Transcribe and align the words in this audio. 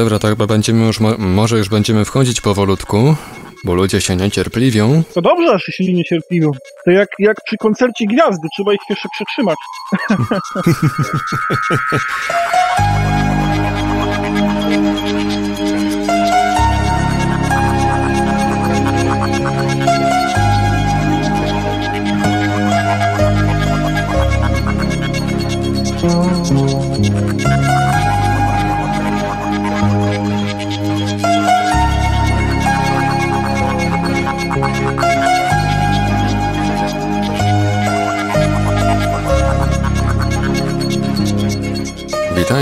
Dobra, 0.00 0.18
to 0.18 0.28
chyba 0.28 0.46
będziemy 0.46 0.86
już, 0.86 1.00
mo 1.00 1.18
może 1.18 1.58
już 1.58 1.68
będziemy 1.68 2.04
wchodzić 2.04 2.40
powolutku, 2.40 3.16
bo 3.64 3.74
ludzie 3.74 4.00
się 4.00 4.16
niecierpliwią. 4.16 5.02
To 5.14 5.22
dobrze, 5.22 5.58
że 5.58 5.72
się 5.72 5.92
niecierpliwią. 5.92 6.50
To 6.84 6.90
jak, 6.90 7.08
jak 7.18 7.36
przy 7.44 7.56
koncercie 7.56 8.06
gwiazdy, 8.06 8.48
trzeba 8.56 8.72
ich 8.72 8.80
jeszcze 8.90 9.08
przetrzymać. 9.08 9.56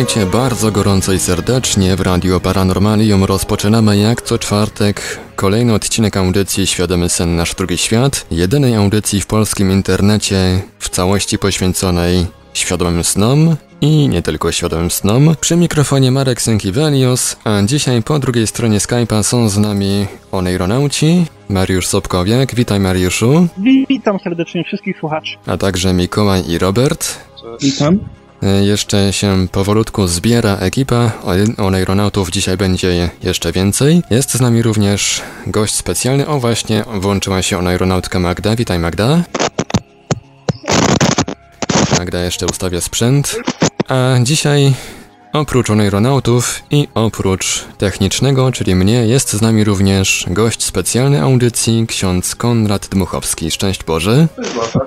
Witajcie 0.08 0.30
bardzo 0.30 0.72
gorąco 0.72 1.12
i 1.12 1.18
serdecznie 1.18 1.96
w 1.96 2.00
Radio 2.00 2.40
Paranormalium. 2.40 3.24
Rozpoczynamy 3.24 3.98
jak 3.98 4.22
co 4.22 4.38
czwartek 4.38 5.18
kolejny 5.36 5.74
odcinek 5.74 6.16
audycji 6.16 6.66
Świadomy 6.66 7.08
Sen 7.08 7.36
Nasz 7.36 7.54
Drugi 7.54 7.78
Świat, 7.78 8.26
jedynej 8.30 8.74
audycji 8.74 9.20
w 9.20 9.26
polskim 9.26 9.72
internecie 9.72 10.62
w 10.78 10.88
całości 10.88 11.38
poświęconej 11.38 12.26
świadomym 12.54 13.04
snom 13.04 13.56
i 13.80 14.08
nie 14.08 14.22
tylko 14.22 14.52
świadomym 14.52 14.90
snom. 14.90 15.34
Przy 15.40 15.56
mikrofonie 15.56 16.10
Marek 16.10 16.42
Sękiewelios, 16.42 17.36
a 17.44 17.62
dzisiaj 17.62 18.02
po 18.02 18.18
drugiej 18.18 18.46
stronie 18.46 18.78
Skype'a 18.78 19.22
są 19.22 19.48
z 19.48 19.58
nami 19.58 20.06
oneironauci, 20.32 21.26
Mariusz 21.48 21.86
Sobkowiak. 21.86 22.54
Witaj 22.54 22.80
Mariuszu. 22.80 23.48
Witam 23.88 24.18
serdecznie 24.24 24.64
wszystkich 24.64 24.98
słuchaczy. 24.98 25.36
A 25.46 25.56
także 25.56 25.92
Mikołaj 25.92 26.50
i 26.50 26.58
Robert. 26.58 27.16
Witam. 27.60 27.98
E, 28.42 28.64
jeszcze 28.64 29.12
się 29.12 29.48
powolutku 29.52 30.06
zbiera 30.06 30.56
ekipa, 30.56 31.12
oneironautów 31.58 32.30
dzisiaj 32.30 32.56
będzie 32.56 33.10
jeszcze 33.22 33.52
więcej. 33.52 34.02
Jest 34.10 34.30
z 34.30 34.40
nami 34.40 34.62
również 34.62 35.22
gość 35.46 35.74
specjalny, 35.74 36.26
o 36.26 36.40
właśnie, 36.40 36.84
włączyła 36.94 37.42
się 37.42 37.58
oneironautka 37.58 38.20
Magda. 38.20 38.56
Witaj 38.56 38.78
Magda. 38.78 39.22
Magda 41.98 42.20
jeszcze 42.20 42.46
ustawia 42.46 42.80
sprzęt. 42.80 43.36
A 43.88 44.16
dzisiaj 44.22 44.74
Oprócz 45.32 45.70
oneironautów 45.70 46.62
i 46.70 46.88
oprócz 46.94 47.64
technicznego, 47.78 48.52
czyli 48.52 48.74
mnie, 48.74 49.06
jest 49.06 49.32
z 49.32 49.42
nami 49.42 49.64
również 49.64 50.26
gość 50.30 50.64
specjalny 50.64 51.22
audycji, 51.22 51.86
ksiądz 51.88 52.34
Konrad 52.34 52.88
Dmuchowski. 52.88 53.50
Szczęść 53.50 53.84
Boże. 53.84 54.28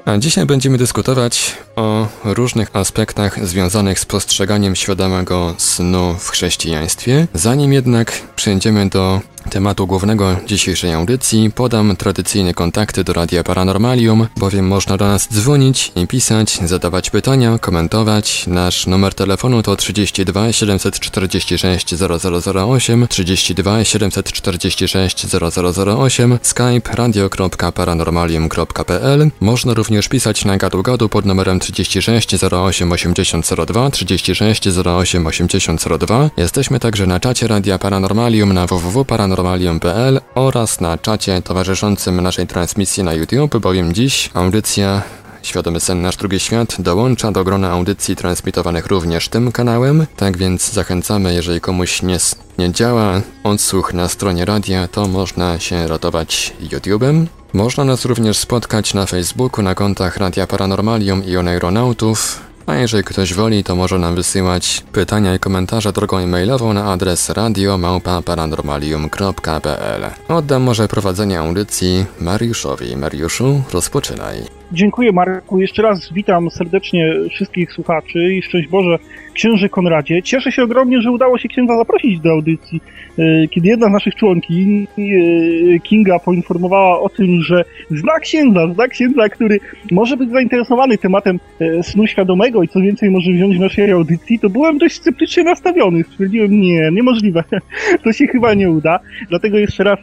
A 0.06 0.18
dzisiaj 0.18 0.46
będziemy 0.46 0.78
dyskutować 0.78 1.58
o 1.76 2.08
różnych 2.24 2.76
aspektach 2.76 3.48
związanych 3.48 4.00
z 4.00 4.06
postrzeganiem 4.06 4.76
świadomego 4.76 5.56
snu 5.58 6.16
w 6.20 6.30
chrześcijaństwie. 6.30 7.28
Zanim 7.34 7.74
jednak 7.74 8.22
przejdziemy 8.36 8.90
do 8.90 9.22
tematu 9.50 9.88
głównego 9.88 10.36
dzisiejszej 10.48 10.94
audycji 10.94 11.52
podam 11.52 11.96
tradycyjne 11.96 12.54
kontakty 12.54 13.04
do 13.04 13.14
Radia 13.14 13.44
Paranormalium, 13.44 14.28
bowiem 14.38 14.68
można 14.68 14.98
do 14.98 15.08
nas 15.08 15.28
dzwonić 15.34 15.92
i 15.96 16.08
pisać, 16.08 16.60
zadawać 16.66 17.10
pytania, 17.10 17.58
komentować. 17.58 18.48
Nasz 18.48 18.88
numer 18.88 19.14
telefonu 19.14 19.64
to 19.64 19.76
32 19.76 20.52
746 20.52 21.96
0008, 21.96 23.08
32 23.08 23.84
746 23.84 25.26
0008, 25.26 26.40
skype 26.42 26.92
radio.paranormalium.pl. 26.94 29.32
Można 29.40 29.74
również 29.74 30.08
pisać 30.08 30.46
na 30.46 30.58
gadu-gadu 30.58 31.10
pod 31.10 31.26
numerem 31.26 31.60
36 31.60 32.44
08 32.44 32.92
8002, 32.92 33.90
36 33.90 34.68
08 34.86 35.28
8002. 35.28 36.30
Jesteśmy 36.38 36.80
także 36.80 37.08
na 37.08 37.20
czacie 37.20 37.48
Radia 37.48 37.80
Paranormalium 37.80 38.54
na 38.54 38.68
www.paranormalium 38.68 39.31
paranormalium.pl 39.32 40.22
oraz 40.36 40.82
na 40.82 40.98
czacie 40.98 41.42
towarzyszącym 41.42 42.22
naszej 42.22 42.48
transmisji 42.48 43.04
na 43.04 43.14
YouTube, 43.14 43.58
bowiem 43.58 43.94
dziś 43.94 44.30
audycja 44.34 45.02
Świadomy 45.44 45.80
Sen 45.80 46.02
Nasz 46.02 46.18
Drugi 46.18 46.40
Świat 46.40 46.82
dołącza 46.82 47.32
do 47.32 47.44
grona 47.44 47.72
audycji 47.72 48.16
transmitowanych 48.16 48.88
również 48.88 49.30
tym 49.30 49.52
kanałem, 49.52 50.06
tak 50.16 50.38
więc 50.38 50.72
zachęcamy, 50.72 51.34
jeżeli 51.34 51.62
komuś 51.62 52.02
nie, 52.02 52.18
nie 52.58 52.72
działa 52.72 53.22
odsłuch 53.44 53.94
na 53.94 54.08
stronie 54.08 54.46
radia, 54.46 54.88
to 54.88 55.08
można 55.08 55.60
się 55.60 55.88
ratować 55.88 56.54
YouTube'em. 56.62 57.26
Można 57.54 57.84
nas 57.84 58.06
również 58.06 58.38
spotkać 58.38 58.94
na 58.94 59.06
Facebooku 59.06 59.64
na 59.64 59.76
kontach 59.76 60.18
Radia 60.18 60.48
Paranormalium 60.48 61.26
i 61.26 61.38
Oneironautów, 61.38 62.40
a 62.72 62.76
jeżeli 62.76 63.04
ktoś 63.04 63.34
woli, 63.34 63.64
to 63.64 63.76
może 63.76 64.00
nam 64.00 64.16
wysyłać 64.16 64.84
pytania 64.92 65.36
i 65.36 65.40
komentarze 65.40 65.94
drogą 65.94 66.18
e-mailową 66.18 66.74
na 66.74 66.92
adres 66.92 67.30
radiomałpa-paranormalium.pl. 67.30 70.10
Oddam 70.28 70.62
może 70.62 70.88
prowadzenie 70.88 71.40
audycji 71.40 72.06
Mariuszowi. 72.22 72.98
Mariuszu, 72.98 73.62
rozpoczynaj. 73.74 74.38
Dziękuję 74.72 75.12
Marku. 75.12 75.60
Jeszcze 75.60 75.82
raz 75.82 76.14
witam 76.14 76.52
serdecznie 76.52 77.14
wszystkich 77.30 77.74
słuchaczy 77.74 78.34
i 78.34 78.42
szczęść 78.42 78.70
Boże 78.70 78.98
księży 79.34 79.70
Konradzie. 79.70 80.24
Cieszę 80.24 80.52
się 80.52 80.64
ogromnie, 80.64 81.02
że 81.02 81.12
udało 81.12 81.38
się 81.38 81.50
księdza 81.50 81.78
zaprosić 81.78 82.20
do 82.20 82.32
audycji. 82.32 82.82
E, 83.20 83.48
kiedy 83.48 83.68
jedna 83.68 83.88
z 83.88 83.92
naszych 83.92 84.16
członki, 84.16 84.88
e, 84.98 85.80
Kinga, 85.80 86.20
poinformowała 86.20 87.00
o 87.00 87.10
tym, 87.10 87.42
że 87.42 87.64
zna 87.90 88.20
księdza, 88.20 88.74
zna 88.74 88.88
księdza, 88.88 89.30
który 89.30 89.60
może 89.92 90.18
być 90.18 90.32
zainteresowany 90.32 90.98
tematem 90.98 91.40
e, 91.60 91.84
snu 91.84 92.08
świadomego 92.08 92.64
i 92.64 92.68
co 92.68 92.80
więcej 92.80 93.12
może 93.12 93.32
wziąć 93.32 93.58
w 93.58 93.60
naszej 93.60 93.92
audycji, 93.92 94.40
to 94.40 94.50
byłem 94.50 94.78
dość 94.78 94.96
sceptycznie 94.96 95.44
nastawiony. 95.44 96.04
Stwierdziłem, 96.04 96.62
nie, 96.62 96.90
niemożliwe, 96.92 97.44
to 98.04 98.14
się 98.14 98.28
chyba 98.28 98.54
nie 98.54 98.72
uda. 98.72 99.00
Dlatego 99.30 99.58
jeszcze 99.58 99.84
raz 99.84 100.00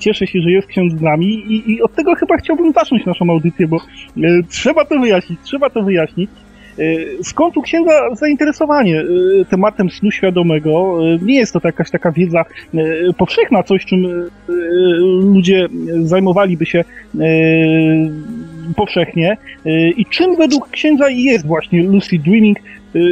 cieszę 0.00 0.26
się, 0.26 0.40
że 0.40 0.50
jest 0.50 0.68
ksiądz 0.68 0.92
z 0.94 1.00
nami 1.00 1.26
i, 1.26 1.72
i 1.72 1.82
od 1.82 1.94
tego 1.94 2.14
chyba 2.14 2.36
chciałbym 2.36 2.72
zacząć 2.72 3.06
naszą 3.06 3.30
audycję, 3.30 3.68
bo 3.68 3.78
trzeba 4.48 4.84
to 4.84 4.98
wyjaśnić, 4.98 5.40
trzeba 5.44 5.70
to 5.70 5.82
wyjaśnić. 5.82 6.30
E, 6.78 7.24
skąd 7.24 7.56
u 7.56 7.62
księdza 7.62 8.14
zainteresowanie 8.14 9.00
e, 9.00 9.44
tematem 9.44 9.90
snu 9.90 10.10
świadomego? 10.10 10.98
E, 11.00 11.18
nie 11.22 11.34
jest 11.34 11.52
to 11.52 11.60
jakaś 11.64 11.90
taka 11.90 12.12
wiedza 12.12 12.44
powszechna, 13.18 13.62
coś 13.62 13.84
czym 13.84 14.28
ludzie 15.10 15.68
zajmowaliby 16.02 16.66
się 16.66 16.84
powszechnie. 18.76 19.36
I 19.96 20.06
czym 20.06 20.36
według 20.36 20.70
księdza 20.70 21.08
jest 21.08 21.46
właśnie 21.46 21.82
lucid 21.82 22.22
dreaming, 22.22 22.58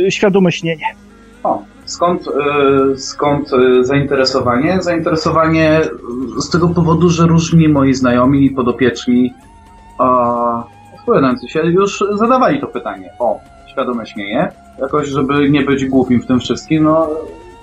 świadome 0.08 0.52
śnienie? 0.52 0.84
O, 1.42 1.62
skąd, 1.84 2.22
skąd 2.96 3.50
zainteresowanie? 3.80 4.82
Zainteresowanie 4.82 5.80
z 6.38 6.50
tego 6.50 6.68
powodu, 6.68 7.08
że 7.10 7.26
różni 7.26 7.68
moi 7.68 7.94
znajomi 7.94 8.46
i 8.46 8.50
podopieczni 8.50 9.34
odpowiadający 11.04 11.48
się 11.48 11.60
już 11.60 12.04
zadawali 12.14 12.60
to 12.60 12.66
pytanie. 12.66 13.10
O, 13.18 13.40
świadome 13.74 14.06
śmieję. 14.06 14.48
Jakoś, 14.78 15.08
żeby 15.08 15.50
nie 15.50 15.62
być 15.62 15.84
głupim 15.84 16.22
w 16.22 16.26
tym 16.26 16.40
wszystkim, 16.40 16.84
no 16.84 17.10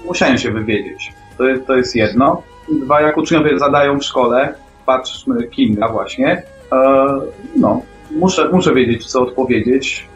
musiałem 0.05 0.37
się 0.37 0.51
wywiedzieć. 0.51 1.13
To, 1.37 1.43
to 1.67 1.75
jest 1.75 1.95
jedno. 1.95 2.43
Dwa, 2.71 3.01
jak 3.01 3.17
uczniowie 3.17 3.59
zadają 3.59 3.99
w 3.99 4.03
szkole, 4.03 4.53
patrzmy 4.85 5.47
Kinga 5.47 5.87
właśnie, 5.89 6.43
e, 6.71 7.07
no, 7.55 7.81
muszę, 8.11 8.49
muszę 8.51 8.73
wiedzieć, 8.73 9.05
co 9.05 9.21
odpowiedzieć. 9.21 10.07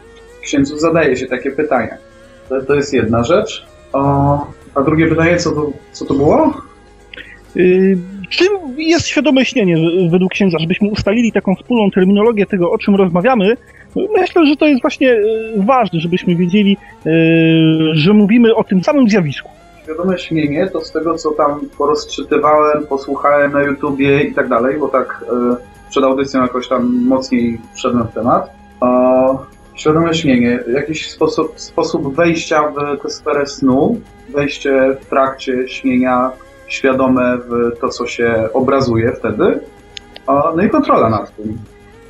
Księdzu 0.42 0.78
zadaje 0.78 1.16
się 1.16 1.26
takie 1.26 1.50
pytania. 1.50 1.96
To, 2.48 2.62
to 2.62 2.74
jest 2.74 2.92
jedna 2.92 3.24
rzecz. 3.24 3.66
O, 3.92 4.46
a 4.74 4.82
drugie 4.82 5.08
pytanie, 5.08 5.36
co 5.36 5.50
to, 5.52 5.72
co 5.92 6.04
to 6.04 6.14
było? 6.14 6.54
Czym 8.28 8.48
jest 8.78 9.06
świadome 9.06 9.44
śnienie 9.44 9.76
według 10.10 10.32
księdza? 10.32 10.58
Żebyśmy 10.58 10.88
ustalili 10.88 11.32
taką 11.32 11.54
wspólną 11.54 11.90
terminologię 11.90 12.46
tego, 12.46 12.70
o 12.70 12.78
czym 12.78 12.94
rozmawiamy, 12.94 13.56
Myślę, 14.20 14.46
że 14.46 14.56
to 14.56 14.66
jest 14.66 14.82
właśnie 14.82 15.12
e, 15.12 15.18
ważne, 15.56 16.00
żebyśmy 16.00 16.36
wiedzieli, 16.36 16.76
e, 17.06 17.10
że 17.92 18.12
mówimy 18.12 18.54
o 18.54 18.64
tym 18.64 18.84
samym 18.84 19.08
zjawisku. 19.08 19.50
Świadome 19.82 20.18
śnienie 20.18 20.70
to 20.72 20.80
z 20.80 20.92
tego, 20.92 21.14
co 21.14 21.30
tam 21.30 21.60
porozczytywałem, 21.78 22.86
posłuchałem 22.86 23.52
na 23.52 23.62
YouTubie 23.62 24.22
i 24.22 24.34
tak 24.34 24.48
dalej, 24.48 24.78
bo 24.78 24.88
tak 24.88 25.24
e, 25.52 25.56
przed 25.90 26.04
audycją 26.04 26.42
jakoś 26.42 26.68
tam 26.68 27.06
mocniej 27.06 27.60
wszedłem 27.74 28.06
w 28.08 28.12
temat. 28.12 28.56
Świadome 29.74 30.14
śnienie, 30.14 30.58
jakiś 30.74 31.10
sposób, 31.10 31.60
sposób 31.60 32.14
wejścia 32.14 32.62
w 32.62 33.02
tę 33.02 33.10
sferę 33.10 33.46
snu, 33.46 34.00
wejście 34.28 34.96
w 35.00 35.06
trakcie 35.06 35.68
śnienia 35.68 36.30
świadome 36.68 37.38
w 37.38 37.78
to, 37.80 37.88
co 37.88 38.06
się 38.06 38.48
obrazuje 38.52 39.12
wtedy, 39.12 39.60
no 40.28 40.62
i 40.62 40.70
kontrola 40.70 41.10
nad 41.10 41.36
tym. 41.36 41.58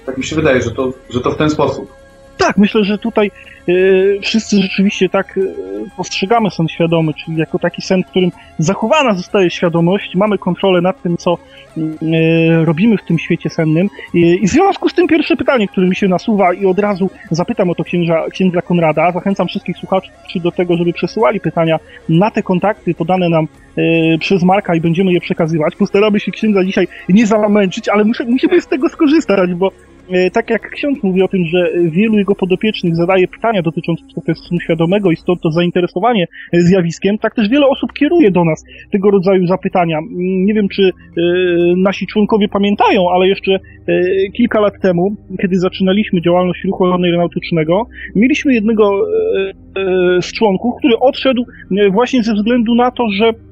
Tak 0.07 0.19
mi 0.19 0.25
się 0.25 0.37
wydaje, 0.37 0.63
że 0.63 0.71
to, 0.71 0.93
że 1.11 1.21
to 1.21 1.31
w 1.31 1.37
ten 1.37 1.51
sposób. 1.51 1.93
Tak, 2.37 2.57
myślę, 2.57 2.85
że 2.85 2.99
tutaj 2.99 3.31
y, 3.69 4.19
wszyscy 4.23 4.63
rzeczywiście 4.63 5.09
tak 5.09 5.37
y, 5.37 5.55
postrzegamy 5.97 6.51
sen 6.51 6.69
świadomy, 6.69 7.15
czyli 7.15 7.37
jako 7.37 7.59
taki 7.59 7.83
sen, 7.83 8.03
w 8.03 8.07
którym 8.07 8.31
zachowana 8.59 9.15
zostaje 9.15 9.51
świadomość, 9.51 10.15
mamy 10.15 10.39
kontrolę 10.39 10.81
nad 10.81 11.03
tym, 11.03 11.17
co 11.17 11.39
y, 11.79 12.65
robimy 12.65 12.97
w 12.97 13.05
tym 13.05 13.19
świecie 13.19 13.51
sennym. 13.51 13.89
I 14.15 14.49
w 14.49 14.51
związku 14.51 14.89
z 14.89 14.95
tym 14.95 15.09
pierwsze 15.09 15.37
pytanie, 15.37 15.69
które 15.69 15.87
mi 15.87 15.97
się 15.97 16.09
nasuwa 16.09 16.53
i 16.53 16.67
od 16.67 16.79
razu 16.79 17.11
zapytam 17.31 17.71
o 17.71 17.75
to 17.75 17.85
księża, 17.85 18.25
księdza 18.31 18.63
Konrada, 18.63 19.13
zachęcam 19.13 19.49
wszystkich 19.49 19.77
słuchaczy 19.77 20.11
do 20.37 20.53
tego, 20.53 20.77
żeby 20.77 20.93
przesyłali 20.93 21.41
pytania 21.41 21.79
na 22.09 22.31
te 22.31 22.43
kontakty 22.43 22.95
podane 22.95 23.29
nam 23.29 23.49
przez 24.21 24.43
Marka 24.43 24.75
i 24.75 24.81
będziemy 24.81 25.13
je 25.13 25.21
przekazywać. 25.21 25.77
Postaramy 25.77 26.21
się 26.21 26.33
księdza 26.33 26.65
dzisiaj 26.65 26.89
nie 27.09 27.27
zamęczyć, 27.27 27.89
ale 27.89 28.05
muszę, 28.05 28.25
musimy 28.25 28.61
z 28.61 28.67
tego 28.67 28.89
skorzystać, 28.89 29.55
bo 29.55 29.71
E, 29.71 29.96
tak 30.33 30.51
jak 30.51 30.71
ksiądz 30.71 31.03
mówi 31.03 31.23
o 31.23 31.29
tym, 31.29 31.45
że 31.47 31.71
wielu 31.91 32.19
jego 32.19 32.35
podopiecznych 32.35 32.97
zadaje 32.97 33.29
pytania 33.29 33.63
dotyczące 33.63 34.35
snu 34.35 34.61
świadomego 34.61 35.11
i 35.11 35.17
stąd 35.17 35.41
to 35.41 35.51
zainteresowanie 35.51 36.27
e, 36.53 36.61
zjawiskiem, 36.61 37.19
tak 37.19 37.35
też 37.35 37.49
wiele 37.49 37.67
osób 37.67 37.93
kieruje 37.93 38.31
do 38.31 38.45
nas 38.45 38.65
tego 38.91 39.11
rodzaju 39.11 39.47
zapytania. 39.47 39.99
Nie 40.19 40.55
wiem, 40.55 40.69
czy 40.69 40.83
e, 40.83 41.23
nasi 41.77 42.07
członkowie 42.07 42.49
pamiętają, 42.49 43.11
ale 43.11 43.29
jeszcze 43.29 43.59
kilka 44.37 44.61
lat 44.61 44.75
temu, 44.83 45.17
kiedy 45.43 45.59
zaczynaliśmy 45.59 46.23
działalność 46.23 46.65
ruchu 46.65 46.85
aeronautycznego, 46.85 47.83
mieliśmy 48.15 48.55
jednego 48.55 48.91
z 50.21 50.33
członków, 50.33 50.75
który 50.79 50.99
odszedł 50.99 51.45
właśnie 51.93 52.23
ze 52.23 52.35
względu 52.35 52.75
na 52.75 52.91
to, 52.91 53.05
że 53.19 53.27
E, 53.27 53.46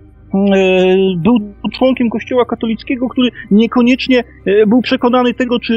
był 1.16 1.54
członkiem 1.78 2.10
Kościoła 2.10 2.44
katolickiego, 2.44 3.08
który 3.08 3.31
niekoniecznie 3.50 4.25
e, 4.44 4.66
był 4.66 4.82
przekonany 4.82 5.34
tego, 5.34 5.60
czy 5.60 5.75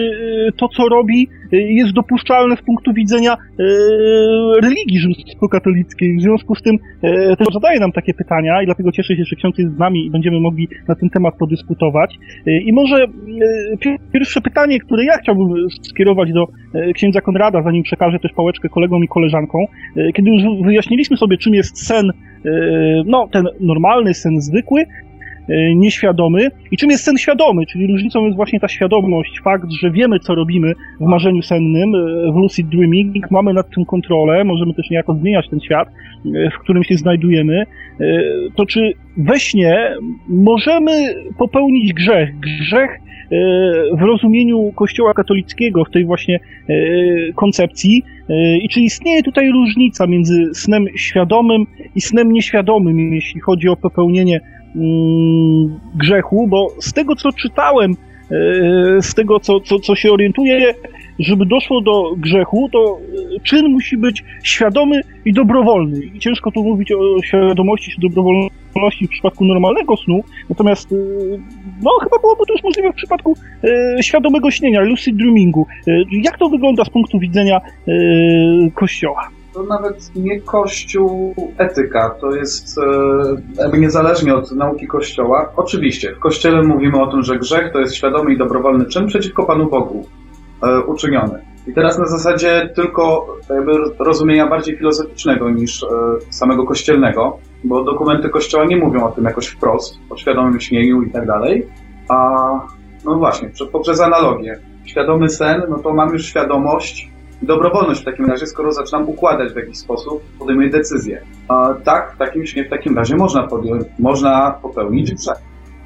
e, 0.47 0.51
to, 0.51 0.67
co 0.67 0.89
robi, 0.89 1.29
jest 1.51 1.93
dopuszczalne 1.93 2.57
z 2.57 2.61
punktu 2.61 2.93
widzenia 2.93 3.35
religii 4.63 4.99
rzymskokatolickiej. 4.99 6.17
W 6.17 6.21
związku 6.21 6.55
z 6.55 6.61
tym 6.61 6.77
też 7.37 7.47
zadaje 7.53 7.79
nam 7.79 7.91
takie 7.91 8.13
pytania 8.13 8.61
i 8.61 8.65
dlatego 8.65 8.91
cieszę 8.91 9.15
się, 9.15 9.23
że 9.25 9.35
ksiądz 9.35 9.57
jest 9.57 9.75
z 9.75 9.79
nami 9.79 10.05
i 10.05 10.11
będziemy 10.11 10.39
mogli 10.39 10.67
na 10.87 10.95
ten 10.95 11.09
temat 11.09 11.35
podyskutować. 11.39 12.15
I 12.65 12.73
może 12.73 13.05
pierwsze 14.13 14.41
pytanie, 14.41 14.79
które 14.79 15.05
ja 15.05 15.17
chciałbym 15.17 15.47
skierować 15.81 16.33
do 16.33 16.47
księdza 16.93 17.21
Konrada, 17.21 17.63
zanim 17.63 17.83
przekażę 17.83 18.19
też 18.19 18.31
pałeczkę 18.33 18.69
kolegom 18.69 19.03
i 19.03 19.07
koleżankom. 19.07 19.61
Kiedy 20.13 20.29
już 20.29 20.65
wyjaśniliśmy 20.65 21.17
sobie, 21.17 21.37
czym 21.37 21.53
jest 21.53 21.87
sen 21.87 22.11
no, 23.05 23.27
ten 23.31 23.45
normalny 23.59 24.13
sen 24.13 24.41
zwykły, 24.41 24.83
nieświadomy. 25.75 26.47
I 26.71 26.77
czym 26.77 26.89
jest 26.89 27.03
sen 27.03 27.17
świadomy? 27.17 27.65
Czyli 27.65 27.87
różnicą 27.87 28.25
jest 28.25 28.35
właśnie 28.35 28.59
ta 28.59 28.67
świadomość, 28.67 29.41
fakt, 29.43 29.71
że 29.81 29.91
wiemy, 29.91 30.19
co 30.19 30.35
robimy 30.35 30.73
w 30.99 31.05
marzeniu 31.05 31.41
sennym, 31.41 31.95
e, 31.95 32.31
w 32.31 32.35
lucid 32.35 32.67
dreaming, 32.67 33.31
mamy 33.31 33.53
nad 33.53 33.69
tym 33.69 33.85
kontrolę, 33.85 34.43
możemy 34.43 34.73
też 34.73 34.89
niejako 34.89 35.13
zmieniać 35.13 35.49
ten 35.49 35.59
świat, 35.59 35.87
w 36.25 36.59
którym 36.59 36.83
się 36.83 36.95
znajdujemy. 36.95 37.63
To 38.55 38.65
czy 38.65 38.93
we 39.17 39.39
śnie 39.39 39.95
możemy 40.29 40.91
popełnić 41.37 41.93
grzech? 41.93 42.39
Grzech 42.39 42.99
w 43.97 44.01
rozumieniu 44.01 44.71
Kościoła 44.75 45.13
katolickiego, 45.13 45.85
w 45.85 45.91
tej 45.91 46.05
właśnie 46.05 46.39
koncepcji, 47.35 48.03
i 48.61 48.69
czy 48.69 48.81
istnieje 48.81 49.23
tutaj 49.23 49.51
różnica 49.51 50.07
między 50.07 50.49
snem 50.53 50.85
świadomym 50.97 51.65
i 51.95 52.01
snem 52.01 52.31
nieświadomym, 52.31 53.13
jeśli 53.13 53.41
chodzi 53.41 53.69
o 53.69 53.75
popełnienie 53.75 54.39
grzechu? 55.95 56.47
Bo 56.47 56.67
z 56.79 56.93
tego, 56.93 57.15
co 57.15 57.31
czytałem, 57.31 57.91
e, 57.91 59.01
z 59.01 59.13
tego, 59.13 59.39
co, 59.39 59.59
co, 59.59 59.79
co 59.79 59.95
się 59.95 60.11
orientuję, 60.11 60.73
żeby 61.19 61.45
doszło 61.45 61.81
do 61.81 62.15
grzechu, 62.17 62.69
to 62.71 62.99
e, 63.35 63.39
czyn 63.39 63.71
musi 63.71 63.97
być 63.97 64.23
świadomy 64.43 65.01
i 65.25 65.33
dobrowolny. 65.33 66.05
I 66.05 66.19
ciężko 66.19 66.51
tu 66.51 66.63
mówić 66.63 66.91
o 66.91 67.23
świadomości 67.23 67.91
czy 67.91 68.01
dobrowolności 68.01 69.07
w 69.07 69.09
przypadku 69.09 69.45
normalnego 69.45 69.97
snu, 69.97 70.23
natomiast 70.49 70.91
e, 70.91 70.95
no 71.83 71.91
chyba 72.03 72.19
byłoby 72.21 72.43
to 72.47 72.53
już 72.53 72.63
możliwe 72.63 72.91
w 72.91 72.95
przypadku 72.95 73.37
świadomego 74.01 74.51
śnienia, 74.51 74.81
lucid 74.81 75.15
dreamingu. 75.15 75.65
Jak 76.11 76.37
to 76.37 76.49
wygląda 76.49 76.85
z 76.85 76.89
punktu 76.89 77.19
widzenia 77.19 77.61
Kościoła? 78.73 79.29
To 79.57 79.63
nawet 79.63 80.15
nie 80.15 80.41
Kościół 80.41 81.35
etyka, 81.57 82.09
to 82.09 82.35
jest 82.35 82.79
jakby 83.59 83.77
niezależnie 83.77 84.35
od 84.35 84.51
nauki 84.51 84.87
Kościoła. 84.87 85.51
Oczywiście, 85.55 86.15
w 86.15 86.19
Kościele 86.19 86.63
mówimy 86.63 87.01
o 87.01 87.11
tym, 87.11 87.23
że 87.23 87.37
grzech 87.37 87.73
to 87.73 87.79
jest 87.79 87.95
świadomy 87.95 88.33
i 88.33 88.37
dobrowolny 88.37 88.85
czyn 88.85 89.07
przeciwko 89.07 89.45
Panu 89.45 89.69
Bogu. 89.69 90.05
E, 90.63 90.81
uczyniony. 90.81 91.41
I 91.67 91.73
teraz 91.73 91.99
na 91.99 92.05
zasadzie 92.05 92.69
tylko 92.75 93.27
jakby 93.49 93.71
rozumienia 93.99 94.47
bardziej 94.47 94.77
filozoficznego 94.77 95.49
niż 95.49 95.83
e, 95.83 95.87
samego 96.29 96.65
kościelnego, 96.65 97.37
bo 97.63 97.83
dokumenty 97.83 98.29
kościoła 98.29 98.65
nie 98.65 98.77
mówią 98.77 99.05
o 99.05 99.11
tym 99.11 99.23
jakoś 99.23 99.47
wprost, 99.47 99.95
o 100.09 100.17
świadomym 100.17 100.59
śnieniu 100.59 101.01
i 101.01 101.11
tak 101.11 101.27
dalej, 101.27 101.67
a 102.09 102.39
no 103.05 103.15
właśnie, 103.15 103.49
poprzez 103.71 104.01
analogię. 104.01 104.59
Świadomy 104.85 105.29
sen, 105.29 105.61
no 105.69 105.77
to 105.77 105.93
mam 105.93 106.13
już 106.13 106.25
świadomość 106.25 107.16
dobrowolność 107.41 108.01
w 108.01 108.05
takim 108.05 108.25
razie, 108.25 108.45
skoro 108.45 108.71
zaczynam 108.71 109.09
układać 109.09 109.53
w 109.53 109.55
jakiś 109.55 109.77
sposób, 109.77 110.23
podejmuję 110.39 110.69
decyzję. 110.69 111.21
A 111.47 111.73
tak, 111.83 112.13
w 112.15 112.17
takim 112.17 112.43
w 112.65 112.69
takim 112.69 112.97
razie 112.97 113.15
można, 113.15 113.47
podjąć, 113.47 113.83
można 113.99 114.51
popełnić 114.51 115.13
grzech. 115.13 115.37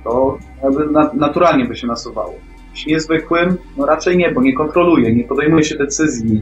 To 0.03 0.37
naturalnie 1.13 1.65
by 1.65 1.75
się 1.75 1.87
nasuwało 1.87 2.33
śnie 2.73 2.99
zwykłym? 2.99 3.57
No 3.77 3.85
raczej 3.85 4.17
nie, 4.17 4.31
bo 4.31 4.41
nie 4.41 4.53
kontroluje, 4.53 5.15
nie 5.15 5.23
podejmuje 5.23 5.63
się 5.63 5.75
decyzji, 5.75 6.41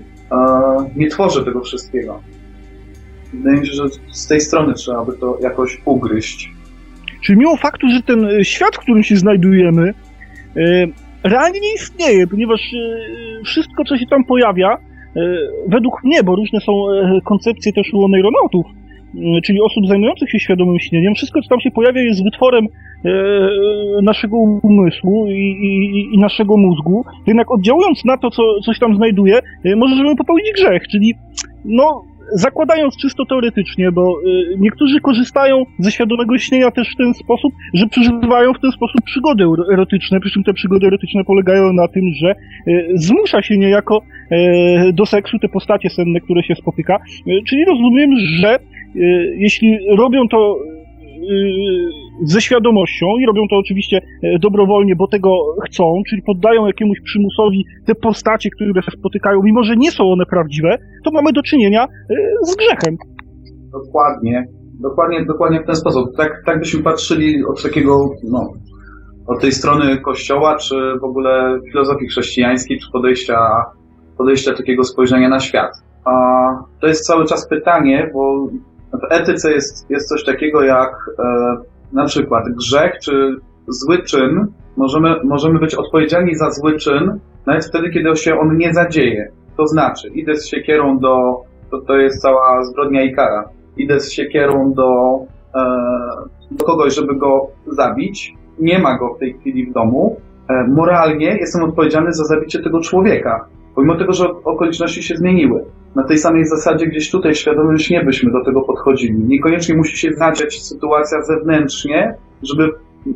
nie 0.95 1.07
tworzy 1.07 1.45
tego 1.45 1.61
wszystkiego. 1.61 2.21
Wydaje 3.33 3.57
mi 3.59 3.67
się, 3.67 3.73
że 3.73 3.83
z 4.11 4.27
tej 4.27 4.41
strony 4.41 4.73
trzeba 4.73 5.05
by 5.05 5.17
to 5.17 5.37
jakoś 5.41 5.81
ugryźć. 5.85 6.51
Czyli 7.21 7.39
mimo 7.39 7.57
faktu, 7.57 7.87
że 7.89 8.01
ten 8.01 8.25
e, 8.25 8.45
świat, 8.45 8.75
w 8.75 8.79
którym 8.79 9.03
się 9.03 9.15
znajdujemy, 9.15 9.93
e, 10.57 10.87
realnie 11.23 11.59
nie 11.59 11.73
istnieje, 11.73 12.27
ponieważ 12.27 12.61
e, 12.61 13.43
wszystko, 13.43 13.83
co 13.83 13.97
się 13.97 14.05
tam 14.05 14.23
pojawia, 14.23 14.77
według 15.67 16.03
mnie, 16.03 16.23
bo 16.23 16.35
różne 16.35 16.59
są 16.59 16.73
koncepcje 17.23 17.73
też 17.73 17.93
u 17.93 18.03
oneironautów, 18.03 18.65
czyli 19.43 19.61
osób 19.61 19.87
zajmujących 19.87 20.29
się 20.29 20.39
świadomym 20.39 20.79
śnieniem, 20.79 21.15
wszystko, 21.15 21.41
co 21.41 21.49
tam 21.49 21.59
się 21.59 21.71
pojawia, 21.71 22.01
jest 22.01 22.23
wytworem 22.23 22.67
E, 23.05 23.11
naszego 24.01 24.37
umysłu 24.63 25.27
i, 25.27 25.31
i, 25.31 26.15
i, 26.15 26.19
naszego 26.19 26.57
mózgu, 26.57 27.05
jednak 27.27 27.51
oddziałując 27.51 28.05
na 28.05 28.17
to, 28.17 28.29
co 28.29 28.43
coś 28.65 28.79
tam 28.79 28.95
znajduje, 28.95 29.39
e, 29.65 29.75
możemy 29.75 30.15
popełnić 30.15 30.51
grzech, 30.53 30.87
czyli 30.87 31.15
no, 31.65 32.03
zakładając 32.31 32.97
czysto 32.97 33.25
teoretycznie, 33.25 33.91
bo 33.91 34.01
e, 34.01 34.57
niektórzy 34.59 34.99
korzystają 35.01 35.63
ze 35.79 35.91
świadomego 35.91 36.37
śnienia 36.37 36.71
też 36.71 36.93
w 36.93 36.97
ten 36.97 37.13
sposób, 37.13 37.53
że 37.73 37.87
przeżywają 37.87 38.53
w 38.53 38.59
ten 38.59 38.71
sposób 38.71 39.01
przygody 39.05 39.43
erotyczne, 39.73 40.19
przy 40.19 40.31
czym 40.31 40.43
te 40.43 40.53
przygody 40.53 40.87
erotyczne 40.87 41.23
polegają 41.23 41.73
na 41.73 41.87
tym, 41.87 42.03
że 42.21 42.35
zmusza 42.95 43.41
się 43.41 43.57
niejako 43.57 44.01
do 44.93 45.05
seksu 45.05 45.39
te 45.39 45.49
postacie 45.49 45.89
senne, 45.89 46.19
które 46.19 46.43
się 46.43 46.55
spotyka. 46.55 46.97
Czyli 47.47 47.65
rozumiem, 47.65 48.09
że 48.19 48.59
jeśli 49.37 49.77
robią 49.97 50.27
to 50.27 50.57
ze 52.23 52.41
świadomością 52.41 53.05
i 53.21 53.25
robią 53.25 53.41
to 53.49 53.55
oczywiście 53.57 53.97
e, 53.97 54.39
dobrowolnie, 54.39 54.95
bo 54.95 55.07
tego 55.07 55.29
chcą, 55.65 56.01
czyli 56.09 56.21
poddają 56.21 56.67
jakiemuś 56.67 56.97
przymusowi 57.05 57.65
te 57.85 57.95
postacie, 57.95 58.49
które 58.49 58.81
się 58.83 58.91
spotykają, 58.99 59.41
mimo 59.43 59.63
że 59.63 59.75
nie 59.75 59.91
są 59.91 60.03
one 60.03 60.25
prawdziwe, 60.25 60.77
to 61.05 61.11
mamy 61.11 61.33
do 61.33 61.41
czynienia 61.41 61.83
e, 61.83 62.15
z 62.43 62.55
grzechem. 62.55 62.97
Dokładnie. 63.71 64.45
Dokładnie, 64.79 65.25
dokładnie 65.25 65.61
w 65.61 65.65
ten 65.65 65.75
sposób. 65.75 66.17
Tak, 66.17 66.43
tak 66.45 66.59
byśmy 66.59 66.83
patrzyli 66.83 67.45
od 67.45 67.63
takiego, 67.63 68.09
no, 68.23 68.49
od 69.27 69.41
tej 69.41 69.51
strony 69.51 69.97
kościoła, 69.97 70.55
czy 70.55 70.75
w 71.01 71.03
ogóle 71.03 71.59
filozofii 71.71 72.07
chrześcijańskiej, 72.07 72.79
czy 72.79 72.91
podejścia, 72.91 73.37
podejścia 74.17 74.53
takiego 74.53 74.83
spojrzenia 74.83 75.29
na 75.29 75.39
świat. 75.39 75.71
A 76.05 76.11
to 76.81 76.87
jest 76.87 77.05
cały 77.05 77.25
czas 77.25 77.49
pytanie, 77.49 78.09
bo 78.13 78.47
w 78.93 79.11
etyce 79.11 79.51
jest, 79.51 79.89
jest 79.89 80.09
coś 80.09 80.23
takiego 80.23 80.63
jak 80.63 81.09
e, 81.19 81.55
na 81.93 82.05
przykład 82.05 82.43
grzech 82.49 82.99
czy 83.01 83.35
zły 83.67 84.03
czyn. 84.03 84.47
Możemy, 84.77 85.15
możemy 85.23 85.59
być 85.59 85.75
odpowiedzialni 85.75 86.35
za 86.35 86.51
zły 86.51 86.77
czyn 86.77 87.19
nawet 87.45 87.65
wtedy, 87.65 87.89
kiedy 87.89 88.15
się 88.15 88.39
on 88.39 88.57
nie 88.57 88.73
zadzieje. 88.73 89.31
To 89.57 89.67
znaczy, 89.67 90.07
idę 90.07 90.35
z 90.35 90.47
siekierą 90.47 90.99
do, 90.99 91.43
to, 91.71 91.81
to 91.81 91.97
jest 91.97 92.21
cała 92.21 92.63
zbrodnia 92.63 93.03
i 93.03 93.13
kara, 93.13 93.49
idę 93.77 93.99
z 93.99 94.11
siekierą 94.11 94.73
do, 94.73 95.19
e, 95.55 95.61
do 96.51 96.65
kogoś, 96.65 96.95
żeby 96.95 97.15
go 97.15 97.47
zabić, 97.67 98.33
nie 98.59 98.79
ma 98.79 98.97
go 98.97 99.13
w 99.13 99.19
tej 99.19 99.33
chwili 99.33 99.65
w 99.65 99.73
domu, 99.73 100.17
e, 100.49 100.67
moralnie 100.67 101.37
jestem 101.39 101.63
odpowiedzialny 101.63 102.13
za 102.13 102.23
zabicie 102.23 102.59
tego 102.59 102.79
człowieka, 102.81 103.45
pomimo 103.79 103.95
tego, 103.95 104.13
że 104.13 104.29
okoliczności 104.43 105.03
się 105.03 105.17
zmieniły 105.17 105.65
na 105.95 106.03
tej 106.03 106.17
samej 106.17 106.45
zasadzie 106.45 106.87
gdzieś 106.87 107.11
tutaj 107.11 107.35
świadomym 107.35 107.77
nie 107.89 108.03
byśmy 108.03 108.31
do 108.31 108.45
tego 108.45 108.61
podchodzili. 108.61 109.19
Niekoniecznie 109.19 109.75
musi 109.75 109.97
się 109.97 110.13
zadziać 110.13 110.61
sytuacja 110.61 111.21
zewnętrznie, 111.21 112.13
żeby 112.43 112.71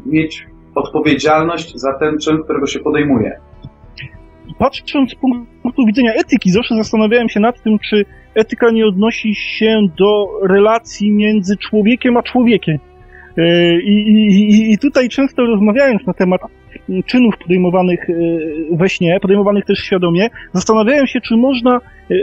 mieć 0.05 0.47
odpowiedzialność 0.75 1.75
za 1.75 1.93
ten 1.93 2.17
czyn, 2.17 2.43
którego 2.43 2.67
się 2.67 2.79
podejmuje. 2.79 3.39
patrząc 4.59 5.11
z 5.11 5.15
punktu 5.63 5.85
widzenia 5.85 6.13
etyki, 6.13 6.51
zawsze 6.51 6.75
zastanawiałem 6.75 7.29
się 7.29 7.39
nad 7.39 7.63
tym, 7.63 7.79
czy 7.79 8.05
etyka 8.35 8.71
nie 8.71 8.87
odnosi 8.87 9.35
się 9.35 9.79
do 9.97 10.27
relacji 10.43 11.11
między 11.11 11.57
człowiekiem 11.57 12.17
a 12.17 12.23
człowiekiem. 12.23 12.77
E, 13.37 13.73
I, 13.81 14.11
i, 14.11 14.73
I 14.73 14.77
tutaj 14.77 15.09
często 15.09 15.45
rozmawiając 15.45 16.07
na 16.07 16.13
temat 16.13 16.41
czynów 17.05 17.37
podejmowanych 17.37 18.09
e, 18.09 18.13
we 18.71 18.89
śnie, 18.89 19.17
podejmowanych 19.21 19.65
też 19.65 19.79
świadomie, 19.79 20.29
zastanawiałem 20.53 21.07
się, 21.07 21.21
czy 21.21 21.37
można 21.37 21.75
e, 21.75 22.15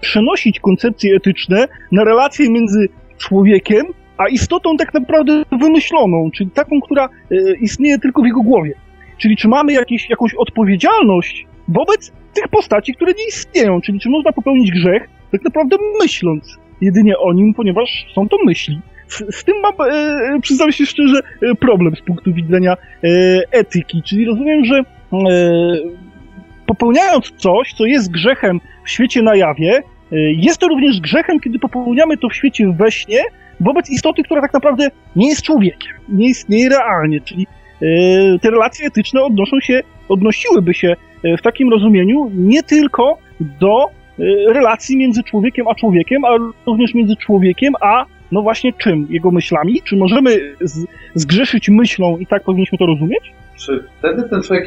przenosić 0.00 0.60
koncepcje 0.60 1.16
etyczne 1.16 1.68
na 1.92 2.04
relacje 2.04 2.50
między 2.50 2.88
człowiekiem 3.18 3.86
a 4.18 4.28
istotą 4.28 4.76
tak 4.76 4.94
naprawdę 4.94 5.42
wymyśloną, 5.60 6.30
czyli 6.34 6.50
taką, 6.50 6.80
która 6.80 7.08
istnieje 7.60 7.98
tylko 7.98 8.22
w 8.22 8.26
jego 8.26 8.42
głowie. 8.42 8.74
Czyli 9.18 9.36
czy 9.36 9.48
mamy 9.48 9.72
jakieś, 9.72 10.10
jakąś 10.10 10.34
odpowiedzialność 10.34 11.46
wobec 11.68 12.12
tych 12.34 12.48
postaci, 12.48 12.94
które 12.94 13.12
nie 13.12 13.26
istnieją, 13.28 13.80
czyli 13.80 14.00
czy 14.00 14.08
można 14.08 14.32
popełnić 14.32 14.70
grzech 14.70 15.08
tak 15.32 15.44
naprawdę 15.44 15.76
myśląc 16.02 16.58
jedynie 16.80 17.18
o 17.18 17.32
nim, 17.32 17.54
ponieważ 17.54 18.06
są 18.14 18.28
to 18.28 18.36
myśli. 18.44 18.80
Z, 19.08 19.22
z 19.36 19.44
tym 19.44 19.54
mam, 19.62 19.72
e, 19.90 20.40
przyznam 20.40 20.72
się 20.72 20.86
szczerze, 20.86 21.20
e, 21.42 21.54
problem 21.54 21.96
z 21.96 22.00
punktu 22.00 22.32
widzenia 22.32 22.72
e, 22.72 22.76
etyki, 23.50 24.02
czyli 24.02 24.24
rozumiem, 24.24 24.64
że 24.64 24.78
e, 24.78 24.84
popełniając 26.66 27.32
coś, 27.36 27.72
co 27.72 27.86
jest 27.86 28.10
grzechem 28.10 28.60
w 28.84 28.90
świecie 28.90 29.22
na 29.22 29.36
jawie, 29.36 29.82
e, 30.12 30.16
jest 30.18 30.58
to 30.58 30.68
również 30.68 31.00
grzechem, 31.00 31.40
kiedy 31.40 31.58
popełniamy 31.58 32.16
to 32.16 32.28
w 32.28 32.34
świecie 32.34 32.74
we 32.78 32.90
śnie, 32.90 33.20
wobec 33.60 33.90
istoty, 33.90 34.22
która 34.22 34.40
tak 34.40 34.52
naprawdę 34.52 34.88
nie 35.16 35.28
jest 35.28 35.42
człowiekiem, 35.42 35.92
nie 36.08 36.28
istnieje 36.28 36.68
realnie, 36.68 37.20
czyli 37.20 37.46
e, 37.82 37.86
te 38.38 38.50
relacje 38.50 38.86
etyczne 38.86 39.22
odnoszą 39.22 39.60
się, 39.60 39.80
odnosiłyby 40.08 40.74
się 40.74 40.96
w 41.38 41.42
takim 41.42 41.70
rozumieniu 41.70 42.30
nie 42.34 42.62
tylko 42.62 43.18
do 43.60 43.86
relacji 44.48 44.96
między 44.96 45.22
człowiekiem 45.22 45.68
a 45.68 45.74
człowiekiem, 45.74 46.24
ale 46.24 46.38
również 46.66 46.94
między 46.94 47.16
człowiekiem 47.16 47.72
a 47.80 48.04
no 48.32 48.42
właśnie 48.42 48.72
czym? 48.72 49.06
Jego 49.10 49.30
myślami? 49.30 49.82
Czy 49.84 49.96
możemy 49.96 50.54
z, 50.60 50.86
zgrzeszyć 51.14 51.68
myślą 51.68 52.16
i 52.18 52.26
tak 52.26 52.44
powinniśmy 52.44 52.78
to 52.78 52.86
rozumieć? 52.86 53.32
Czy 53.56 53.84
wtedy 53.98 54.28
ten 54.28 54.42
człowiek 54.42 54.66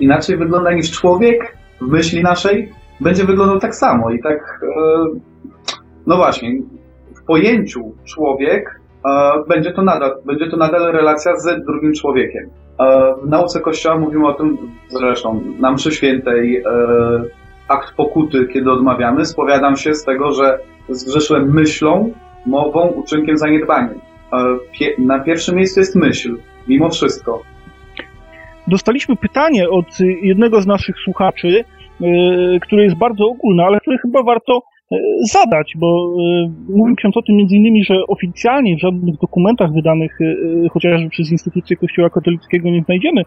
inaczej 0.00 0.36
wygląda 0.36 0.72
niż 0.72 0.90
człowiek 0.90 1.56
w 1.80 1.86
myśli 1.86 2.22
naszej? 2.22 2.72
Będzie 3.00 3.24
wyglądał 3.24 3.58
tak 3.58 3.74
samo 3.74 4.10
i 4.10 4.22
tak, 4.22 4.60
e, 4.62 5.20
no 6.06 6.16
właśnie, 6.16 6.50
w 7.22 7.26
pojęciu 7.26 7.94
człowiek 8.04 8.80
e, 9.06 9.32
będzie, 9.48 9.72
to 9.72 9.82
nadal, 9.82 10.16
będzie 10.26 10.50
to 10.50 10.56
nadal 10.56 10.92
relacja 10.92 11.36
z 11.36 11.64
drugim 11.66 11.92
człowiekiem. 11.92 12.50
E, 12.80 13.14
w 13.22 13.28
nauce 13.28 13.60
Kościoła 13.60 13.98
mówimy 13.98 14.26
o 14.26 14.32
tym 14.32 14.58
zresztą, 14.88 15.40
na 15.60 15.72
mszy 15.72 15.92
świętej 15.92 16.62
akt 17.68 17.94
pokuty, 17.96 18.46
kiedy 18.52 18.72
odmawiamy, 18.72 19.24
spowiadam 19.24 19.76
się 19.76 19.94
z 19.94 20.04
tego, 20.04 20.32
że 20.32 20.58
zgrzeszyłem 20.88 21.54
myślą, 21.54 22.12
mową, 22.46 22.86
uczynkiem, 22.86 23.38
zaniedbaniem. 23.38 24.00
Na 24.98 25.18
pierwszym 25.18 25.56
miejscu 25.56 25.80
jest 25.80 25.96
myśl, 25.96 26.36
mimo 26.68 26.90
wszystko. 26.90 27.42
Dostaliśmy 28.66 29.16
pytanie 29.16 29.70
od 29.70 29.86
jednego 30.22 30.60
z 30.60 30.66
naszych 30.66 30.96
słuchaczy, 31.04 31.64
e, 32.00 32.04
które 32.60 32.84
jest 32.84 32.96
bardzo 32.96 33.24
ogólne, 33.26 33.64
ale 33.64 33.80
które 33.80 33.98
chyba 33.98 34.22
warto 34.22 34.62
e, 34.92 34.96
zadać, 35.32 35.72
bo 35.76 36.16
mówił 36.68 36.96
ksiądz 36.96 37.16
o 37.16 37.22
tym 37.22 37.36
między 37.36 37.56
innymi, 37.56 37.84
że 37.84 37.94
oficjalnie 38.08 38.76
w 38.76 38.80
żadnych 38.80 39.18
dokumentach 39.18 39.72
wydanych 39.72 40.18
chociażby 40.72 41.10
przez 41.10 41.32
instytucje 41.32 41.76
Kościoła 41.76 42.10
katolickiego 42.10 42.70
nie 42.70 42.82
znajdziemy 42.82 43.22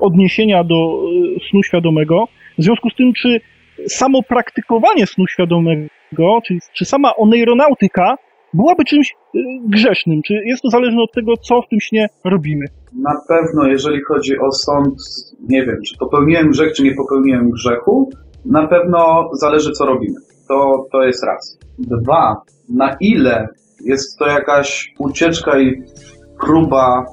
odniesienia 0.00 0.64
do 0.64 1.02
snu 1.50 1.62
świadomego. 1.62 2.28
W 2.58 2.62
związku 2.62 2.90
z 2.90 2.94
tym, 2.94 3.12
czy 3.12 3.40
samo 3.86 4.22
praktykowanie 4.22 5.06
snu 5.06 5.26
świadomego, 5.26 6.40
czyli 6.46 6.60
czy 6.74 6.84
sama 6.84 7.16
oneironautyka 7.16 8.16
byłaby 8.54 8.84
czymś 8.84 9.16
y, 9.34 9.38
grzesznym? 9.64 10.22
Czy 10.22 10.34
jest 10.44 10.62
to 10.62 10.70
zależne 10.70 11.02
od 11.02 11.12
tego, 11.12 11.36
co 11.36 11.62
w 11.62 11.68
tym 11.68 11.80
śnie 11.80 12.06
robimy? 12.24 12.64
Na 13.02 13.14
pewno, 13.28 13.66
jeżeli 13.66 14.02
chodzi 14.02 14.38
o 14.38 14.52
sąd, 14.52 14.94
nie 15.48 15.66
wiem, 15.66 15.76
czy 15.86 15.98
popełniłem 15.98 16.50
grzech, 16.50 16.72
czy 16.72 16.82
nie 16.82 16.94
popełniłem 16.94 17.50
grzechu, 17.50 18.10
na 18.44 18.66
pewno 18.66 19.30
zależy, 19.32 19.72
co 19.72 19.86
robimy. 19.86 20.20
To, 20.48 20.86
to 20.92 21.02
jest 21.02 21.24
raz. 21.24 21.58
Dwa, 21.78 22.42
na 22.68 22.96
ile 23.00 23.48
jest 23.84 24.18
to 24.18 24.26
jakaś 24.26 24.94
ucieczka 24.98 25.58
i 25.58 25.82
próba 26.40 27.04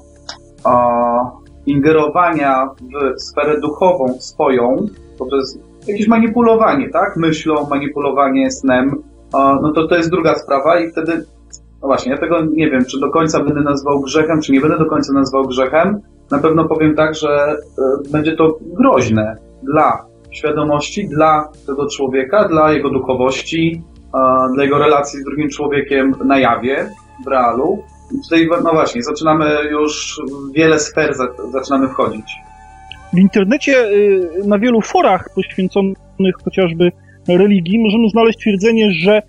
ingerowania 1.66 2.66
w 2.66 3.22
sferę 3.22 3.60
duchową 3.62 4.14
swoją 4.20 4.76
poprzez 5.18 5.60
jakieś 5.88 6.08
manipulowanie, 6.08 6.90
tak? 6.90 7.18
Myślą, 7.18 7.68
manipulowanie 7.70 8.52
snem, 8.52 9.04
no 9.34 9.72
to 9.76 9.88
to 9.88 9.96
jest 9.96 10.10
druga 10.10 10.36
sprawa 10.36 10.80
i 10.80 10.92
wtedy, 10.92 11.26
no 11.82 11.88
właśnie, 11.88 12.12
ja 12.12 12.18
tego 12.18 12.42
nie 12.42 12.70
wiem, 12.70 12.86
czy 12.86 13.00
do 13.00 13.10
końca 13.10 13.44
będę 13.44 13.62
nazwał 13.62 14.02
grzechem, 14.02 14.42
czy 14.42 14.52
nie 14.52 14.62
będę 14.62 14.78
do 14.78 14.86
końca 14.86 15.14
nazwał 15.14 15.48
grzechem. 15.48 16.00
Na 16.32 16.40
pewno 16.40 16.66
powiem 16.66 16.96
tak, 16.96 17.16
że 17.16 17.56
y, 18.06 18.12
będzie 18.12 18.36
to 18.36 18.58
groźne 18.62 19.36
dla 19.64 20.06
świadomości, 20.32 21.08
dla 21.08 21.50
tego 21.68 21.88
człowieka, 21.88 22.48
dla 22.48 22.72
jego 22.72 22.90
duchowości, 22.90 23.84
dla 24.54 24.64
jego 24.64 24.78
relacji 24.78 25.20
z 25.20 25.24
drugim 25.24 25.50
człowiekiem 25.50 26.16
na 26.26 26.40
jawie, 26.40 26.90
w 27.26 27.28
realu. 27.28 27.84
I 28.12 28.22
tutaj, 28.24 28.50
no 28.64 28.72
właśnie, 28.72 29.04
zaczynamy 29.04 29.46
już 29.72 30.22
wiele 30.54 30.80
sfer 30.80 31.14
zaczynamy 31.52 31.88
wchodzić. 31.88 32.32
W 33.14 33.18
internecie 33.18 33.86
y, 33.86 34.48
na 34.48 34.60
wielu 34.60 34.82
forach 34.82 35.30
poświęconych 35.36 36.36
chociażby 36.44 36.92
religii 37.38 37.80
możemy 37.80 38.10
znaleźć 38.10 38.40
twierdzenie, 38.40 38.92
że 38.92 39.18
e, 39.18 39.22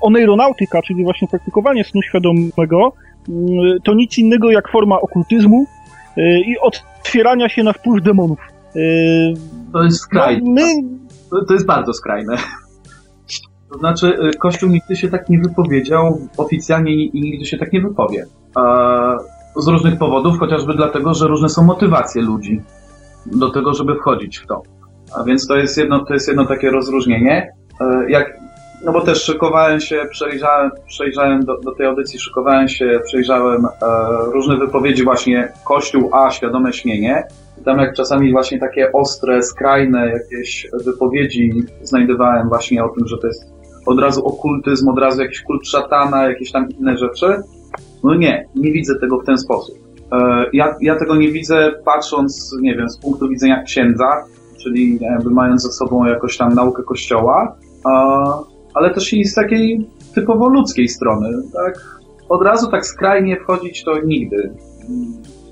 oneironautyka, 0.00 0.82
czyli 0.82 1.04
właśnie 1.04 1.28
praktykowanie 1.28 1.84
snu 1.84 2.02
świadomego, 2.02 2.92
mm, 3.28 3.80
to 3.84 3.94
nic 3.94 4.18
innego 4.18 4.50
jak 4.50 4.68
forma 4.68 5.00
okultyzmu 5.00 5.66
e, 6.16 6.40
i 6.40 6.58
otwierania 6.58 7.48
się 7.48 7.62
na 7.62 7.72
wpływ 7.72 8.02
demonów. 8.02 8.38
E, 8.76 8.80
to 9.72 9.84
jest 9.84 9.98
skrajne. 9.98 10.42
No, 10.44 10.52
my... 10.52 10.62
To 11.48 11.54
jest 11.54 11.66
bardzo 11.66 11.92
skrajne. 11.92 12.36
To 13.72 13.78
znaczy, 13.78 14.18
Kościół 14.38 14.70
nigdy 14.70 14.96
się 14.96 15.08
tak 15.08 15.28
nie 15.28 15.38
wypowiedział 15.38 16.20
oficjalnie 16.36 16.92
i 16.92 17.20
nigdy 17.20 17.44
się 17.44 17.58
tak 17.58 17.72
nie 17.72 17.80
wypowie. 17.80 18.26
Z 19.56 19.66
różnych 19.66 19.98
powodów, 19.98 20.38
chociażby 20.38 20.74
dlatego, 20.74 21.14
że 21.14 21.26
różne 21.26 21.48
są 21.48 21.62
motywacje 21.62 22.22
ludzi 22.22 22.60
do 23.26 23.50
tego, 23.50 23.74
żeby 23.74 23.94
wchodzić 23.94 24.38
w 24.38 24.46
to. 24.46 24.62
A 25.16 25.24
więc 25.24 25.46
to 25.46 25.56
jest 25.56 25.78
jedno, 25.78 26.04
to 26.04 26.14
jest 26.14 26.28
jedno 26.28 26.46
takie 26.46 26.70
rozróżnienie. 26.70 27.52
E, 27.80 28.10
jak, 28.10 28.36
no 28.84 28.92
bo 28.92 29.00
też 29.00 29.22
szykowałem 29.22 29.80
się, 29.80 30.02
przejrzałem, 30.10 30.70
przejrzałem 30.86 31.44
do, 31.44 31.60
do 31.60 31.74
tej 31.74 31.86
audycji, 31.86 32.20
szykowałem 32.20 32.68
się, 32.68 33.00
przejrzałem 33.04 33.64
e, 33.64 33.68
różne 34.32 34.56
wypowiedzi 34.56 35.04
właśnie 35.04 35.52
Kościół, 35.64 36.10
a 36.12 36.30
świadome 36.30 36.72
śnienie. 36.72 37.24
I 37.60 37.64
tam 37.64 37.78
jak 37.78 37.94
czasami 37.94 38.32
właśnie 38.32 38.58
takie 38.58 38.92
ostre, 38.92 39.42
skrajne 39.42 40.08
jakieś 40.08 40.68
wypowiedzi 40.84 41.52
znajdowałem 41.82 42.48
właśnie 42.48 42.84
o 42.84 42.88
tym, 42.88 43.06
że 43.06 43.18
to 43.18 43.26
jest 43.26 43.44
od 43.86 44.00
razu 44.00 44.26
okultyzm, 44.26 44.88
od 44.88 44.98
razu 44.98 45.22
jakiś 45.22 45.42
kult 45.42 45.68
szatana, 45.68 46.28
jakieś 46.28 46.52
tam 46.52 46.68
inne 46.68 46.96
rzeczy. 46.96 47.26
No 48.04 48.14
nie, 48.14 48.48
nie 48.54 48.72
widzę 48.72 48.98
tego 49.00 49.20
w 49.20 49.24
ten 49.24 49.38
sposób. 49.38 49.78
E, 50.12 50.44
ja, 50.52 50.74
ja 50.80 50.96
tego 50.96 51.16
nie 51.16 51.32
widzę 51.32 51.72
patrząc, 51.84 52.56
nie 52.60 52.76
wiem, 52.76 52.90
z 52.90 52.98
punktu 52.98 53.28
widzenia 53.28 53.62
księdza, 53.62 54.24
czyli 54.66 54.98
jakby 55.00 55.30
mając 55.30 55.62
ze 55.62 55.72
sobą 55.72 56.04
jakoś 56.04 56.36
tam 56.36 56.54
naukę 56.54 56.82
kościoła, 56.82 57.56
ale 58.74 58.94
też 58.94 59.12
i 59.12 59.24
z 59.24 59.34
takiej 59.34 59.86
typowo 60.14 60.48
ludzkiej 60.48 60.88
strony. 60.88 61.28
Tak? 61.52 62.00
Od 62.28 62.42
razu 62.42 62.70
tak 62.70 62.86
skrajnie 62.86 63.36
wchodzić 63.36 63.84
to 63.84 64.00
nigdy. 64.00 64.50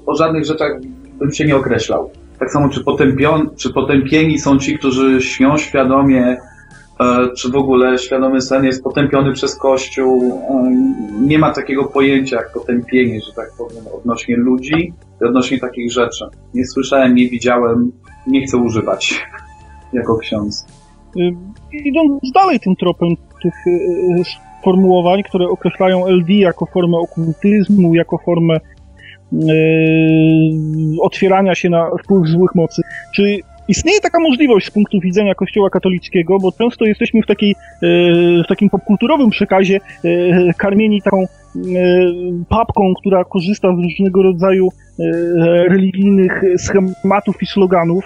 O 0.07 0.15
żadnych 0.15 0.45
rzeczach 0.45 0.81
bym 1.19 1.33
się 1.33 1.45
nie 1.45 1.57
określał. 1.57 2.11
Tak 2.39 2.53
samo, 2.53 2.69
czy, 2.69 2.85
potępion, 2.85 3.51
czy 3.57 3.73
potępieni 3.73 4.39
są 4.39 4.59
ci, 4.59 4.79
którzy 4.79 5.23
śnią 5.23 5.57
świadomie, 5.57 6.37
czy 7.37 7.51
w 7.51 7.57
ogóle 7.57 7.99
świadomy 7.99 8.41
sen 8.41 8.65
jest 8.65 8.85
potępiony 8.85 9.33
przez 9.33 9.59
Kościół. 9.59 10.43
E, 10.51 10.71
nie 11.21 11.39
ma 11.39 11.53
takiego 11.53 11.85
pojęcia 11.85 12.37
jak 12.37 12.53
potępienie, 12.53 13.21
że 13.21 13.33
tak 13.33 13.49
powiem, 13.59 13.85
odnośnie 13.99 14.37
ludzi 14.37 14.93
i 15.23 15.25
odnośnie 15.25 15.59
takich 15.59 15.93
rzeczy. 15.93 16.25
Nie 16.55 16.67
słyszałem, 16.67 17.15
nie 17.15 17.29
widziałem, 17.29 17.93
nie 18.27 18.47
chcę 18.47 18.57
używać 18.57 19.27
jako 19.93 20.17
ksiądz. 20.19 20.67
Y, 21.17 21.33
idąc 21.73 22.33
dalej 22.35 22.61
tym 22.61 22.77
tropem 22.77 23.09
tych 23.43 23.67
y, 23.67 23.71
y, 23.71 24.23
sformułowań, 24.61 25.23
które 25.23 25.49
określają 25.49 26.07
LD 26.07 26.33
jako 26.33 26.67
formę 26.67 26.97
okultyzmu, 26.97 27.95
jako 27.95 28.19
formę 28.19 28.61
otwierania 31.01 31.55
się 31.55 31.71
na 31.71 31.91
wpływ 32.05 32.29
złych 32.29 32.55
mocy, 32.55 32.83
czy 33.15 33.41
istnieje 33.69 34.01
taka 34.01 34.21
możliwość 34.21 34.67
z 34.67 34.71
punktu 34.71 35.01
widzenia 35.01 35.35
Kościoła 35.35 35.71
katolickiego, 35.71 36.39
bo 36.39 36.53
często 36.53 36.85
jesteśmy 36.85 37.23
w, 37.23 37.27
takiej, 37.27 37.57
w 38.45 38.49
takim 38.49 38.71
popkulturowym 38.71 39.31
przekazie 39.31 39.81
karmieni 40.57 41.03
taką 41.03 41.27
papką, 42.49 42.95
która 43.01 43.25
korzysta 43.25 43.69
z 43.77 43.79
różnego 43.83 44.23
rodzaju 44.23 44.69
religijnych 45.69 46.43
schematów 46.57 47.43
i 47.43 47.47
sloganów 47.47 48.05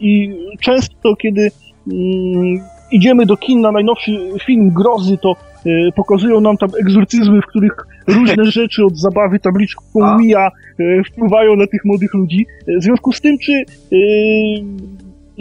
i 0.00 0.36
często 0.60 1.16
kiedy 1.16 1.50
mm, 1.92 2.60
idziemy 2.92 3.26
do 3.26 3.36
kin 3.36 3.60
na 3.60 3.72
najnowszy 3.72 4.12
film 4.46 4.70
grozy, 4.70 5.18
to 5.18 5.30
e, 5.30 5.51
pokazują 5.96 6.40
nam 6.40 6.56
tam 6.56 6.68
egzorcyzmy, 6.80 7.40
w 7.40 7.46
których 7.46 7.86
różne 8.06 8.44
rzeczy 8.58 8.84
od 8.84 8.98
zabawy 8.98 9.38
tabliczką 9.38 9.82
mija 10.18 10.46
e, 10.48 11.04
wpływają 11.04 11.56
na 11.56 11.66
tych 11.66 11.84
młodych 11.84 12.14
ludzi. 12.14 12.46
E, 12.68 12.78
w 12.78 12.82
związku 12.82 13.12
z 13.12 13.20
tym, 13.20 13.38
czy 13.38 13.64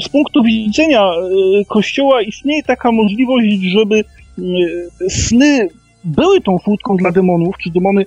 z 0.06 0.10
punktu 0.10 0.44
widzenia 0.44 1.12
Kościoła 1.68 2.22
istnieje 2.22 2.64
taka 2.64 2.92
możliwość, 2.92 3.62
żeby 3.62 4.04
sny 5.10 5.68
były 6.04 6.42
tą 6.42 6.58
furtką 6.58 6.98
dla 6.98 7.12
demonów, 7.12 7.56
czy 7.64 7.70
demony, 7.70 8.06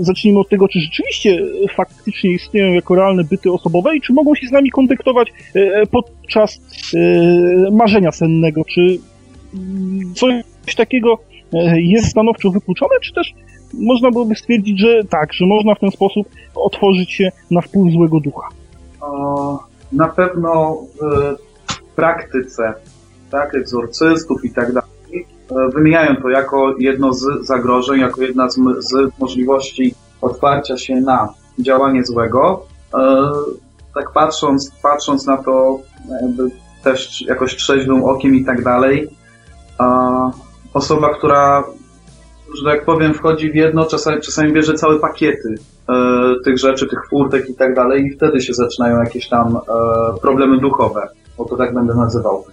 zacznijmy 0.00 0.40
od 0.40 0.48
tego, 0.48 0.68
czy 0.68 0.80
rzeczywiście 0.80 1.38
faktycznie 1.74 2.30
istnieją 2.30 2.72
jako 2.72 2.94
realne 2.94 3.24
byty 3.24 3.52
osobowe 3.52 3.96
i 3.96 4.00
czy 4.00 4.12
mogą 4.12 4.34
się 4.34 4.46
z 4.46 4.52
nami 4.52 4.70
kontaktować 4.70 5.32
podczas 5.90 6.60
marzenia 7.72 8.12
sennego, 8.12 8.64
czy 8.64 8.98
mm, 9.54 10.14
coś 10.64 10.74
takiego 10.76 11.18
jest 11.74 12.08
stanowczo 12.08 12.50
wykluczone, 12.50 12.94
czy 13.02 13.12
też 13.12 13.34
można 13.74 14.10
byłoby 14.10 14.34
stwierdzić, 14.34 14.80
że 14.80 15.04
tak, 15.10 15.32
że 15.32 15.46
można 15.46 15.74
w 15.74 15.80
ten 15.80 15.90
sposób 15.90 16.28
otworzyć 16.54 17.12
się 17.12 17.32
na 17.50 17.60
wpływ 17.60 17.92
złego 17.92 18.20
ducha? 18.20 18.48
Na 19.92 20.08
pewno 20.08 20.78
w 21.00 21.36
praktyce, 21.96 22.74
tak, 23.30 23.54
egzorcystów 23.54 24.44
i 24.44 24.50
tak 24.50 24.72
dalej, 24.72 24.92
E, 25.56 25.68
wymieniają 25.68 26.16
to 26.16 26.28
jako 26.28 26.74
jedno 26.78 27.12
z 27.12 27.46
zagrożeń, 27.46 28.00
jako 28.00 28.22
jedna 28.22 28.50
z, 28.50 28.56
z 28.78 29.18
możliwości 29.18 29.94
otwarcia 30.20 30.76
się 30.76 30.94
na 30.96 31.28
działanie 31.58 32.04
złego. 32.04 32.66
E, 32.94 33.30
tak 33.94 34.12
patrząc, 34.12 34.72
patrząc 34.82 35.26
na 35.26 35.36
to 35.36 35.80
też 36.84 37.22
jakoś 37.22 37.56
trzeźwym 37.56 38.04
okiem 38.04 38.34
i 38.34 38.44
tak 38.44 38.62
dalej, 38.64 39.08
osoba, 40.74 41.14
która, 41.14 41.64
że 42.58 42.70
tak 42.70 42.84
powiem, 42.84 43.14
wchodzi 43.14 43.50
w 43.50 43.54
jedno, 43.54 43.84
czasami, 43.84 44.20
czasami 44.20 44.52
bierze 44.52 44.74
całe 44.74 44.98
pakiety 44.98 45.54
e, 45.88 45.94
tych 46.44 46.58
rzeczy, 46.58 46.86
tych 46.86 47.08
furtek 47.10 47.50
i 47.50 47.54
tak 47.54 47.74
dalej 47.74 48.06
i 48.06 48.10
wtedy 48.10 48.40
się 48.40 48.54
zaczynają 48.54 49.02
jakieś 49.02 49.28
tam 49.28 49.58
problemy 50.22 50.58
duchowe, 50.58 51.08
bo 51.38 51.44
to 51.44 51.56
tak 51.56 51.74
będę 51.74 51.94
nazywał. 51.94 52.44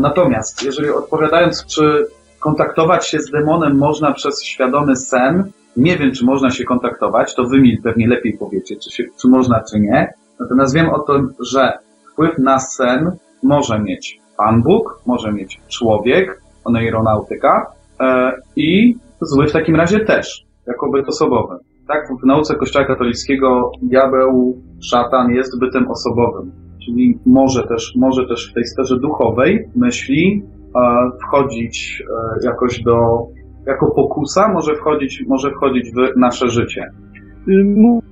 Natomiast, 0.00 0.62
jeżeli 0.62 0.90
odpowiadając, 0.90 1.66
czy 1.66 2.06
kontaktować 2.40 3.06
się 3.06 3.20
z 3.20 3.30
demonem 3.30 3.78
można 3.78 4.12
przez 4.12 4.42
świadomy 4.42 4.96
sen, 4.96 5.50
nie 5.76 5.96
wiem, 5.96 6.12
czy 6.12 6.24
można 6.24 6.50
się 6.50 6.64
kontaktować, 6.64 7.34
to 7.34 7.44
wy 7.44 7.60
mi 7.60 7.78
pewnie 7.82 8.08
lepiej 8.08 8.38
powiecie, 8.38 8.76
czy, 8.76 8.90
się, 8.90 9.04
czy 9.22 9.28
można, 9.28 9.62
czy 9.70 9.80
nie. 9.80 10.12
Natomiast 10.40 10.74
wiem 10.74 10.90
o 10.90 10.98
tym, 10.98 11.34
że 11.40 11.78
wpływ 12.12 12.38
na 12.38 12.58
sen 12.58 13.10
może 13.42 13.78
mieć 13.78 14.20
Pan 14.36 14.62
Bóg, 14.62 15.00
może 15.06 15.32
mieć 15.32 15.60
człowiek, 15.68 16.40
oneironautyka 16.66 17.66
e, 18.00 18.32
i 18.56 18.94
zły 19.20 19.46
w 19.46 19.52
takim 19.52 19.76
razie 19.76 20.00
też, 20.00 20.46
jako 20.66 20.90
byt 20.90 21.08
osobowy. 21.08 21.56
Tak, 21.88 22.08
w 22.22 22.26
nauce 22.26 22.54
Kościoła 22.54 22.84
katolickiego 22.84 23.70
diabeł, 23.82 24.62
szatan 24.80 25.30
jest 25.30 25.60
bytem 25.60 25.90
osobowym 25.90 26.66
czyli 26.86 27.18
może 27.26 27.62
też, 27.66 27.92
może 27.96 28.26
też 28.26 28.50
w 28.50 28.54
tej 28.54 28.64
sferze 28.64 28.98
duchowej 28.98 29.68
myśli 29.76 30.42
e, 30.76 30.80
wchodzić 31.22 32.02
e, 32.02 32.46
jakoś 32.46 32.82
do, 32.82 33.26
jako 33.66 33.90
pokusa, 33.90 34.52
może 34.52 34.74
wchodzić, 34.74 35.24
może 35.28 35.50
wchodzić 35.50 35.90
w 35.90 36.16
nasze 36.16 36.48
życie. 36.48 36.90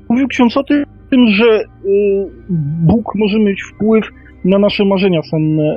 Mówił 0.08 0.28
ksiądz 0.28 0.56
o 0.56 0.64
tym, 0.64 1.26
że 1.26 1.60
y, 1.60 1.64
Bóg 2.86 3.14
może 3.14 3.38
mieć 3.38 3.62
wpływ 3.62 4.04
na 4.44 4.58
nasze 4.58 4.84
marzenia 4.84 5.22
senne. 5.22 5.76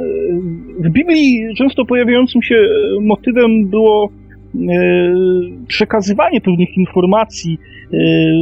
W 0.80 0.90
Biblii 0.90 1.56
często 1.58 1.86
pojawiającym 1.86 2.42
się 2.42 2.56
motywem 3.02 3.68
było 3.68 4.10
y, 4.56 4.60
przekazywanie 5.68 6.42
pewnych 6.42 6.78
informacji 6.78 7.58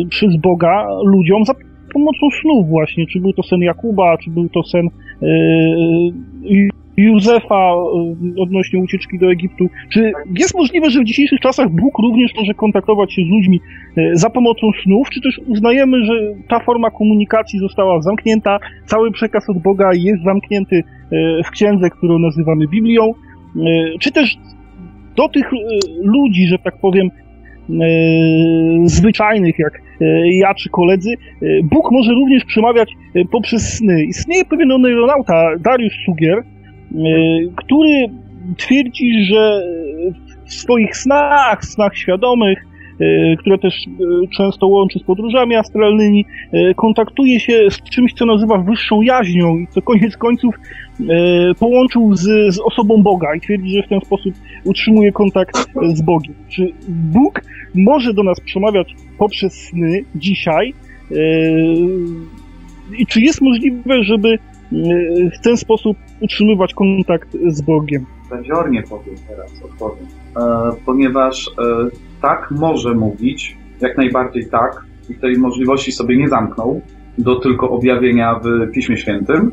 przez 0.09 0.37
Boga 0.37 0.87
ludziom 1.05 1.45
za 1.45 1.53
pomocą 1.93 2.27
snów 2.41 2.69
właśnie, 2.69 3.05
czy 3.07 3.19
był 3.19 3.33
to 3.33 3.43
sen 3.43 3.61
Jakuba, 3.61 4.17
czy 4.17 4.29
był 4.29 4.49
to 4.49 4.63
sen 4.63 4.89
Józefa 6.97 7.73
yy, 8.21 8.43
odnośnie 8.43 8.79
ucieczki 8.79 9.19
do 9.19 9.31
Egiptu. 9.31 9.69
Czy 9.89 10.11
jest 10.39 10.55
możliwe, 10.55 10.89
że 10.89 10.99
w 10.99 11.05
dzisiejszych 11.05 11.39
czasach 11.39 11.69
Bóg 11.69 11.99
również 11.99 12.31
może 12.37 12.53
kontaktować 12.53 13.13
się 13.13 13.21
z 13.21 13.29
ludźmi 13.29 13.59
yy, 13.95 14.17
za 14.17 14.29
pomocą 14.29 14.67
snów, 14.83 15.09
czy 15.09 15.21
też 15.21 15.39
uznajemy, 15.47 16.05
że 16.05 16.13
ta 16.47 16.59
forma 16.59 16.91
komunikacji 16.91 17.59
została 17.59 18.01
zamknięta, 18.01 18.59
cały 18.85 19.11
przekaz 19.11 19.49
od 19.49 19.61
Boga 19.61 19.89
jest 19.93 20.23
zamknięty 20.23 20.83
w 21.45 21.51
księdze, 21.51 21.89
którą 21.89 22.19
nazywamy 22.19 22.67
Biblią, 22.67 23.13
czy 23.99 24.11
też 24.11 24.37
do 25.15 25.29
tych 25.29 25.45
ludzi, 26.01 26.47
że 26.47 26.59
tak 26.59 26.77
powiem, 26.81 27.09
zwyczajnych, 28.85 29.59
jak 29.59 29.81
ja 30.25 30.53
czy 30.53 30.69
koledzy, 30.69 31.13
Bóg 31.63 31.91
może 31.91 32.11
również 32.11 32.45
przemawiać 32.45 32.91
poprzez 33.31 33.77
sny. 33.77 34.03
Istnieje 34.03 34.45
pewien 34.45 34.81
neuronauta, 34.81 35.51
Dariusz 35.59 35.93
Sugier, 36.05 36.43
który 37.55 38.09
twierdzi, 38.57 39.25
że 39.25 39.61
w 40.45 40.53
swoich 40.53 40.97
snach, 40.97 41.65
snach 41.65 41.97
świadomych, 41.97 42.65
które 43.39 43.57
też 43.57 43.73
często 44.37 44.67
łączy 44.67 44.99
z 44.99 45.03
podróżami 45.03 45.55
astralnymi, 45.55 46.25
kontaktuje 46.75 47.39
się 47.39 47.53
z 47.69 47.81
czymś, 47.81 48.13
co 48.13 48.25
nazywa 48.25 48.57
wyższą 48.57 49.01
jaźnią 49.01 49.57
i 49.57 49.67
co 49.67 49.81
koniec 49.81 50.17
końców 50.17 50.55
połączył 51.59 52.15
z, 52.15 52.55
z 52.55 52.59
osobą 52.59 53.03
Boga 53.03 53.35
i 53.35 53.41
twierdzi, 53.41 53.69
że 53.69 53.83
w 53.83 53.89
ten 53.89 54.01
sposób 54.01 54.33
utrzymuje 54.63 55.11
kontakt 55.11 55.67
z 55.93 56.01
Bogiem. 56.01 56.33
Czy 56.49 56.73
Bóg 56.87 57.41
może 57.75 58.13
do 58.13 58.23
nas 58.23 58.39
przemawiać 58.39 58.95
poprzez 59.17 59.53
sny 59.53 60.03
dzisiaj. 60.15 60.73
E, 61.11 61.15
I 62.97 63.05
czy 63.05 63.21
jest 63.21 63.41
możliwe, 63.41 64.03
żeby 64.03 64.29
e, 64.29 64.37
w 65.39 65.43
ten 65.43 65.57
sposób 65.57 65.97
utrzymywać 66.21 66.73
kontakt 66.73 67.37
z 67.47 67.61
Bogiem? 67.61 68.05
Zaziornie 68.29 68.83
powiem 68.83 69.15
teraz, 69.27 69.51
odpowiem. 69.63 70.07
E, 70.37 70.71
ponieważ 70.85 71.51
tak 72.21 72.51
może 72.51 72.93
mówić, 72.93 73.57
jak 73.81 73.97
najbardziej 73.97 74.49
tak, 74.49 74.85
i 75.09 75.15
tej 75.15 75.37
możliwości 75.37 75.91
sobie 75.91 76.17
nie 76.17 76.29
zamknął 76.29 76.81
do 77.17 77.35
tylko 77.35 77.69
objawienia 77.69 78.39
w 78.43 78.71
Piśmie 78.71 78.97
Świętym. 78.97 79.51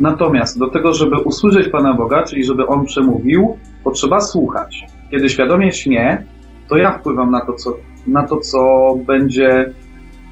Natomiast 0.00 0.58
do 0.58 0.68
tego, 0.68 0.92
żeby 0.92 1.16
usłyszeć 1.16 1.68
Pana 1.68 1.94
Boga, 1.94 2.22
czyli 2.22 2.44
żeby 2.44 2.66
On 2.66 2.84
przemówił, 2.84 3.56
potrzeba 3.84 4.20
słuchać. 4.20 4.86
Kiedy 5.10 5.28
świadomie 5.28 5.72
śnie, 5.72 6.24
to 6.68 6.76
ja 6.76 6.98
wpływam 6.98 7.30
na 7.30 7.46
to, 7.46 7.52
co, 7.52 7.76
na 8.06 8.26
to, 8.26 8.36
co 8.36 8.94
będzie 9.06 9.70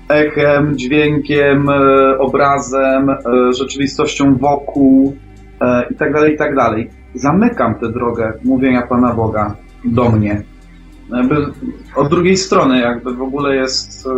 echem, 0.09 0.77
dźwiękiem, 0.77 1.69
e, 1.69 2.19
obrazem, 2.19 3.11
e, 3.11 3.17
rzeczywistością 3.53 4.37
wokół 4.37 5.17
e, 5.61 5.87
i 5.91 5.95
tak 5.95 6.13
dalej, 6.13 6.35
i 6.35 6.37
tak 6.37 6.57
dalej. 6.57 6.91
Zamykam 7.15 7.75
tę 7.75 7.93
drogę 7.93 8.33
mówienia 8.45 8.83
Pana 8.83 9.15
Boga 9.15 9.55
do 9.85 10.11
mnie. 10.11 10.43
Jakby 11.11 11.37
od 11.97 12.09
drugiej 12.09 12.37
strony 12.37 12.81
jakby 12.81 13.15
w 13.15 13.23
ogóle 13.23 13.57
jest... 13.57 14.09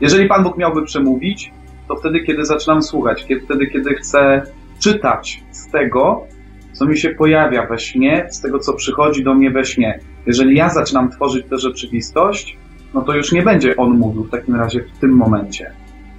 Jeżeli 0.00 0.28
Pan 0.28 0.42
Bóg 0.42 0.58
miałby 0.58 0.82
przemówić, 0.82 1.52
to 1.88 1.96
wtedy, 1.96 2.20
kiedy 2.20 2.44
zaczynam 2.44 2.82
słuchać, 2.82 3.26
kiedy, 3.26 3.40
wtedy, 3.40 3.66
kiedy 3.66 3.94
chcę 3.94 4.42
czytać 4.78 5.42
z 5.50 5.70
tego, 5.70 6.26
co 6.72 6.86
mi 6.86 6.98
się 6.98 7.10
pojawia 7.10 7.66
we 7.66 7.78
śnie, 7.78 8.26
z 8.30 8.40
tego, 8.40 8.58
co 8.58 8.72
przychodzi 8.72 9.24
do 9.24 9.34
mnie 9.34 9.50
we 9.50 9.64
śnie. 9.64 10.00
Jeżeli 10.26 10.56
ja 10.56 10.68
zaczynam 10.68 11.10
tworzyć 11.10 11.46
tę 11.46 11.58
rzeczywistość, 11.58 12.58
no 12.94 13.02
to 13.02 13.16
już 13.16 13.32
nie 13.32 13.42
będzie 13.42 13.76
on 13.76 13.98
mówił 13.98 14.24
w 14.24 14.30
takim 14.30 14.54
razie 14.54 14.80
w 14.94 14.98
tym 14.98 15.10
momencie. 15.10 15.70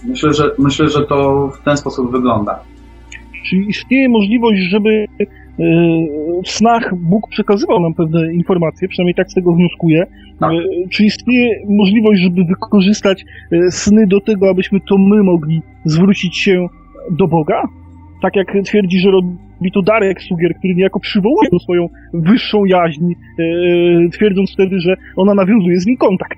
Myślę, 0.05 0.33
że, 0.33 0.51
myślę, 0.59 0.89
że 0.89 1.05
to 1.05 1.47
w 1.47 1.63
ten 1.63 1.77
sposób 1.77 2.12
wygląda. 2.12 2.59
Czy 3.45 3.55
istnieje 3.55 4.09
możliwość, 4.09 4.62
żeby 4.62 4.89
e, 4.89 5.25
w 6.45 6.49
snach 6.49 6.95
Bóg 6.95 7.29
przekazywał 7.29 7.79
nam 7.79 7.93
pewne 7.93 8.33
informacje, 8.33 8.88
przynajmniej 8.88 9.15
tak 9.15 9.31
z 9.31 9.33
tego 9.33 9.53
wnioskuję. 9.53 10.05
Tak. 10.39 10.51
E, 10.51 10.89
czy 10.89 11.05
istnieje 11.05 11.55
możliwość, 11.69 12.21
żeby 12.21 12.43
wykorzystać 12.43 13.25
e, 13.51 13.71
sny 13.71 14.07
do 14.07 14.21
tego, 14.21 14.49
abyśmy 14.49 14.79
to 14.79 14.97
my 14.97 15.23
mogli 15.23 15.62
zwrócić 15.86 16.38
się 16.38 16.67
do 17.12 17.27
Boga? 17.27 17.63
Tak 18.21 18.36
jak 18.36 18.47
twierdzi, 18.65 18.99
że 18.99 19.12
robi 19.12 19.71
to 19.73 19.81
Darek 19.81 20.21
Sugier, 20.21 20.55
który 20.57 20.75
niejako 20.75 20.99
przywołuje 20.99 21.49
do 21.51 21.59
swoją 21.59 21.89
wyższą 22.13 22.65
jaźń, 22.65 23.13
twierdząc 24.12 24.53
wtedy, 24.53 24.79
że 24.79 24.95
ona 25.15 25.33
nawiązuje 25.33 25.79
z 25.79 25.86
nim 25.86 25.97
kontakt. 25.97 26.38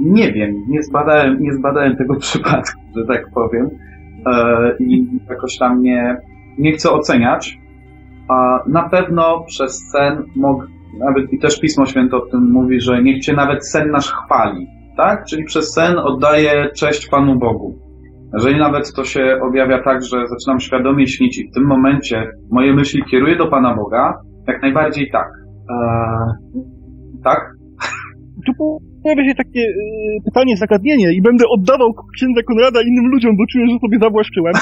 Nie 0.00 0.32
wiem, 0.32 0.64
nie 0.68 0.82
zbadałem, 0.82 1.40
nie 1.40 1.52
zbadałem 1.52 1.96
tego 1.96 2.16
przypadku, 2.26 2.80
że 2.96 3.06
tak 3.06 3.30
powiem. 3.34 3.70
e, 4.26 4.76
i 4.78 5.06
jakoś 5.30 5.58
tam 5.58 5.82
nie, 5.82 6.16
nie 6.58 6.72
chcę 6.72 6.90
oceniać. 6.90 7.58
A 8.28 8.58
na 8.68 8.88
pewno 8.88 9.44
przez 9.46 9.90
sen, 9.92 10.22
mog, 10.36 10.66
nawet 10.98 11.32
i 11.32 11.38
też 11.38 11.60
Pismo 11.60 11.86
Święte 11.86 12.16
o 12.16 12.20
tym 12.20 12.50
mówi, 12.52 12.80
że 12.80 13.02
niech 13.02 13.24
Cię 13.24 13.32
nawet 13.32 13.68
sen 13.68 13.90
nasz 13.90 14.12
chwali, 14.12 14.66
tak? 14.96 15.24
Czyli 15.24 15.44
przez 15.44 15.72
sen 15.72 15.98
oddaję 15.98 16.70
cześć 16.76 17.08
Panu 17.08 17.38
Bogu. 17.38 17.78
Jeżeli 18.34 18.58
nawet 18.58 18.92
to 18.92 19.04
się 19.04 19.38
objawia 19.42 19.82
tak, 19.82 20.02
że 20.02 20.26
zaczynam 20.26 20.60
świadomie 20.60 21.06
śnić 21.06 21.38
i 21.38 21.48
w 21.50 21.54
tym 21.54 21.66
momencie 21.66 22.30
moje 22.50 22.74
myśli 22.74 23.02
kieruję 23.10 23.36
do 23.36 23.46
Pana 23.46 23.74
Boga, 23.74 24.18
jak 24.48 24.62
najbardziej 24.62 25.10
tak. 25.10 25.28
Eee, 25.70 26.62
tak? 27.24 27.52
Pojawia 29.02 29.28
się 29.28 29.34
takie 29.34 29.60
y, 29.60 29.74
pytanie, 30.24 30.56
zagadnienie 30.56 31.12
i 31.12 31.22
będę 31.22 31.44
oddawał 31.48 31.94
księdza 32.14 32.42
Konrada 32.42 32.82
innym 32.82 33.06
ludziom, 33.06 33.36
bo 33.36 33.44
czuję, 33.52 33.66
że 33.66 33.78
sobie 33.78 33.98
zawłaszczyłem. 33.98 34.54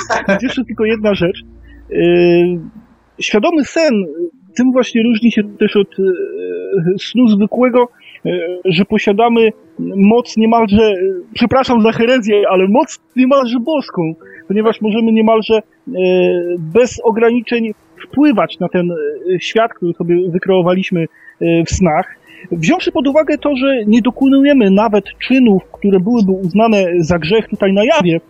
Jeszcze 0.42 0.64
tylko 0.64 0.84
jedna 0.84 1.14
rzecz. 1.14 1.40
Y, 1.90 2.60
świadomy 3.20 3.64
sen, 3.64 3.92
tym 4.56 4.72
właśnie 4.72 5.02
różni 5.02 5.32
się 5.32 5.42
też 5.58 5.76
od 5.76 5.98
y, 5.98 6.02
snu 6.98 7.28
zwykłego, 7.28 7.88
że 8.64 8.84
posiadamy 8.84 9.50
moc 9.96 10.36
niemalże, 10.36 10.94
przepraszam 11.34 11.82
za 11.82 11.92
herezję, 11.92 12.42
ale 12.50 12.68
moc 12.68 12.98
niemalże 13.16 13.58
boską, 13.60 14.14
ponieważ 14.48 14.80
możemy 14.80 15.12
niemalże 15.12 15.60
bez 16.58 17.00
ograniczeń 17.04 17.70
wpływać 18.06 18.58
na 18.58 18.68
ten 18.68 18.88
świat, 19.40 19.74
który 19.74 19.92
sobie 19.92 20.30
wykreowaliśmy 20.30 21.06
w 21.40 21.70
snach. 21.70 22.19
Wziąwszy 22.52 22.92
pod 22.92 23.06
uwagę 23.06 23.38
to, 23.38 23.56
że 23.56 23.84
nie 23.86 24.02
dokonujemy 24.02 24.70
nawet 24.70 25.04
czynów, 25.28 25.62
które 25.72 26.00
byłyby 26.00 26.32
uznane 26.32 26.86
za 26.98 27.18
grzech 27.18 27.48
tutaj 27.48 27.72
na 27.72 27.84
jawie, 27.84 28.20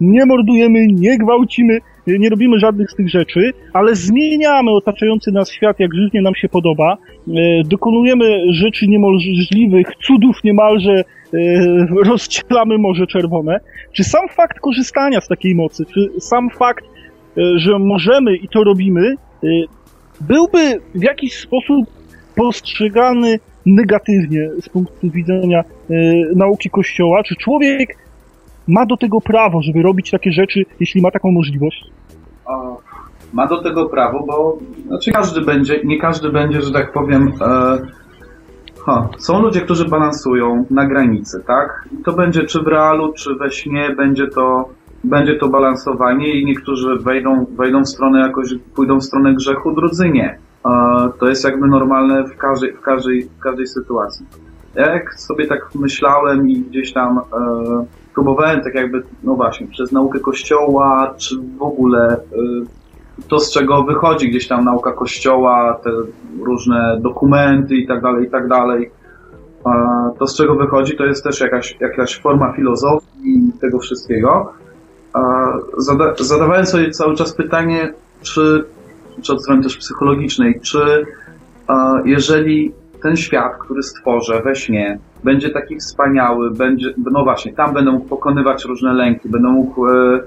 nie 0.00 0.26
mordujemy, 0.26 0.86
nie 0.86 1.18
gwałcimy, 1.18 1.78
nie 2.06 2.28
robimy 2.28 2.58
żadnych 2.58 2.90
z 2.90 2.94
tych 2.94 3.08
rzeczy, 3.08 3.52
ale 3.72 3.94
zmieniamy 3.94 4.70
otaczający 4.70 5.32
nas 5.32 5.50
świat, 5.50 5.80
jak 5.80 5.94
życznie 5.94 6.22
nam 6.22 6.34
się 6.34 6.48
podoba, 6.48 6.96
e, 6.96 7.32
dokonujemy 7.64 8.52
rzeczy 8.52 8.86
niemożliwych, 8.86 9.86
cudów 10.06 10.44
niemalże, 10.44 10.94
e, 10.94 11.04
rozcielamy 12.04 12.78
Morze 12.78 13.06
Czerwone. 13.06 13.60
Czy 13.92 14.04
sam 14.04 14.28
fakt 14.28 14.60
korzystania 14.60 15.20
z 15.20 15.28
takiej 15.28 15.54
mocy, 15.54 15.84
czy 15.94 16.20
sam 16.20 16.50
fakt, 16.50 16.84
e, 16.84 17.42
że 17.56 17.78
możemy 17.78 18.36
i 18.36 18.48
to 18.48 18.64
robimy, 18.64 19.14
byłby 20.20 20.80
w 20.94 21.02
jakiś 21.02 21.34
sposób 21.34 21.86
postrzegany 22.36 23.38
negatywnie 23.66 24.50
z 24.60 24.68
punktu 24.68 25.10
widzenia 25.10 25.64
y, 25.90 25.94
nauki 26.36 26.70
Kościoła? 26.70 27.22
Czy 27.22 27.36
człowiek 27.36 27.96
ma 28.68 28.86
do 28.86 28.96
tego 28.96 29.20
prawo, 29.20 29.62
żeby 29.62 29.82
robić 29.82 30.10
takie 30.10 30.32
rzeczy, 30.32 30.64
jeśli 30.80 31.02
ma 31.02 31.10
taką 31.10 31.32
możliwość? 31.32 31.84
Ma 33.32 33.46
do 33.46 33.62
tego 33.62 33.88
prawo, 33.88 34.24
bo 34.26 34.58
znaczy 34.86 35.10
każdy 35.10 35.40
będzie, 35.40 35.80
nie 35.84 35.98
każdy 35.98 36.30
będzie, 36.30 36.62
że 36.62 36.72
tak 36.72 36.92
powiem. 36.92 37.32
E, 37.40 37.78
ha, 38.86 39.08
są 39.18 39.42
ludzie, 39.42 39.60
którzy 39.60 39.88
balansują 39.88 40.64
na 40.70 40.86
granicy, 40.86 41.42
tak? 41.46 41.88
I 41.92 42.02
to 42.02 42.12
będzie 42.12 42.42
czy 42.42 42.62
w 42.62 42.66
realu, 42.66 43.12
czy 43.12 43.34
we 43.34 43.50
śnie, 43.50 43.94
będzie 43.96 44.26
to, 44.26 44.68
będzie 45.04 45.34
to 45.34 45.48
balansowanie 45.48 46.40
i 46.40 46.44
niektórzy 46.44 46.96
wejdą, 46.96 47.46
wejdą 47.56 47.82
w 47.82 47.88
stronę 47.88 48.20
jakoś, 48.20 48.54
pójdą 48.74 48.98
w 48.98 49.04
stronę 49.04 49.34
grzechu, 49.34 49.72
drudzy 49.72 50.10
nie 50.10 50.38
to 51.18 51.28
jest 51.28 51.44
jakby 51.44 51.68
normalne 51.68 52.24
w 52.24 52.36
każdej, 52.36 52.72
w 52.72 52.80
każdej, 52.80 53.22
w 53.22 53.38
każdej 53.38 53.66
sytuacji. 53.66 54.26
Jak 54.74 55.14
sobie 55.14 55.46
tak 55.46 55.74
myślałem 55.74 56.48
i 56.48 56.60
gdzieś 56.60 56.92
tam 56.92 57.18
e, 57.18 57.22
próbowałem 58.14 58.60
tak 58.60 58.74
jakby, 58.74 59.02
no 59.22 59.34
właśnie, 59.34 59.66
przez 59.66 59.92
naukę 59.92 60.20
Kościoła, 60.20 61.14
czy 61.16 61.36
w 61.58 61.62
ogóle 61.62 62.12
e, 62.12 62.18
to, 63.28 63.40
z 63.40 63.52
czego 63.52 63.82
wychodzi 63.82 64.30
gdzieś 64.30 64.48
tam 64.48 64.64
nauka 64.64 64.92
Kościoła, 64.92 65.80
te 65.84 65.90
różne 66.40 66.98
dokumenty 67.00 67.76
i 67.76 67.86
tak 67.86 68.02
dalej, 68.02 68.26
i 68.26 68.30
tak 68.30 68.48
dalej, 68.48 68.90
e, 69.66 69.70
to 70.18 70.26
z 70.26 70.36
czego 70.36 70.54
wychodzi, 70.54 70.96
to 70.96 71.04
jest 71.04 71.24
też 71.24 71.40
jakaś, 71.40 71.76
jakaś 71.80 72.20
forma 72.20 72.52
filozofii 72.52 73.52
tego 73.60 73.78
wszystkiego. 73.78 74.52
Zada, 75.78 76.14
zadawałem 76.18 76.66
sobie 76.66 76.90
cały 76.90 77.16
czas 77.16 77.32
pytanie, 77.32 77.92
czy 78.22 78.64
czy 79.22 79.32
od 79.32 79.42
strony 79.42 79.62
też 79.62 79.76
psychologicznej, 79.76 80.60
czy 80.60 81.04
jeżeli 82.04 82.72
ten 83.02 83.16
świat, 83.16 83.52
który 83.58 83.82
stworzę 83.82 84.42
we 84.42 84.54
śnie, 84.54 84.98
będzie 85.24 85.50
taki 85.50 85.76
wspaniały, 85.76 86.50
będzie, 86.50 86.94
no 87.12 87.24
właśnie, 87.24 87.52
tam 87.52 87.74
będę 87.74 87.92
mógł 87.92 88.08
pokonywać 88.08 88.64
różne 88.64 88.92
lęki, 88.92 89.28
będę 89.28 89.48
mógł 89.48 89.86
e, 89.86 89.92
e, 89.92 90.20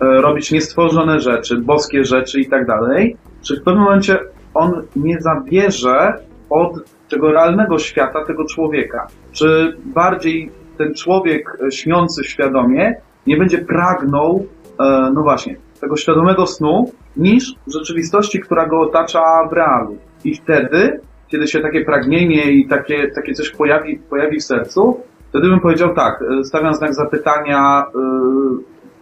robić 0.00 0.52
niestworzone 0.52 1.20
rzeczy, 1.20 1.58
boskie 1.58 2.04
rzeczy 2.04 2.40
i 2.40 2.48
tak 2.48 2.66
dalej, 2.66 3.16
czy 3.42 3.60
w 3.60 3.64
pewnym 3.64 3.84
momencie 3.84 4.18
on 4.54 4.82
nie 4.96 5.20
zabierze 5.20 6.14
od 6.50 6.72
tego 7.08 7.32
realnego 7.32 7.78
świata 7.78 8.24
tego 8.24 8.44
człowieka? 8.44 9.06
Czy 9.32 9.76
bardziej 9.84 10.50
ten 10.78 10.94
człowiek 10.94 11.58
e, 11.66 11.72
śniący 11.72 12.24
świadomie 12.24 12.94
nie 13.26 13.36
będzie 13.36 13.58
pragnął, 13.58 14.46
e, 14.80 15.10
no 15.14 15.22
właśnie, 15.22 15.56
tego 15.80 15.96
świadomego 15.96 16.46
snu, 16.46 16.92
niż 17.16 17.54
rzeczywistości, 17.66 18.40
która 18.40 18.66
go 18.66 18.80
otacza 18.80 19.22
w 19.50 19.52
realu. 19.52 19.96
I 20.24 20.34
wtedy, 20.34 21.00
kiedy 21.28 21.46
się 21.48 21.60
takie 21.60 21.84
pragnienie 21.84 22.52
i 22.52 22.68
takie, 22.68 23.10
takie 23.14 23.34
coś 23.34 23.50
pojawi, 23.50 23.98
pojawi 24.10 24.40
w 24.40 24.44
sercu, 24.44 25.00
wtedy 25.28 25.48
bym 25.48 25.60
powiedział 25.60 25.94
tak, 25.94 26.22
e, 26.22 26.44
stawiam 26.44 26.74
znak 26.74 26.94
zapytania, 26.94 27.84
yy, 27.94 28.00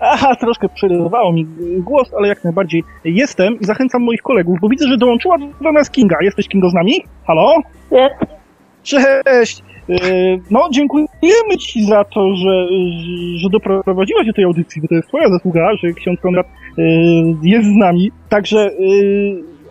Aha, 0.00 0.36
troszkę 0.36 0.68
przerywało 0.68 1.32
mi 1.32 1.46
głos, 1.78 2.14
ale 2.18 2.28
jak 2.28 2.44
najbardziej 2.44 2.84
jestem 3.04 3.60
i 3.60 3.64
zachęcam 3.64 4.02
moich 4.02 4.22
kolegów, 4.22 4.58
bo 4.60 4.68
widzę, 4.68 4.88
że 4.88 4.96
dołączyła 4.96 5.36
do 5.60 5.72
nas 5.72 5.90
Kinga. 5.90 6.16
Jesteś 6.20 6.48
Kingo 6.48 6.70
z 6.70 6.74
nami? 6.74 7.04
Halo? 7.26 7.54
Jest. 7.90 8.14
Cześć! 8.82 9.62
E, 9.88 9.94
no, 10.50 10.68
dziękujemy 10.72 11.56
Ci 11.60 11.84
za 11.84 12.04
to, 12.04 12.36
że, 12.36 12.68
że 13.36 13.48
doprowadziłaś 13.50 14.26
do 14.26 14.32
tej 14.32 14.44
audycji, 14.44 14.82
bo 14.82 14.88
to 14.88 14.94
jest 14.94 15.08
Twoja 15.08 15.28
zasługa, 15.28 15.76
że 15.82 15.92
ksiądz 15.92 16.20
Konrad 16.20 16.46
e, 16.46 16.82
jest 17.42 17.68
z 17.68 17.76
nami. 17.76 18.10
Także 18.28 18.58
e, 18.58 18.72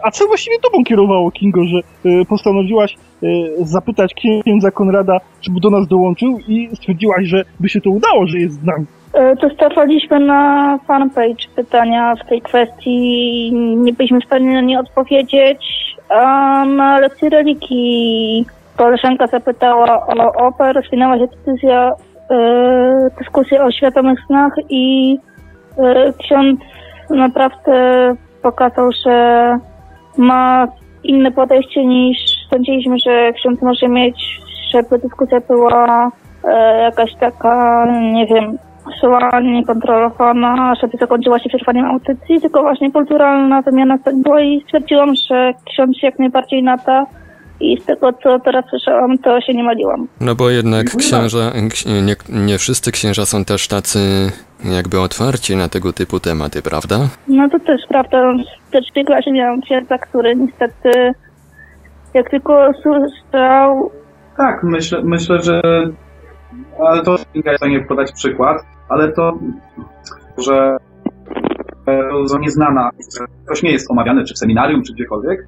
a 0.04 0.12
co 0.12 0.28
właściwie 0.28 0.60
tobą 0.60 0.84
kierowało, 0.84 1.32
Kingo, 1.32 1.62
że 1.64 1.78
e, 1.78 2.26
postanowiłaś 2.26 2.96
e, 2.96 3.28
zapytać 3.66 4.14
księdza 4.14 4.72
Konrada, 4.72 5.18
czy 5.42 5.52
do 5.62 5.70
nas 5.70 5.88
dołączył 5.88 6.40
i 6.48 6.70
stwierdziłaś, 6.76 7.26
że 7.26 7.44
by 7.60 7.70
się 7.70 7.82
to 7.82 7.90
udało, 7.90 8.28
że 8.28 8.40
jest 8.40 8.62
z 8.62 8.64
nami? 8.64 8.86
Dostawaliśmy 9.42 10.20
na 10.20 10.80
fanpage 10.88 11.48
pytania 11.56 12.16
w 12.16 12.30
tej 12.30 12.42
kwestii. 12.42 13.52
Nie 13.54 13.94
byliśmy 13.94 14.22
w 14.22 14.26
stanie 14.26 14.54
na 14.54 14.62
nie 14.62 14.80
odpowiedzieć. 14.80 15.60
A 16.10 16.66
na 16.66 17.00
lekcji 17.00 17.30
religii 17.30 18.46
koleżanka 18.78 19.28
zapytała 19.28 20.08
o 20.08 20.48
OPE, 20.48 20.74
rozwinęła 20.74 21.18
się 21.18 21.28
e, 22.32 23.10
dyskusja 23.18 23.66
o 23.66 23.72
świadomych 23.72 24.20
snach 24.28 24.54
i 24.70 25.18
e, 25.78 26.14
ksiądz 26.14 26.60
naprawdę 27.10 28.16
pokazał, 28.42 28.90
że 29.06 29.60
ma 30.18 30.68
inne 31.04 31.32
podejście 31.32 31.86
niż 31.86 32.18
sądziliśmy, 32.50 33.00
że 33.00 33.34
ksiądz 33.34 33.62
może 33.62 33.88
mieć, 33.88 34.42
żeby 34.74 35.00
dyskusja 35.00 35.40
była 35.48 36.12
e, 36.44 36.82
jakaś 36.82 37.16
taka, 37.20 37.86
nie 38.14 38.26
wiem, 38.26 38.58
szła 39.00 39.40
niekontrolowana, 39.44 40.76
żeby 40.82 40.98
zakończyła 40.98 41.40
się 41.40 41.50
przerwaniem 41.50 41.86
audycji, 41.86 42.42
tylko 42.42 42.62
właśnie 42.62 42.92
kulturalna 42.92 43.62
wymiana 43.62 43.98
była 44.24 44.42
i 44.42 44.62
stwierdziłam, 44.62 45.16
że 45.30 45.54
ksiądz 45.66 46.04
jak 46.04 46.20
najbardziej 46.20 46.64
na 46.64 46.78
to 46.78 47.06
i 47.60 47.82
z 47.82 47.86
tego, 47.86 48.14
co 48.24 48.40
teraz 48.40 48.66
słyszałam, 48.70 49.18
to 49.18 49.42
się 49.42 49.54
nie 49.54 49.64
myliłam. 49.64 50.08
No 50.22 50.36
bo 50.36 50.50
jednak 50.50 50.96
księża, 50.98 51.52
nie, 52.06 52.16
nie 52.30 52.58
wszyscy 52.58 52.92
księża 52.92 53.26
są 53.26 53.46
też 53.46 53.68
tacy 53.68 54.00
jakby 54.66 55.00
otwarci 55.00 55.56
na 55.56 55.70
tego 55.70 55.94
typu 55.94 56.20
tematy, 56.20 56.62
prawda? 56.62 56.96
No 57.28 57.50
to 57.50 57.60
też 57.60 57.82
prawda. 57.90 58.34
W 58.68 58.72
pierwszej 58.72 59.06
klasie 59.06 59.32
miałam 59.32 59.62
księdza, 59.62 59.98
który 59.98 60.36
niestety 60.36 61.14
jak 62.14 62.30
tylko 62.30 62.72
słyszał... 62.84 63.92
Tak, 64.38 64.64
myślę, 64.64 65.02
myślę 65.04 65.42
że 65.42 65.62
ale 66.80 67.04
to 67.04 67.16
ja 67.62 67.68
nie 67.68 67.80
podać 67.80 68.12
przykład, 68.12 68.58
ale 68.90 69.12
to, 69.12 69.38
że 70.38 70.78
to 72.30 72.38
nieznana, 72.40 72.90
że 73.18 73.26
ktoś 73.46 73.64
nie 73.64 73.72
jest 73.72 73.92
omawiany 73.92 74.24
czy 74.24 74.34
w 74.34 74.38
seminarium, 74.38 74.84
czy 74.84 74.94
gdziekolwiek, 74.94 75.48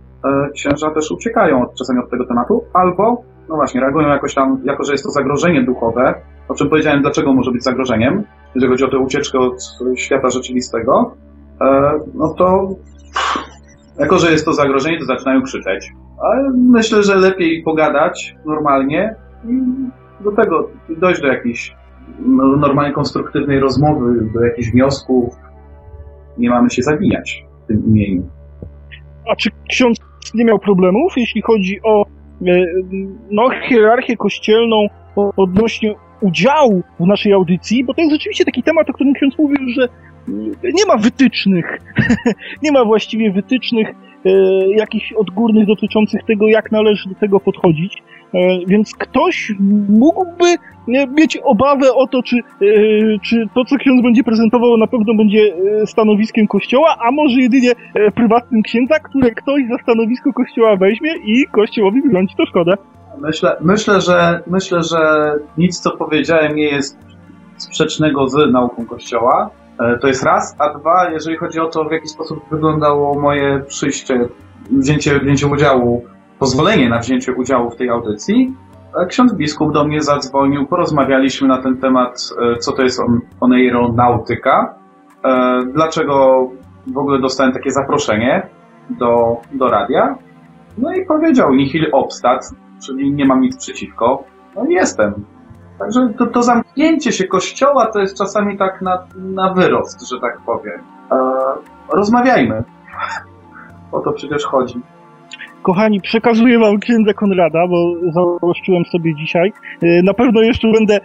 księża 0.54 0.92
też 0.92 1.12
uciekają 1.12 1.66
czasami 1.78 2.00
od 2.00 2.10
tego 2.10 2.26
tematu, 2.26 2.64
albo, 2.74 3.24
no 3.50 3.56
właśnie, 3.56 3.82
reagują 3.82 4.08
jakoś 4.08 4.34
tam, 4.34 4.62
jako 4.64 4.84
że 4.84 4.92
jest 4.92 5.04
to 5.04 5.12
zagrożenie 5.12 5.64
duchowe, 5.64 6.14
o 6.48 6.56
czym 6.56 6.70
powiedziałem, 6.70 7.02
dlaczego 7.02 7.34
może 7.34 7.52
być 7.52 7.64
zagrożeniem, 7.64 8.24
jeżeli 8.56 8.72
chodzi 8.72 8.86
o 8.86 8.88
tę 8.88 8.98
ucieczkę 8.98 9.40
od 9.40 9.80
świata 9.96 10.30
rzeczywistego, 10.30 11.16
e, 11.62 12.00
no 12.14 12.34
to 12.38 12.70
jako, 14.00 14.18
że 14.18 14.32
jest 14.32 14.46
to 14.46 14.54
zagrożenie, 14.54 15.00
to 15.00 15.06
zaczynają 15.06 15.42
krzyczeć. 15.42 15.94
Ale 16.22 16.50
myślę, 16.56 17.04
że 17.04 17.16
lepiej 17.16 17.64
pogadać 17.64 18.36
normalnie 18.46 19.16
i 19.46 19.62
do 20.24 20.32
tego 20.32 20.70
dojść 20.90 21.22
do 21.22 21.28
jakiejś 21.28 21.76
no, 22.20 22.48
normalnej, 22.58 22.94
konstruktywnej 22.94 23.60
rozmowy, 23.60 24.30
do 24.34 24.42
jakichś 24.42 24.72
wniosków. 24.72 25.36
Nie 26.38 26.50
mamy 26.50 26.70
się 26.70 26.82
zabijać 26.82 27.46
w 27.64 27.68
tym 27.68 27.86
imieniu. 27.88 28.24
A 29.32 29.36
czy 29.36 29.50
ksiądz 29.70 30.09
nie 30.34 30.46
miał 30.46 30.60
problemów, 30.60 31.14
jeśli 31.18 31.42
chodzi 31.42 31.80
o 31.84 32.06
e, 32.06 32.66
no, 33.32 33.50
hierarchię 33.70 34.18
kościelną 34.18 34.88
odnośnie 35.38 35.96
udziału 36.22 36.84
w 37.00 37.06
naszej 37.06 37.34
audycji? 37.34 37.84
Bo 37.84 37.94
to 37.94 38.02
jest 38.02 38.14
rzeczywiście 38.14 38.46
taki 38.46 38.64
temat, 38.64 38.90
o 38.90 38.94
którym 38.94 39.14
ksiądz 39.14 39.38
mówił, 39.38 39.70
że 39.70 39.88
nie 40.64 40.86
ma 40.88 40.98
wytycznych. 40.98 41.78
nie 42.64 42.72
ma 42.72 42.86
właściwie 42.86 43.32
wytycznych 43.32 43.88
e, 44.26 44.30
jakichś 44.78 45.14
odgórnych 45.14 45.68
dotyczących 45.68 46.22
tego, 46.24 46.48
jak 46.48 46.72
należy 46.72 47.10
do 47.10 47.16
tego 47.16 47.40
podchodzić. 47.40 48.04
E, 48.34 48.66
więc 48.68 48.94
ktoś 48.96 49.54
mógłby 49.90 50.46
mieć 51.18 51.38
obawę 51.38 51.94
o 51.94 52.08
to, 52.08 52.24
czy, 52.24 52.38
e, 52.38 52.42
czy 53.24 53.46
to, 53.56 53.66
co 53.66 53.76
ksiądz 53.78 54.04
będzie 54.04 54.24
prezentował, 54.24 54.78
na 54.78 54.88
pewno 54.88 55.14
będzie 55.14 55.56
e, 55.82 55.88
stanowiskiem 55.88 56.48
kościoła, 56.48 56.96
a 57.08 57.12
może 57.12 57.42
jedynie 57.42 57.72
prywatnym 58.16 58.62
księdza, 58.62 59.00
które 59.00 59.32
ktoś 59.32 59.62
za 59.70 59.78
stanowisko 59.84 60.34
kościoła 60.34 60.76
weźmie 60.76 61.12
i 61.26 61.46
kościołowi 61.52 62.02
wyrządzi 62.02 62.36
to 62.38 62.46
szkodę. 62.46 62.74
Myślę, 63.22 63.58
myślę, 63.62 64.02
że, 64.02 64.42
myślę, 64.48 64.84
że 64.84 65.34
nic, 65.58 65.80
co 65.80 65.92
powiedziałem, 65.92 66.56
nie 66.56 66.70
jest 66.70 66.98
sprzecznego 67.58 68.28
z 68.28 68.52
nauką 68.52 68.86
kościoła. 68.86 69.50
To 70.02 70.08
jest 70.08 70.24
raz, 70.24 70.56
a 70.60 70.80
dwa, 70.80 71.10
jeżeli 71.10 71.38
chodzi 71.38 71.60
o 71.60 71.68
to, 71.68 71.86
w 71.86 71.92
jaki 71.92 72.08
sposób 72.08 72.40
wyglądało 72.52 73.20
moje 73.20 73.60
przyjście, 73.68 74.28
wzięcie, 74.72 75.20
wzięcie 75.20 75.48
udziału 75.48 76.04
pozwolenie 76.40 76.90
na 76.90 77.00
wzięcie 77.00 77.34
udziału 77.34 77.70
w 77.70 77.76
tej 77.76 77.90
audycji, 77.90 78.56
ksiądz 79.08 79.34
biskup 79.34 79.74
do 79.74 79.84
mnie 79.84 80.02
zadzwonił, 80.02 80.68
porozmawialiśmy 80.68 81.48
na 81.48 81.62
ten 81.62 81.78
temat, 81.78 82.30
e, 82.42 82.58
co 82.58 82.72
to 82.72 82.84
jest 82.84 83.02
oneironautyka, 83.40 84.76
e, 85.24 85.60
dlaczego 85.74 86.48
w 86.88 86.98
ogóle 86.98 87.20
dostałem 87.20 87.54
takie 87.54 87.72
zaproszenie 87.72 88.48
do, 88.90 89.38
do 89.52 89.68
radia. 89.68 90.16
No 90.78 90.94
i 90.94 91.06
powiedział 91.06 91.54
nihil 91.54 91.90
obstat, 91.92 92.50
czyli 92.86 93.12
nie 93.14 93.26
mam 93.26 93.42
nic 93.42 93.58
przeciwko. 93.58 94.24
No 94.56 94.66
i 94.66 94.74
jestem. 94.74 95.14
Także 95.80 96.10
to, 96.18 96.26
to 96.26 96.44
zamknięcie 96.44 97.12
się 97.12 97.28
kościoła 97.28 97.86
to 97.86 98.00
jest 98.00 98.18
czasami 98.18 98.58
tak 98.58 98.82
na, 98.82 99.08
na 99.16 99.54
wyrost, 99.54 100.10
że 100.10 100.20
tak 100.20 100.42
powiem. 100.46 100.82
E, 101.12 101.16
rozmawiajmy. 101.94 102.64
O 103.92 104.00
to 104.00 104.12
przecież 104.12 104.46
chodzi. 104.46 104.82
Kochani, 105.62 106.02
przekazuję 106.02 106.60
wam 106.60 106.80
księdza 106.80 107.14
Konrada, 107.14 107.68
bo 107.68 107.96
założyłem 108.12 108.86
sobie 108.86 109.16
dzisiaj. 109.16 109.54
E, 109.82 110.04
na 110.04 110.14
pewno 110.14 110.42
jeszcze 110.42 110.72
będę 110.72 110.96
e, 110.96 111.02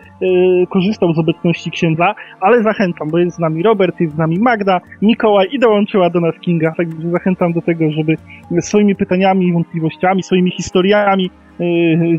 korzystał 0.70 1.14
z 1.14 1.18
obecności 1.18 1.70
księdza, 1.70 2.14
ale 2.40 2.62
zachęcam, 2.62 3.10
bo 3.10 3.18
jest 3.18 3.36
z 3.36 3.38
nami 3.38 3.62
Robert, 3.62 4.00
jest 4.00 4.14
z 4.14 4.18
nami 4.18 4.38
Magda, 4.38 4.80
Mikołaj 5.02 5.48
i 5.52 5.58
dołączyła 5.58 6.10
do 6.10 6.20
nas 6.20 6.34
Kinga, 6.40 6.72
także 6.76 7.10
zachęcam 7.10 7.52
do 7.52 7.62
tego, 7.62 7.84
żeby 7.90 8.16
swoimi 8.60 8.96
pytaniami, 8.96 9.52
wątpliwościami, 9.52 10.22
swoimi 10.22 10.50
historiami 10.50 11.30
e, 11.60 11.64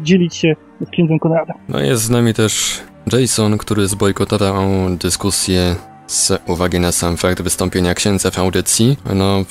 dzielić 0.01 0.35
się 0.35 0.55
z 0.81 0.89
księdzem 0.89 1.19
Konradem. 1.19 1.55
No 1.69 1.79
jest 1.79 2.03
z 2.03 2.09
nami 2.09 2.33
też 2.33 2.81
Jason, 3.13 3.57
który 3.57 3.87
zbojkotował 3.87 4.65
dyskusję 5.01 5.75
z 6.07 6.31
uwagi 6.47 6.79
na 6.79 6.91
sam 6.91 7.17
fakt 7.17 7.41
wystąpienia 7.41 7.93
księdza 7.93 8.31
w 8.31 8.39
audycji. 8.39 8.97
No, 9.15 9.45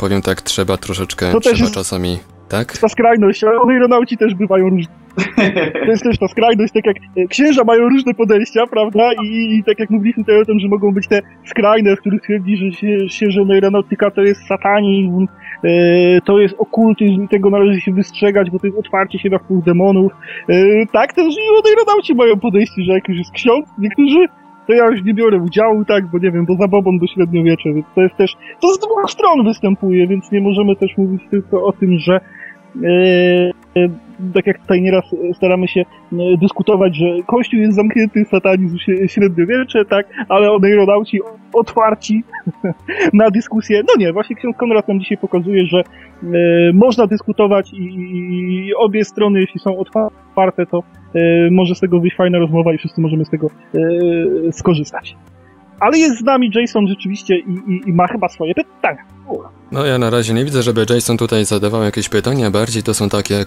Powiem 0.00 0.22
tak, 0.22 0.42
trzeba 0.42 0.76
troszeczkę, 0.76 1.32
to 1.32 1.40
trzeba 1.40 1.70
czasami, 1.70 2.18
tak? 2.48 2.78
Ta 2.78 2.88
skrajność, 2.88 3.44
ale 3.44 3.58
aeronauci 3.58 4.16
też 4.16 4.34
bywają 4.34 4.68
różni. 4.68 4.94
To 5.84 5.90
jest 5.90 6.02
też 6.02 6.18
ta 6.18 6.28
skrajność, 6.28 6.72
tak 6.72 6.86
jak 6.86 6.96
e, 6.96 7.26
księża 7.26 7.64
mają 7.64 7.88
różne 7.88 8.14
podejścia, 8.14 8.66
prawda? 8.66 9.10
I, 9.24 9.56
i 9.56 9.64
tak 9.64 9.78
jak 9.78 9.90
mówiliśmy 9.90 10.24
tutaj 10.24 10.40
o 10.40 10.44
tym, 10.44 10.60
że 10.60 10.68
mogą 10.68 10.92
być 10.92 11.08
te 11.08 11.20
skrajne, 11.44 11.96
w 11.96 12.00
których 12.00 12.22
twierdzi, 12.22 12.56
że 12.56 12.72
się, 12.72 13.08
się 13.08 13.30
że 13.30 13.40
aeronautyka 13.50 14.10
to 14.10 14.20
jest 14.20 14.46
satanizm, 14.46 15.26
e, 15.64 15.68
to 16.20 16.38
jest 16.38 16.54
okultyzm 16.58 17.24
i 17.24 17.28
tego 17.28 17.50
należy 17.50 17.80
się 17.80 17.92
wystrzegać, 17.92 18.50
bo 18.50 18.58
to 18.58 18.66
jest 18.66 18.78
otwarcie 18.78 19.18
się 19.18 19.28
na 19.28 19.38
wpływ 19.38 19.64
demonów. 19.64 20.12
E, 20.48 20.86
tak 20.92 21.12
też 21.12 21.26
i 21.26 21.68
aeronauci 21.68 22.14
mają 22.14 22.40
podejście, 22.40 22.82
że 22.82 22.92
jak 22.92 23.08
już 23.08 23.18
jest 23.18 23.32
ksiądz, 23.32 23.68
niektórzy 23.78 24.26
to 24.70 24.74
ja 24.74 24.90
już 24.90 25.04
nie 25.04 25.14
biorę 25.14 25.38
udziału, 25.38 25.84
tak, 25.84 26.06
bo 26.06 26.18
nie 26.18 26.30
wiem, 26.30 26.46
bo 26.46 26.54
zabobon 26.54 26.98
do 26.98 27.06
średniowiecza, 27.06 27.70
więc 27.74 27.86
to 27.94 28.00
jest 28.00 28.16
też, 28.16 28.36
to 28.60 28.68
z 28.68 28.78
dwóch 28.78 29.10
stron 29.10 29.44
występuje, 29.44 30.06
więc 30.06 30.32
nie 30.32 30.40
możemy 30.40 30.76
też 30.76 30.96
mówić 30.96 31.22
tylko 31.30 31.64
o 31.64 31.72
tym, 31.72 31.98
że 31.98 32.20
e, 32.84 33.50
tak 34.34 34.46
jak 34.46 34.58
tutaj 34.58 34.82
nieraz 34.82 35.04
staramy 35.36 35.68
się 35.68 35.80
e, 35.80 35.86
dyskutować, 36.40 36.96
że 36.96 37.06
Kościół 37.26 37.60
jest 37.60 37.76
zamknięty, 37.76 38.24
satanizm 38.24 38.76
średniowiecze, 39.06 39.84
tak, 39.84 40.06
ale 40.28 40.52
oneironauci 40.52 41.20
otwarci 41.52 42.24
na 43.12 43.30
dyskusję. 43.30 43.82
No 43.88 43.94
nie, 43.98 44.12
właśnie 44.12 44.36
ksiądz 44.36 44.56
Konrad 44.56 44.88
nam 44.88 45.00
dzisiaj 45.00 45.18
pokazuje, 45.18 45.66
że 45.66 45.78
e, 45.78 45.84
można 46.72 47.06
dyskutować 47.06 47.72
i, 47.72 48.74
obie 48.76 49.04
strony, 49.04 49.40
jeśli 49.40 49.60
są 49.60 49.78
otwarte, 49.78 50.66
to 50.66 50.82
e, 51.14 51.50
może 51.50 51.74
z 51.74 51.80
tego 51.80 52.00
wyjść 52.00 52.16
fajna 52.16 52.38
rozmowa 52.38 52.72
i 52.74 52.78
wszyscy 52.78 53.00
możemy 53.00 53.24
z 53.24 53.30
tego 53.30 53.46
e, 53.46 54.52
skorzystać. 54.52 55.16
Ale 55.80 55.98
jest 55.98 56.18
z 56.18 56.22
nami 56.22 56.50
Jason 56.54 56.88
rzeczywiście 56.88 57.38
i, 57.38 57.50
i, 57.50 57.88
i 57.88 57.92
ma 57.92 58.06
chyba 58.06 58.28
swoje 58.28 58.54
pytania. 58.54 59.04
No 59.72 59.86
ja 59.86 59.98
na 59.98 60.10
razie 60.10 60.34
nie 60.34 60.44
widzę, 60.44 60.62
żeby 60.62 60.86
Jason 60.90 61.16
tutaj 61.16 61.44
zadawał 61.44 61.82
jakieś 61.82 62.08
pytania, 62.08 62.50
bardziej 62.50 62.82
to 62.82 62.94
są 62.94 63.08
takie... 63.08 63.44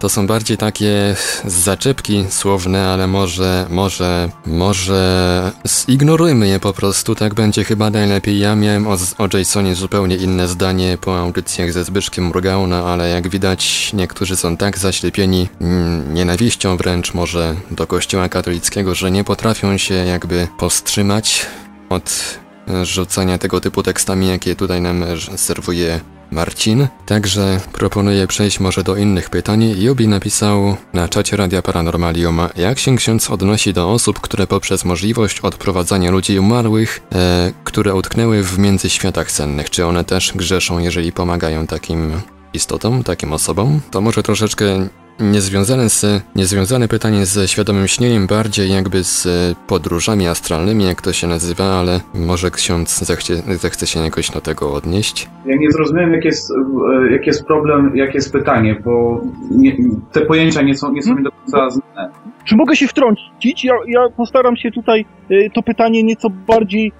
To 0.00 0.08
są 0.08 0.26
bardziej 0.26 0.56
takie 0.56 1.16
zaczepki 1.44 2.24
słowne, 2.30 2.88
ale 2.88 3.06
może, 3.06 3.66
może, 3.70 4.30
może 4.46 5.52
zignorujmy 5.66 6.48
je 6.48 6.60
po 6.60 6.72
prostu, 6.72 7.14
tak 7.14 7.34
będzie 7.34 7.64
chyba 7.64 7.90
najlepiej. 7.90 8.38
Ja 8.38 8.56
miałem 8.56 8.86
o, 8.86 8.96
o 9.18 9.38
Jasonie 9.38 9.74
zupełnie 9.74 10.16
inne 10.16 10.48
zdanie 10.48 10.98
po 11.00 11.18
audycjach 11.18 11.72
ze 11.72 11.84
Zbyszkiem 11.84 12.24
Murgauna, 12.24 12.84
ale 12.84 13.08
jak 13.08 13.28
widać 13.28 13.92
niektórzy 13.92 14.36
są 14.36 14.56
tak 14.56 14.78
zaślepieni 14.78 15.48
mm, 15.60 16.14
nienawiścią 16.14 16.76
wręcz 16.76 17.14
może 17.14 17.54
do 17.70 17.86
kościoła 17.86 18.28
katolickiego, 18.28 18.94
że 18.94 19.10
nie 19.10 19.24
potrafią 19.24 19.78
się 19.78 19.94
jakby 19.94 20.48
powstrzymać 20.58 21.46
od 21.88 22.38
rzucania 22.82 23.38
tego 23.38 23.60
typu 23.60 23.82
tekstami, 23.82 24.28
jakie 24.28 24.56
tutaj 24.56 24.80
nam 24.80 25.04
serwuje 25.36 26.00
Marcin. 26.30 26.88
Także 27.06 27.60
proponuję 27.72 28.26
przejść 28.26 28.60
może 28.60 28.82
do 28.82 28.96
innych 28.96 29.30
pytań. 29.30 29.74
Jubi 29.78 30.08
napisał 30.08 30.76
na 30.92 31.08
czacie 31.08 31.36
Radia 31.36 31.62
Paranormalium, 31.62 32.40
jak 32.56 32.78
się 32.78 32.96
ksiądz 32.96 33.30
odnosi 33.30 33.72
do 33.72 33.90
osób, 33.90 34.20
które 34.20 34.46
poprzez 34.46 34.84
możliwość 34.84 35.40
odprowadzania 35.40 36.10
ludzi 36.10 36.38
umarłych, 36.38 37.00
e, 37.12 37.52
które 37.64 37.94
utknęły 37.94 38.42
w 38.42 38.58
międzyświatach 38.58 39.30
sennych, 39.30 39.70
czy 39.70 39.86
one 39.86 40.04
też 40.04 40.32
grzeszą, 40.32 40.78
jeżeli 40.78 41.12
pomagają 41.12 41.66
takim 41.66 42.12
istotom, 42.54 43.04
takim 43.04 43.32
osobom? 43.32 43.80
To 43.90 44.00
może 44.00 44.22
troszeczkę 44.22 44.88
niezwiązane, 45.20 45.88
z, 45.88 46.22
niezwiązane 46.36 46.88
pytanie 46.88 47.26
ze 47.26 47.48
świadomym 47.48 47.88
śnieniem, 47.88 48.26
bardziej 48.26 48.70
jakby 48.70 49.04
z 49.04 49.28
podróżami 49.66 50.26
astralnymi, 50.26 50.84
jak 50.84 51.02
to 51.02 51.12
się 51.12 51.26
nazywa, 51.26 51.64
ale 51.64 52.00
może 52.14 52.50
ksiądz 52.50 53.04
zechcie, 53.04 53.34
zechce 53.36 53.86
się 53.86 54.00
jakoś 54.00 54.30
do 54.30 54.40
tego 54.40 54.72
odnieść? 54.72 55.28
Ja 55.46 55.56
nie 55.56 55.70
zrozumiałem, 55.70 56.12
jak 56.12 56.24
jest, 56.24 56.50
e, 56.50 57.12
jak 57.12 57.26
jest 57.26 57.44
problem, 57.44 57.96
jakie 57.96 58.14
jest 58.14 58.32
pytanie, 58.32 58.76
bo 58.84 59.20
nie, 59.50 59.76
te 60.12 60.20
pojęcia 60.20 60.62
nie 60.62 60.74
są, 60.74 60.92
nie 60.92 61.02
są 61.02 61.14
mi 61.14 61.22
do 61.22 61.30
końca 61.30 61.70
znane. 61.70 62.10
Czy 62.44 62.56
mogę 62.56 62.76
się 62.76 62.88
wtrącić? 62.88 63.64
Ja, 63.64 63.74
ja 63.86 64.00
postaram 64.16 64.56
się 64.56 64.70
tutaj 64.70 65.04
y, 65.30 65.50
to 65.54 65.62
pytanie 65.62 66.02
nieco 66.02 66.30
bardziej 66.30 66.92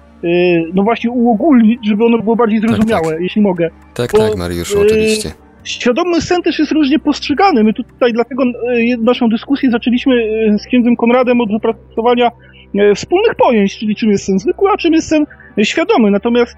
no 0.73 0.83
właśnie 0.83 1.11
uogólnić, 1.11 1.87
żeby 1.87 2.05
ono 2.05 2.17
było 2.17 2.35
bardziej 2.35 2.59
zrozumiałe, 2.59 3.03
tak, 3.03 3.13
tak. 3.13 3.21
jeśli 3.21 3.41
mogę. 3.41 3.69
Tak, 3.93 4.11
Bo, 4.11 4.17
tak, 4.17 4.37
Mariuszu, 4.37 4.77
y, 4.77 4.85
oczywiście. 4.85 5.31
Świadomy 5.63 6.21
sen 6.21 6.41
też 6.41 6.59
jest 6.59 6.71
różnie 6.71 6.99
postrzegany. 6.99 7.63
My 7.63 7.73
tutaj 7.73 8.13
dlatego 8.13 8.43
e, 8.43 8.97
naszą 8.97 9.29
dyskusję 9.29 9.71
zaczęliśmy 9.71 10.15
e, 10.15 10.59
z 10.59 10.67
księdzem 10.67 10.95
Konradem 10.95 11.41
od 11.41 11.51
wypracowania 11.51 12.31
e, 12.75 12.95
wspólnych 12.95 13.35
pojęć, 13.35 13.77
czyli 13.77 13.95
czym 13.95 14.09
jest 14.09 14.25
sen 14.25 14.39
zwykły, 14.39 14.69
a 14.73 14.77
czym 14.77 14.93
jest 14.93 15.07
sen 15.07 15.25
świadomy. 15.63 16.11
Natomiast 16.11 16.57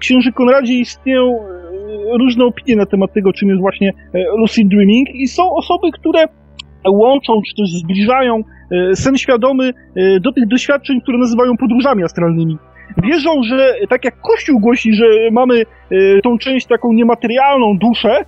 księży 0.00 0.32
Konradzie 0.32 0.74
istnieją 0.74 1.38
różne 2.18 2.44
opinie 2.44 2.76
na 2.76 2.86
temat 2.86 3.12
tego, 3.12 3.32
czym 3.32 3.48
jest 3.48 3.60
właśnie 3.60 3.92
lucid 4.38 4.68
dreaming 4.68 5.08
i 5.14 5.28
są 5.28 5.50
osoby, 5.54 5.90
które 5.92 6.24
łączą 6.88 7.32
czy 7.48 7.62
też 7.62 7.70
zbliżają 7.70 8.42
sen 8.94 9.16
świadomy 9.16 9.72
do 10.20 10.32
tych 10.32 10.48
doświadczeń, 10.48 11.00
które 11.00 11.18
nazywają 11.18 11.56
podróżami 11.56 12.02
astralnymi 12.02 12.58
wierzą, 13.02 13.42
że 13.42 13.74
tak 13.88 14.04
jak 14.04 14.20
Kościół 14.20 14.60
głosi, 14.60 14.94
że 14.94 15.04
mamy 15.32 15.60
e, 15.60 16.20
tą 16.22 16.38
część 16.38 16.66
taką 16.66 16.92
niematerialną 16.92 17.78
duszę, 17.78 18.10
e, 18.10 18.24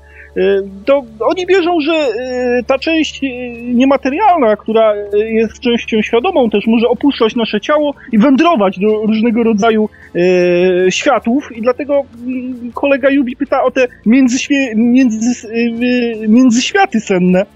to 0.85 1.03
oni 1.21 1.47
wierzą, 1.47 1.81
że 1.81 1.93
e, 1.93 2.63
ta 2.67 2.79
część 2.79 3.21
niematerialna, 3.63 4.57
która 4.57 4.95
jest 5.13 5.61
częścią 5.61 6.03
świadomą, 6.03 6.51
też 6.51 6.67
może 6.67 6.89
opuszczać 6.89 7.37
nasze 7.37 7.61
ciało 7.61 7.95
i 8.13 8.19
wędrować 8.19 8.79
do 8.79 9.03
różnego 9.07 9.43
rodzaju 9.43 9.89
światów. 10.91 11.57
I 11.57 11.63
dlatego 11.63 12.03
mm, 12.27 12.73
kolega 12.75 13.11
Jubi 13.11 13.37
pyta 13.37 13.63
o 13.63 13.71
te 13.71 13.87
międzyświe, 14.07 14.75
między, 14.77 15.49
międzyświaty 16.29 17.01
senne. 17.01 17.47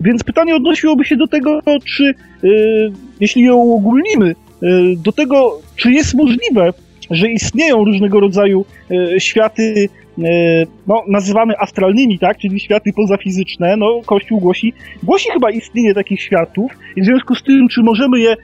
Więc 0.00 0.24
pytanie 0.24 0.56
odnosiłoby 0.56 1.04
się 1.04 1.16
do 1.16 1.26
tego, 1.26 1.60
czy 1.96 2.14
jeśli 3.20 3.42
ją 3.42 3.56
uogólnimy, 3.56 4.34
E, 4.34 4.47
do 4.96 5.12
tego, 5.12 5.60
czy 5.76 5.92
jest 5.92 6.14
możliwe, 6.14 6.72
że 7.10 7.28
istnieją 7.28 7.84
różnego 7.84 8.20
rodzaju 8.20 8.64
e, 8.90 9.20
światy, 9.20 9.88
e, 10.18 10.22
no, 10.86 11.02
nazywamy 11.08 11.58
astralnymi, 11.58 12.18
tak, 12.18 12.38
czyli 12.38 12.60
światy 12.60 12.92
pozafizyczne, 12.92 13.76
no, 13.76 14.00
Kościół 14.06 14.40
głosi, 14.40 14.74
głosi 15.02 15.30
chyba 15.32 15.50
istnienie 15.50 15.94
takich 15.94 16.22
światów 16.22 16.72
i 16.96 17.02
w 17.02 17.04
związku 17.04 17.34
z 17.34 17.42
tym, 17.42 17.68
czy 17.68 17.82
możemy 17.82 18.20
je 18.20 18.36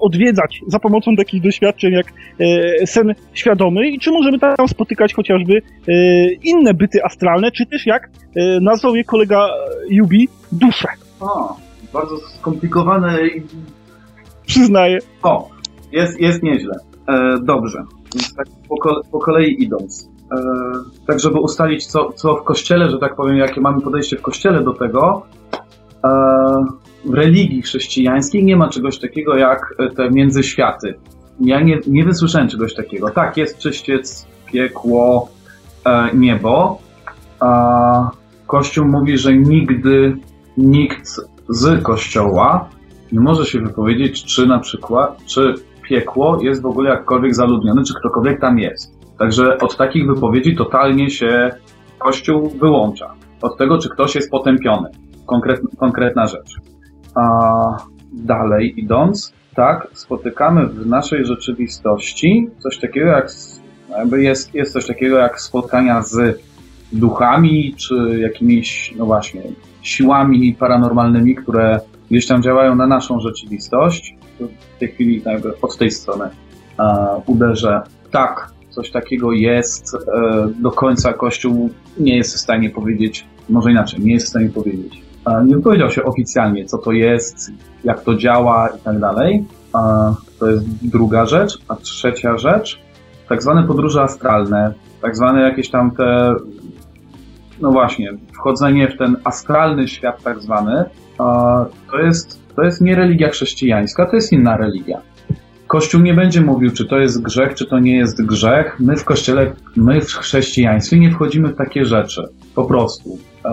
odwiedzać 0.00 0.60
za 0.66 0.78
pomocą 0.78 1.16
takich 1.16 1.42
doświadczeń 1.42 1.92
jak 1.92 2.12
sen 2.86 3.14
świadomy 3.34 3.88
i 3.88 3.98
czy 3.98 4.10
możemy 4.10 4.38
tam 4.38 4.68
spotykać 4.68 5.14
chociażby 5.14 5.62
inne 6.44 6.74
byty 6.74 7.04
astralne, 7.04 7.50
czy 7.50 7.66
też 7.66 7.86
jak 7.86 8.10
nazwał 8.60 8.96
je 8.96 9.04
kolega 9.04 9.48
Jubi, 9.88 10.28
dusze. 10.52 10.88
O, 11.20 11.56
bardzo 11.92 12.16
skomplikowane 12.18 13.26
i... 13.26 13.42
Przyznaję. 14.46 14.98
O, 15.22 15.48
jest, 15.92 16.20
jest 16.20 16.42
nieźle. 16.42 16.74
E, 17.08 17.38
dobrze. 17.42 17.84
Więc 18.14 18.34
tak 18.34 18.46
po, 18.68 18.76
kole, 18.76 19.00
po 19.12 19.18
kolei 19.18 19.62
idąc. 19.62 20.10
E, 20.32 20.42
tak, 21.06 21.20
żeby 21.20 21.40
ustalić, 21.40 21.86
co, 21.86 22.12
co 22.12 22.36
w 22.36 22.44
kościele, 22.44 22.90
że 22.90 22.98
tak 22.98 23.16
powiem, 23.16 23.36
jakie 23.36 23.60
mamy 23.60 23.80
podejście 23.80 24.16
w 24.16 24.22
kościele 24.22 24.64
do 24.64 24.72
tego, 24.72 25.26
e, 26.04 26.08
w 27.04 27.14
religii 27.14 27.62
chrześcijańskiej 27.62 28.44
nie 28.44 28.56
ma 28.56 28.68
czegoś 28.68 28.98
takiego 28.98 29.36
jak 29.36 29.74
te 29.96 30.10
międzyświaty. 30.10 30.94
Ja 31.40 31.60
nie, 31.60 31.78
nie 31.86 32.04
wysłyszałem 32.04 32.48
czegoś 32.48 32.74
takiego. 32.74 33.10
Tak, 33.10 33.36
jest 33.36 33.58
czyściec, 33.58 34.26
piekło, 34.52 35.28
e, 35.86 36.16
niebo. 36.16 36.78
Kościół 38.46 38.86
mówi, 38.86 39.18
że 39.18 39.36
nigdy 39.36 40.16
nikt 40.56 41.20
z 41.48 41.82
kościoła 41.82 42.68
nie 43.12 43.20
może 43.20 43.46
się 43.46 43.60
wypowiedzieć, 43.60 44.24
czy 44.24 44.46
na 44.46 44.58
przykład, 44.58 45.24
czy 45.26 45.54
piekło 45.90 46.38
jest 46.42 46.62
w 46.62 46.66
ogóle 46.66 46.90
jakkolwiek 46.90 47.34
zaludnione, 47.34 47.84
czy 47.84 47.94
ktokolwiek 47.94 48.40
tam 48.40 48.58
jest. 48.58 48.92
Także 49.18 49.58
od 49.58 49.76
takich 49.76 50.06
wypowiedzi 50.06 50.56
totalnie 50.56 51.10
się 51.10 51.50
Kościół 51.98 52.50
wyłącza. 52.50 53.14
Od 53.42 53.58
tego, 53.58 53.78
czy 53.78 53.88
ktoś 53.88 54.14
jest 54.14 54.30
potępiony. 54.30 54.88
Konkret, 55.26 55.60
konkretna 55.78 56.26
rzecz. 56.26 56.56
A 57.14 57.22
dalej 58.12 58.80
idąc, 58.80 59.32
tak, 59.54 59.88
spotykamy 59.92 60.66
w 60.66 60.86
naszej 60.86 61.24
rzeczywistości 61.24 62.48
coś 62.58 62.78
takiego 62.78 63.06
jak, 63.06 63.28
jakby 63.90 64.22
jest, 64.22 64.54
jest 64.54 64.72
coś 64.72 64.86
takiego 64.86 65.18
jak 65.18 65.40
spotkania 65.40 66.02
z 66.02 66.40
duchami, 66.92 67.74
czy 67.76 68.18
jakimiś, 68.20 68.94
no 68.98 69.06
właśnie, 69.06 69.42
siłami 69.82 70.54
paranormalnymi, 70.54 71.34
które 71.34 71.80
gdzieś 72.10 72.26
tam 72.26 72.42
działają 72.42 72.74
na 72.74 72.86
naszą 72.86 73.20
rzeczywistość 73.20 74.19
w 74.48 74.78
tej 74.78 74.88
chwili 74.88 75.22
od 75.62 75.76
tej 75.76 75.90
strony 75.90 76.24
e, 76.78 77.06
uderzę. 77.26 77.82
Tak, 78.10 78.50
coś 78.70 78.90
takiego 78.90 79.32
jest. 79.32 79.94
E, 79.94 79.98
do 80.60 80.70
końca 80.70 81.12
Kościół 81.12 81.70
nie 81.98 82.16
jest 82.16 82.34
w 82.34 82.38
stanie 82.38 82.70
powiedzieć, 82.70 83.26
może 83.48 83.70
inaczej, 83.70 84.00
nie 84.00 84.12
jest 84.12 84.26
w 84.26 84.30
stanie 84.30 84.48
powiedzieć. 84.48 85.02
E, 85.26 85.44
nie 85.44 85.58
powiedział 85.58 85.90
się 85.90 86.02
oficjalnie, 86.02 86.64
co 86.64 86.78
to 86.78 86.92
jest, 86.92 87.50
jak 87.84 88.04
to 88.04 88.14
działa 88.14 88.68
i 88.68 88.78
tak 88.78 88.98
dalej. 88.98 89.44
To 90.38 90.50
jest 90.50 90.64
druga 90.82 91.26
rzecz. 91.26 91.58
A 91.68 91.76
trzecia 91.76 92.38
rzecz, 92.38 92.80
tak 93.28 93.42
zwane 93.42 93.62
podróże 93.62 94.02
astralne, 94.02 94.74
tak 95.02 95.16
zwane 95.16 95.40
jakieś 95.40 95.70
tam 95.70 95.90
te, 95.90 96.34
no 97.60 97.70
właśnie, 97.70 98.12
wchodzenie 98.32 98.88
w 98.88 98.96
ten 98.96 99.16
astralny 99.24 99.88
świat 99.88 100.22
tak 100.22 100.42
zwany, 100.42 100.84
to 101.90 101.98
jest 101.98 102.40
to 102.56 102.62
jest 102.62 102.80
nie 102.80 102.94
religia 102.94 103.28
chrześcijańska, 103.28 104.06
to 104.06 104.16
jest 104.16 104.32
inna 104.32 104.56
religia. 104.56 105.00
Kościół 105.66 106.00
nie 106.00 106.14
będzie 106.14 106.40
mówił, 106.40 106.70
czy 106.70 106.86
to 106.86 106.98
jest 106.98 107.22
grzech, 107.22 107.54
czy 107.54 107.66
to 107.66 107.78
nie 107.78 107.96
jest 107.96 108.26
grzech. 108.26 108.76
My 108.80 108.96
w 108.96 109.04
kościele, 109.04 109.52
my 109.76 110.00
w 110.00 110.12
chrześcijaństwie 110.12 110.98
nie 110.98 111.10
wchodzimy 111.10 111.48
w 111.48 111.56
takie 111.56 111.84
rzeczy. 111.84 112.28
Po 112.54 112.64
prostu. 112.64 113.18
E, 113.44 113.50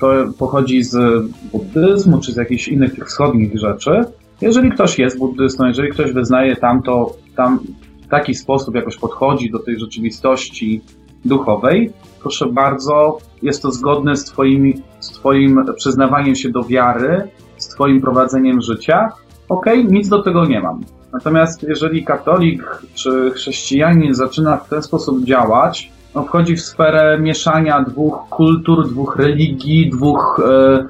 to 0.00 0.08
pochodzi 0.38 0.82
z 0.82 1.24
buddyzmu, 1.52 2.20
czy 2.20 2.32
z 2.32 2.36
jakichś 2.36 2.68
innych 2.68 2.94
tych 2.94 3.06
wschodnich 3.06 3.58
rzeczy. 3.58 4.04
Jeżeli 4.40 4.70
ktoś 4.70 4.98
jest 4.98 5.18
buddystą, 5.18 5.66
jeżeli 5.66 5.88
ktoś 5.88 6.12
wyznaje 6.12 6.56
tamto, 6.56 7.16
tam 7.36 7.58
w 8.02 8.08
taki 8.08 8.34
sposób 8.34 8.74
jakoś 8.74 8.96
podchodzi 8.96 9.50
do 9.50 9.58
tej 9.58 9.78
rzeczywistości 9.78 10.80
duchowej, 11.24 11.92
proszę 12.26 12.46
bardzo, 12.46 13.18
jest 13.42 13.62
to 13.62 13.72
zgodne 13.72 14.16
z 14.16 14.24
twoim, 14.24 14.82
z 15.00 15.10
twoim 15.10 15.64
przyznawaniem 15.76 16.34
się 16.34 16.50
do 16.50 16.62
wiary, 16.62 17.28
z 17.56 17.68
Twoim 17.68 18.00
prowadzeniem 18.00 18.60
życia, 18.60 19.12
okej, 19.48 19.80
okay, 19.80 19.92
nic 19.92 20.08
do 20.08 20.22
tego 20.22 20.44
nie 20.44 20.60
mam. 20.60 20.80
Natomiast 21.12 21.62
jeżeli 21.62 22.04
katolik 22.04 22.82
czy 22.94 23.30
chrześcijanin 23.30 24.14
zaczyna 24.14 24.56
w 24.56 24.68
ten 24.68 24.82
sposób 24.82 25.24
działać, 25.24 25.92
no 26.14 26.22
wchodzi 26.22 26.56
w 26.56 26.60
sferę 26.60 27.18
mieszania 27.20 27.82
dwóch 27.82 28.28
kultur, 28.30 28.88
dwóch 28.88 29.16
religii, 29.16 29.90
dwóch 29.90 30.40
e, 30.44 30.86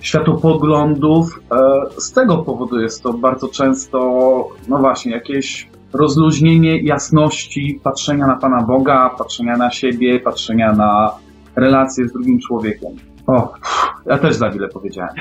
światopoglądów. 0.00 1.40
E, 1.52 2.00
z 2.00 2.12
tego 2.12 2.38
powodu 2.38 2.80
jest 2.80 3.02
to 3.02 3.12
bardzo 3.12 3.48
często, 3.48 3.98
no 4.68 4.78
właśnie, 4.78 5.12
jakieś 5.12 5.68
rozluźnienie 5.94 6.82
jasności 6.82 7.80
patrzenia 7.84 8.26
na 8.26 8.36
Pana 8.36 8.62
Boga, 8.62 9.10
patrzenia 9.18 9.56
na 9.56 9.70
siebie, 9.70 10.20
patrzenia 10.20 10.72
na 10.72 11.14
relacje 11.56 12.08
z 12.08 12.12
drugim 12.12 12.38
człowiekiem. 12.40 12.90
O, 13.26 13.52
ja 14.06 14.18
też 14.18 14.34
za 14.34 14.50
wiele 14.50 14.68
powiedziałem. 14.68 15.14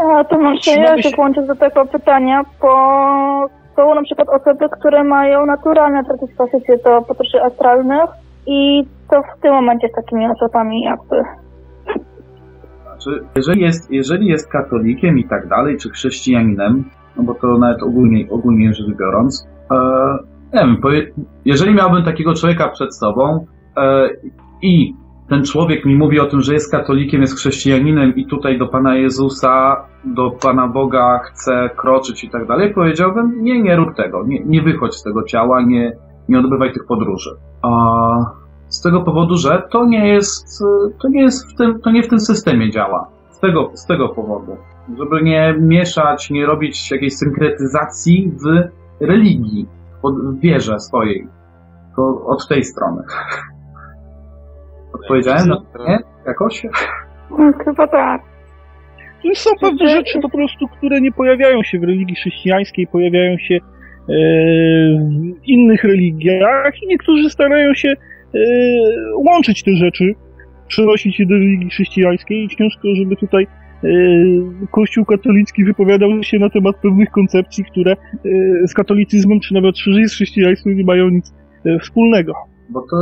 A 0.00 0.24
to 0.24 0.38
może 0.38 0.70
ja 0.70 1.02
się 1.02 1.10
włączę 1.16 1.46
do 1.46 1.56
tego 1.56 1.86
pytania, 1.86 2.42
bo 2.60 2.68
są 3.76 3.94
na 3.94 4.02
przykład 4.02 4.28
osoby, 4.28 4.68
które 4.80 5.04
mają 5.04 5.46
naturalne 5.46 6.04
predyspozycje 6.04 6.78
do 6.84 7.02
podróży 7.02 7.42
astralnych 7.42 8.10
i 8.46 8.84
to 9.10 9.22
w 9.22 9.40
tym 9.42 9.52
momencie 9.52 9.88
z 9.88 9.92
takimi 9.92 10.26
osobami 10.26 10.82
jakby. 10.82 11.22
Znaczy, 12.82 13.24
jeżeli 13.36 13.60
jest, 13.62 13.90
jeżeli 13.90 14.26
jest 14.26 14.52
katolikiem 14.52 15.18
i 15.18 15.24
tak 15.24 15.48
dalej, 15.48 15.76
czy 15.78 15.90
chrześcijaninem, 15.90 16.84
no 17.16 17.24
bo 17.24 17.34
to 17.34 17.58
nawet 17.58 17.82
ogólnie, 17.82 18.30
ogólnie 18.30 18.74
rzecz 18.74 18.96
biorąc, 18.98 19.48
e, 19.70 19.76
nie 20.54 20.60
wiem, 20.60 20.76
jeżeli 21.44 21.74
miałbym 21.74 22.04
takiego 22.04 22.34
człowieka 22.34 22.68
przed 22.68 22.96
sobą 22.96 23.46
e, 23.76 24.08
i 24.62 24.94
ten 25.28 25.44
człowiek 25.44 25.84
mi 25.84 25.96
mówi 25.96 26.20
o 26.20 26.26
tym, 26.26 26.40
że 26.40 26.54
jest 26.54 26.72
katolikiem, 26.72 27.20
jest 27.20 27.36
chrześcijaninem 27.36 28.16
i 28.16 28.26
tutaj 28.26 28.58
do 28.58 28.68
Pana 28.68 28.96
Jezusa, 28.96 29.76
do 30.04 30.30
Pana 30.30 30.68
Boga 30.68 31.18
chce 31.18 31.70
kroczyć 31.76 32.24
i 32.24 32.30
tak 32.30 32.46
dalej, 32.46 32.74
powiedziałbym, 32.74 33.44
nie, 33.44 33.62
nie 33.62 33.76
rób 33.76 33.94
tego, 33.96 34.24
nie, 34.26 34.44
nie 34.44 34.62
wychodź 34.62 34.94
z 34.94 35.02
tego 35.02 35.22
ciała, 35.22 35.62
nie, 35.62 35.96
nie 36.28 36.38
odbywaj 36.38 36.72
tych 36.72 36.86
podróży. 36.86 37.30
A 37.62 37.68
z 38.68 38.82
tego 38.82 39.02
powodu, 39.02 39.36
że 39.36 39.62
to 39.70 39.84
nie 39.84 40.08
jest, 40.08 40.64
to 41.02 41.08
nie 41.08 41.22
jest 41.22 41.52
w 41.52 41.56
tym, 41.56 41.80
to 41.80 41.90
nie 41.90 42.02
w 42.02 42.08
tym 42.08 42.20
systemie 42.20 42.70
działa. 42.70 43.08
Z 43.30 43.40
tego, 43.40 43.70
z 43.74 43.86
tego 43.86 44.08
powodu. 44.08 44.56
Żeby 44.88 45.22
nie 45.22 45.54
mieszać, 45.58 46.30
nie 46.30 46.46
robić 46.46 46.90
jakiejś 46.90 47.16
synkretyzacji 47.16 48.32
w 48.44 48.68
religii, 49.04 49.66
w 50.04 50.40
wierze 50.40 50.80
swojej. 50.80 51.26
To 51.96 52.24
od 52.26 52.48
tej 52.48 52.64
strony. 52.64 53.02
Odpowiedziałem 55.02 55.48
na 55.48 55.56
nie? 55.88 55.98
Jakoś? 56.26 56.66
No, 57.30 57.52
chyba 57.64 57.86
tak. 57.86 58.22
Są 59.34 59.50
pewne 59.60 59.88
rzeczy 59.88 60.20
po 60.20 60.28
prostu, 60.28 60.68
które 60.68 61.00
nie 61.00 61.12
pojawiają 61.12 61.62
się 61.62 61.78
w 61.78 61.84
religii 61.84 62.14
chrześcijańskiej, 62.14 62.86
pojawiają 62.86 63.38
się 63.38 63.54
e, 63.54 63.60
w 65.42 65.48
innych 65.48 65.84
religiach 65.84 66.82
i 66.82 66.86
niektórzy 66.86 67.30
starają 67.30 67.74
się 67.74 67.88
e, 67.88 68.38
łączyć 69.16 69.62
te 69.62 69.70
rzeczy, 69.72 70.14
przenosić 70.68 71.20
je 71.20 71.26
do 71.26 71.34
religii 71.34 71.70
chrześcijańskiej 71.70 72.44
i 72.44 72.48
ciężko, 72.48 72.88
żeby 72.96 73.16
tutaj 73.16 73.46
Kościół 74.70 75.04
katolicki 75.04 75.64
wypowiadał 75.64 76.22
się 76.22 76.38
na 76.38 76.50
temat 76.50 76.76
pewnych 76.76 77.10
koncepcji, 77.10 77.64
które 77.64 77.96
z 78.66 78.74
katolicyzmem, 78.74 79.40
czy 79.40 79.54
nawet 79.54 79.76
z 79.78 80.14
chrześcijaństwem 80.14 80.76
nie 80.76 80.84
mają 80.84 81.08
nic 81.08 81.34
wspólnego. 81.80 82.32
Bo 82.68 82.80
to 82.90 82.96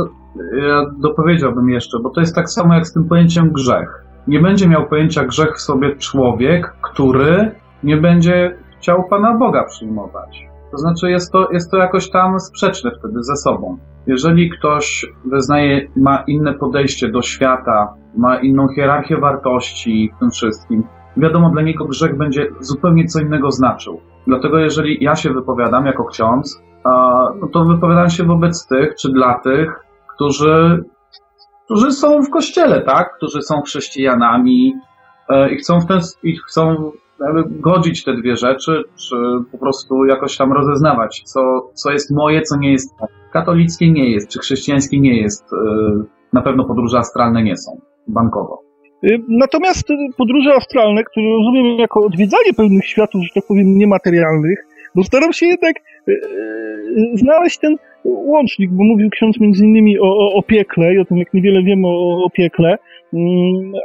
ja 0.67 0.85
dopowiedziałbym 1.01 1.69
jeszcze, 1.69 1.99
bo 1.99 2.09
to 2.09 2.21
jest 2.21 2.35
tak 2.35 2.49
samo 2.49 2.73
jak 2.73 2.87
z 2.87 2.93
tym 2.93 3.03
pojęciem 3.03 3.49
grzech. 3.49 4.05
Nie 4.27 4.39
będzie 4.39 4.67
miał 4.67 4.87
pojęcia 4.87 5.25
grzech 5.25 5.55
w 5.55 5.61
sobie 5.61 5.95
człowiek, 5.95 6.73
który 6.81 7.51
nie 7.83 7.97
będzie 7.97 8.55
chciał 8.77 9.03
Pana 9.09 9.37
Boga 9.37 9.63
przyjmować. 9.63 10.47
To 10.75 10.79
znaczy 10.79 11.11
jest 11.11 11.31
to, 11.31 11.51
jest 11.51 11.71
to 11.71 11.77
jakoś 11.77 12.09
tam 12.09 12.39
sprzeczne 12.39 12.91
wtedy 12.99 13.23
ze 13.23 13.35
sobą. 13.35 13.77
Jeżeli 14.07 14.49
ktoś 14.49 15.05
wyznaje, 15.25 15.87
ma 15.95 16.23
inne 16.27 16.53
podejście 16.53 17.09
do 17.09 17.21
świata, 17.21 17.93
ma 18.17 18.39
inną 18.39 18.67
hierarchię 18.67 19.17
wartości 19.17 20.11
w 20.15 20.19
tym 20.19 20.31
wszystkim, 20.31 20.83
wiadomo, 21.17 21.49
dla 21.49 21.61
niego 21.61 21.85
grzech 21.85 22.17
będzie 22.17 22.47
zupełnie 22.59 23.05
co 23.05 23.19
innego 23.19 23.51
znaczył. 23.51 24.01
Dlatego 24.27 24.57
jeżeli 24.57 25.03
ja 25.03 25.15
się 25.15 25.33
wypowiadam 25.33 25.85
jako 25.85 26.05
ksiądz, 26.05 26.61
no 27.41 27.47
to 27.53 27.65
wypowiadam 27.65 28.09
się 28.09 28.23
wobec 28.23 28.67
tych, 28.67 28.95
czy 28.95 29.09
dla 29.09 29.39
tych, 29.39 29.79
którzy, 30.15 30.83
którzy 31.65 31.91
są 31.91 32.21
w 32.23 32.29
kościele, 32.29 32.81
tak? 32.81 33.13
Którzy 33.17 33.41
są 33.41 33.61
chrześcijanami 33.61 34.73
e, 35.29 35.49
i 35.49 35.57
chcą 35.57 35.79
w 35.79 35.85
ten, 35.85 35.99
i 36.23 36.37
chcą 36.37 36.91
godzić 37.49 38.03
te 38.03 38.13
dwie 38.13 38.35
rzeczy, 38.35 38.83
czy 39.09 39.15
po 39.51 39.57
prostu 39.57 40.05
jakoś 40.05 40.37
tam 40.37 40.53
rozeznawać, 40.53 41.23
co, 41.25 41.69
co 41.73 41.91
jest 41.91 42.11
moje, 42.11 42.41
co 42.41 42.57
nie 42.57 42.71
jest 42.71 42.95
katolickie 43.33 43.91
nie 43.91 44.11
jest, 44.11 44.29
czy 44.29 44.39
chrześcijańskie 44.39 44.99
nie 44.99 45.21
jest. 45.21 45.43
E, 45.53 45.57
na 46.33 46.41
pewno 46.41 46.65
podróże 46.65 46.97
astralne 46.97 47.43
nie 47.43 47.57
są, 47.57 47.81
bankowo. 48.07 48.61
Y, 49.03 49.19
natomiast 49.29 49.87
podróże 50.17 50.53
astralne, 50.53 51.03
które 51.03 51.25
rozumiem 51.25 51.79
jako 51.79 52.05
odwiedzanie 52.05 52.53
pewnych 52.57 52.85
światów, 52.85 53.21
że 53.23 53.29
tak 53.35 53.43
powiem, 53.47 53.77
niematerialnych, 53.77 54.59
bo 54.95 55.03
staram 55.03 55.33
się 55.33 55.45
jednak 55.45 55.75
y, 55.77 56.11
y, 56.11 57.17
znaleźć 57.17 57.59
ten 57.59 57.75
łącznik, 58.05 58.71
bo 58.71 58.83
mówił 58.83 59.09
ksiądz 59.09 59.39
między 59.39 59.65
innymi 59.65 59.99
o, 59.99 60.05
o, 60.05 60.33
o 60.33 60.43
piekle 60.43 60.93
i 60.93 60.99
o 60.99 61.05
tym, 61.05 61.17
jak 61.17 61.33
niewiele 61.33 61.63
wiemy 61.63 61.87
o, 61.87 62.23
o 62.25 62.29
piekle, 62.29 62.77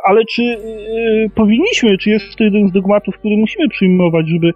ale 0.05 0.25
czy 0.25 0.43
y, 0.43 1.31
powinniśmy, 1.35 1.99
czy 1.99 2.11
jest 2.11 2.37
to 2.37 2.45
jeden 2.45 2.69
z 2.69 2.73
dogmatów, 2.73 3.19
który 3.19 3.37
musimy 3.37 3.69
przyjmować, 3.69 4.27
żeby 4.29 4.49
y, 4.49 4.53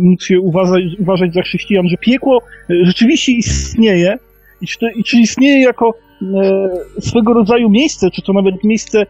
móc 0.00 0.24
się 0.24 0.40
uważać, 0.40 0.82
uważać 0.98 1.34
za 1.34 1.42
chrześcijan, 1.42 1.88
że 1.88 1.96
piekło 1.96 2.42
rzeczywiście 2.82 3.32
istnieje 3.32 4.18
i 4.60 4.66
czy, 4.66 4.78
to, 4.78 4.86
i 4.88 5.04
czy 5.04 5.16
istnieje 5.16 5.60
jako 5.60 5.94
E, 6.22 6.70
swego 7.00 7.32
rodzaju 7.32 7.70
miejsce, 7.70 8.10
czy 8.10 8.22
to 8.22 8.32
nawet 8.32 8.64
miejsce 8.64 9.00
e, 9.00 9.06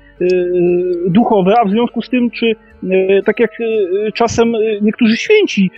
duchowe, 1.11 1.55
a 1.61 1.64
w 1.64 1.71
związku 1.71 2.03
z 2.03 2.09
tym, 2.09 2.31
czy 2.31 2.47
e, 2.91 3.23
tak 3.23 3.41
jak 3.41 3.51
czasem 4.14 4.53
niektórzy 4.83 5.17
święci 5.17 5.71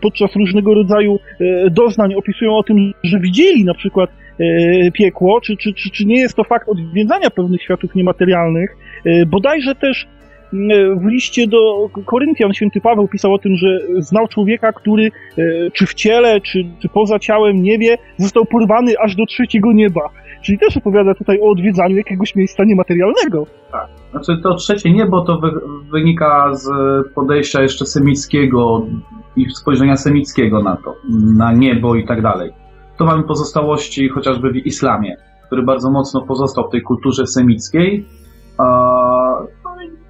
podczas 0.00 0.36
różnego 0.36 0.74
rodzaju 0.74 1.18
doznań 1.70 2.14
opisują 2.14 2.56
o 2.56 2.62
tym, 2.62 2.92
że 3.04 3.20
widzieli 3.20 3.64
na 3.64 3.74
przykład 3.74 4.10
piekło, 4.94 5.40
czy, 5.40 5.56
czy, 5.56 5.74
czy, 5.74 5.90
czy 5.90 6.04
nie 6.04 6.20
jest 6.20 6.36
to 6.36 6.44
fakt 6.44 6.68
odwiedzania 6.68 7.30
pewnych 7.30 7.62
światów 7.62 7.94
niematerialnych, 7.94 8.76
bodajże 9.26 9.74
też 9.74 10.06
w 10.96 11.06
liście 11.06 11.46
do 11.46 11.88
Koryntian 12.06 12.52
święty 12.52 12.80
Paweł 12.80 13.08
pisał 13.08 13.34
o 13.34 13.38
tym, 13.38 13.56
że 13.56 13.78
znał 13.98 14.28
człowieka, 14.28 14.72
który 14.72 15.10
czy 15.72 15.86
w 15.86 15.94
ciele, 15.94 16.40
czy, 16.40 16.64
czy 16.82 16.88
poza 16.88 17.18
ciałem 17.18 17.62
nie 17.62 17.78
wie, 17.78 17.96
został 18.16 18.44
porwany 18.44 18.92
aż 19.04 19.16
do 19.16 19.26
trzeciego 19.26 19.72
nieba. 19.72 20.00
Czyli 20.42 20.58
też 20.58 20.76
opowiada 20.76 21.14
tutaj 21.14 21.40
o 21.40 21.50
odwiedzaniu 21.50 21.96
jakiegoś 21.96 22.34
miejsca 22.34 22.64
niematerialnego. 22.64 23.46
Tak. 23.72 23.88
Znaczy 24.10 24.42
to 24.42 24.54
trzecie 24.54 24.92
niebo 24.92 25.24
to 25.24 25.38
wy, 25.38 25.50
wynika 25.90 26.54
z 26.54 26.68
podejścia 27.14 27.62
jeszcze 27.62 27.86
semickiego 27.86 28.86
i 29.36 29.50
spojrzenia 29.50 29.96
semickiego 29.96 30.62
na 30.62 30.76
to, 30.76 30.94
na 31.36 31.52
niebo 31.52 31.94
i 31.94 32.06
tak 32.06 32.22
dalej. 32.22 32.50
To 32.98 33.04
mamy 33.04 33.22
pozostałości 33.22 34.08
chociażby 34.08 34.50
w 34.52 34.56
islamie, 34.56 35.16
który 35.46 35.62
bardzo 35.62 35.90
mocno 35.90 36.22
pozostał 36.22 36.68
w 36.68 36.70
tej 36.70 36.82
kulturze 36.82 37.26
semickiej. 37.26 38.06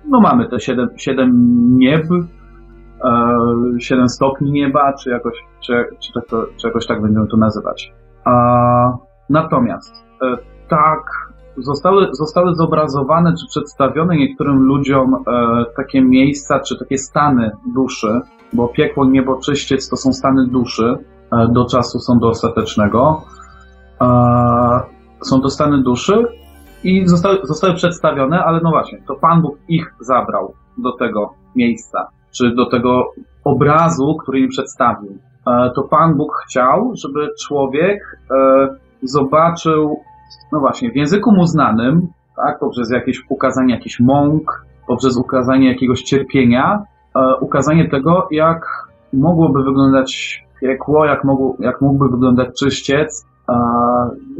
No 0.09 0.20
mamy 0.20 0.49
te 0.49 0.61
siedem, 0.61 0.89
siedem 0.97 1.30
nieb, 1.78 2.05
e, 3.05 3.28
siedem 3.78 4.09
stopni 4.09 4.53
nieba, 4.53 4.93
czy 4.93 5.11
jakoś, 5.11 5.35
czy, 5.61 5.85
czy, 6.03 6.12
tak 6.12 6.26
to, 6.26 6.47
czy 6.57 6.66
jakoś 6.66 6.87
tak 6.87 7.03
będziemy 7.03 7.26
to 7.26 7.37
nazywać. 7.37 7.93
Natomiast 9.30 10.03
E, 10.22 10.37
tak 10.68 11.33
zostały, 11.57 12.09
zostały 12.12 12.55
zobrazowane 12.55 13.35
czy 13.41 13.47
przedstawione 13.47 14.16
niektórym 14.16 14.62
ludziom 14.62 15.14
e, 15.14 15.64
takie 15.76 16.03
miejsca 16.03 16.61
czy 16.61 16.78
takie 16.78 16.99
stany 16.99 17.51
duszy, 17.74 18.20
bo 18.53 18.68
piekło, 18.68 19.05
niebo, 19.05 19.39
czyściec 19.39 19.89
to 19.89 19.97
są 19.97 20.12
stany 20.12 20.47
duszy 20.47 20.97
do 21.53 21.64
czasu 21.64 21.99
sądu 21.99 22.28
ostatecznego. 22.28 23.22
E, 24.01 24.07
są 25.22 25.41
to 25.41 25.51
stany 25.51 25.83
duszy 25.83 26.24
i 26.85 27.07
zostały, 27.09 27.39
zostały 27.43 27.74
przedstawione, 27.74 28.45
ale 28.45 28.61
no 28.62 28.70
właśnie, 28.70 29.03
to 29.07 29.14
Pan 29.14 29.43
Bóg 29.43 29.59
ich 29.68 29.95
zabrał 30.01 30.55
do 30.78 30.93
tego 30.93 31.35
miejsca, 31.57 32.09
czy 32.30 32.55
do 32.55 32.66
tego 32.66 33.05
obrazu, 33.45 34.16
który 34.22 34.41
im 34.41 34.49
przedstawił. 34.49 35.18
E, 35.47 35.70
to 35.74 35.83
Pan 35.83 36.16
Bóg 36.16 36.33
chciał, 36.47 36.93
żeby 36.95 37.28
człowiek 37.47 38.20
e, 38.30 38.68
zobaczył 39.03 40.01
no 40.53 40.61
właśnie, 40.61 40.91
w 40.91 40.97
języku 40.97 41.33
mu 41.33 41.47
znanym, 41.47 42.09
tak, 42.37 42.59
poprzez 42.59 42.91
jakieś 42.91 43.22
ukazanie 43.28 43.74
jakichś 43.74 44.01
mąk, 44.01 44.66
poprzez 44.87 45.16
ukazanie 45.16 45.68
jakiegoś 45.68 46.03
cierpienia, 46.03 46.83
e, 47.16 47.37
ukazanie 47.41 47.89
tego, 47.89 48.28
jak 48.30 48.89
mogłoby 49.12 49.62
wyglądać 49.62 50.43
piekło, 50.63 51.05
jak, 51.05 51.25
mogło, 51.25 51.57
jak 51.61 51.81
mógłby 51.81 52.09
wyglądać 52.09 52.49
czyściec. 52.59 53.27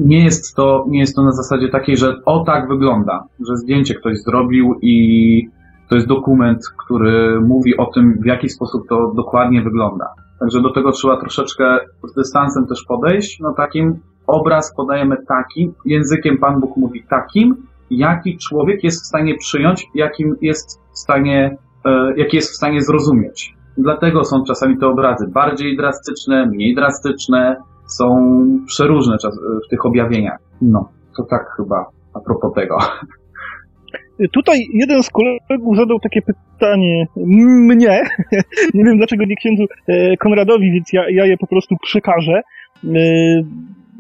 Nie 0.01 0.25
jest, 0.25 0.57
to, 0.57 0.85
nie 0.89 1.01
jest 1.01 1.17
to 1.17 1.23
na 1.23 1.33
zasadzie 1.33 1.69
takiej, 1.69 1.97
że 1.97 2.15
o 2.25 2.45
tak 2.45 2.69
wygląda, 2.69 3.25
że 3.49 3.57
zdjęcie 3.57 3.95
ktoś 3.95 4.19
zrobił 4.19 4.75
i 4.83 5.49
to 5.89 5.95
jest 5.95 6.09
dokument, 6.09 6.61
który 6.85 7.41
mówi 7.41 7.77
o 7.77 7.87
tym, 7.87 8.19
w 8.23 8.27
jaki 8.27 8.49
sposób 8.49 8.89
to 8.89 9.13
dokładnie 9.17 9.63
wygląda. 9.63 10.07
Także 10.41 10.61
do 10.61 10.71
tego 10.71 10.93
trzeba 10.93 11.17
troszeczkę 11.21 11.79
z 12.05 12.15
dystansem 12.15 12.67
też 12.67 12.85
podejść, 12.89 13.41
no 13.41 13.55
takim 13.57 14.01
obraz 14.27 14.75
podajemy 14.77 15.17
takim, 15.29 15.75
językiem 15.85 16.39
Pan 16.39 16.61
Bóg 16.61 16.77
mówi 16.77 17.05
takim, 17.11 17.57
jaki 17.91 18.39
człowiek 18.39 18.85
jest 18.85 19.03
w 19.03 19.07
stanie 19.07 19.35
przyjąć, 19.35 19.87
jakim 19.95 20.37
jest 20.41 20.81
w 20.93 20.99
stanie, 20.99 21.57
e, 21.85 22.13
jaki 22.17 22.37
jest 22.37 22.51
w 22.51 22.57
stanie 22.57 22.83
zrozumieć. 22.83 23.55
Dlatego 23.79 24.25
są 24.25 24.45
czasami 24.45 24.79
te 24.79 24.87
obrazy 24.87 25.29
bardziej 25.29 25.77
drastyczne, 25.77 26.47
mniej 26.47 26.75
drastyczne, 26.75 27.57
są 27.87 28.37
przeróżne 28.67 29.17
w 29.67 29.69
tych 29.71 29.87
objawieniach. 29.87 30.39
No, 30.63 30.89
to 31.17 31.23
tak 31.23 31.55
chyba 31.57 31.87
a 32.15 32.21
propos 32.21 32.55
tego. 32.55 32.79
Tutaj 34.33 34.59
jeden 34.75 35.03
z 35.03 35.11
kolegów 35.11 35.77
zadał 35.77 36.01
takie 36.01 36.23
pytanie 36.23 37.07
mnie. 37.17 38.03
Nie 38.75 38.85
wiem 38.85 38.97
dlaczego 38.97 39.25
nie 39.25 39.37
księdzu 39.37 39.65
e, 39.89 40.17
Konradowi, 40.17 40.73
więc 40.73 40.93
ja, 40.93 41.11
ja 41.11 41.27
je 41.27 41.37
po 41.37 41.47
prostu 41.47 41.77
przekażę. 41.83 42.43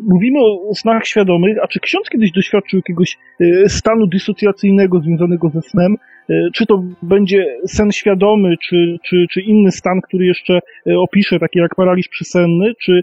Mówimy 0.08 0.38
o 0.70 0.74
snach 0.74 1.06
świadomych, 1.06 1.56
a 1.62 1.68
czy 1.68 1.80
ksiądz 1.80 2.08
kiedyś 2.08 2.32
doświadczył 2.32 2.78
jakiegoś 2.78 3.18
e, 3.40 3.68
stanu 3.68 4.06
dysocjacyjnego 4.06 5.00
związanego 5.00 5.48
ze 5.48 5.62
snem? 5.62 5.96
E, 6.30 6.34
czy 6.54 6.66
to 6.66 6.82
będzie 7.02 7.46
sen 7.66 7.92
świadomy, 7.92 8.54
czy, 8.68 8.98
czy, 9.04 9.26
czy 9.30 9.40
inny 9.40 9.70
stan, 9.70 10.00
który 10.00 10.26
jeszcze 10.26 10.54
e, 10.86 10.98
opiszę, 10.98 11.38
taki 11.38 11.58
jak 11.58 11.74
paraliż 11.74 12.08
przysenny, 12.08 12.72
czy 12.82 13.02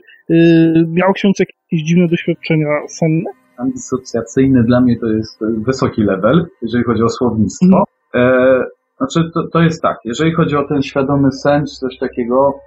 miał 0.87 1.13
ksiądz 1.13 1.39
jakieś 1.39 1.87
dziwne 1.87 2.07
doświadczenia 2.07 2.67
senne? 2.87 3.29
Stan 3.53 3.71
dysocjacyjny 3.71 4.63
dla 4.63 4.81
mnie 4.81 4.99
to 4.99 5.07
jest 5.07 5.39
wysoki 5.65 6.01
level, 6.01 6.45
jeżeli 6.61 6.83
chodzi 6.83 7.03
o 7.03 7.09
słownictwo. 7.09 7.83
Hmm. 8.11 8.33
E, 8.33 8.63
znaczy, 8.97 9.29
to, 9.33 9.47
to 9.53 9.61
jest 9.61 9.81
tak, 9.81 9.97
jeżeli 10.05 10.33
chodzi 10.33 10.55
o 10.55 10.67
ten 10.67 10.81
świadomy 10.81 11.31
sen, 11.31 11.65
czy 11.65 11.79
coś 11.79 11.97
takiego, 11.97 12.59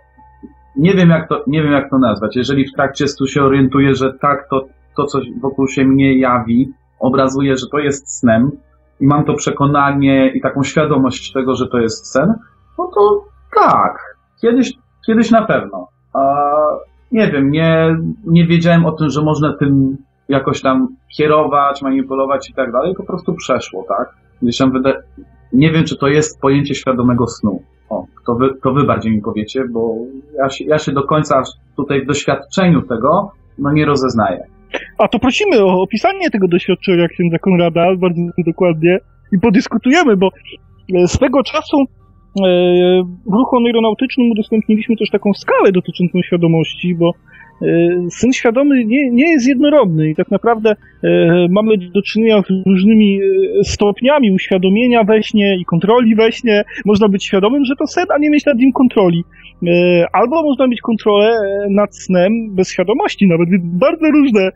nie 0.76 0.94
wiem 0.94 1.10
jak 1.10 1.28
to, 1.28 1.42
nie 1.46 1.62
wiem 1.62 1.72
jak 1.72 1.90
to 1.90 1.98
nazwać. 1.98 2.36
Jeżeli 2.36 2.68
w 2.68 2.72
trakcie 2.72 3.08
stu 3.08 3.26
się 3.26 3.42
orientuję, 3.42 3.94
że 3.94 4.12
tak, 4.20 4.48
to, 4.50 4.66
to 4.96 5.04
coś 5.04 5.24
wokół 5.40 5.68
się 5.68 5.84
mnie 5.84 6.18
jawi, 6.18 6.72
obrazuje, 7.00 7.56
że 7.56 7.66
to 7.72 7.78
jest 7.78 8.18
snem 8.18 8.50
i 9.00 9.06
mam 9.06 9.24
to 9.24 9.34
przekonanie 9.34 10.32
i 10.34 10.40
taką 10.40 10.62
świadomość 10.62 11.32
tego, 11.32 11.54
że 11.54 11.66
to 11.66 11.78
jest 11.78 12.12
sen, 12.12 12.34
no 12.78 12.90
to 12.94 13.24
tak, 13.54 13.98
kiedyś, 14.40 14.72
kiedyś 15.06 15.30
na 15.30 15.46
pewno. 15.46 15.88
A, 16.14 16.44
nie 17.12 17.30
wiem, 17.30 17.50
nie, 17.50 17.96
nie 18.24 18.46
wiedziałem 18.46 18.86
o 18.86 18.92
tym, 18.92 19.10
że 19.10 19.22
można 19.22 19.56
tym 19.56 19.96
jakoś 20.28 20.62
tam 20.62 20.88
kierować, 21.16 21.82
manipulować 21.82 22.50
i 22.50 22.54
tak 22.54 22.72
dalej, 22.72 22.94
po 22.96 23.04
prostu 23.04 23.34
przeszło, 23.34 23.84
tak? 23.88 24.14
Gdzieś 24.42 24.58
tam 24.58 24.72
wyda... 24.72 24.92
Nie 25.52 25.70
wiem, 25.70 25.84
czy 25.84 25.96
to 25.96 26.08
jest 26.08 26.40
pojęcie 26.40 26.74
świadomego 26.74 27.26
snu. 27.26 27.62
O, 27.92 28.06
to 28.26 28.34
wy, 28.34 28.54
to 28.62 28.72
wy 28.72 28.84
bardziej 28.84 29.12
mi 29.12 29.22
powiecie, 29.22 29.64
bo 29.70 29.94
ja 30.38 30.48
się, 30.50 30.64
ja 30.64 30.78
się 30.78 30.92
do 30.92 31.02
końca 31.02 31.42
tutaj 31.76 32.02
w 32.02 32.06
doświadczeniu 32.06 32.82
tego 32.82 33.32
no 33.58 33.72
nie 33.72 33.84
rozeznaję. 33.84 34.46
A 34.98 35.08
to 35.08 35.18
prosimy 35.18 35.64
o 35.64 35.82
opisanie 35.82 36.30
tego 36.30 36.48
doświadczenia 36.48 37.08
księdza 37.08 37.38
Konrada 37.38 37.96
bardzo 37.96 38.20
dokładnie 38.46 38.98
i 39.32 39.38
podyskutujemy, 39.38 40.16
bo 40.16 40.28
e, 40.94 41.08
swego 41.08 41.42
czasu 41.42 41.76
e, 41.80 41.84
w 43.26 43.32
ruchu 43.32 43.56
aeronautycznym 43.56 44.30
udostępniliśmy 44.30 44.96
też 44.96 45.10
taką 45.10 45.34
skalę 45.34 45.72
dotyczącą 45.72 46.22
świadomości, 46.22 46.94
bo 46.94 47.12
syn 48.10 48.32
świadomy 48.32 48.84
nie, 48.84 49.10
nie 49.10 49.30
jest 49.30 49.48
jednorodny 49.48 50.10
i 50.10 50.14
tak 50.14 50.30
naprawdę 50.30 50.76
e, 51.02 51.46
mamy 51.50 51.78
do 51.78 52.02
czynienia 52.02 52.42
z 52.42 52.66
różnymi 52.66 53.20
e, 53.20 53.64
stopniami 53.64 54.32
uświadomienia 54.32 55.04
we 55.04 55.22
śnie 55.22 55.56
i 55.60 55.64
kontroli 55.64 56.14
we 56.14 56.32
śnie. 56.32 56.64
Można 56.84 57.08
być 57.08 57.24
świadomym, 57.24 57.64
że 57.64 57.76
to 57.76 57.86
sen, 57.86 58.04
a 58.14 58.18
nie 58.18 58.30
mieć 58.30 58.46
nad 58.46 58.56
nim 58.56 58.72
kontroli. 58.72 59.24
Albo 60.12 60.42
można 60.42 60.66
mieć 60.66 60.80
kontrolę 60.80 61.30
nad 61.70 61.96
snem 61.96 62.32
bez 62.54 62.70
świadomości 62.70 63.28
nawet, 63.28 63.48
bardzo 63.62 64.06
różne 64.10 64.50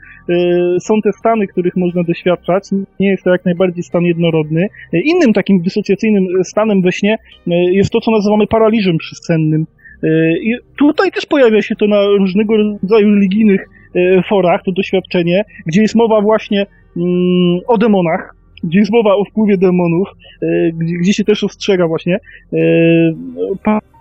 są 0.80 0.94
te 1.04 1.12
stany, 1.12 1.46
których 1.46 1.76
można 1.76 2.02
doświadczać. 2.02 2.64
Nie 3.00 3.08
jest 3.08 3.24
to 3.24 3.30
jak 3.30 3.44
najbardziej 3.44 3.82
stan 3.82 4.02
jednorodny. 4.02 4.68
Innym 4.92 5.32
takim 5.32 5.62
dysocjacyjnym 5.62 6.24
stanem 6.44 6.82
we 6.82 6.92
śnie 6.92 7.18
jest 7.72 7.90
to, 7.90 8.00
co 8.00 8.10
nazywamy 8.10 8.46
paraliżem 8.46 8.98
przysennym. 8.98 9.66
E, 10.02 10.08
I 10.38 10.56
tutaj 10.78 11.10
też 11.10 11.26
pojawia 11.26 11.62
się 11.62 11.76
to 11.76 11.86
na 11.86 12.06
różnego 12.06 12.56
rodzaju 12.56 13.14
religijnych 13.14 13.68
e, 13.94 14.22
forach, 14.22 14.62
to 14.62 14.72
doświadczenie, 14.72 15.44
gdzie 15.66 15.82
jest 15.82 15.94
mowa 15.94 16.20
właśnie 16.20 16.66
mm, 16.96 17.60
o 17.66 17.78
demonach, 17.78 18.34
gdzie 18.64 18.78
jest 18.78 18.92
mowa 18.92 19.14
o 19.14 19.24
wpływie 19.24 19.58
demonów, 19.58 20.08
e, 20.42 20.46
gdzie, 20.72 20.94
gdzie 20.98 21.12
się 21.12 21.24
też 21.24 21.44
ostrzega 21.44 21.88
właśnie. 21.88 22.18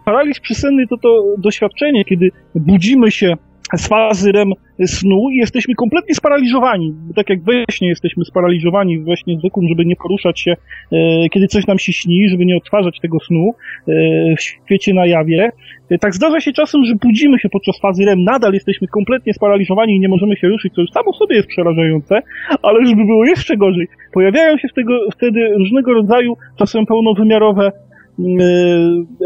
Paraliż 0.06 0.39
przysenny 0.39 0.88
to 0.88 0.98
to 0.98 1.24
doświadczenie, 1.38 2.06
kiedy 2.06 2.32
budzimy 2.56 3.12
się 3.12 3.34
z 3.78 3.88
fazy 3.88 4.32
REM 4.32 4.51
snu 4.86 5.30
i 5.30 5.36
jesteśmy 5.36 5.76
kompletnie 5.76 6.16
sparaliżowani. 6.16 6.93
Tak 7.16 7.30
jak 7.30 7.43
we 7.43 7.53
śnie 7.72 7.88
jesteśmy 7.88 8.26
sparaliżowani 8.26 8.99
we 8.99 9.18
śnie 9.18 9.38
zwykłym, 9.39 9.68
żeby 9.68 9.86
nie 9.86 9.95
poruszać 9.95 10.39
się, 10.39 10.51
e, 10.51 11.30
kiedy 11.30 11.47
coś 11.47 11.68
nam 11.68 11.80
się 11.80 11.93
śni, 11.93 12.30
żeby 12.30 12.45
nie 12.45 12.57
odtwarzać 12.57 12.99
tego 12.99 13.20
snu 13.20 13.51
e, 13.88 13.91
w 14.36 14.41
świecie 14.41 14.93
na 14.93 15.05
jawie. 15.05 15.51
E, 15.89 15.97
tak 15.97 16.16
zdarza 16.16 16.39
się 16.39 16.53
czasem, 16.53 16.86
że 16.86 16.95
budzimy 16.95 17.39
się 17.39 17.49
podczas 17.49 17.80
fazy 17.80 18.05
REM, 18.05 18.24
nadal 18.24 18.53
jesteśmy 18.53 18.88
kompletnie 18.88 19.34
sparaliżowani 19.34 19.95
i 19.95 19.99
nie 19.99 20.09
możemy 20.09 20.36
się 20.36 20.47
ruszyć, 20.47 20.74
co 20.74 20.82
już 20.82 20.91
samo 20.91 21.13
sobie 21.13 21.36
jest 21.36 21.47
przerażające, 21.47 22.22
ale 22.61 22.86
żeby 22.86 23.05
było 23.05 23.26
jeszcze 23.26 23.57
gorzej, 23.57 23.88
pojawiają 24.13 24.57
się 24.57 24.68
wtedy, 24.68 24.89
wtedy 25.13 25.49
różnego 25.57 25.93
rodzaju, 25.93 26.38
czasem 26.59 26.86
pełnowymiarowe 26.86 27.72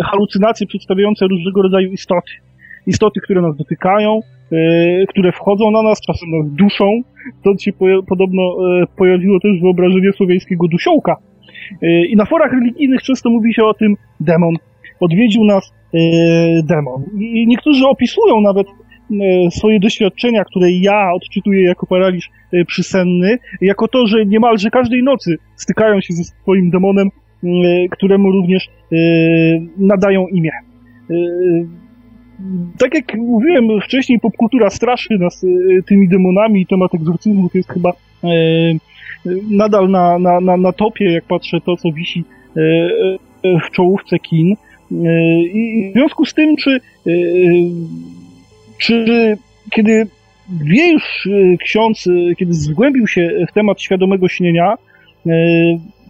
halucynacje 0.05 0.67
przedstawiające 0.67 1.27
różnego 1.27 1.61
rodzaju 1.61 1.91
istoty 1.91 2.31
istoty, 2.87 3.19
które 3.23 3.41
nas 3.41 3.57
dotykają, 3.57 4.19
e, 4.51 5.05
które 5.07 5.31
wchodzą 5.31 5.71
na 5.71 5.83
nas, 5.83 6.01
czasem 6.01 6.29
nas 6.31 6.51
duszą. 6.51 7.01
Stąd 7.39 7.61
się 7.61 7.71
podobno 8.09 8.41
e, 8.43 8.85
pojawiło 8.97 9.39
też 9.39 9.61
wyobrażenie 9.61 10.13
słowiańskiego 10.13 10.67
dusiołka. 10.67 11.15
E, 11.81 12.05
I 12.05 12.15
na 12.15 12.25
forach 12.25 12.53
religijnych 12.53 13.01
często 13.01 13.29
mówi 13.29 13.53
się 13.53 13.63
o 13.63 13.73
tym 13.73 13.95
demon. 14.19 14.55
Odwiedził 14.99 15.43
nas 15.45 15.73
demon. 16.63 17.03
I 17.19 17.47
niektórzy 17.47 17.87
opisują 17.87 18.41
nawet 18.41 18.67
swoje 19.49 19.79
doświadczenia, 19.79 20.45
które 20.45 20.71
ja 20.71 21.11
odczytuję 21.13 21.63
jako 21.63 21.87
paraliż 21.87 22.29
przysenny, 22.67 23.37
jako 23.61 23.87
to, 23.87 24.07
że 24.07 24.25
niemalże 24.25 24.69
każdej 24.69 25.03
nocy 25.03 25.35
stykają 25.55 26.01
się 26.01 26.13
ze 26.13 26.23
swoim 26.23 26.69
demonem, 26.69 27.09
któremu 27.91 28.31
również 28.31 28.69
nadają 29.77 30.27
imię 30.27 30.51
tak 32.77 32.93
jak 32.93 33.17
mówiłem 33.17 33.81
wcześniej, 33.81 34.19
popkultura 34.19 34.69
straszy 34.69 35.17
nas 35.19 35.43
e, 35.43 35.47
tymi 35.83 36.09
demonami 36.09 36.61
i 36.61 36.65
temat 36.65 36.95
egzorcyzmu 36.95 37.49
to 37.49 37.57
jest 37.57 37.69
chyba 37.69 37.89
e, 37.89 38.27
nadal 39.49 39.89
na, 39.89 40.19
na, 40.19 40.39
na, 40.39 40.57
na 40.57 40.73
topie, 40.73 41.11
jak 41.11 41.23
patrzę 41.23 41.61
to, 41.61 41.77
co 41.77 41.91
wisi 41.91 42.23
e, 42.57 43.59
w 43.67 43.71
czołówce 43.71 44.19
kin. 44.19 44.55
I 45.53 45.91
w 45.91 45.93
związku 45.93 46.25
z 46.25 46.33
tym, 46.33 46.55
czy, 46.55 46.81
czy 48.77 49.05
kiedy 49.71 50.07
wie 50.49 50.91
już 50.91 51.29
ksiądz, 51.63 52.09
kiedy 52.37 52.53
zgłębił 52.53 53.07
się 53.07 53.29
w 53.49 53.53
temat 53.53 53.81
świadomego 53.81 54.27
śnienia, 54.27 54.75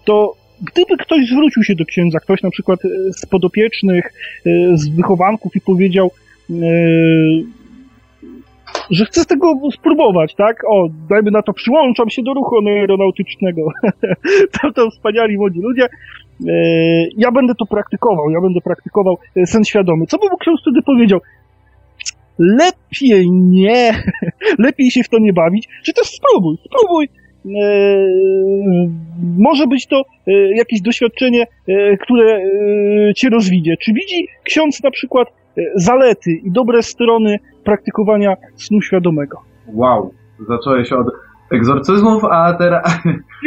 to 0.05 0.33
gdyby 0.61 0.97
ktoś 0.97 1.27
zwrócił 1.27 1.63
się 1.63 1.75
do 1.75 1.85
księdza, 1.85 2.19
ktoś 2.19 2.43
na 2.43 2.49
przykład 2.49 2.85
e, 2.85 3.13
z 3.13 3.25
podopiecznych, 3.25 4.13
e, 4.45 4.77
z 4.77 4.89
wychowanków 4.89 5.55
i 5.55 5.61
powiedział, 5.61 6.11
e, 6.49 6.53
że 8.91 9.05
chce 9.05 9.21
z 9.21 9.27
tego 9.27 9.53
spróbować, 9.73 10.35
tak? 10.35 10.63
O, 10.67 10.89
dajmy 11.09 11.31
na 11.31 11.41
to, 11.41 11.53
przyłączam 11.53 12.09
się 12.09 12.23
do 12.23 12.33
ruchu 12.33 12.55
aeronautycznego. 12.67 13.61
to, 14.61 14.73
to 14.73 14.89
wspaniali 14.89 15.37
młodzi 15.37 15.59
ludzie. 15.59 15.87
Ja 17.17 17.31
będę 17.31 17.53
to 17.55 17.65
praktykował, 17.65 18.29
ja 18.29 18.41
będę 18.41 18.61
praktykował 18.61 19.17
sen 19.45 19.63
świadomy. 19.63 20.05
Co 20.05 20.17
by 20.17 20.25
ksiądz 20.39 20.61
wtedy 20.61 20.81
powiedział? 20.81 21.19
Lepiej 22.39 23.29
nie, 23.31 24.03
lepiej 24.65 24.91
się 24.91 25.03
w 25.03 25.09
to 25.09 25.19
nie 25.19 25.33
bawić, 25.33 25.67
czy 25.83 25.93
też 25.93 26.07
spróbuj, 26.07 26.57
spróbuj, 26.65 27.09
może 29.37 29.67
być 29.67 29.87
to 29.87 30.01
e, 30.27 30.31
jakieś 30.55 30.81
doświadczenie, 30.81 31.47
e, 31.67 31.97
które 31.97 32.39
cię 33.15 33.29
rozwidzie. 33.29 33.75
Czy 33.81 33.93
widzi 33.93 34.27
ksiądz 34.43 34.83
na 34.83 34.91
przykład 34.91 35.27
zalety 35.75 36.31
i 36.31 36.51
dobre 36.51 36.83
strony 36.83 37.39
praktykowania 37.63 38.35
snu 38.55 38.81
świadomego? 38.81 39.41
Wow, 39.67 40.13
zacząłeś 40.47 40.91
od 40.91 41.07
egzorcyzmów, 41.51 42.23
a 42.25 42.53
teraz... 42.53 42.99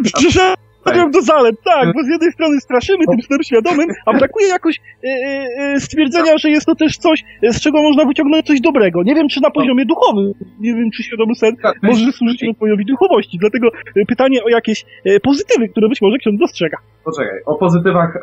Przecież 0.05 0.39
Trafiam 0.85 1.11
do 1.11 1.23
zalet, 1.23 1.57
tak, 1.65 1.87
bo 1.95 2.03
z 2.03 2.09
jednej 2.09 2.33
strony 2.33 2.61
straszymy 2.61 3.07
tym 3.11 3.23
snem 3.23 3.43
świadomym, 3.43 3.89
a 4.07 4.13
brakuje 4.19 4.47
jakoś 4.49 4.81
e, 5.05 5.09
e, 5.09 5.81
stwierdzenia, 5.81 6.39
że 6.39 6.51
jest 6.51 6.67
to 6.67 6.75
też 6.75 6.97
coś, 6.97 7.25
z 7.43 7.61
czego 7.61 7.83
można 7.83 8.05
wyciągnąć 8.05 8.47
coś 8.47 8.61
dobrego. 8.61 9.03
Nie 9.03 9.15
wiem, 9.15 9.29
czy 9.29 9.41
na 9.41 9.51
poziomie 9.51 9.85
duchowym, 9.85 10.33
nie 10.61 10.75
wiem, 10.75 10.91
czy 10.91 11.03
świadomy 11.03 11.35
sen 11.35 11.57
tak, 11.63 11.83
może 11.83 12.13
służyć 12.13 12.43
rozwojowi 12.43 12.85
duchowości. 12.85 13.39
Dlatego 13.41 13.69
pytanie 14.09 14.45
o 14.45 14.49
jakieś 14.49 14.85
pozytywy, 15.23 15.69
które 15.69 15.89
być 15.89 16.03
może 16.03 16.19
ksiądz 16.19 16.41
dostrzega. 16.41 16.77
Poczekaj, 17.05 17.41
o 17.47 17.55
pozytywach 17.55 18.19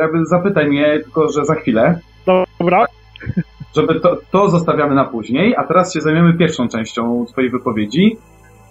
jakby 0.00 0.26
zapytaj 0.26 0.66
mnie, 0.68 1.00
tylko 1.04 1.28
że 1.32 1.44
za 1.44 1.54
chwilę. 1.54 1.98
Dobra. 2.26 2.86
Żeby 3.76 4.00
to, 4.00 4.18
to 4.30 4.50
zostawiamy 4.50 4.94
na 4.94 5.04
później, 5.04 5.56
a 5.56 5.64
teraz 5.64 5.94
się 5.94 6.00
zajmiemy 6.00 6.38
pierwszą 6.38 6.68
częścią 6.68 7.24
twojej 7.28 7.50
wypowiedzi, 7.50 8.16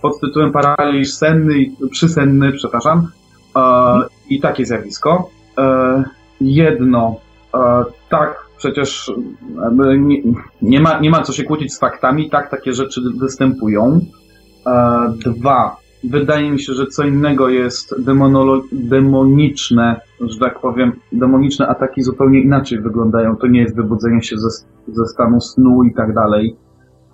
pod 0.01 0.19
tytułem 0.19 0.51
paraliż 0.51 1.13
senny, 1.13 1.65
przysenny, 1.91 2.51
przepraszam, 2.51 3.07
e, 3.55 3.61
i 4.29 4.41
takie 4.41 4.65
zjawisko. 4.65 5.29
E, 5.57 6.03
jedno, 6.41 7.15
e, 7.55 7.83
tak, 8.09 8.45
przecież 8.57 9.11
nie, 9.99 10.21
nie, 10.61 10.79
ma, 10.79 10.99
nie 10.99 11.09
ma 11.09 11.21
co 11.21 11.33
się 11.33 11.43
kłócić 11.43 11.73
z 11.73 11.79
faktami, 11.79 12.29
tak, 12.29 12.49
takie 12.49 12.73
rzeczy 12.73 13.01
występują. 13.19 13.99
E, 14.67 15.13
dwa, 15.25 15.77
wydaje 16.03 16.51
mi 16.51 16.61
się, 16.61 16.73
że 16.73 16.87
co 16.87 17.03
innego 17.03 17.49
jest 17.49 17.95
demoniczne, 18.71 20.01
że 20.21 20.39
tak 20.39 20.59
powiem, 20.59 20.91
demoniczne 21.11 21.67
ataki 21.67 22.03
zupełnie 22.03 22.41
inaczej 22.41 22.81
wyglądają. 22.81 23.35
To 23.35 23.47
nie 23.47 23.61
jest 23.61 23.75
wybudzenie 23.75 24.23
się 24.23 24.37
ze, 24.37 24.49
ze 24.87 25.05
stanu 25.05 25.41
snu 25.41 25.83
i 25.83 25.93
tak 25.93 26.13
dalej. 26.13 26.55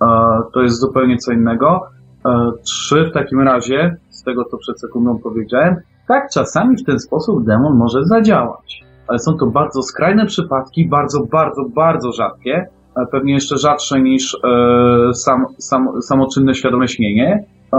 E, 0.02 0.06
to 0.52 0.62
jest 0.62 0.80
zupełnie 0.80 1.16
co 1.16 1.32
innego. 1.32 1.95
E, 2.26 2.52
trzy 2.64 3.04
w 3.04 3.12
takim 3.12 3.40
razie, 3.40 3.96
z 4.10 4.22
tego 4.22 4.44
co 4.44 4.58
przed 4.58 4.80
sekundą 4.80 5.18
powiedziałem, 5.18 5.76
tak, 6.08 6.28
czasami 6.34 6.76
w 6.76 6.84
ten 6.84 6.98
sposób 6.98 7.44
demon 7.44 7.76
może 7.76 8.04
zadziałać. 8.04 8.84
Ale 9.08 9.18
są 9.18 9.36
to 9.36 9.46
bardzo 9.46 9.82
skrajne 9.82 10.26
przypadki, 10.26 10.88
bardzo, 10.88 11.20
bardzo, 11.32 11.64
bardzo 11.64 12.12
rzadkie. 12.12 12.68
E, 12.96 13.06
pewnie 13.10 13.34
jeszcze 13.34 13.58
rzadsze 13.58 14.00
niż 14.00 14.36
e, 14.44 15.14
sam, 15.14 15.46
sam, 15.58 16.02
samoczynne 16.02 16.54
świadome 16.54 16.88
śnienie. 16.88 17.44
E, 17.72 17.78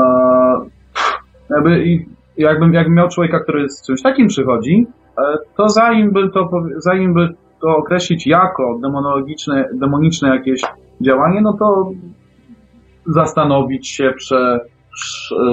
jakby, 1.50 1.98
jakbym, 2.38 2.74
jakbym 2.74 2.96
miał 2.96 3.10
człowieka, 3.10 3.40
który 3.40 3.70
z 3.70 3.86
czymś 3.86 4.02
takim 4.02 4.28
przychodzi, 4.28 4.88
e, 5.18 5.38
to 5.58 5.70
zanim 5.70 6.12
by 6.12 6.30
to, 6.30 6.50
zanim 6.78 7.14
by 7.14 7.30
to 7.62 7.78
określić 7.78 8.28
jako 8.28 8.80
demonologiczne, 8.82 9.70
demoniczne 9.74 10.30
jakieś 10.30 10.62
działanie, 11.02 11.42
no 11.42 11.54
to 11.54 11.92
zastanowić 13.08 13.88
się, 13.88 14.12
prze, 14.18 14.60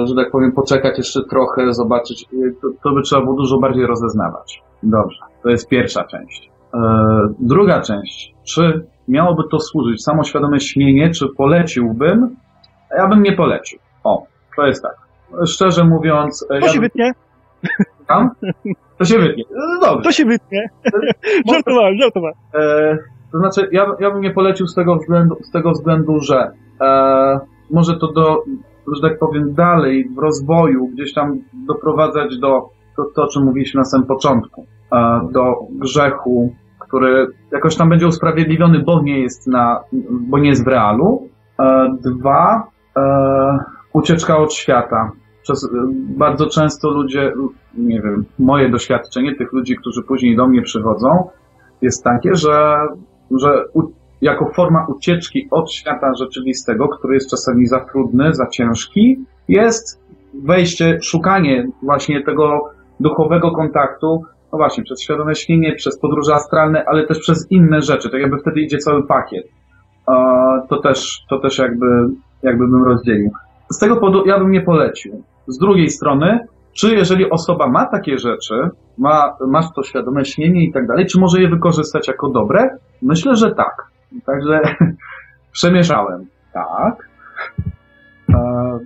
że 0.05 0.15
tak 0.15 0.31
powiem, 0.31 0.51
poczekać 0.51 0.97
jeszcze 0.97 1.19
trochę, 1.29 1.73
zobaczyć, 1.73 2.25
to, 2.61 2.67
to 2.83 2.91
by 2.91 3.01
trzeba 3.01 3.21
było 3.21 3.35
dużo 3.35 3.57
bardziej 3.57 3.85
rozeznawać. 3.85 4.63
Dobrze, 4.83 5.19
to 5.43 5.49
jest 5.49 5.69
pierwsza 5.69 6.03
część. 6.03 6.49
E, 6.73 6.79
druga 7.39 7.81
część, 7.81 8.33
czy 8.43 8.85
miałoby 9.07 9.43
to 9.51 9.59
służyć 9.59 10.03
samoświadome 10.03 10.59
śnienie, 10.59 11.09
czy 11.09 11.25
poleciłbym? 11.37 12.35
Ja 12.97 13.07
bym 13.07 13.23
nie 13.23 13.33
polecił. 13.33 13.79
O, 14.03 14.25
to 14.55 14.67
jest 14.67 14.83
tak. 14.83 14.95
Szczerze 15.47 15.83
mówiąc... 15.83 16.45
To 16.47 16.53
ja 16.53 16.69
się 16.69 16.79
wytnie. 16.79 17.11
Tam? 18.07 18.29
To 18.97 19.05
się 19.05 19.19
wytnie. 19.19 19.43
Dobrze. 19.81 20.03
To 20.03 20.11
się 20.11 20.25
wytnie. 20.25 20.69
żartowałem, 21.51 21.97
żartowałem. 22.01 22.35
E, 22.53 22.97
to 23.35 23.39
znaczy, 23.39 23.69
ja, 23.71 23.85
ja 23.99 24.11
bym 24.11 24.21
nie 24.21 24.31
polecił 24.31 24.67
z 24.67 24.75
tego 24.75 24.95
względu, 24.95 25.37
z 25.41 25.51
tego 25.51 25.71
względu 25.71 26.19
że 26.19 26.51
e, 26.81 27.39
może 27.71 27.97
to 27.97 28.11
do, 28.11 28.43
że 28.95 29.09
tak 29.09 29.19
powiem, 29.19 29.53
dalej 29.53 30.09
w 30.15 30.17
rozwoju 30.17 30.87
gdzieś 30.87 31.13
tam 31.13 31.39
doprowadzać 31.53 32.39
do 32.39 32.69
to, 32.95 33.05
to 33.15 33.23
o 33.23 33.27
czym 33.27 33.43
mówiliśmy 33.43 33.79
na 33.79 33.85
samym 33.85 34.07
początku, 34.07 34.65
e, 34.91 35.27
do 35.31 35.55
grzechu, 35.69 36.53
który 36.79 37.27
jakoś 37.51 37.75
tam 37.75 37.89
będzie 37.89 38.07
usprawiedliwiony, 38.07 38.79
bo 38.79 39.01
nie 39.01 39.19
jest 39.19 39.47
na, 39.47 39.83
bo 40.11 40.39
nie 40.39 40.49
jest 40.49 40.65
w 40.65 40.67
realu. 40.67 41.29
E, 41.59 41.95
dwa, 42.01 42.67
e, 42.97 43.57
ucieczka 43.93 44.37
od 44.37 44.53
świata. 44.53 45.11
Przez, 45.41 45.69
bardzo 46.17 46.45
często 46.45 46.89
ludzie, 46.89 47.33
nie 47.77 48.01
wiem, 48.01 48.25
moje 48.39 48.69
doświadczenie 48.69 49.35
tych 49.35 49.53
ludzi, 49.53 49.75
którzy 49.75 50.03
później 50.03 50.35
do 50.35 50.47
mnie 50.47 50.61
przychodzą, 50.61 51.29
jest 51.81 52.03
takie, 52.03 52.35
że, 52.35 52.77
że 53.39 53.65
u, 53.73 53.81
jako 54.21 54.49
forma 54.55 54.85
ucieczki 54.89 55.47
od 55.51 55.71
świata 55.71 56.13
rzeczywistego, 56.19 56.87
który 56.87 57.13
jest 57.13 57.29
czasami 57.29 57.67
za 57.67 57.79
trudny, 57.79 58.33
za 58.33 58.47
ciężki, 58.47 59.25
jest 59.47 60.01
wejście, 60.43 60.99
szukanie 61.01 61.67
właśnie 61.83 62.23
tego 62.23 62.69
duchowego 62.99 63.51
kontaktu, 63.51 64.23
no 64.51 64.57
właśnie, 64.57 64.83
przez 64.83 65.01
świadome 65.01 65.35
śnienie, 65.35 65.75
przez 65.75 65.99
podróże 65.99 66.33
astralne, 66.35 66.85
ale 66.85 67.07
też 67.07 67.19
przez 67.19 67.51
inne 67.51 67.81
rzeczy, 67.81 68.09
tak 68.09 68.21
jakby 68.21 68.37
wtedy 68.37 68.61
idzie 68.61 68.77
cały 68.77 69.07
pakiet. 69.07 69.47
To 70.69 70.77
też, 70.83 71.25
to 71.29 71.39
też 71.39 71.57
jakby, 71.57 71.85
jakby 72.43 72.67
bym 72.67 72.83
rozdzielił. 72.83 73.31
Z 73.69 73.79
tego 73.79 73.95
powodu 73.95 74.25
ja 74.25 74.39
bym 74.39 74.51
nie 74.51 74.61
polecił. 74.61 75.23
Z 75.47 75.57
drugiej 75.57 75.89
strony, 75.89 76.47
czy 76.75 76.95
jeżeli 76.95 77.29
osoba 77.29 77.67
ma 77.67 77.85
takie 77.85 78.17
rzeczy, 78.17 78.69
ma, 78.97 79.37
masz 79.47 79.65
to 79.75 79.83
świadome 79.83 80.25
śnienie 80.25 80.63
i 80.63 80.71
tak 80.71 80.87
dalej, 80.87 81.05
czy 81.05 81.19
może 81.19 81.41
je 81.41 81.49
wykorzystać 81.49 82.07
jako 82.07 82.29
dobre? 82.29 82.77
Myślę, 83.01 83.35
że 83.35 83.55
tak. 83.55 83.75
Także 84.25 84.61
przemieszałem. 85.51 86.25
Tak. 86.53 87.09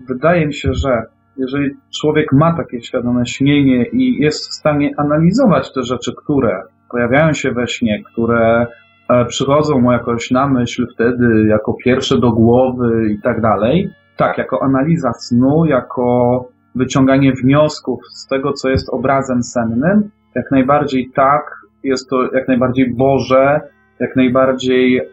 Wydaje 0.07 0.47
mi 0.47 0.53
się, 0.53 0.73
że 0.73 1.03
jeżeli 1.37 1.71
człowiek 2.01 2.33
ma 2.33 2.57
takie 2.57 2.81
świadome 2.81 3.25
śnienie 3.25 3.85
i 3.85 4.19
jest 4.19 4.49
w 4.49 4.53
stanie 4.53 4.91
analizować 4.97 5.73
te 5.73 5.83
rzeczy, 5.83 6.13
które 6.23 6.63
pojawiają 6.91 7.33
się 7.33 7.51
we 7.51 7.67
śnie, 7.67 8.03
które 8.03 8.67
e, 9.09 9.25
przychodzą 9.25 9.79
mu 9.79 9.91
jakoś 9.91 10.31
na 10.31 10.47
myśl 10.47 10.87
wtedy, 10.93 11.47
jako 11.47 11.73
pierwsze 11.73 12.19
do 12.19 12.31
głowy 12.31 13.11
i 13.11 13.21
tak 13.21 13.41
dalej, 13.41 13.89
tak, 14.17 14.37
jako 14.37 14.63
analiza 14.63 15.13
snu, 15.13 15.65
jako 15.65 16.45
wyciąganie 16.75 17.33
wniosków 17.33 17.99
z 18.11 18.27
tego, 18.27 18.53
co 18.53 18.69
jest 18.69 18.89
obrazem 18.89 19.43
sennym, 19.43 20.09
jak 20.35 20.51
najbardziej 20.51 21.11
tak, 21.15 21.59
jest 21.83 22.09
to 22.09 22.23
jak 22.33 22.47
najbardziej 22.47 22.93
Boże, 22.93 23.61
jak 23.99 24.15
najbardziej 24.15 24.97
e, 24.97 25.03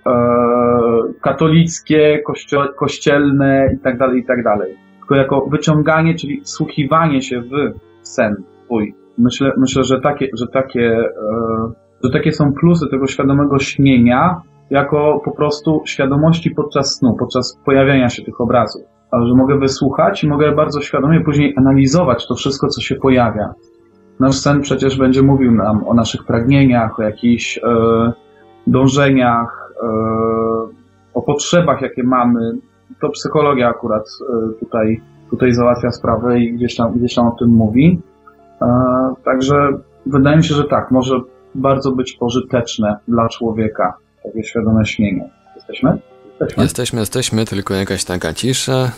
katolickie, 1.23 2.23
kościo 2.27 2.69
kościelne 2.79 3.69
tak 3.83 3.99
tak 4.25 4.43
dalej. 4.43 4.77
Tylko 4.99 5.15
jako 5.15 5.47
wyciąganie, 5.51 6.15
czyli 6.15 6.41
wsłuchiwanie 6.41 7.23
się 7.23 7.41
w 7.41 7.53
sen 8.03 8.35
twój. 8.65 8.95
Myślę, 9.19 9.53
myślę 9.59 9.85
że 9.85 10.01
takie, 10.01 10.29
że 10.39 10.47
takie, 10.47 10.99
e, 10.99 11.73
że 12.05 12.11
takie 12.11 12.33
są 12.33 12.53
plusy 12.61 12.87
tego 12.91 13.07
świadomego 13.07 13.59
śnienia, 13.59 14.41
jako 14.71 15.21
po 15.25 15.31
prostu 15.31 15.83
świadomości 15.85 16.51
podczas 16.51 16.95
snu, 16.95 17.17
podczas 17.19 17.59
pojawiania 17.64 18.09
się 18.09 18.23
tych 18.23 18.41
obrazów. 18.41 18.83
Ale 19.11 19.27
że 19.27 19.35
mogę 19.35 19.59
wysłuchać 19.59 20.25
i 20.25 20.29
mogę 20.29 20.53
bardzo 20.53 20.81
świadomie 20.81 21.21
później 21.21 21.55
analizować 21.57 22.27
to 22.27 22.35
wszystko, 22.35 22.69
co 22.69 22.81
się 22.81 22.95
pojawia. 22.95 23.55
Nasz 24.21 24.39
sen 24.39 24.61
przecież 24.61 24.99
będzie 24.99 25.23
mówił 25.23 25.53
nam 25.53 25.89
o 25.89 25.95
naszych 25.95 26.25
pragnieniach, 26.25 26.99
o 27.01 27.03
jakichś 27.03 27.59
e, 27.59 27.62
dążeniach, 28.67 29.73
e, 29.83 29.87
o 31.14 31.23
potrzebach, 31.23 31.83
jakie 31.83 32.03
mamy. 32.03 32.59
To 33.01 33.09
psychologia 33.09 33.69
akurat 33.69 34.05
e, 34.05 34.53
tutaj, 34.61 35.01
tutaj 35.31 35.53
załatwia 35.53 35.91
sprawę 35.91 36.41
i 36.41 36.53
gdzieś 36.53 36.77
tam, 36.77 36.93
gdzieś 36.93 37.14
tam 37.14 37.27
o 37.27 37.37
tym 37.39 37.49
mówi. 37.49 38.01
E, 38.62 38.67
także 39.25 39.69
wydaje 40.07 40.37
mi 40.37 40.45
się, 40.45 40.55
że 40.55 40.64
tak, 40.64 40.91
może 40.91 41.21
bardzo 41.55 41.93
być 41.93 42.12
pożyteczne 42.12 42.97
dla 43.09 43.29
człowieka 43.29 43.95
takie 44.27 44.45
świadome 44.45 44.87
śnienie. 44.87 45.29
Jesteśmy? 45.57 45.99
Jesteśmy. 46.31 46.62
Jesteśmy, 46.62 47.01
jesteśmy, 47.01 47.45
tylko 47.45 47.74
jakaś 47.74 48.05
taka 48.05 48.35
cisza. 48.35 48.91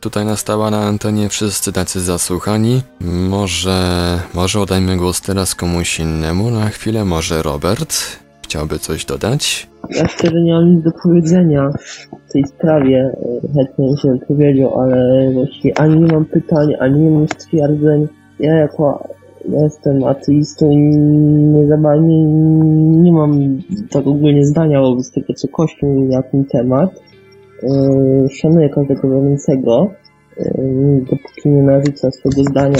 Tutaj 0.00 0.24
nastała 0.24 0.70
na 0.70 0.78
antenie, 0.78 1.28
wszyscy 1.28 1.72
tacy 1.72 2.00
zasłuchani. 2.00 2.82
Może, 3.28 3.80
może 4.34 4.60
oddajmy 4.60 4.96
głos 4.96 5.20
teraz 5.20 5.54
komuś 5.54 6.00
innemu 6.00 6.50
na 6.50 6.68
chwilę, 6.68 7.04
może 7.04 7.42
Robert? 7.42 7.94
Chciałby 8.42 8.78
coś 8.78 9.04
dodać? 9.04 9.68
Ja 9.90 10.08
szczerze 10.08 10.40
nie 10.40 10.52
mam 10.52 10.74
nic 10.74 10.84
do 10.84 10.90
powiedzenia 11.02 11.70
w 12.28 12.32
tej 12.32 12.44
sprawie. 12.44 13.10
Chętnie 13.54 13.96
się 14.02 14.12
odpowiedział, 14.22 14.80
ale 14.80 15.30
właściwie 15.32 15.78
ani 15.78 16.00
nie 16.00 16.12
mam 16.12 16.24
pytań, 16.24 16.68
ani 16.80 17.00
nie 17.00 17.10
mam 17.10 17.28
stwierdzeń. 17.28 18.08
Ja 18.40 18.54
jako 18.54 19.08
jestem 19.44 20.04
ateistą 20.04 20.70
i 20.70 20.76
nie, 20.76 21.66
nie, 22.00 22.24
nie 23.02 23.12
mam 23.12 23.58
tak 23.90 24.06
ogólnie 24.06 24.44
zdania 24.44 24.80
wobec 24.80 25.12
tego, 25.12 25.34
co 25.34 25.48
Kościół 25.48 25.94
mówi 25.94 26.08
na 26.08 26.22
ten 26.22 26.44
temat. 26.44 26.90
Yy, 27.62 28.28
szanuję 28.28 28.68
każdego 28.68 29.08
wierzącego. 29.08 29.90
Yy, 30.36 31.00
dopóki 31.00 31.48
nie 31.48 31.62
narzuca 31.62 32.10
swojego 32.10 32.42
zdania, 32.42 32.78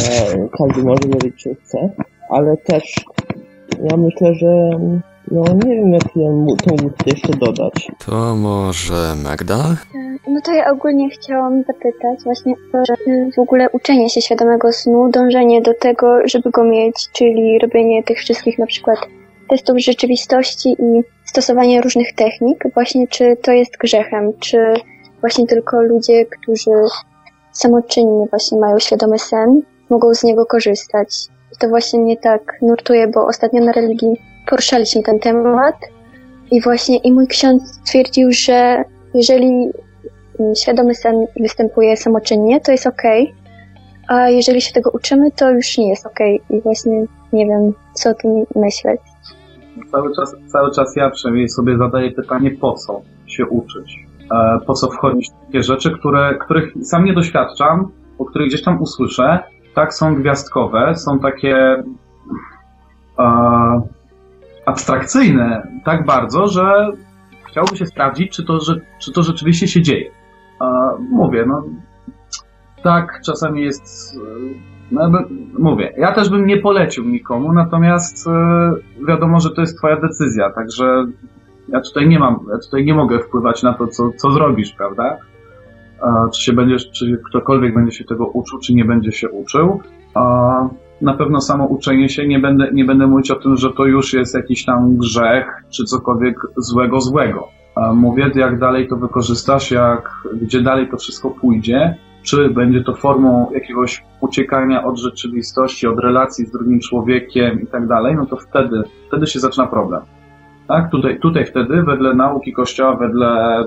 każdy 0.59 0.82
może 0.82 1.09
mówić, 1.14 1.42
co 1.42 1.50
chce. 1.54 1.90
Ale 2.30 2.56
też 2.56 2.94
ja 3.90 3.96
myślę, 3.96 4.34
że 4.34 4.70
no 5.31 5.43
nie 5.64 5.76
wiem, 5.76 5.93
jak 5.93 6.16
ja 6.16 6.29
to 6.66 6.85
mógł 6.85 6.95
jeszcze 7.07 7.33
dodać. 7.33 7.91
To 8.07 8.37
może 8.37 9.14
Magda? 9.24 9.76
No 10.29 10.41
to 10.45 10.53
ja 10.53 10.70
ogólnie 10.70 11.11
chciałam 11.11 11.62
zapytać 11.62 12.24
właśnie 12.24 12.55
w 13.37 13.39
ogóle 13.39 13.70
uczenie 13.70 14.11
się 14.11 14.20
świadomego 14.22 14.72
snu, 14.72 15.11
dążenie 15.11 15.62
do 15.62 15.74
tego, 15.74 16.18
żeby 16.24 16.51
go 16.51 16.64
mieć, 16.64 17.09
czyli 17.12 17.59
robienie 17.59 18.03
tych 18.03 18.18
wszystkich 18.18 18.59
na 18.59 18.66
przykład 18.66 18.99
testów 19.49 19.79
rzeczywistości 19.79 20.68
i 20.68 21.03
stosowanie 21.24 21.81
różnych 21.81 22.14
technik, 22.14 22.64
właśnie 22.74 23.09
czy 23.09 23.37
to 23.43 23.53
jest 23.53 23.76
grzechem, 23.81 24.33
czy 24.41 24.59
właśnie 25.20 25.47
tylko 25.47 25.83
ludzie, 25.83 26.26
którzy 26.26 26.70
samoczynnie 27.53 28.26
właśnie 28.31 28.59
mają 28.59 28.79
świadomy 28.79 29.18
sen, 29.18 29.62
mogą 29.91 30.14
z 30.14 30.24
niego 30.24 30.47
korzystać. 30.47 31.09
I 31.55 31.59
to 31.59 31.68
właśnie 31.68 32.01
mnie 32.01 32.16
tak 32.16 32.59
nurtuje, 32.62 33.09
bo 33.09 33.26
ostatnio 33.26 33.64
na 33.64 33.72
religii 33.72 34.20
poruszaliśmy 34.51 35.03
ten 35.03 35.18
temat 35.18 35.74
i 36.51 36.62
właśnie 36.62 36.96
i 36.96 37.12
mój 37.12 37.26
ksiądz 37.26 37.80
stwierdził, 37.82 38.28
że 38.32 38.84
jeżeli 39.14 39.68
świadomy 40.62 40.94
sen 40.94 41.26
występuje 41.40 41.96
samoczynnie, 41.96 42.61
to 42.61 42.72
jest 42.72 42.86
ok, 42.86 43.03
a 44.09 44.28
jeżeli 44.28 44.61
się 44.61 44.72
tego 44.72 44.90
uczymy, 44.90 45.30
to 45.30 45.51
już 45.51 45.78
nie 45.78 45.88
jest 45.88 46.07
ok 46.07 46.18
i 46.51 46.61
właśnie 46.61 47.07
nie 47.32 47.46
wiem, 47.46 47.72
co 47.92 48.11
o 48.11 48.14
tym 48.14 48.30
myśleć. 48.57 49.01
Cały 49.90 50.16
czas, 50.16 50.36
cały 50.46 50.70
czas 50.70 50.96
ja 50.96 51.11
przynajmniej 51.11 51.49
sobie 51.49 51.78
zadaję 51.78 52.11
pytanie, 52.11 52.51
po 52.51 52.72
co 52.72 53.01
się 53.26 53.46
uczyć? 53.46 54.07
E, 54.32 54.59
po 54.66 54.74
co 54.74 54.90
wchodzić 54.90 55.30
w 55.30 55.46
takie 55.46 55.62
rzeczy, 55.62 55.90
które, 55.99 56.38
których 56.40 56.72
sam 56.82 57.05
nie 57.05 57.14
doświadczam, 57.14 57.90
o 58.18 58.24
których 58.24 58.49
gdzieś 58.49 58.62
tam 58.62 58.82
usłyszę, 58.82 59.38
tak 59.74 59.94
są 59.94 60.14
gwiazdkowe, 60.14 60.94
są 60.94 61.18
takie 61.18 61.82
abstrakcyjne 64.69 65.66
tak 65.85 66.07
bardzo, 66.07 66.47
że 66.47 66.93
chciałoby 67.47 67.77
się 67.77 67.87
sprawdzić, 67.87 68.33
czy 68.33 68.45
to, 68.45 68.61
że, 68.61 68.81
czy 68.99 69.12
to 69.12 69.23
rzeczywiście 69.23 69.69
się 69.69 69.83
dzieje. 69.83 70.11
mówię, 71.11 71.45
no, 71.47 71.64
tak, 72.83 73.21
czasami 73.25 73.62
jest. 73.62 74.16
No, 74.91 75.03
jakby, 75.03 75.19
mówię, 75.59 75.93
ja 75.97 76.12
też 76.12 76.29
bym 76.29 76.47
nie 76.47 76.57
polecił 76.57 77.05
nikomu, 77.05 77.53
natomiast 77.53 78.27
e, 78.27 79.05
wiadomo, 79.09 79.41
że 79.41 79.51
to 79.51 79.61
jest 79.61 79.79
Twoja 79.79 80.01
decyzja, 80.01 80.51
także 80.51 81.07
ja 81.69 81.81
tutaj 81.81 82.09
nie 82.09 82.19
mam, 82.19 82.41
ja 82.53 82.59
tutaj 82.59 82.85
nie 82.85 82.95
mogę 82.95 83.19
wpływać 83.19 83.62
na 83.62 83.75
to, 83.75 83.87
co, 83.87 84.11
co 84.16 84.31
zrobisz, 84.31 84.73
prawda? 84.73 85.16
E, 86.03 86.31
czy 86.35 86.43
się 86.43 86.53
będziesz, 86.53 86.91
czy 86.91 87.21
ktokolwiek 87.29 87.75
będzie 87.75 87.93
się 87.93 88.05
tego 88.05 88.27
uczył, 88.27 88.59
czy 88.59 88.75
nie 88.75 88.85
będzie 88.85 89.12
się 89.12 89.29
uczył. 89.29 89.81
E, 91.03 91.05
na 91.05 91.14
pewno 91.14 91.40
samo 91.40 91.66
uczenie 91.66 92.09
się, 92.09 92.28
nie 92.28 92.38
będę, 92.38 92.72
nie 92.72 92.84
będę 92.84 93.07
mówić 93.07 93.30
o 93.30 93.36
tym, 93.36 93.57
że 93.57 93.72
to 93.72 93.84
już 93.84 94.12
jest 94.12 94.34
jakiś 94.34 94.64
tam 94.64 94.96
grzech, 94.96 95.62
czy 95.70 95.84
cokolwiek 95.84 96.36
złego, 96.57 97.01
złego. 97.01 97.49
E, 97.76 97.92
mówię, 97.92 98.30
jak 98.34 98.59
dalej 98.59 98.88
to 98.88 98.96
wykorzystasz, 98.96 99.70
jak, 99.70 100.11
gdzie 100.42 100.61
dalej 100.61 100.88
to 100.90 100.96
wszystko 100.96 101.30
pójdzie, 101.30 101.96
czy 102.22 102.51
będzie 102.51 102.84
to 102.84 102.94
formą 102.94 103.51
jakiegoś 103.55 104.05
uciekania 104.20 104.84
od 104.84 104.99
rzeczywistości, 104.99 105.86
od 105.86 105.99
relacji 105.99 106.46
z 106.46 106.51
drugim 106.51 106.80
człowiekiem 106.80 107.62
i 107.62 107.66
tak 107.66 107.86
dalej, 107.86 108.14
no 108.16 108.26
to 108.26 108.36
wtedy, 108.36 108.82
wtedy 109.09 109.26
się 109.26 109.40
zaczyna 109.40 109.66
problem. 109.66 110.03
Tak? 110.68 110.90
Tutaj, 110.90 111.20
tutaj 111.20 111.46
wtedy, 111.46 111.82
wedle 111.82 112.14
nauki 112.14 112.53
Kościoła, 112.53 112.96
wedle 112.96 113.64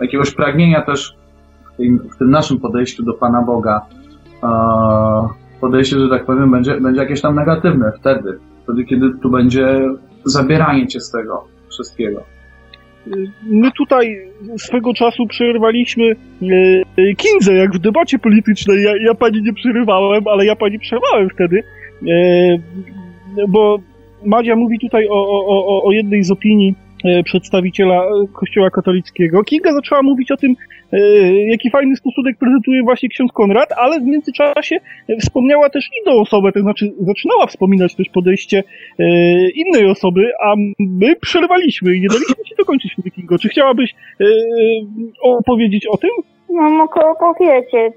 jakiegoś 0.00 0.34
pragnienia 0.34 0.82
też 0.82 1.16
w 1.72 1.76
tym, 1.76 1.98
w 2.14 2.18
tym 2.18 2.30
naszym 2.30 2.58
podejściu 2.58 3.02
do 3.02 3.12
Pana 3.12 3.42
Boga, 3.42 3.80
podejście, 5.62 5.98
że 5.98 6.08
tak 6.08 6.26
powiem, 6.26 6.50
będzie, 6.50 6.80
będzie 6.80 7.00
jakieś 7.00 7.20
tam 7.20 7.34
negatywne 7.34 7.92
wtedy. 8.00 8.38
Wtedy, 8.62 8.84
kiedy 8.84 9.06
tu 9.22 9.30
będzie 9.30 9.80
zabieranie 10.24 10.86
cię 10.86 11.00
z 11.00 11.10
tego 11.10 11.44
wszystkiego. 11.70 12.22
My 13.42 13.70
tutaj 13.78 14.28
swego 14.56 14.94
czasu 14.94 15.26
przerwaliśmy 15.26 16.04
e, 16.10 17.14
Kindze, 17.14 17.54
jak 17.54 17.74
w 17.74 17.78
debacie 17.78 18.18
politycznej. 18.18 18.82
Ja, 18.82 18.92
ja 19.06 19.14
pani 19.14 19.42
nie 19.42 19.52
przerywałem, 19.52 20.28
ale 20.28 20.46
ja 20.46 20.56
pani 20.56 20.78
przerwałem 20.78 21.28
wtedy, 21.30 21.62
e, 22.08 23.46
bo 23.48 23.78
Madzia 24.24 24.56
mówi 24.56 24.78
tutaj 24.78 25.08
o, 25.08 25.20
o, 25.46 25.84
o, 25.84 25.92
jednej 25.92 26.22
z 26.22 26.30
opinii 26.30 26.70
e, 26.70 26.81
przedstawiciela 27.24 28.02
Kościoła 28.32 28.70
katolickiego. 28.70 29.44
Kinga 29.44 29.72
zaczęła 29.72 30.02
mówić 30.02 30.32
o 30.32 30.36
tym, 30.36 30.54
e, 30.92 30.98
jaki 31.50 31.70
fajny 31.70 31.96
stosunek 31.96 32.38
prezentuje 32.38 32.82
właśnie 32.82 33.08
ksiądz 33.08 33.32
Konrad, 33.32 33.72
ale 33.76 34.00
w 34.00 34.04
międzyczasie 34.04 34.76
wspomniała 35.20 35.70
też 35.70 35.90
inną 36.00 36.20
osobę, 36.20 36.52
to 36.52 36.60
znaczy 36.60 36.92
zaczynała 37.00 37.46
wspominać 37.46 37.94
też 37.94 38.08
podejście 38.08 38.62
e, 38.98 39.04
innej 39.50 39.86
osoby, 39.90 40.30
a 40.44 40.54
my 40.78 41.16
przerwaliśmy 41.16 41.96
i 41.96 42.00
nie 42.00 42.08
daliśmy 42.08 42.44
ci 42.44 42.54
dokończyć, 42.58 42.96
Kingo. 43.14 43.38
Czy 43.38 43.48
chciałabyś 43.48 43.94
opowiedzieć 45.22 45.86
o 45.86 45.96
tym? 45.96 46.10
No, 46.50 46.70
mogę 46.70 47.00
opowiedzieć. 47.06 47.94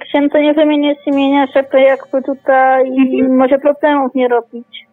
Księdza 0.00 0.40
nie 0.40 0.54
wymienię 0.54 0.94
z 1.04 1.06
imienia, 1.06 1.46
żeby 1.54 1.80
jakby 1.80 2.22
tutaj 2.22 2.88
mhm. 2.88 3.36
może 3.36 3.58
problemów 3.58 4.14
nie 4.14 4.28
robić. 4.28 4.86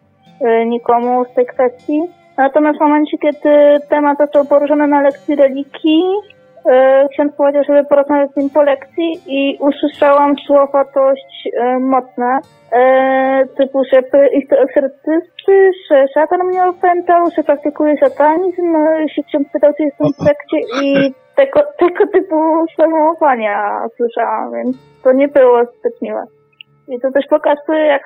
Nikomu 0.66 1.26
z 1.32 1.36
tej 1.36 1.46
kwestii. 1.46 2.02
Natomiast 2.42 2.78
w 2.78 2.82
momencie, 2.82 3.18
kiedy 3.18 3.80
temat 3.90 4.18
został 4.18 4.46
poruszony 4.46 4.88
na 4.88 5.02
lekcji 5.02 5.36
religii, 5.36 6.04
y, 6.06 7.08
ksiądz 7.12 7.36
powiedział, 7.36 7.64
żeby 7.64 7.84
porozmawiać 7.84 8.32
z 8.32 8.38
nim 8.38 8.50
po 8.50 8.64
lekcji 8.64 9.20
i 9.28 9.58
usłyszałam 9.60 10.36
słowa 10.48 10.86
dość 10.96 11.48
y, 11.48 11.80
mocne, 11.80 12.40
typu, 13.58 13.84
że 13.94 14.28
ich 14.28 14.50
to 14.50 14.56
eksorcysty, 14.56 15.72
że 15.90 16.06
szatan 16.14 16.48
mnie 16.48 16.66
opętał, 16.66 17.30
że 17.36 17.44
praktykuje 17.44 17.98
satanizm, 17.98 18.78
się 19.16 19.24
ksiądz 19.24 19.48
pytał, 19.54 19.74
czy 19.78 19.84
jestem 19.84 20.08
w 20.14 20.24
sekcie 20.28 20.58
i 20.84 21.14
tego, 21.36 21.60
tego 21.80 22.08
typu 22.08 22.66
sformułowania 22.74 23.86
słyszałam, 23.98 24.52
więc 24.54 25.02
to 25.04 25.12
nie 25.12 25.28
było 25.28 25.64
zbyt 25.66 26.02
miłe. 26.02 26.24
I 26.88 27.00
to 27.00 27.12
też 27.12 27.26
pokazuje, 27.30 27.86
jak 27.86 28.04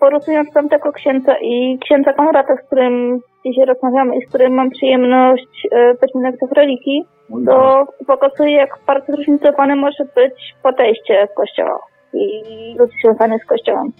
porównując 0.00 0.52
tamtego 0.52 0.92
księdza 0.92 1.34
i 1.40 1.78
księdza 1.84 2.12
Konrada, 2.12 2.56
z 2.56 2.66
którym 2.66 3.20
dzisiaj 3.46 3.66
rozmawiamy 3.66 4.16
i 4.16 4.26
z 4.26 4.28
którym 4.28 4.54
mam 4.54 4.70
przyjemność 4.70 5.68
e, 5.72 5.94
być 5.94 6.10
w 6.50 6.52
religii, 6.52 7.04
to 7.46 7.86
pokazuje, 8.06 8.52
jak 8.52 8.78
bardzo 8.86 9.12
zróżnicowane 9.12 9.76
może 9.76 10.04
być 10.14 10.54
podejście 10.62 11.28
Kościoła 11.36 11.78
i 12.14 12.76
ludzi 12.78 12.94
związanych 13.04 13.44
z 13.44 13.46
Kościołem. 13.46 13.92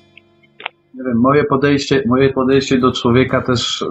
Nie 0.94 1.04
wiem, 1.04 1.20
moje 1.20 1.44
podejście, 1.44 2.02
moje 2.06 2.32
podejście 2.32 2.78
do 2.78 2.92
człowieka 2.92 3.42
też, 3.42 3.82
e, 3.82 3.86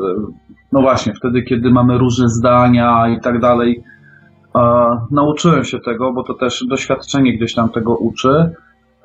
no 0.71 0.81
właśnie, 0.81 1.13
wtedy, 1.13 1.41
kiedy 1.41 1.71
mamy 1.71 1.97
różne 1.97 2.29
zdania 2.29 3.07
i 3.17 3.21
tak 3.21 3.39
dalej, 3.39 3.83
e, 4.55 4.59
nauczyłem 5.11 5.63
się 5.63 5.79
tego, 5.79 6.13
bo 6.13 6.23
to 6.23 6.33
też 6.33 6.65
doświadczenie 6.69 7.37
gdzieś 7.37 7.55
tam 7.55 7.69
tego 7.69 7.95
uczy. 7.95 8.53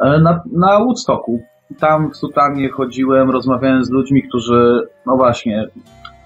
E, 0.01 0.21
na, 0.21 0.43
na 0.53 0.79
Woodstocku. 0.79 1.41
Tam 1.81 2.11
w 2.11 2.17
sutannie 2.17 2.69
chodziłem, 2.69 3.31
rozmawiałem 3.31 3.85
z 3.85 3.91
ludźmi, 3.91 4.23
którzy, 4.23 4.89
no 5.07 5.17
właśnie, 5.17 5.69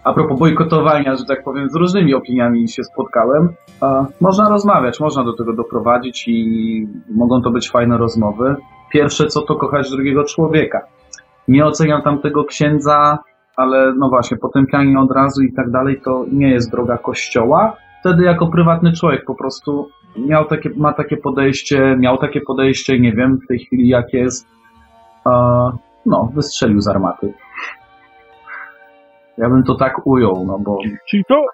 a 0.05 0.12
propos 0.12 0.38
bojkotowania, 0.38 1.16
że 1.16 1.24
tak 1.24 1.44
powiem, 1.44 1.68
z 1.70 1.74
różnymi 1.74 2.14
opiniami 2.14 2.68
się 2.68 2.84
spotkałem. 2.84 3.48
Można 4.20 4.48
rozmawiać, 4.48 5.00
można 5.00 5.24
do 5.24 5.32
tego 5.32 5.53
doprowadzić 5.53 6.28
i 6.28 6.88
mogą 7.11 7.42
to 7.42 7.50
być 7.50 7.70
fajne 7.70 7.98
rozmowy. 7.98 8.57
Pierwsze 8.92 9.26
co 9.26 9.42
to 9.42 9.55
kochać 9.55 9.90
drugiego 9.90 10.24
człowieka. 10.24 10.80
Nie 11.48 11.66
oceniam 11.66 12.03
tamtego 12.03 12.44
księdza, 12.44 13.18
ale 13.57 13.94
no 13.98 14.09
właśnie, 14.09 14.36
potępianie 14.36 15.00
od 15.00 15.12
razu 15.12 15.42
i 15.42 15.53
tak 15.53 15.70
dalej 15.70 16.00
to 16.05 16.24
nie 16.32 16.50
jest 16.50 16.70
droga 16.70 16.98
kościoła. 16.98 17.76
Wtedy 18.00 18.24
jako 18.24 18.46
prywatny 18.46 18.92
człowiek 18.92 19.24
po 19.24 19.34
prostu 19.34 19.88
miał 20.16 20.44
takie, 20.44 20.70
ma 20.76 20.92
takie 20.92 21.16
podejście, 21.16 21.96
miał 21.98 22.18
takie 22.18 22.40
podejście, 22.40 23.00
nie 23.00 23.12
wiem 23.12 23.38
w 23.44 23.48
tej 23.48 23.59
chwili 23.59 23.88
jak 23.88 24.12
jest. 24.12 24.48
no, 26.07 26.30
wystrzelił 26.34 26.80
z 26.80 26.88
armaty. 26.88 27.34
Ja 29.38 29.48
bym 29.48 29.62
to 29.62 29.74
tak 29.74 30.06
ujął, 30.06 30.44
no 30.46 30.58
bo... 30.58 30.78
Czyli 31.10 31.24
to, 31.28 31.46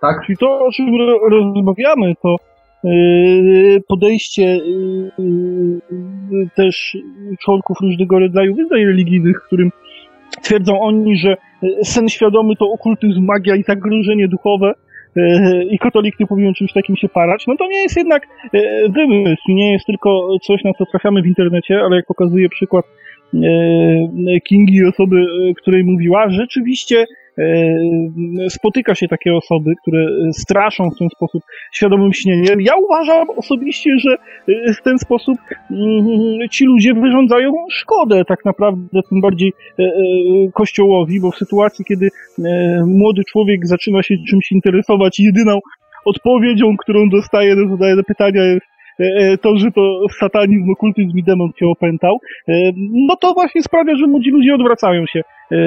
tak? 0.00 0.16
czyli 0.26 0.38
to 0.38 0.66
o 0.66 0.72
czym 0.72 0.86
rozmawiamy, 1.30 2.14
to 2.22 2.36
yy, 2.84 3.80
podejście 3.88 4.42
yy, 4.42 5.80
też 6.56 6.96
członków 7.40 7.76
różnego 7.80 8.18
rodzaju 8.18 8.54
wyznań 8.54 8.84
religijnych, 8.84 9.42
którym 9.46 9.70
twierdzą 10.42 10.80
oni, 10.80 11.16
że 11.16 11.36
sen 11.82 12.08
świadomy 12.08 12.56
to 12.56 12.64
okultyzm, 12.70 13.24
magia 13.24 13.56
i 13.56 13.62
zagrożenie 13.62 14.28
duchowe, 14.28 14.74
E, 15.16 15.62
i 15.64 15.78
katolik 15.78 16.20
nie 16.20 16.26
powinien 16.26 16.54
czymś 16.54 16.72
takim 16.72 16.96
się 16.96 17.08
parać, 17.08 17.44
no 17.46 17.56
to 17.56 17.66
nie 17.66 17.82
jest 17.82 17.96
jednak 17.96 18.22
wymysł, 18.94 19.42
nie 19.48 19.72
jest 19.72 19.86
tylko 19.86 20.38
coś, 20.42 20.64
na 20.64 20.72
co 20.78 20.86
trafiamy 20.86 21.22
w 21.22 21.26
internecie, 21.26 21.80
ale 21.80 21.96
jak 21.96 22.06
pokazuje 22.06 22.48
przykład 22.48 22.84
e, 23.34 24.40
Kingi, 24.48 24.84
osoby, 24.84 25.16
której 25.56 25.84
mówiła, 25.84 26.30
rzeczywiście 26.30 27.04
E, 27.38 28.50
spotyka 28.50 28.94
się 28.94 29.08
takie 29.08 29.34
osoby, 29.34 29.72
które 29.82 30.06
straszą 30.32 30.90
w 30.90 30.98
ten 30.98 31.08
sposób 31.08 31.42
świadomym 31.72 32.12
śnieniem. 32.12 32.60
Ja 32.60 32.72
uważam 32.76 33.30
osobiście, 33.36 33.90
że 33.98 34.10
e, 34.48 34.72
w 34.72 34.82
ten 34.82 34.98
sposób 34.98 35.38
mm, 35.70 36.48
ci 36.50 36.64
ludzie 36.64 36.94
wyrządzają 36.94 37.52
szkodę 37.70 38.24
tak 38.24 38.44
naprawdę 38.44 39.00
tym 39.10 39.20
bardziej 39.20 39.52
e, 39.78 39.84
kościołowi, 40.54 41.20
bo 41.20 41.30
w 41.30 41.36
sytuacji, 41.36 41.84
kiedy 41.84 42.08
młody 42.86 43.22
człowiek 43.28 43.66
zaczyna 43.66 44.02
się 44.02 44.14
czymś 44.28 44.52
interesować, 44.52 45.18
jedyną 45.18 45.58
odpowiedzią, 46.04 46.76
którą 46.76 47.08
dostaje 47.08 47.56
na 47.56 47.70
zadane 47.70 48.02
pytania 48.02 48.44
jest 48.44 48.66
to, 49.42 49.58
że 49.58 49.72
to 49.72 50.00
satanizm, 50.18 50.70
okultyzm 50.70 51.18
i 51.18 51.22
demon 51.22 51.50
cię 51.58 51.66
opętał, 51.66 52.18
no 53.08 53.16
to 53.16 53.32
właśnie 53.32 53.62
sprawia, 53.62 53.96
że 53.96 54.06
młodzi 54.06 54.30
ludzie 54.30 54.54
odwracają 54.54 55.06
się 55.06 55.22
E, 55.52 55.58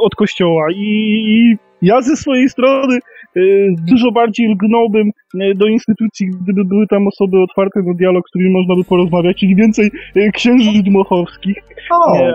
od 0.00 0.14
kościoła. 0.14 0.66
I 0.74 1.56
ja 1.82 2.02
ze 2.02 2.16
swojej 2.16 2.48
strony 2.48 2.98
e, 3.36 3.40
dużo 3.88 4.12
bardziej 4.12 4.48
lgnąłbym 4.48 5.10
e, 5.40 5.54
do 5.54 5.66
instytucji, 5.66 6.30
gdyby 6.42 6.64
były 6.64 6.86
tam 6.86 7.06
osoby 7.06 7.42
otwarte 7.42 7.82
na 7.82 7.94
dialog, 7.94 8.28
z 8.28 8.30
którymi 8.30 8.50
można 8.50 8.74
by 8.74 8.84
porozmawiać, 8.84 9.36
czyli 9.36 9.56
więcej 9.56 9.90
księży 10.34 10.82
dmochowskich, 10.82 11.56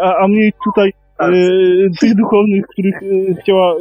a, 0.02 0.16
a 0.16 0.28
mniej 0.28 0.54
tutaj. 0.66 0.93
Tych 1.99 2.16
duchownych, 2.16 2.68
których 2.68 2.95
chciała, 3.41 3.76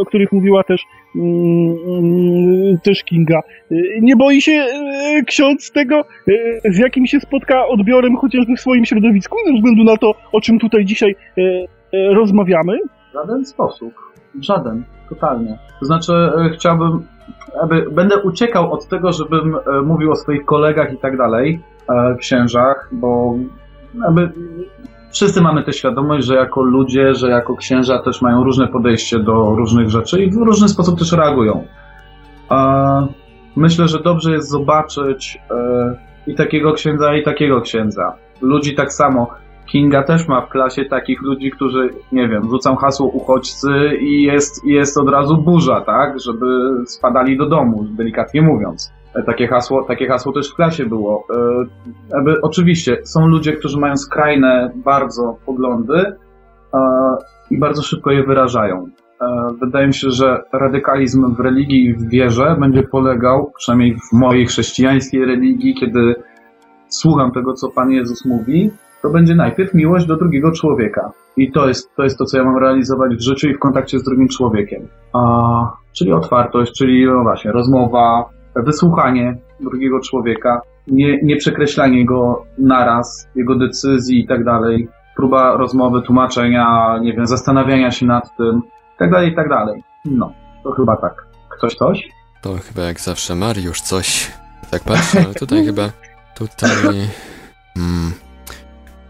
o 0.00 0.04
których 0.04 0.32
mówiła 0.32 0.64
też, 0.64 0.82
mm, 1.16 1.76
mm, 1.88 2.78
też 2.78 3.04
Kinga. 3.04 3.40
Nie 4.00 4.16
boi 4.16 4.42
się 4.42 4.66
ksiądz 5.26 5.72
tego, 5.72 6.02
z 6.64 6.78
jakim 6.78 7.06
się 7.06 7.20
spotka 7.20 7.66
odbiorem 7.66 8.16
chociażby 8.16 8.56
w 8.56 8.60
swoim 8.60 8.84
środowisku, 8.84 9.36
ze 9.46 9.52
względu 9.52 9.84
na 9.84 9.96
to, 9.96 10.14
o 10.32 10.40
czym 10.40 10.58
tutaj 10.58 10.84
dzisiaj 10.84 11.14
E, 11.92 12.14
rozmawiamy? 12.14 12.78
W 13.10 13.12
żaden 13.12 13.44
sposób. 13.44 13.94
Żaden. 14.40 14.84
Totalnie. 15.08 15.58
To 15.80 15.86
znaczy, 15.86 16.12
e, 16.12 16.50
chciałbym, 16.54 17.06
aby, 17.62 17.90
będę 17.90 18.22
uciekał 18.22 18.72
od 18.72 18.88
tego, 18.88 19.12
żebym 19.12 19.54
e, 19.54 19.82
mówił 19.82 20.12
o 20.12 20.16
swoich 20.16 20.44
kolegach 20.44 20.92
i 20.92 20.98
tak 20.98 21.16
dalej, 21.16 21.60
księżach, 22.18 22.88
bo 22.92 23.34
aby, 24.08 24.30
wszyscy 25.12 25.40
mamy 25.40 25.62
tę 25.62 25.72
świadomość, 25.72 26.26
że 26.26 26.34
jako 26.34 26.62
ludzie, 26.62 27.14
że 27.14 27.30
jako 27.30 27.56
księża 27.56 27.98
też 27.98 28.22
mają 28.22 28.44
różne 28.44 28.68
podejście 28.68 29.18
do 29.18 29.54
różnych 29.56 29.90
rzeczy 29.90 30.22
i 30.22 30.30
w 30.30 30.36
różny 30.36 30.68
sposób 30.68 30.98
też 30.98 31.12
reagują. 31.12 31.64
Myślę, 33.56 33.88
że 33.88 34.02
dobrze 34.02 34.32
jest 34.32 34.48
zobaczyć, 34.48 35.38
i 36.26 36.34
takiego 36.34 36.72
księdza, 36.72 37.16
i 37.16 37.22
takiego 37.22 37.60
księdza. 37.60 38.12
Ludzi 38.40 38.74
tak 38.74 38.92
samo. 38.92 39.30
Kinga 39.66 40.02
też 40.02 40.28
ma 40.28 40.40
w 40.40 40.48
klasie 40.48 40.84
takich 40.84 41.22
ludzi, 41.22 41.50
którzy, 41.50 41.90
nie 42.12 42.28
wiem, 42.28 42.50
rzucam 42.50 42.76
hasło 42.76 43.06
uchodźcy 43.06 43.96
i 44.00 44.22
jest, 44.22 44.64
jest 44.64 44.98
od 44.98 45.08
razu 45.08 45.36
burza, 45.36 45.80
tak? 45.80 46.20
Żeby 46.20 46.46
spadali 46.86 47.38
do 47.38 47.48
domu, 47.48 47.84
delikatnie 47.90 48.42
mówiąc. 48.42 48.92
E, 49.14 49.22
Takie 49.22 49.46
hasło, 49.46 49.84
takie 49.84 50.08
hasło 50.08 50.32
też 50.32 50.50
w 50.50 50.54
klasie 50.54 50.86
było. 50.86 51.24
E, 51.34 51.64
Jakby, 52.16 52.40
oczywiście, 52.42 52.98
są 53.04 53.26
ludzie, 53.26 53.52
którzy 53.52 53.80
mają 53.80 53.96
skrajne 53.96 54.70
bardzo 54.74 55.36
poglądy 55.46 55.98
e, 56.74 56.78
i 57.50 57.58
bardzo 57.58 57.82
szybko 57.82 58.10
je 58.10 58.24
wyrażają. 58.24 58.86
Wydaje 59.60 59.86
mi 59.86 59.94
się, 59.94 60.10
że 60.10 60.42
radykalizm 60.52 61.34
w 61.34 61.40
religii 61.40 61.84
i 61.84 61.94
w 61.94 62.08
wierze 62.08 62.56
będzie 62.60 62.82
polegał, 62.82 63.52
przynajmniej 63.58 63.96
w 63.96 64.12
mojej 64.12 64.46
chrześcijańskiej 64.46 65.24
religii, 65.24 65.74
kiedy 65.74 66.14
słucham 66.88 67.32
tego, 67.32 67.52
co 67.52 67.68
Pan 67.68 67.90
Jezus 67.90 68.24
mówi, 68.24 68.70
to 69.02 69.10
będzie 69.10 69.34
najpierw 69.34 69.74
miłość 69.74 70.06
do 70.06 70.16
drugiego 70.16 70.52
człowieka. 70.52 71.10
I 71.36 71.52
to 71.52 71.68
jest 71.68 71.94
to, 71.96 72.02
jest 72.02 72.18
to 72.18 72.24
co 72.24 72.38
ja 72.38 72.44
mam 72.44 72.58
realizować 72.58 73.16
w 73.16 73.20
życiu 73.20 73.48
i 73.48 73.54
w 73.54 73.58
kontakcie 73.58 73.98
z 73.98 74.02
drugim 74.02 74.28
człowiekiem. 74.28 74.82
A, 75.12 75.72
czyli 75.92 76.12
otwartość, 76.12 76.72
czyli 76.78 77.06
no 77.06 77.22
właśnie 77.22 77.52
rozmowa, 77.52 78.24
wysłuchanie 78.62 79.36
drugiego 79.60 80.00
człowieka, 80.00 80.60
nie, 80.86 81.18
nie 81.22 81.36
przekreślanie 81.36 82.06
go 82.06 82.44
naraz, 82.58 83.28
jego 83.34 83.54
decyzji 83.54 84.20
i 84.20 84.26
tak 84.26 84.44
dalej, 84.44 84.88
próba 85.16 85.56
rozmowy, 85.56 86.02
tłumaczenia, 86.02 86.98
nie 87.02 87.12
wiem, 87.12 87.26
zastanawiania 87.26 87.90
się 87.90 88.06
nad 88.06 88.36
tym, 88.36 88.62
tak 88.98 89.10
dalej, 89.10 89.34
tak 89.34 89.48
dalej. 89.48 89.82
No, 90.04 90.32
to 90.64 90.72
chyba 90.72 90.96
tak. 90.96 91.26
Ktoś 91.58 91.74
coś? 91.74 92.08
To 92.42 92.56
chyba 92.56 92.82
jak 92.82 93.00
zawsze 93.00 93.34
Mariusz 93.34 93.80
coś. 93.80 94.32
Tak 94.70 94.84
patrzę, 94.84 95.22
ale 95.24 95.34
tutaj 95.34 95.64
chyba. 95.64 95.90
Tutaj. 96.34 96.70
Hmm, 97.74 98.12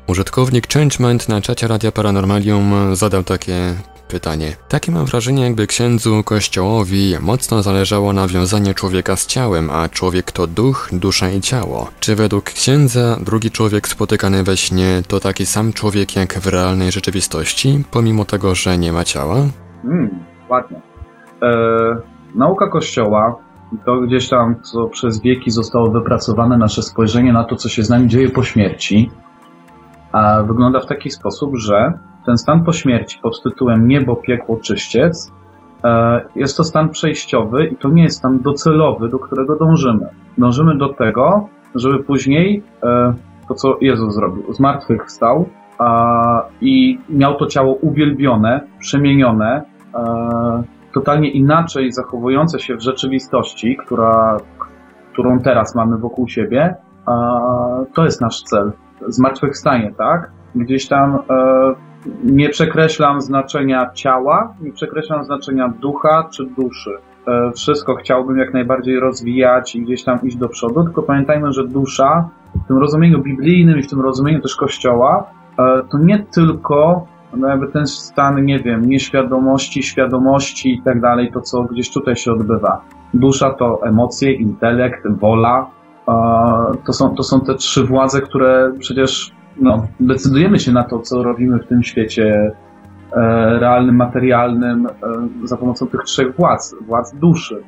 użytkownik 0.06 0.72
Changement 0.72 1.28
na 1.28 1.40
czacie 1.40 1.68
Radia 1.68 1.92
Paranormalium 1.92 2.96
zadał 2.96 3.24
takie 3.24 3.74
pytanie. 4.08 4.56
Takie 4.68 4.92
mam 4.92 5.04
wrażenie, 5.04 5.42
jakby 5.42 5.66
księdzu 5.66 6.22
kościołowi 6.24 7.14
mocno 7.20 7.62
zależało 7.62 8.12
na 8.12 8.28
wiązaniu 8.28 8.74
człowieka 8.74 9.16
z 9.16 9.26
ciałem, 9.26 9.70
a 9.70 9.88
człowiek 9.88 10.32
to 10.32 10.46
duch, 10.46 10.88
dusza 10.92 11.30
i 11.30 11.40
ciało. 11.40 11.90
Czy 12.00 12.16
według 12.16 12.44
księdza 12.44 13.16
drugi 13.20 13.50
człowiek 13.50 13.88
spotykany 13.88 14.42
we 14.42 14.56
śnie 14.56 15.02
to 15.08 15.20
taki 15.20 15.46
sam 15.46 15.72
człowiek 15.72 16.16
jak 16.16 16.38
w 16.38 16.46
realnej 16.46 16.92
rzeczywistości, 16.92 17.84
pomimo 17.90 18.24
tego, 18.24 18.54
że 18.54 18.78
nie 18.78 18.92
ma 18.92 19.04
ciała? 19.04 19.36
Mm, 19.84 20.10
ładnie. 20.48 20.80
E, 21.42 21.50
nauka 22.34 22.68
Kościoła, 22.68 23.36
to 23.84 24.00
gdzieś 24.00 24.28
tam, 24.28 24.62
co 24.62 24.86
przez 24.86 25.20
wieki 25.22 25.50
zostało 25.50 25.90
wypracowane, 25.90 26.58
nasze 26.58 26.82
spojrzenie 26.82 27.32
na 27.32 27.44
to, 27.44 27.56
co 27.56 27.68
się 27.68 27.82
z 27.82 27.90
nami 27.90 28.08
dzieje 28.08 28.30
po 28.30 28.42
śmierci, 28.42 29.10
a 30.12 30.42
wygląda 30.42 30.80
w 30.80 30.86
taki 30.86 31.10
sposób, 31.10 31.56
że 31.56 31.98
ten 32.28 32.38
stan 32.38 32.64
po 32.64 32.72
śmierci 32.72 33.18
pod 33.22 33.42
tytułem 33.42 33.88
niebo, 33.88 34.16
piekło, 34.16 34.56
czyściec 34.56 35.32
e, 35.84 36.20
jest 36.36 36.56
to 36.56 36.64
stan 36.64 36.88
przejściowy 36.88 37.66
i 37.66 37.76
to 37.76 37.88
nie 37.88 38.02
jest 38.02 38.18
stan 38.18 38.38
docelowy, 38.38 39.08
do 39.08 39.18
którego 39.18 39.56
dążymy. 39.56 40.08
Dążymy 40.38 40.78
do 40.78 40.88
tego, 40.88 41.48
żeby 41.74 42.04
później 42.04 42.62
e, 42.82 43.14
to, 43.48 43.54
co 43.54 43.76
Jezus 43.80 44.14
zrobił, 44.14 44.52
zmartwychwstał 44.52 45.48
a, 45.78 46.42
i 46.60 46.98
miał 47.08 47.34
to 47.34 47.46
ciało 47.46 47.74
uwielbione, 47.74 48.60
przemienione, 48.78 49.62
e, 49.94 50.62
totalnie 50.94 51.30
inaczej 51.30 51.92
zachowujące 51.92 52.58
się 52.58 52.76
w 52.76 52.82
rzeczywistości, 52.82 53.76
która, 53.76 54.36
którą 55.12 55.38
teraz 55.38 55.74
mamy 55.74 55.98
wokół 55.98 56.28
siebie, 56.28 56.74
to 57.94 58.04
jest 58.04 58.20
nasz 58.20 58.42
cel. 58.42 58.72
Zmartwychwstanie, 59.08 59.92
tak? 59.98 60.30
Gdzieś 60.54 60.88
tam 60.88 61.18
nie 62.24 62.48
przekreślam 62.48 63.20
znaczenia 63.20 63.90
ciała, 63.94 64.54
nie 64.60 64.72
przekreślam 64.72 65.24
znaczenia 65.24 65.68
ducha 65.68 66.28
czy 66.32 66.46
duszy. 66.46 66.90
E, 67.28 67.52
wszystko 67.52 67.94
chciałbym 67.94 68.38
jak 68.38 68.54
najbardziej 68.54 69.00
rozwijać 69.00 69.76
i 69.76 69.82
gdzieś 69.82 70.04
tam 70.04 70.18
iść 70.22 70.36
do 70.36 70.48
przodu, 70.48 70.84
tylko 70.84 71.02
pamiętajmy, 71.02 71.52
że 71.52 71.66
dusza 71.66 72.28
w 72.64 72.68
tym 72.68 72.78
rozumieniu 72.78 73.22
biblijnym 73.22 73.78
i 73.78 73.82
w 73.82 73.90
tym 73.90 74.00
rozumieniu 74.00 74.40
też 74.40 74.56
Kościoła 74.56 75.30
e, 75.58 75.82
to 75.90 75.98
nie 75.98 76.18
tylko 76.18 77.06
no 77.36 77.48
jakby 77.48 77.68
ten 77.68 77.86
stan, 77.86 78.44
nie 78.44 78.58
wiem, 78.58 78.88
nieświadomości, 78.88 79.82
świadomości 79.82 80.74
i 80.74 80.82
tak 80.82 81.00
dalej, 81.00 81.30
to 81.32 81.40
co 81.40 81.62
gdzieś 81.62 81.92
tutaj 81.92 82.16
się 82.16 82.32
odbywa. 82.32 82.80
Dusza 83.14 83.50
to 83.50 83.80
emocje, 83.86 84.32
intelekt, 84.32 85.08
wola. 85.20 85.66
E, 86.08 86.12
To 86.86 86.92
są, 86.92 87.14
to 87.14 87.22
są 87.22 87.40
te 87.40 87.54
trzy 87.54 87.84
władze, 87.84 88.20
które 88.20 88.72
przecież 88.78 89.37
no, 89.60 89.86
decydujemy 90.00 90.58
się 90.58 90.72
na 90.72 90.84
to, 90.84 90.98
co 90.98 91.22
robimy 91.22 91.58
w 91.58 91.66
tym 91.66 91.82
świecie 91.82 92.52
e, 93.12 93.20
realnym, 93.58 93.96
materialnym, 93.96 94.86
e, 94.86 94.92
za 95.44 95.56
pomocą 95.56 95.86
tych 95.86 96.02
trzech 96.02 96.36
władz, 96.36 96.74
władz 96.86 97.14
duszy. 97.14 97.62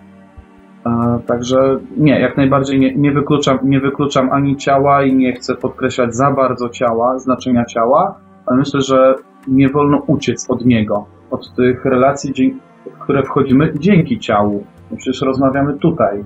E, 0.86 1.18
Także 1.26 1.78
nie, 1.96 2.20
jak 2.20 2.36
najbardziej 2.36 2.80
nie, 2.80 2.94
nie, 2.94 3.12
wykluczam, 3.12 3.58
nie 3.62 3.80
wykluczam 3.80 4.30
ani 4.32 4.56
ciała 4.56 5.02
i 5.02 5.14
nie 5.14 5.32
chcę 5.32 5.54
podkreślać 5.54 6.14
za 6.14 6.30
bardzo 6.30 6.68
ciała, 6.68 7.18
znaczenia 7.18 7.64
ciała, 7.64 8.14
ale 8.46 8.58
myślę, 8.58 8.80
że 8.80 9.14
nie 9.48 9.68
wolno 9.68 10.02
uciec 10.06 10.50
od 10.50 10.66
niego, 10.66 11.06
od 11.30 11.54
tych 11.54 11.84
relacji, 11.84 12.58
w 12.86 12.98
które 12.98 13.22
wchodzimy 13.22 13.72
dzięki 13.78 14.18
ciału. 14.18 14.64
No 14.90 14.96
Przecież 14.96 15.22
rozmawiamy 15.22 15.78
tutaj. 15.78 16.24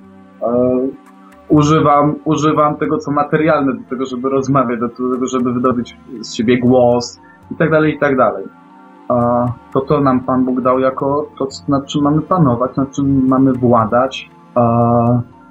Używam, 1.54 2.14
używam 2.24 2.76
tego, 2.76 2.98
co 2.98 3.10
materialne 3.10 3.72
do 3.74 3.88
tego, 3.90 4.06
żeby 4.06 4.28
rozmawiać, 4.28 4.80
do 4.80 4.88
tego, 4.88 5.26
żeby 5.26 5.52
wydobyć 5.52 5.96
z 6.20 6.34
siebie 6.34 6.58
głos 6.58 7.20
i 7.50 7.54
tak 7.54 7.70
dalej, 7.70 7.94
i 7.94 7.98
tak 7.98 8.16
dalej. 8.16 8.44
A 9.08 9.46
to 9.72 9.80
to 9.80 10.00
nam 10.00 10.20
Pan 10.20 10.44
Bóg 10.44 10.60
dał 10.60 10.78
jako 10.78 11.26
to, 11.38 11.48
nad 11.68 11.86
czym 11.86 12.02
mamy 12.02 12.22
panować, 12.22 12.76
nad 12.76 12.90
czym 12.90 13.28
mamy 13.28 13.52
władać, 13.52 14.30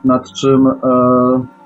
nad 0.06 0.32
czym, 0.32 0.68
e, 0.68 0.74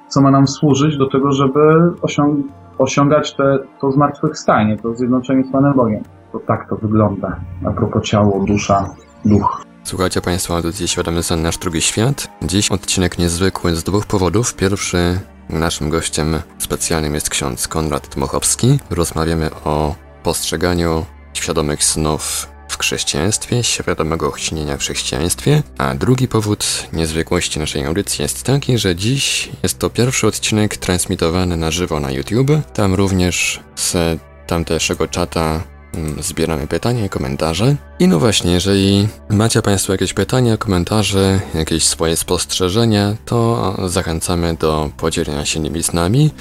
co 0.07 0.21
ma 0.21 0.31
nam 0.31 0.47
służyć 0.47 0.97
do 0.97 1.09
tego, 1.09 1.31
żeby 1.31 1.91
osiąg 2.01 2.45
osiągać 2.77 3.35
te, 3.35 3.59
to 3.81 3.91
zmartwychwstanie, 3.91 4.77
to 4.77 4.95
zjednoczenie 4.95 5.43
z 5.43 5.51
Panem 5.51 5.73
Bogiem. 5.73 6.03
To 6.31 6.39
tak 6.39 6.69
to 6.69 6.75
wygląda. 6.75 7.35
A 7.65 7.71
propos 7.71 8.03
ciało, 8.03 8.45
dusza, 8.47 8.85
duch. 9.25 9.66
Słuchajcie 9.87 10.21
Państwo 10.21 10.55
audycji 10.55 10.87
Świadomy 10.87 11.23
Sen 11.23 11.41
Nasz 11.41 11.57
Drugi 11.57 11.81
Świat. 11.81 12.27
Dziś 12.41 12.71
odcinek 12.71 13.17
niezwykły 13.17 13.75
z 13.75 13.83
dwóch 13.83 14.05
powodów. 14.05 14.55
Pierwszy, 14.55 15.19
naszym 15.49 15.89
gościem 15.89 16.39
specjalnym 16.59 17.15
jest 17.15 17.29
ksiądz 17.29 17.67
Konrad 17.67 18.07
Dmochowski. 18.07 18.79
Rozmawiamy 18.89 19.49
o 19.53 19.95
postrzeganiu 20.23 21.05
świadomych 21.33 21.83
snów 21.83 22.47
w 22.69 22.77
chrześcijaństwie, 22.77 23.63
świadomego 23.63 24.33
śnienia 24.37 24.77
w 24.77 24.79
chrześcijaństwie. 24.79 25.63
A 25.77 25.93
drugi 25.93 26.27
powód 26.27 26.65
niezwykłości 26.93 27.59
naszej 27.59 27.85
audycji 27.85 28.21
jest 28.21 28.43
taki, 28.43 28.77
że 28.77 28.95
dziś 28.95 29.49
jest 29.63 29.79
to 29.79 29.89
pierwszy 29.89 30.27
odcinek 30.27 30.77
transmitowany 30.77 31.57
na 31.57 31.71
żywo 31.71 31.99
na 31.99 32.11
YouTube. 32.11 32.51
Tam 32.73 32.93
również 32.93 33.59
z 33.75 34.19
tamtejszego 34.47 35.07
czata 35.07 35.63
zbieramy 36.19 36.67
pytania 36.67 37.09
komentarze. 37.09 37.75
I 37.99 38.07
no 38.07 38.19
właśnie, 38.19 38.51
jeżeli 38.51 39.07
macie 39.29 39.61
Państwo 39.61 39.93
jakieś 39.93 40.13
pytania, 40.13 40.57
komentarze, 40.57 41.39
jakieś 41.53 41.83
swoje 41.83 42.15
spostrzeżenia, 42.15 43.15
to 43.25 43.75
zachęcamy 43.89 44.53
do 44.53 44.89
podzielenia 44.97 45.45
się 45.45 45.59
nimi 45.59 45.83
z 45.83 45.93
nami. 45.93 46.31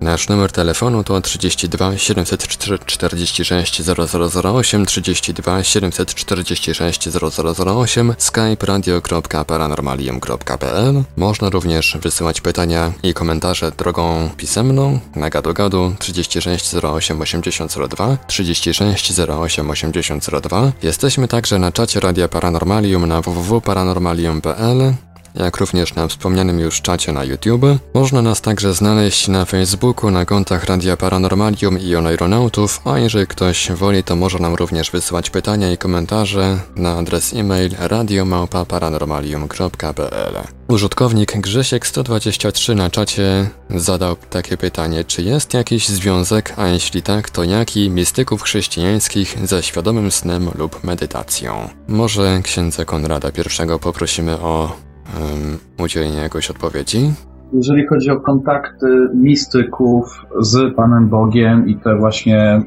Nasz 0.00 0.28
numer 0.28 0.52
telefonu 0.52 1.04
to 1.04 1.20
32 1.20 1.98
746 1.98 3.82
0008, 3.82 4.86
32 4.86 5.64
746 5.64 7.08
0008, 7.08 8.14
skype 8.18 8.66
radio.paranormalium.pl. 8.66 11.04
Można 11.16 11.50
również 11.50 11.98
wysyłać 12.02 12.40
pytania 12.40 12.92
i 13.02 13.14
komentarze 13.14 13.70
drogą 13.70 14.30
pisemną 14.36 15.00
na 15.16 15.30
gadu-gadu 15.30 15.94
36 15.98 16.74
08 16.74 17.20
8002, 17.20 18.16
36 18.26 19.20
08 19.20 19.70
8002. 19.70 20.72
Jesteśmy 20.82 21.28
także 21.28 21.58
na 21.58 21.72
czacie 21.72 22.00
Radia 22.00 22.28
Paranormalium 22.28 23.06
na 23.06 23.22
www.paranormalium.pl 23.22 24.94
jak 25.36 25.56
również 25.56 25.94
na 25.94 26.08
wspomnianym 26.08 26.58
już 26.58 26.80
czacie 26.80 27.12
na 27.12 27.24
YouTube. 27.24 27.66
Można 27.94 28.22
nas 28.22 28.40
także 28.40 28.74
znaleźć 28.74 29.28
na 29.28 29.44
Facebooku, 29.44 30.10
na 30.10 30.24
kontach 30.24 30.64
Radia 30.64 30.96
Paranormalium 30.96 31.78
i 31.78 31.96
Oneironautów, 31.96 32.80
a 32.84 32.98
jeżeli 32.98 33.26
ktoś 33.26 33.72
woli, 33.72 34.04
to 34.04 34.16
może 34.16 34.38
nam 34.38 34.54
również 34.54 34.90
wysyłać 34.90 35.30
pytania 35.30 35.72
i 35.72 35.78
komentarze 35.78 36.58
na 36.76 36.98
adres 36.98 37.34
e-mail 37.34 37.70
radiomałpa-paranormalium.pl 37.70 40.56
Użytkownik 40.68 41.32
Grzesiek123 41.32 42.76
na 42.76 42.90
czacie 42.90 43.50
zadał 43.70 44.16
takie 44.30 44.56
pytanie, 44.56 45.04
czy 45.04 45.22
jest 45.22 45.54
jakiś 45.54 45.88
związek, 45.88 46.54
a 46.56 46.66
jeśli 46.66 47.02
tak, 47.02 47.30
to 47.30 47.44
jaki 47.44 47.90
mistyków 47.90 48.42
chrześcijańskich 48.42 49.36
ze 49.44 49.62
świadomym 49.62 50.10
snem 50.10 50.50
lub 50.58 50.84
medytacją? 50.84 51.68
Może 51.88 52.40
księdza 52.42 52.84
Konrada 52.84 53.28
I 53.28 53.78
poprosimy 53.78 54.40
o 54.40 54.86
um, 55.14 55.58
udzielenie 55.84 56.16
jakiejś 56.16 56.50
odpowiedzi. 56.50 57.12
jeżeli 57.52 57.86
chodzi 57.86 58.10
o 58.10 58.20
kontakty 58.20 59.08
mistyków 59.14 60.24
z 60.40 60.74
Panem 60.74 61.08
Bogiem 61.08 61.68
i 61.68 61.76
te 61.76 61.96
właśnie, 61.96 62.62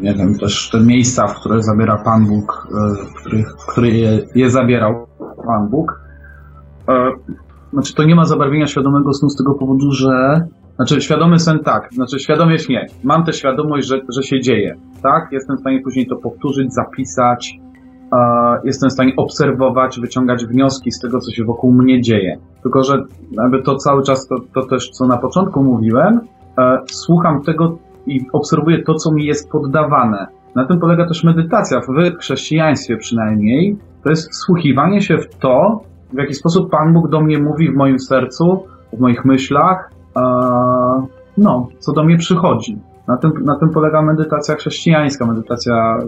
nie 0.00 0.14
wiem, 0.14 0.38
też 0.38 0.70
te 0.70 0.80
miejsca, 0.80 1.26
w 1.26 1.34
które 1.34 1.62
zabiera 1.62 1.96
Pan 2.04 2.26
Bóg, 2.26 2.68
e, 2.70 3.04
w 3.04 3.14
których, 3.20 3.48
w 3.76 3.82
je, 3.82 4.20
je 4.34 4.50
zabierał 4.50 5.06
Pan 5.46 5.68
Bóg, 5.68 6.00
e, 6.88 7.10
znaczy 7.72 7.94
to 7.94 8.04
nie 8.04 8.14
ma 8.14 8.24
zabarwienia 8.24 8.66
świadomego 8.66 9.14
snu 9.14 9.30
z 9.30 9.36
tego 9.36 9.54
powodu, 9.54 9.92
że 9.92 10.40
znaczy 10.76 11.00
świadomy 11.00 11.38
sen 11.38 11.58
tak, 11.58 11.88
znaczy 11.92 12.18
świadomie 12.18 12.58
śnie. 12.58 12.86
Mam 13.04 13.24
tę 13.24 13.32
świadomość, 13.32 13.88
że, 13.88 14.00
że 14.08 14.22
się 14.22 14.40
dzieje, 14.40 14.76
tak? 15.02 15.28
Jestem 15.32 15.56
w 15.56 15.60
stanie 15.60 15.80
później 15.80 16.06
to 16.06 16.16
powtórzyć, 16.16 16.74
zapisać, 16.74 17.58
jestem 18.64 18.90
w 18.90 18.92
stanie 18.92 19.12
obserwować, 19.16 20.00
wyciągać 20.00 20.44
wnioski 20.46 20.92
z 20.92 21.00
tego, 21.00 21.20
co 21.20 21.32
się 21.32 21.44
wokół 21.44 21.72
mnie 21.72 22.00
dzieje. 22.00 22.38
Tylko, 22.62 22.82
że 22.82 23.04
jakby 23.30 23.62
to 23.62 23.76
cały 23.76 24.02
czas, 24.02 24.26
to, 24.26 24.36
to 24.54 24.66
też 24.66 24.90
co 24.90 25.06
na 25.06 25.18
początku 25.18 25.62
mówiłem, 25.62 26.20
e, 26.58 26.78
słucham 26.86 27.42
tego 27.42 27.78
i 28.06 28.26
obserwuję 28.32 28.82
to, 28.82 28.94
co 28.94 29.12
mi 29.12 29.24
jest 29.24 29.50
poddawane. 29.50 30.26
Na 30.54 30.66
tym 30.66 30.80
polega 30.80 31.08
też 31.08 31.24
medytacja, 31.24 31.80
w 31.80 32.18
chrześcijaństwie 32.18 32.96
przynajmniej. 32.96 33.76
To 34.04 34.10
jest 34.10 34.30
wsłuchiwanie 34.30 35.02
się 35.02 35.18
w 35.18 35.34
to, 35.34 35.80
w 36.12 36.18
jaki 36.18 36.34
sposób 36.34 36.70
Pan 36.70 36.92
Bóg 36.92 37.08
do 37.08 37.20
mnie 37.20 37.38
mówi 37.38 37.72
w 37.72 37.76
moim 37.76 37.98
sercu, 37.98 38.64
w 38.92 39.00
moich 39.00 39.24
myślach, 39.24 39.90
e, 40.16 40.22
no, 41.38 41.68
co 41.78 41.92
do 41.92 42.04
mnie 42.04 42.16
przychodzi. 42.16 42.78
Na 43.08 43.16
tym, 43.16 43.32
na 43.44 43.58
tym 43.58 43.70
polega 43.70 44.02
medytacja 44.02 44.54
chrześcijańska, 44.54 45.26
medytacja, 45.26 45.98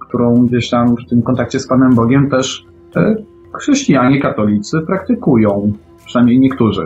którą 0.00 0.46
gdzieś 0.46 0.70
tam 0.70 0.96
w 0.96 1.08
tym 1.08 1.22
kontakcie 1.22 1.60
z 1.60 1.66
Panem 1.66 1.94
Bogiem 1.94 2.30
też 2.30 2.64
e, 2.96 3.16
chrześcijanie, 3.58 4.20
katolicy 4.20 4.80
praktykują. 4.86 5.72
Przynajmniej 6.06 6.40
niektórzy. 6.40 6.82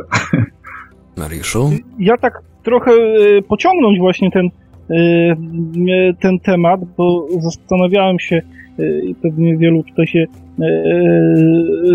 Mariuszu? 1.16 1.70
Ja 1.98 2.16
tak 2.16 2.42
trochę 2.62 2.90
e, 2.90 3.42
pociągnąć 3.42 3.98
właśnie 3.98 4.30
ten, 4.30 4.46
e, 4.46 6.14
ten 6.20 6.38
temat, 6.38 6.80
bo 6.96 7.26
zastanawiałem 7.38 8.18
się 8.18 8.40
e, 8.78 9.00
i 9.00 9.14
pewnie 9.14 9.56
wielu 9.56 9.82
tutaj 9.82 10.06
się 10.06 10.24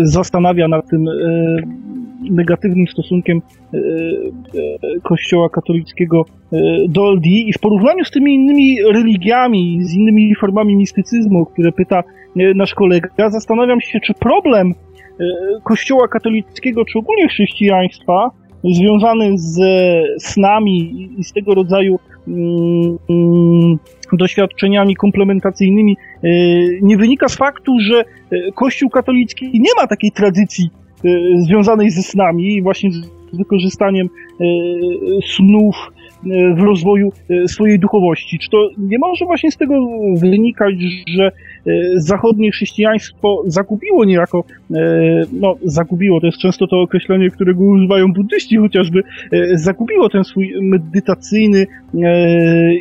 zastanawia 0.02 0.68
nad 0.68 0.88
tym 0.88 1.06
negatywnym 2.30 2.86
stosunkiem 2.86 3.42
Kościoła 5.02 5.48
katolickiego 5.48 6.24
do 6.88 7.12
LD 7.12 7.26
i 7.26 7.52
w 7.52 7.58
porównaniu 7.58 8.04
z 8.04 8.10
tymi 8.10 8.34
innymi 8.34 8.76
religiami, 8.92 9.78
z 9.82 9.94
innymi 9.94 10.34
formami 10.34 10.76
mistycyzmu, 10.76 11.46
które 11.46 11.72
pyta 11.72 12.02
nasz 12.54 12.74
kolega, 12.74 13.30
zastanawiam 13.30 13.80
się, 13.80 14.00
czy 14.00 14.14
problem 14.14 14.74
Kościoła 15.64 16.08
katolickiego, 16.08 16.84
czy 16.84 16.98
ogólnie 16.98 17.28
chrześcijaństwa 17.28 18.30
związany 18.64 19.38
z 19.38 19.58
snami 20.18 21.08
i 21.18 21.24
z 21.24 21.32
tego 21.32 21.54
rodzaju 21.54 21.98
mm, 22.28 22.98
mm, 23.10 23.78
doświadczeniami 24.12 24.96
komplementacyjnymi 24.96 25.96
nie 26.82 26.96
wynika 26.96 27.28
z 27.28 27.36
faktu, 27.36 27.72
że 27.80 28.04
Kościół 28.54 28.90
katolicki 28.90 29.50
nie 29.60 29.70
ma 29.80 29.86
takiej 29.86 30.10
tradycji 30.10 30.70
związanej 31.36 31.90
ze 31.90 32.02
snami 32.02 32.54
i 32.54 32.62
właśnie 32.62 32.90
z 32.92 33.36
wykorzystaniem 33.36 34.08
snów 35.36 35.76
w 36.56 36.62
rozwoju 36.62 37.12
swojej 37.46 37.78
duchowości. 37.78 38.38
Czy 38.38 38.50
to 38.50 38.68
nie 38.78 38.98
może 38.98 39.24
właśnie 39.24 39.50
z 39.50 39.56
tego 39.56 39.74
wynikać, 40.20 40.74
że 41.06 41.32
zachodnie 41.96 42.50
chrześcijaństwo 42.50 43.42
zagubiło 43.46 44.04
niejako, 44.04 44.44
no 45.32 45.56
zagubiło, 45.64 46.20
to 46.20 46.26
jest 46.26 46.38
często 46.38 46.66
to 46.66 46.80
określenie, 46.80 47.30
którego 47.30 47.64
używają 47.64 48.12
buddyści 48.12 48.56
chociażby, 48.56 49.02
zagubiło 49.54 50.08
ten 50.08 50.24
swój 50.24 50.54
medytacyjny 50.62 51.66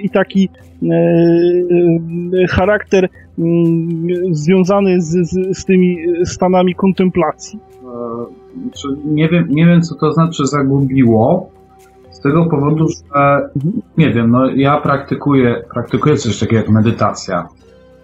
i 0.04 0.10
taki 0.10 0.50
charakter 2.50 3.10
związany 4.32 5.02
z, 5.02 5.30
z, 5.30 5.58
z 5.58 5.66
tymi 5.66 5.98
stanami 6.26 6.76
kontemplacji? 6.76 7.60
Nie 9.06 9.30
wiem, 9.30 9.48
nie 9.50 9.66
wiem, 9.66 9.82
co 9.82 9.96
to 9.96 10.14
znaczy 10.14 10.48
zagubiło, 10.48 11.50
z 12.12 12.20
tego 12.20 12.46
powodu, 12.46 12.88
że 12.88 13.50
nie 13.98 14.14
wiem, 14.14 14.32
no 14.32 14.50
ja 14.50 14.82
praktykuję, 14.82 15.64
praktykuję 15.74 16.18
coś 16.18 16.40
takiego 16.40 16.62
jak 16.62 16.70
medytacja. 16.70 17.48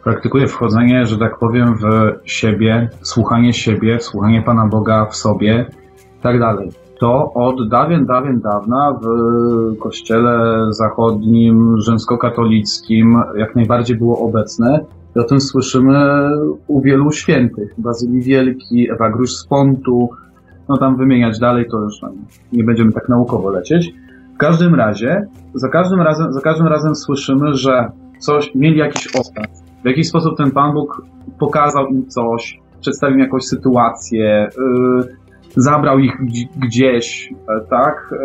Praktykuję 0.03 0.47
wchodzenie, 0.47 1.05
że 1.05 1.17
tak 1.17 1.39
powiem, 1.39 1.75
w 1.77 2.13
siebie, 2.29 2.89
słuchanie 3.01 3.53
siebie, 3.53 3.99
słuchanie 3.99 4.41
Pana 4.41 4.67
Boga 4.67 5.05
w 5.05 5.15
sobie 5.15 5.65
i 6.19 6.21
tak 6.21 6.39
dalej. 6.39 6.71
To 6.99 7.33
od 7.33 7.69
dawien, 7.69 8.05
dawien 8.05 8.39
dawna 8.39 8.99
w 9.01 9.07
kościele 9.77 10.65
zachodnim, 10.69 11.81
rzymskokatolickim 11.81 13.23
jak 13.37 13.55
najbardziej 13.55 13.97
było 13.97 14.19
obecne. 14.19 14.85
I 15.15 15.19
o 15.19 15.23
tym 15.23 15.41
słyszymy 15.41 16.29
u 16.67 16.81
wielu 16.81 17.11
świętych. 17.11 17.73
Bazylii 17.77 18.21
Wielki, 18.21 18.91
Ewa 18.91 19.09
Grusz 19.09 19.33
z 19.33 19.47
Pontu, 19.47 20.09
no 20.69 20.77
tam 20.77 20.97
wymieniać 20.97 21.39
dalej, 21.39 21.65
to 21.71 21.77
już 21.77 21.93
nie 22.53 22.63
będziemy 22.63 22.91
tak 22.91 23.09
naukowo 23.09 23.49
lecieć. 23.49 23.93
W 24.35 24.37
każdym 24.37 24.75
razie, 24.75 25.25
za 25.53 25.69
każdym 25.69 26.01
razem, 26.01 26.33
za 26.33 26.41
każdym 26.41 26.67
razem 26.67 26.95
słyszymy, 26.95 27.53
że 27.53 27.91
coś, 28.19 28.55
mieli 28.55 28.77
jakiś 28.77 29.07
obraz. 29.07 29.63
W 29.83 29.87
jakiś 29.87 30.09
sposób 30.09 30.37
ten 30.37 30.51
Pan 30.51 30.73
Bóg 30.73 31.01
pokazał 31.39 31.87
im 31.87 32.07
coś, 32.07 32.59
przedstawił 32.81 33.19
jakąś 33.19 33.43
sytuację, 33.43 34.49
yy, 34.57 35.15
zabrał 35.55 35.99
ich 35.99 36.17
gdzieś, 36.55 37.31
yy, 37.31 37.37
tak? 37.69 38.09
Yy, 38.11 38.19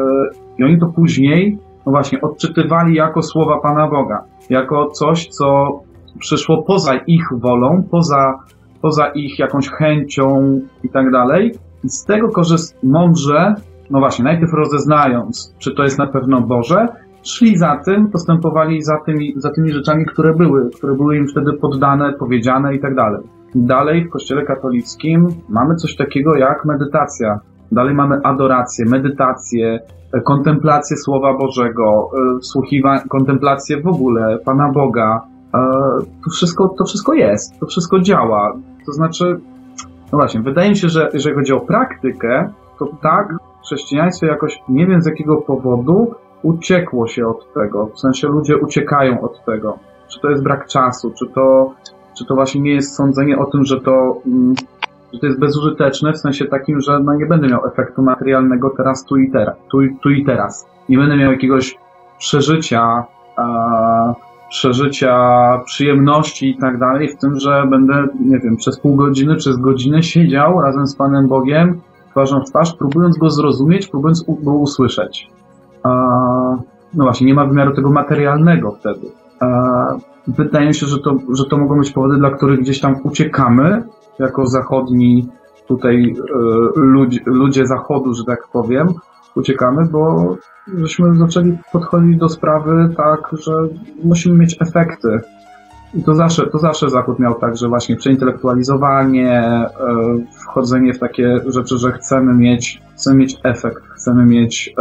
I 0.59 0.65
oni 0.65 0.81
to 0.81 0.87
później, 0.87 1.59
no 1.87 1.93
właśnie, 1.93 2.21
odczytywali 2.21 2.95
jako 2.95 3.23
słowa 3.23 3.61
Pana 3.61 3.89
Boga. 3.89 4.25
Jako 4.51 4.91
coś, 4.91 5.29
co 5.29 5.81
przyszło 6.19 6.63
poza 6.63 6.95
ich 6.95 7.25
wolą, 7.33 7.83
poza, 7.91 8.39
poza 8.83 9.07
ich 9.07 9.39
jakąś 9.39 9.69
chęcią 9.69 10.61
i 10.83 10.89
tak 10.89 11.11
dalej. 11.11 11.55
I 11.85 11.89
z 11.89 12.05
tego 12.05 12.29
korzyst 12.29 12.77
mądrze, 12.83 13.55
no 13.91 13.99
właśnie, 13.99 14.25
najpierw 14.25 14.53
rozeznając, 14.53 15.55
czy 15.59 15.75
to 15.75 15.83
jest 15.83 15.99
na 15.99 16.07
pewno 16.07 16.41
Boże, 16.41 16.89
szli 17.23 17.57
za 17.57 17.77
tym, 17.77 18.11
postępowali 18.11 18.83
za 18.83 18.97
tymi, 19.07 19.35
za 19.37 19.51
tymi 19.51 19.73
rzeczami, 19.73 20.05
które 20.07 20.35
były, 20.35 20.71
które 20.71 20.95
były 20.95 21.17
im 21.17 21.29
wtedy 21.29 21.53
poddane, 21.53 22.13
powiedziane 22.13 22.75
i 22.75 22.81
tak 22.81 22.95
dalej. 22.95 23.23
Dalej 23.55 24.05
w 24.05 24.11
Kościele 24.11 24.43
katolickim 24.43 25.29
mamy 25.49 25.75
coś 25.75 25.97
takiego 25.97 26.37
jak 26.37 26.65
medytacja. 26.65 27.41
Dalej 27.73 27.95
mamy 27.95 28.21
adorację, 28.23 28.85
medytację, 28.91 29.81
kontemplację 30.25 30.97
Słowa 30.97 31.35
Bożego, 31.39 32.11
wsłuchiwanie, 32.43 33.03
kontemplację 33.09 33.83
w 33.83 33.87
ogóle 33.87 34.39
Pana 34.45 34.73
Boga. 34.73 35.21
To 36.25 36.31
wszystko, 36.33 36.69
to 36.79 36.85
wszystko 36.85 37.15
jest, 37.15 37.61
to 37.61 37.67
wszystko 37.67 38.01
działa. 38.01 38.53
To 38.87 38.93
znaczy, 38.93 39.41
no 40.13 40.19
właśnie, 40.19 40.41
wydaje 40.41 40.71
mi 40.71 40.77
się, 40.77 40.89
że 40.89 41.11
jeżeli 41.15 41.37
chodzi 41.37 41.53
o 41.53 41.61
praktykę, 41.61 42.53
to 42.79 42.87
tak, 43.03 43.29
chrześcijaństwo 43.65 44.27
jakoś, 44.27 44.61
nie 44.69 44.87
wiem 44.87 45.03
z 45.03 45.07
jakiego 45.07 45.37
powodu, 45.37 46.15
uciekło 46.43 47.07
się 47.07 47.27
od 47.27 47.53
tego. 47.53 47.87
W 47.87 48.01
sensie 48.01 48.29
ludzie 48.29 48.57
uciekają 48.57 49.21
od 49.21 49.45
tego. 49.45 49.79
Czy 50.09 50.21
to 50.21 50.31
jest 50.31 50.43
brak 50.43 50.67
czasu, 50.67 51.13
czy 51.19 51.27
to, 51.27 51.75
czy 52.19 52.25
to 52.25 52.35
właśnie 52.35 52.61
nie 52.61 52.75
jest 52.75 52.97
sądzenie 52.97 53.39
o 53.39 53.47
tym, 53.47 53.65
że 53.65 53.81
to, 53.81 54.21
że 55.13 55.21
to 55.21 55.27
jest 55.27 55.41
bezużyteczne, 55.41 56.13
w 56.13 56.19
sensie 56.19 56.45
takim, 56.45 56.81
że 56.81 57.01
no 57.01 57.15
nie 57.15 57.27
będę 57.27 57.49
miał 57.49 57.67
efektu 57.67 58.03
materialnego 58.03 58.71
teraz, 58.77 59.05
tu 59.05 59.17
i 59.17 59.31
teraz. 59.31 59.57
Tu, 59.71 59.79
tu 60.03 60.11
i 60.11 60.25
teraz. 60.25 60.67
Nie 60.89 60.99
będę 60.99 61.17
miał 61.17 61.33
jakiegoś 61.33 61.79
przeżycia, 62.19 63.05
e, 63.39 64.15
przeżycia 64.55 65.17
przyjemności 65.65 66.51
i 66.51 66.57
tak 66.57 66.79
dalej, 66.79 67.09
w 67.09 67.17
tym, 67.17 67.39
że 67.41 67.67
będę, 67.71 68.07
nie 68.21 68.39
wiem, 68.39 68.57
przez 68.57 68.81
pół 68.81 68.97
godziny, 68.97 69.37
przez 69.37 69.57
godzinę 69.57 70.03
siedział 70.03 70.61
razem 70.61 70.87
z 70.87 70.97
Panem 70.97 71.29
Bogiem, 71.29 71.81
twarzą 72.11 72.41
w 72.41 72.45
twarz, 72.45 72.75
próbując 72.75 73.19
go 73.19 73.31
zrozumieć, 73.31 73.87
próbując 73.87 74.25
go 74.29 74.53
usłyszeć. 74.53 75.31
No 76.95 77.05
właśnie, 77.05 77.27
nie 77.27 77.35
ma 77.35 77.47
wymiaru 77.47 77.75
tego 77.75 77.91
materialnego 77.91 78.73
wtedy. 78.73 79.07
Wydaje 80.29 80.67
mi 80.67 80.75
się, 80.75 80.87
że 80.87 80.99
to, 80.99 81.19
że 81.33 81.45
to 81.45 81.57
mogą 81.57 81.79
być 81.79 81.91
powody, 81.91 82.17
dla 82.17 82.31
których 82.31 82.61
gdzieś 82.61 82.81
tam 82.81 82.97
uciekamy, 83.05 83.83
jako 84.19 84.47
zachodni 84.47 85.29
tutaj 85.69 86.15
ludzie, 86.77 87.21
ludzie 87.27 87.67
zachodu, 87.67 88.15
że 88.15 88.25
tak 88.25 88.49
powiem, 88.53 88.89
uciekamy, 89.35 89.87
bo 89.87 90.37
żeśmy 90.75 91.15
zaczęli 91.15 91.59
podchodzić 91.73 92.17
do 92.17 92.29
sprawy 92.29 92.95
tak, 92.97 93.31
że 93.33 93.53
musimy 94.05 94.39
mieć 94.39 94.57
efekty. 94.61 95.21
I 95.95 96.03
to 96.03 96.15
zawsze, 96.15 96.47
to 96.47 96.59
zawsze 96.59 96.91
Zachód 96.91 97.19
miał 97.19 97.35
tak, 97.35 97.57
że 97.57 97.69
właśnie 97.69 97.97
przeintelektualizowanie, 97.97 99.67
wchodzenie 100.43 100.95
w 100.95 100.99
takie 100.99 101.41
rzeczy, 101.47 101.79
że 101.79 101.93
chcemy 101.93 102.35
mieć, 102.35 102.83
chcemy 102.95 103.17
mieć 103.17 103.37
efekt, 103.43 103.83
chcemy 103.85 104.27
mieć 104.27 104.75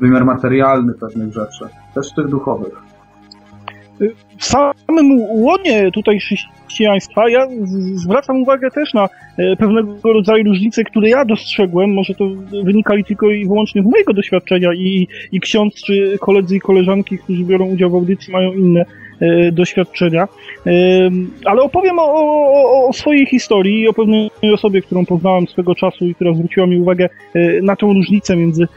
wymiar 0.00 0.24
materialny 0.24 0.94
pewnych 0.94 1.32
rzeczy, 1.32 1.68
też 1.94 2.14
tych 2.14 2.28
duchowych. 2.28 2.89
W 4.38 4.44
samym 4.44 5.20
łonie 5.20 5.90
tutaj 5.92 6.18
chrześcijaństwa 6.18 7.30
ja 7.30 7.46
zwracam 7.94 8.42
uwagę 8.42 8.70
też 8.70 8.94
na 8.94 9.08
e, 9.38 9.56
pewnego 9.56 10.12
rodzaju 10.12 10.44
różnice, 10.44 10.84
które 10.84 11.08
ja 11.08 11.24
dostrzegłem, 11.24 11.94
może 11.94 12.14
to 12.14 12.24
wynikali 12.64 13.04
tylko 13.04 13.30
i 13.30 13.46
wyłącznie 13.46 13.82
z 13.82 13.84
mojego 13.84 14.12
doświadczenia 14.12 14.74
i, 14.74 15.08
i 15.32 15.40
ksiądz, 15.40 15.74
czy 15.74 16.18
koledzy 16.20 16.56
i 16.56 16.60
koleżanki, 16.60 17.18
którzy 17.18 17.44
biorą 17.44 17.66
udział 17.66 17.90
w 17.90 17.94
audycji 17.94 18.32
mają 18.32 18.52
inne 18.52 18.84
e, 19.20 19.52
doświadczenia. 19.52 20.28
E, 20.66 20.70
ale 21.44 21.62
opowiem 21.62 21.98
o, 21.98 22.02
o, 22.02 22.88
o, 22.88 22.92
swojej 22.92 23.26
historii 23.26 23.80
i 23.80 23.88
o 23.88 23.92
pewnej 23.92 24.30
osobie, 24.54 24.82
którą 24.82 25.06
poznałem 25.06 25.46
swego 25.46 25.74
czasu 25.74 26.06
i 26.06 26.14
która 26.14 26.34
zwróciła 26.34 26.66
mi 26.66 26.80
uwagę 26.80 27.08
na 27.62 27.76
tą 27.76 27.92
różnicę 27.92 28.36
między 28.36 28.68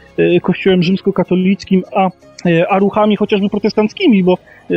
kościołem 0.42 0.82
rzymskokatolickim 0.82 1.82
a 1.96 2.10
E, 2.33 2.33
a 2.68 2.78
ruchami 2.78 3.16
chociażby 3.16 3.48
protestanckimi, 3.48 4.24
bo 4.24 4.38
e, 4.70 4.74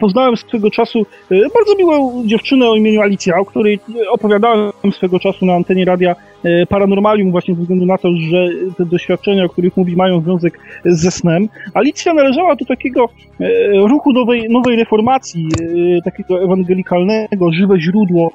poznałem 0.00 0.36
swego 0.36 0.70
czasu 0.70 0.98
e, 1.30 1.34
bardzo 1.34 1.76
miłą 1.78 2.22
dziewczynę 2.26 2.68
o 2.68 2.76
imieniu 2.76 3.00
Alicja, 3.00 3.36
o 3.36 3.44
której 3.44 3.78
opowiadałem 4.10 4.72
swego 4.92 5.18
czasu 5.18 5.46
na 5.46 5.54
antenie 5.54 5.84
radia 5.84 6.16
Paranormalium 6.68 7.30
właśnie 7.30 7.54
ze 7.54 7.60
względu 7.60 7.86
na 7.86 7.98
to, 7.98 8.08
że 8.30 8.48
te 8.76 8.86
doświadczenia, 8.86 9.44
o 9.44 9.48
których 9.48 9.76
mówi, 9.76 9.96
mają 9.96 10.20
związek 10.20 10.60
ze 10.84 11.10
snem. 11.10 11.48
Alicja 11.74 12.14
należała 12.14 12.56
do 12.56 12.64
takiego 12.64 13.08
ruchu 13.88 14.12
nowej, 14.12 14.48
nowej 14.50 14.76
reformacji, 14.76 15.48
takiego 16.04 16.42
ewangelikalnego, 16.42 17.52
żywe 17.52 17.80
źródło 17.80 18.32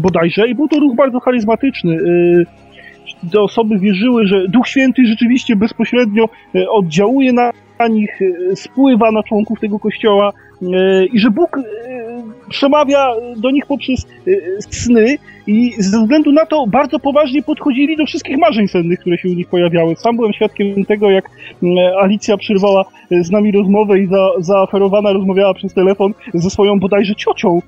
bodajże 0.00 0.48
i 0.48 0.54
był 0.54 0.68
to 0.68 0.80
ruch 0.80 0.96
bardzo 0.96 1.20
charyzmatyczny 1.20 1.98
te 3.30 3.40
osoby 3.40 3.78
wierzyły, 3.78 4.26
że 4.26 4.48
Duch 4.48 4.68
Święty 4.68 5.06
rzeczywiście 5.06 5.56
bezpośrednio 5.56 6.28
oddziałuje 6.70 7.32
na 7.32 7.50
na 7.82 7.88
nich 7.88 8.22
e, 8.22 8.56
spływa 8.56 9.10
na 9.12 9.22
członków 9.22 9.60
tego 9.60 9.78
kościoła 9.78 10.32
e, 10.62 11.04
i 11.06 11.18
że 11.18 11.30
Bóg 11.30 11.58
e, 11.58 11.62
przemawia 12.48 13.12
do 13.36 13.50
nich 13.50 13.66
poprzez 13.66 14.06
sny 14.70 15.16
i 15.46 15.72
ze 15.78 16.00
względu 16.00 16.32
na 16.32 16.46
to 16.46 16.66
bardzo 16.66 16.98
poważnie 16.98 17.42
podchodzili 17.42 17.96
do 17.96 18.06
wszystkich 18.06 18.38
marzeń 18.38 18.68
sennych, 18.68 19.00
które 19.00 19.18
się 19.18 19.28
u 19.28 19.32
nich 19.32 19.48
pojawiały. 19.48 19.96
Sam 19.96 20.16
byłem 20.16 20.32
świadkiem 20.32 20.84
tego, 20.84 21.10
jak 21.10 21.24
Alicja 22.00 22.36
przerwała 22.36 22.84
z 23.10 23.30
nami 23.30 23.52
rozmowę 23.52 23.98
i 23.98 24.06
za, 24.06 24.28
zaoferowana 24.38 25.12
rozmawiała 25.12 25.54
przez 25.54 25.74
telefon 25.74 26.14
ze 26.34 26.50
swoją 26.50 26.80
bodajże 26.80 27.14
ciocią 27.14 27.62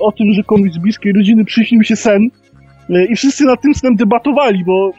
o 0.00 0.12
tym, 0.12 0.32
że 0.32 0.42
komuś 0.42 0.72
z 0.72 0.78
bliskiej 0.78 1.12
rodziny 1.12 1.44
przyśnił 1.44 1.84
się 1.84 1.96
sen 1.96 2.30
i 3.10 3.16
wszyscy 3.16 3.44
nad 3.44 3.60
tym 3.60 3.74
snem 3.74 3.96
debatowali, 3.96 4.64
bo 4.64 4.92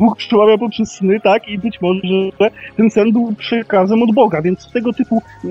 Bóg 0.00 0.16
przemawia 0.16 0.58
poprzez 0.58 0.92
sny, 0.92 1.20
tak? 1.20 1.48
I 1.48 1.58
być 1.58 1.80
może, 1.80 2.00
że 2.04 2.50
ten 2.76 2.90
sen 2.90 3.12
był 3.12 3.32
przekazem 3.38 4.02
od 4.02 4.14
Boga, 4.14 4.42
więc 4.42 4.68
w 4.68 4.72
tego 4.72 4.92
typu 4.92 5.22
e, 5.44 5.48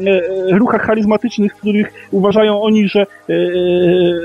e, 0.52 0.58
ruchach 0.58 0.82
charyzmatycznych, 0.82 1.56
w 1.56 1.60
których 1.60 1.94
uważają 2.12 2.62
oni, 2.62 2.88
że, 2.88 3.02
e, 3.02 3.06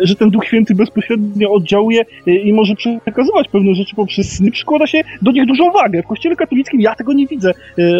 że 0.02 0.14
ten 0.14 0.30
Duch 0.30 0.44
Święty 0.44 0.74
bezpośrednio 0.74 1.52
oddziałuje 1.52 2.04
i 2.26 2.52
może 2.52 2.74
przekazywać 2.74 3.48
pewne 3.48 3.74
rzeczy 3.74 3.96
poprzez 3.96 4.32
sny, 4.32 4.50
przykłada 4.50 4.86
się 4.86 5.00
do 5.22 5.32
nich 5.32 5.46
dużą 5.46 5.70
wagę. 5.70 6.02
W 6.02 6.06
Kościele 6.06 6.36
katolickim 6.36 6.80
ja 6.80 6.94
tego 6.94 7.12
nie 7.12 7.26
widzę 7.26 7.52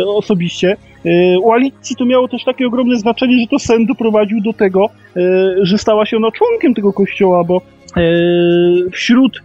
osobiście. 0.06 0.76
U 1.42 1.52
Alicji 1.52 1.96
to 1.96 2.04
miało 2.04 2.28
też 2.28 2.44
takie 2.44 2.66
ogromne 2.66 2.96
znaczenie, 2.96 3.40
że 3.40 3.46
to 3.46 3.58
sen 3.58 3.86
doprowadził 3.86 4.40
do 4.40 4.52
tego, 4.52 4.86
że 5.62 5.78
stała 5.78 6.06
się 6.06 6.16
ona 6.16 6.30
członkiem 6.30 6.74
tego 6.74 6.92
kościoła, 6.92 7.44
bo 7.44 7.60
wśród 8.92 9.42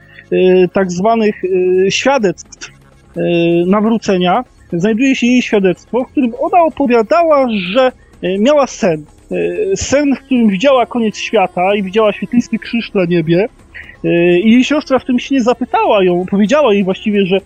tak 0.74 0.92
zwanych 0.92 1.44
y, 1.44 1.86
świadectw 1.90 2.70
y, 2.70 3.22
nawrócenia 3.68 4.44
znajduje 4.74 5.16
się 5.16 5.28
jej 5.28 5.42
świadectwo, 5.42 6.04
w 6.04 6.12
którym 6.12 6.32
ona 6.40 6.64
opowiadała, 6.64 7.48
że 7.74 7.92
miała 8.40 8.68
sen. 8.68 9.06
Sen, 9.76 10.16
w 10.16 10.20
którym 10.20 10.50
widziała 10.50 10.86
koniec 10.86 11.18
świata 11.18 11.76
i 11.76 11.84
widziała 11.84 12.14
świetlisty 12.14 12.60
krzyż 12.60 12.94
na 12.94 13.06
niebie. 13.06 13.48
I 14.44 14.52
jej 14.52 14.64
siostra 14.64 15.00
w 15.00 15.06
tym 15.06 15.20
śnie 15.20 15.42
zapytała 15.42 16.04
ją, 16.04 16.26
powiedziała 16.32 16.74
jej 16.74 16.84
właściwie, 16.84 17.26
że, 17.26 17.38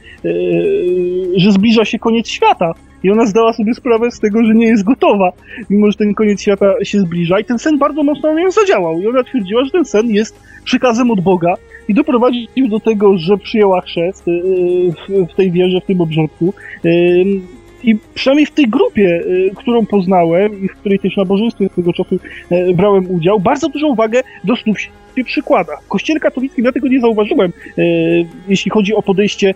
że 1.38 1.52
zbliża 1.52 1.86
się 1.86 2.00
koniec 2.00 2.28
świata. 2.28 2.74
I 3.04 3.12
ona 3.12 3.26
zdała 3.26 3.54
sobie 3.54 3.74
sprawę 3.74 4.12
z 4.12 4.20
tego, 4.20 4.44
że 4.44 4.54
nie 4.54 4.68
jest 4.68 4.84
gotowa, 4.84 5.32
mimo 5.70 5.92
że 5.92 5.98
ten 5.98 6.14
koniec 6.14 6.42
świata 6.42 6.74
się 6.84 7.00
zbliża. 7.00 7.40
I 7.40 7.46
ten 7.46 7.60
sen 7.60 7.78
bardzo 7.78 8.04
mocno 8.04 8.34
na 8.34 8.42
nią 8.42 8.52
zadziałał. 8.52 9.02
I 9.02 9.08
ona 9.08 9.24
twierdziła, 9.24 9.66
że 9.66 9.72
ten 9.72 9.86
sen 9.86 10.10
jest 10.10 10.40
przykazem 10.64 11.12
od 11.12 11.22
Boga 11.22 11.54
i 11.88 11.94
doprowadził 11.94 12.68
do 12.70 12.80
tego, 12.80 13.18
że 13.18 13.38
przyjęła 13.38 13.82
chrzest 13.82 14.28
y, 14.28 14.32
w 15.32 15.36
tej 15.36 15.52
wierze, 15.52 15.82
w 15.82 15.86
tym 15.86 16.02
obrządku. 16.02 16.54
Y, 16.86 17.26
I 17.84 17.98
przynajmniej 18.14 18.46
w 18.46 18.52
tej 18.52 18.68
grupie, 18.68 19.24
y, 19.28 19.52
którą 19.56 19.86
poznałem 19.86 20.64
i 20.64 20.68
w 20.68 20.76
której 20.76 21.00
też 21.00 21.18
nabożeństwie 21.18 21.70
tego 21.70 21.94
czasu 21.94 22.20
brałem 22.76 23.12
udział, 23.12 23.40
bardzo 23.40 23.70
dużą 23.70 23.96
wagę 23.96 24.22
do 24.44 24.56
snów 24.56 24.80
się 24.80 24.92
przykłada. 25.26 25.78
W 25.78 25.88
kościele 25.88 26.20
katolickim 26.20 26.66
ja 26.66 26.72
tego 26.72 26.88
nie 26.88 27.02
zauważyłem, 27.02 27.52
jeśli 28.48 28.72
chodzi 28.72 28.96
o 28.96 29.02
podejście 29.02 29.54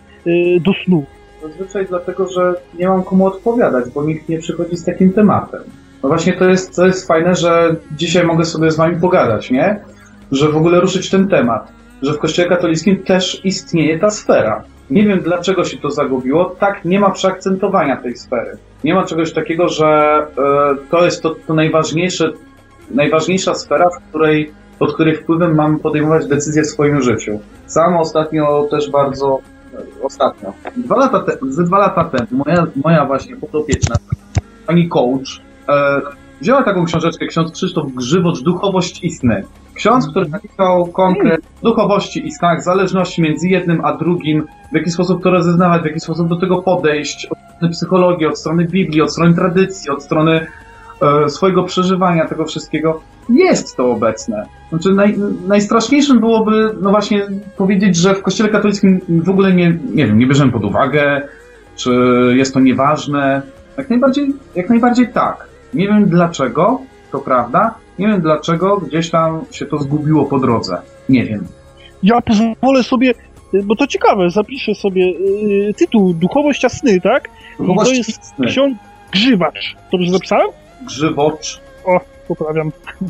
do 0.62 0.72
snu. 0.86 1.06
Zazwyczaj 1.42 1.86
dlatego, 1.90 2.30
że 2.30 2.54
nie 2.80 2.88
mam 2.88 3.04
komu 3.04 3.26
odpowiadać, 3.26 3.86
bo 3.96 4.04
nikt 4.04 4.30
nie 4.30 4.40
przychodzi 4.40 4.78
z 4.78 4.86
takim 4.86 5.14
tematem. 5.14 5.62
No 6.04 6.10
właśnie 6.10 6.34
to 6.34 6.50
jest, 6.50 6.76
to 6.76 6.86
jest 6.86 7.08
fajne, 7.08 7.36
że 7.36 7.76
dzisiaj 7.92 8.26
mogę 8.26 8.46
sobie 8.46 8.72
z 8.72 8.78
wami 8.78 9.02
pogadać, 9.02 9.52
nie? 9.52 9.80
Że 10.32 10.50
w 10.50 10.58
ogóle 10.58 10.80
ruszyć 10.80 11.10
ten 11.10 11.28
temat 11.28 11.72
że 12.02 12.14
w 12.14 12.20
Kościele 12.20 12.50
katolickim 12.50 13.04
też 13.04 13.45
istnieje 13.45 14.00
ta 14.00 14.10
sfera. 14.10 14.64
Nie 14.89 15.04
wiem, 15.04 15.20
dlaczego 15.20 15.64
się 15.64 15.78
to 15.78 15.91
zagubiło. 15.91 16.45
Tak, 16.45 16.86
nie 16.86 17.00
ma 17.00 17.10
przeakcentowania 17.10 17.98
tej 17.98 18.18
sfery. 18.18 18.58
Nie 18.84 18.93
ma 18.93 19.06
czegoś 19.06 19.34
takiego, 19.34 19.70
że 19.70 19.88
e, 20.38 20.76
to 20.91 21.06
jest 21.06 21.24
to, 21.24 21.36
to 21.48 21.54
najważniejsze, 21.54 22.32
najważniejsza 22.91 23.56
sfera, 23.56 23.89
w 23.89 24.10
której, 24.10 24.52
pod 24.80 24.93
której 24.93 25.16
wpływem 25.16 25.56
mam 25.56 25.80
podejmować 25.80 26.28
decyzje 26.28 26.64
w 26.64 26.68
swoim 26.68 27.02
życiu. 27.02 27.39
Sam 27.66 27.98
ostatnio 27.98 28.68
też 28.72 28.91
bardzo, 28.91 29.39
e, 29.74 30.04
ostatnio, 30.04 30.54
dwa 30.78 30.95
lata 30.98 31.20
te, 31.20 31.38
ze 31.50 31.64
dwa 31.64 31.80
lata 31.80 32.04
temu, 32.04 32.43
moja, 32.45 32.68
moja 32.76 33.06
właśnie 33.06 33.36
podopieczna, 33.36 33.95
pani 34.68 34.89
coach, 34.89 35.41
e, 35.70 36.02
wzięła 36.41 36.64
taką 36.64 36.86
książeczkę, 36.86 37.28
ksiądz 37.28 37.52
Krzysztof 37.52 37.91
Grzywocz, 37.91 38.41
Duchowość 38.41 39.04
i 39.04 39.12
sny. 39.12 39.43
Ksiądz, 39.78 40.10
który 40.10 40.30
napisał 40.30 40.88
konkret 40.88 41.42
duchowości 41.64 42.28
i 42.28 42.32
snach, 42.32 42.64
zależności 42.64 43.22
między 43.22 43.48
jednym 43.48 43.86
a 43.86 43.94
drugim, 43.94 44.46
w 44.72 44.76
jaki 44.76 44.92
sposób 44.92 45.24
to 45.24 45.32
rozeznawać, 45.32 45.82
w 45.82 45.86
jaki 45.86 46.00
sposób 46.00 46.28
do 46.30 46.36
tego 46.36 46.62
podejść, 46.62 47.26
od 47.26 47.38
strony 47.56 47.74
psychologii, 47.74 48.26
od 48.26 48.40
strony 48.40 48.66
Biblii, 48.66 49.02
od 49.02 49.12
strony 49.12 49.34
tradycji, 49.36 49.90
od 49.90 50.04
strony 50.04 50.48
e, 51.02 51.30
swojego 51.30 51.64
przeżywania 51.64 52.28
tego 52.28 52.46
wszystkiego, 52.46 53.02
jest 53.30 53.78
to 53.78 53.92
obecne. 53.92 54.46
Znaczy 54.70 54.94
naj, 54.94 55.16
najstraszniejszym 55.48 56.20
byłoby, 56.20 56.70
no 56.82 56.90
właśnie, 56.90 57.28
powiedzieć, 57.58 57.96
że 57.96 58.16
w 58.16 58.22
kościele 58.22 58.50
katolickim 58.50 59.00
w 59.10 59.30
ogóle 59.30 59.54
nie, 59.54 59.78
nie 59.94 60.08
wiem, 60.08 60.20
nie 60.20 60.28
bierzemy 60.28 60.52
pod 60.52 60.66
uwagę, 60.66 61.22
czy 61.76 61.92
jest 62.36 62.54
to 62.54 62.60
nieważne. 62.60 63.42
Jak 63.78 63.90
najbardziej, 63.90 64.34
jak 64.56 64.70
najbardziej 64.70 65.08
tak. 65.14 65.48
Nie 65.74 65.88
wiem 65.88 66.06
dlaczego, 66.06 66.82
to 67.12 67.20
prawda, 67.20 67.76
nie 68.00 68.08
wiem 68.08 68.22
dlaczego 68.22 68.78
gdzieś 68.78 69.10
tam 69.10 69.41
się 69.52 69.66
to 69.66 69.80
zgubiło 69.80 70.26
po 70.26 70.39
drodze. 70.39 70.82
Nie 71.10 71.26
wiem. 71.26 71.48
Ja 72.04 72.22
pozwolę 72.22 72.84
sobie, 72.84 73.14
bo 73.64 73.76
to 73.76 73.88
ciekawe, 73.88 74.30
zapiszę 74.30 74.76
sobie 74.76 75.04
y, 75.70 75.74
tytuł 75.78 76.14
Duchowość 76.14 76.66
a 76.66 76.70
sny, 76.70 77.02
tak? 77.02 77.30
Duchowość 77.60 77.91
I 77.91 77.93
to 77.93 77.98
jest 77.98 78.36
sny. 78.36 78.48
ksiądz 78.48 78.78
Grzywacz. 79.12 79.76
Dobrze 79.91 80.12
zapisałem? 80.12 80.48
Grzywocz. 80.86 81.62
O, 81.86 82.00
poprawiam. 82.28 82.72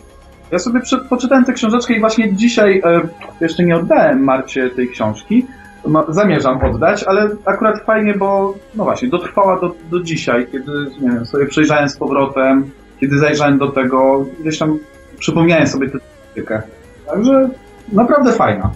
Ja 0.52 0.60
sobie 0.60 0.82
przy, 0.82 0.98
poczytałem 0.98 1.46
tę 1.46 1.54
książeczkę 1.54 1.94
i 1.94 2.00
właśnie 2.00 2.34
dzisiaj 2.34 2.82
e, 2.86 3.02
jeszcze 3.42 3.64
nie 3.64 3.76
oddałem 3.76 4.24
Marcie 4.24 4.70
tej 4.70 4.90
książki. 4.90 5.46
No, 5.88 6.06
zamierzam 6.10 6.64
oddać, 6.64 7.04
ale 7.04 7.30
akurat 7.46 7.84
fajnie, 7.86 8.14
bo 8.14 8.54
no 8.76 8.84
właśnie, 8.84 9.08
dotrwała 9.10 9.60
do, 9.60 9.76
do 9.92 10.00
dzisiaj, 10.00 10.48
kiedy 10.52 10.72
nie 11.02 11.12
wiem, 11.12 11.26
sobie 11.26 11.46
przejrzałem 11.46 11.90
z 11.90 11.98
powrotem, 11.98 12.72
kiedy 13.00 13.20
zajrzałem 13.20 13.58
do 13.58 13.68
tego, 13.68 14.26
gdzieś 14.40 14.60
tam 14.60 14.80
przypomniałem 15.20 15.68
sobie 15.68 15.90
tę 15.90 16.00
tematykę. 16.00 16.62
Także 17.08 17.50
naprawdę 17.94 18.32
fajna. 18.32 18.72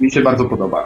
Mi 0.00 0.10
się 0.10 0.22
bardzo 0.22 0.44
podoba. 0.44 0.84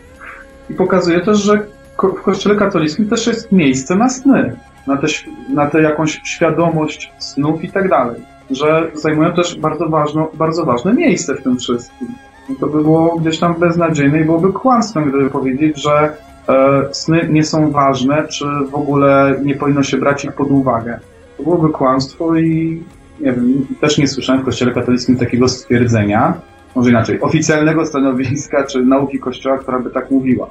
I 0.70 0.74
pokazuje 0.74 1.20
też, 1.20 1.38
że 1.38 1.66
w 1.96 2.22
kościele 2.22 2.56
katolickim 2.56 3.08
też 3.08 3.26
jest 3.26 3.52
miejsce 3.52 3.96
na 3.96 4.08
sny, 4.08 4.56
na 4.86 4.96
tę 4.96 5.06
na 5.48 5.66
te 5.66 5.82
jakąś 5.82 6.20
świadomość 6.24 7.12
snów 7.18 7.64
i 7.64 7.70
tak 7.70 7.88
dalej. 7.88 8.20
Że 8.50 8.90
zajmują 8.94 9.32
też 9.32 9.58
bardzo, 9.58 9.88
ważno, 9.88 10.28
bardzo 10.34 10.64
ważne 10.64 10.94
miejsce 10.94 11.34
w 11.34 11.42
tym 11.42 11.58
wszystkim. 11.58 12.08
I 12.48 12.56
to 12.56 12.66
by 12.66 12.82
było 12.82 13.16
gdzieś 13.16 13.38
tam 13.38 13.54
beznadziejne 13.54 14.20
i 14.20 14.24
byłoby 14.24 14.52
kłamstwem, 14.52 15.08
gdyby 15.08 15.30
powiedzieć, 15.30 15.82
że 15.82 16.16
e, 16.48 16.82
sny 16.92 17.28
nie 17.30 17.44
są 17.44 17.70
ważne, 17.70 18.28
czy 18.28 18.44
w 18.70 18.74
ogóle 18.74 19.40
nie 19.44 19.54
powinno 19.54 19.82
się 19.82 19.96
brać 19.96 20.24
ich 20.24 20.32
pod 20.32 20.50
uwagę. 20.50 21.00
To 21.42 21.50
byłoby 21.50 21.72
kłamstwo 21.72 22.36
i 22.36 22.82
nie 23.20 23.32
wiem, 23.32 23.66
też 23.80 23.98
nie 23.98 24.08
słyszałem 24.08 24.42
w 24.42 24.44
Kościele 24.44 24.72
katolickim 24.72 25.16
takiego 25.16 25.48
stwierdzenia, 25.48 26.34
może 26.76 26.90
inaczej, 26.90 27.20
oficjalnego 27.20 27.86
stanowiska 27.86 28.66
czy 28.66 28.82
nauki 28.84 29.18
Kościoła, 29.18 29.58
która 29.58 29.80
by 29.80 29.90
tak 29.90 30.10
mówiła. 30.10 30.46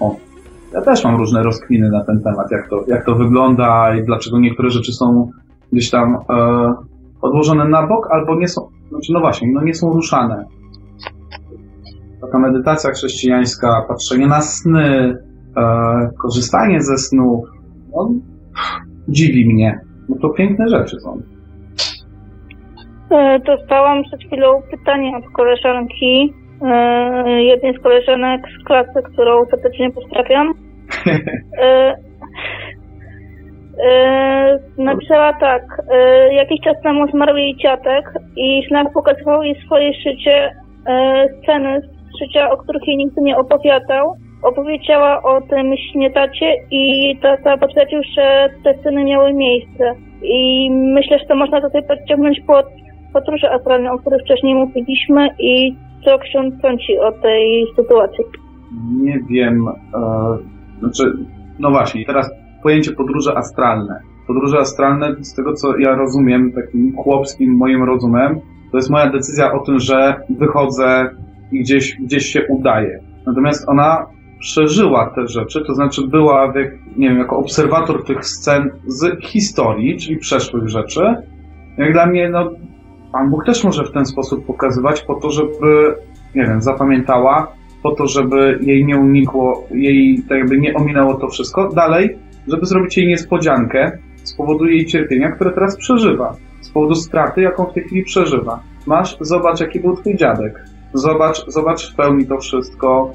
O, 0.00 0.16
ja 0.72 0.80
też 0.80 1.04
mam 1.04 1.16
różne 1.16 1.42
rozkminy 1.42 1.90
na 1.90 2.04
ten 2.04 2.22
temat, 2.22 2.50
jak 2.50 2.68
to, 2.70 2.84
jak 2.88 3.04
to 3.04 3.14
wygląda 3.14 3.94
i 3.96 4.04
dlaczego 4.04 4.38
niektóre 4.38 4.70
rzeczy 4.70 4.92
są 4.92 5.30
gdzieś 5.72 5.90
tam 5.90 6.18
e, 6.30 6.74
odłożone 7.22 7.68
na 7.68 7.86
bok, 7.86 8.08
albo 8.10 8.36
nie 8.36 8.48
są, 8.48 8.68
znaczy 8.88 9.12
no 9.12 9.20
właśnie, 9.20 9.48
no 9.52 9.62
nie 9.62 9.74
są 9.74 9.92
ruszane. 9.92 10.44
Taka 12.20 12.38
medytacja 12.38 12.90
chrześcijańska, 12.90 13.84
patrzenie 13.88 14.26
na 14.26 14.40
sny, 14.42 15.16
e, 15.56 16.10
korzystanie 16.18 16.82
ze 16.82 16.96
snów, 16.96 17.44
no, 17.96 18.10
dziwi 19.08 19.54
mnie. 19.54 19.87
No 20.08 20.16
to 20.22 20.28
piękne 20.30 20.68
rzeczy 20.68 20.96
są. 21.00 21.22
E, 23.10 23.38
Dostałam 23.38 24.02
przed 24.04 24.20
chwilą 24.20 24.62
pytanie 24.70 25.12
od 25.16 25.32
koleżanki, 25.32 26.34
e, 26.62 27.42
jednej 27.42 27.74
z 27.74 27.82
koleżanek 27.82 28.42
z 28.60 28.64
klasy, 28.64 29.02
którą 29.12 29.46
serdecznie 29.46 29.90
pozdrawiam. 29.90 30.54
E, 33.84 34.58
Napisała 34.78 35.32
tak, 35.32 35.62
jakiś 36.32 36.60
czas 36.60 36.82
temu 36.82 37.08
zmarł 37.08 37.36
jej 37.36 37.56
dziadek 37.56 38.12
i 38.36 38.62
znak 38.68 38.92
pokazywał 38.92 39.42
jej 39.42 39.62
swoje 39.66 39.92
życie, 39.92 40.50
sceny 41.42 41.80
z 41.80 42.18
życia, 42.22 42.50
o 42.50 42.56
których 42.56 42.82
jej 42.86 42.96
nigdy 42.96 43.20
nie 43.20 43.36
opowiadał. 43.36 44.14
Opowiedziała 44.42 45.22
o 45.22 45.40
tym 45.40 45.74
śniadacie 45.92 46.54
i 46.70 47.16
tata 47.22 47.56
potwierdził, 47.56 48.00
że 48.16 48.48
te 48.64 48.78
sceny 48.80 49.04
miały 49.04 49.34
miejsce. 49.34 49.94
I 50.22 50.70
myślę, 50.70 51.18
że 51.18 51.24
to 51.24 51.36
można 51.36 51.60
tutaj 51.60 51.82
podciągnąć 51.82 52.40
pod 52.46 52.66
podróże 53.12 53.52
astralne, 53.52 53.92
o 53.92 53.98
których 53.98 54.22
wcześniej 54.22 54.54
mówiliśmy 54.54 55.28
i 55.38 55.76
co 56.04 56.18
ksiądz 56.18 56.54
sądzi 56.62 56.98
o 56.98 57.12
tej 57.12 57.66
sytuacji. 57.76 58.24
Nie 59.02 59.18
wiem, 59.30 59.68
e, 59.68 60.38
znaczy, 60.78 61.12
no 61.58 61.70
właśnie, 61.70 62.04
teraz 62.04 62.30
pojęcie 62.62 62.92
podróże 62.92 63.36
astralne. 63.36 64.00
Podróże 64.26 64.58
astralne, 64.58 65.14
z 65.20 65.34
tego 65.34 65.52
co 65.52 65.78
ja 65.78 65.94
rozumiem, 65.94 66.52
takim 66.52 66.96
chłopskim 66.96 67.56
moim 67.56 67.82
rozumem, 67.82 68.40
to 68.70 68.76
jest 68.76 68.90
moja 68.90 69.10
decyzja 69.10 69.52
o 69.52 69.58
tym, 69.58 69.78
że 69.78 70.16
wychodzę 70.30 71.10
i 71.52 71.60
gdzieś, 71.60 71.96
gdzieś 72.00 72.26
się 72.26 72.46
udaję. 72.48 73.00
Natomiast 73.26 73.68
ona 73.68 74.06
przeżyła 74.38 75.12
te 75.14 75.26
rzeczy, 75.26 75.64
to 75.66 75.74
znaczy 75.74 76.06
była, 76.06 76.52
nie 76.96 77.08
wiem, 77.08 77.18
jako 77.18 77.36
obserwator 77.36 78.04
tych 78.04 78.26
scen 78.26 78.70
z 78.86 79.24
historii, 79.24 79.98
czyli 79.98 80.16
przeszłych 80.16 80.68
rzeczy. 80.68 81.14
Jak 81.78 81.92
dla 81.92 82.06
mnie, 82.06 82.28
no, 82.28 82.50
Pan 83.12 83.30
Bóg 83.30 83.44
też 83.44 83.64
może 83.64 83.84
w 83.84 83.92
ten 83.92 84.06
sposób 84.06 84.46
pokazywać 84.46 85.00
po 85.00 85.14
to, 85.14 85.30
żeby, 85.30 85.94
nie 86.34 86.46
wiem, 86.46 86.62
zapamiętała, 86.62 87.52
po 87.82 87.94
to, 87.94 88.06
żeby 88.06 88.58
jej 88.62 88.84
nie 88.84 88.96
unikło, 88.96 89.66
jej 89.70 90.22
tak 90.28 90.38
jakby 90.38 90.58
nie 90.58 90.74
ominęło 90.74 91.14
to 91.14 91.28
wszystko. 91.28 91.68
Dalej, 91.68 92.18
żeby 92.48 92.66
zrobić 92.66 92.96
jej 92.96 93.06
niespodziankę 93.06 93.98
z 94.24 94.36
powodu 94.36 94.66
jej 94.66 94.86
cierpienia, 94.86 95.30
które 95.30 95.50
teraz 95.50 95.76
przeżywa. 95.76 96.36
Z 96.60 96.70
powodu 96.70 96.94
straty, 96.94 97.42
jaką 97.42 97.66
w 97.66 97.72
tej 97.72 97.84
chwili 97.84 98.04
przeżywa. 98.04 98.60
Masz, 98.86 99.16
zobacz, 99.20 99.60
jaki 99.60 99.80
był 99.80 99.96
twój 99.96 100.16
dziadek. 100.16 100.64
Zobacz, 100.94 101.44
zobacz 101.46 101.92
w 101.92 101.96
pełni 101.96 102.26
to 102.26 102.38
wszystko. 102.38 103.12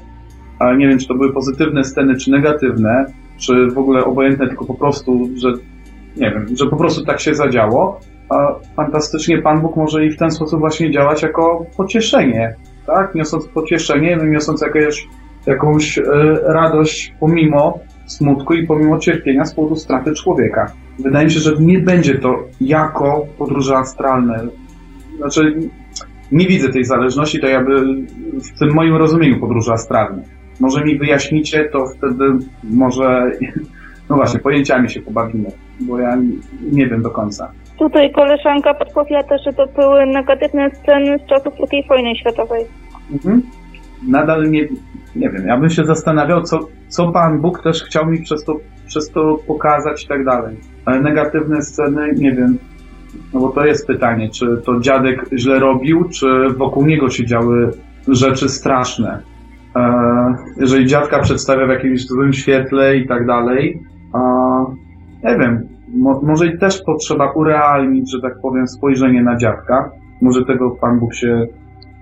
Ale 0.58 0.76
nie 0.76 0.88
wiem, 0.88 0.98
czy 0.98 1.08
to 1.08 1.14
były 1.14 1.32
pozytywne 1.32 1.84
sceny, 1.84 2.16
czy 2.16 2.30
negatywne, 2.30 3.06
czy 3.38 3.70
w 3.70 3.78
ogóle 3.78 4.04
obojętne, 4.04 4.48
tylko 4.48 4.64
po 4.64 4.74
prostu, 4.74 5.30
że 5.36 5.52
nie 6.16 6.30
wiem, 6.30 6.46
że 6.56 6.66
po 6.66 6.76
prostu 6.76 7.04
tak 7.04 7.20
się 7.20 7.34
zadziało. 7.34 8.00
A 8.28 8.54
fantastycznie 8.76 9.42
Pan 9.42 9.60
Bóg 9.60 9.76
może 9.76 10.06
i 10.06 10.10
w 10.10 10.16
ten 10.16 10.30
sposób 10.30 10.60
właśnie 10.60 10.90
działać 10.90 11.22
jako 11.22 11.66
pocieszenie, 11.76 12.54
tak? 12.86 13.14
Niosąc 13.14 13.48
pocieszenie, 13.48 14.16
no 14.16 14.24
niosąc 14.24 14.62
jakieś, 14.62 15.08
jakąś 15.46 15.98
e, 15.98 16.02
radość 16.44 17.14
pomimo 17.20 17.78
smutku 18.06 18.54
i 18.54 18.66
pomimo 18.66 18.98
cierpienia 18.98 19.44
z 19.44 19.54
powodu 19.54 19.76
straty 19.76 20.12
człowieka. 20.12 20.72
Wydaje 20.98 21.24
mi 21.24 21.32
się, 21.32 21.40
że 21.40 21.56
nie 21.60 21.78
będzie 21.78 22.18
to 22.18 22.38
jako 22.60 23.26
podróże 23.38 23.76
astralne. 23.76 24.46
Znaczy, 25.16 25.58
nie 26.32 26.46
widzę 26.46 26.72
tej 26.72 26.84
zależności, 26.84 27.40
to 27.40 27.46
jakby 27.46 27.80
w 28.54 28.58
tym 28.58 28.74
moim 28.74 28.96
rozumieniu 28.96 29.40
podróży 29.40 29.72
astralnej. 29.72 30.24
Może 30.60 30.84
mi 30.84 30.98
wyjaśnicie, 30.98 31.64
to 31.64 31.86
wtedy 31.86 32.24
może, 32.64 33.30
no 34.10 34.16
właśnie, 34.16 34.40
pojęciami 34.40 34.90
się 34.90 35.00
pobawimy, 35.00 35.50
bo 35.80 35.98
ja 35.98 36.18
nie 36.72 36.86
wiem 36.86 37.02
do 37.02 37.10
końca. 37.10 37.52
Tutaj 37.78 38.12
koleżanka 38.12 38.74
podpowiada, 38.74 39.38
że 39.38 39.52
to 39.52 39.66
były 39.66 40.06
negatywne 40.06 40.70
sceny 40.70 41.18
z 41.18 41.28
czasów 41.28 41.54
II 41.72 41.84
wojny 41.88 42.16
światowej. 42.16 42.64
Mhm. 43.12 43.42
Nadal 44.08 44.50
nie, 44.50 44.68
nie 45.16 45.30
wiem, 45.30 45.46
ja 45.46 45.56
bym 45.56 45.70
się 45.70 45.84
zastanawiał, 45.84 46.42
co, 46.42 46.68
co 46.88 47.12
Pan 47.12 47.40
Bóg 47.40 47.62
też 47.62 47.82
chciał 47.82 48.06
mi 48.06 48.22
przez 48.22 48.44
to, 48.44 48.56
przez 48.86 49.10
to 49.10 49.38
pokazać 49.46 50.04
i 50.04 50.08
tak 50.08 50.24
dalej. 50.24 50.56
Ale 50.84 51.00
negatywne 51.00 51.62
sceny, 51.62 52.14
nie 52.16 52.32
wiem, 52.32 52.58
no 53.32 53.40
bo 53.40 53.48
to 53.48 53.66
jest 53.66 53.86
pytanie, 53.86 54.30
czy 54.30 54.62
to 54.64 54.80
dziadek 54.80 55.24
źle 55.36 55.58
robił, 55.58 56.04
czy 56.08 56.26
wokół 56.56 56.86
niego 56.86 57.10
się 57.10 57.26
działy 57.26 57.70
rzeczy 58.08 58.48
straszne. 58.48 59.22
Jeżeli 60.60 60.86
dziadka 60.86 61.18
przedstawia 61.18 61.66
w 61.66 61.70
jakimś 61.70 62.06
złym 62.06 62.32
świetle 62.32 62.96
i 62.96 63.06
tak 63.06 63.26
dalej, 63.26 63.80
a, 64.12 64.18
nie 65.24 65.38
wiem, 65.38 65.68
mo, 65.94 66.20
może 66.22 66.52
też 66.52 66.82
potrzeba 66.86 67.32
urealnić, 67.32 68.12
że 68.12 68.20
tak 68.20 68.32
powiem, 68.42 68.66
spojrzenie 68.68 69.22
na 69.22 69.36
dziadka. 69.36 69.90
Może 70.22 70.44
tego 70.44 70.70
Pan 70.70 70.98
Bóg 71.00 71.14
się, 71.14 71.46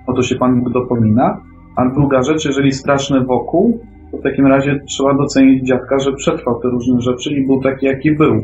o 0.06 0.12
to 0.12 0.23
się 0.23 0.35
Pan 0.36 0.60
Bóg 0.60 0.73
dopomina. 0.73 1.40
A 1.77 1.89
druga 1.89 2.23
rzecz, 2.23 2.44
jeżeli 2.44 2.73
straszne 2.73 3.24
wokół, 3.24 3.81
to 4.10 4.16
w 4.19 4.23
takim 4.23 4.47
razie 4.47 4.81
trzeba 4.89 5.14
docenić 5.14 5.66
dziadka, 5.66 5.98
że 5.98 6.12
przetrwał 6.12 6.60
te 6.60 6.69
różne 6.69 7.01
rzeczy 7.01 7.35
i 7.35 7.47
był 7.47 7.60
taki, 7.62 7.86
jaki 7.86 8.12
był. 8.12 8.35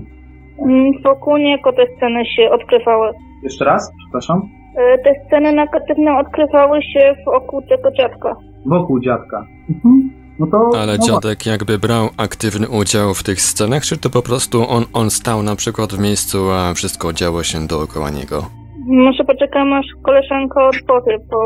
Mm, 0.66 0.92
Wokół 1.04 1.36
niego 1.36 1.72
te 1.72 1.82
sceny 1.96 2.26
się 2.26 2.50
odkrywały. 2.50 3.10
Jeszcze 3.42 3.64
raz, 3.64 3.92
przepraszam. 3.98 4.42
E, 4.76 4.98
Te 4.98 5.12
sceny 5.26 5.52
negatywne 5.52 6.18
odkrywały 6.18 6.82
się 6.82 7.14
wokół 7.26 7.62
tego 7.62 7.90
dziadka. 7.92 8.36
Wokół 8.68 9.00
dziadka. 9.00 9.46
Mhm. 9.70 10.10
No 10.38 10.46
to. 10.46 10.70
Ale 10.80 10.96
no 10.98 11.06
dziadek 11.06 11.46
jakby 11.46 11.78
brał 11.78 12.08
aktywny 12.16 12.68
udział 12.68 13.14
w 13.14 13.22
tych 13.22 13.40
scenach, 13.40 13.82
czy 13.82 13.96
to 13.96 14.10
po 14.10 14.22
prostu 14.22 14.58
on, 14.68 14.84
on 14.92 15.10
stał 15.10 15.42
na 15.42 15.56
przykład 15.56 15.92
w 15.92 15.98
miejscu, 15.98 16.38
a 16.50 16.74
wszystko 16.74 17.12
działo 17.12 17.42
się 17.42 17.66
dookoła 17.66 18.10
niego? 18.10 18.42
Może 18.86 19.24
poczekam, 19.24 19.72
aż 19.72 19.86
koleżanka 20.02 20.68
odpowie, 20.68 21.18
bo 21.30 21.38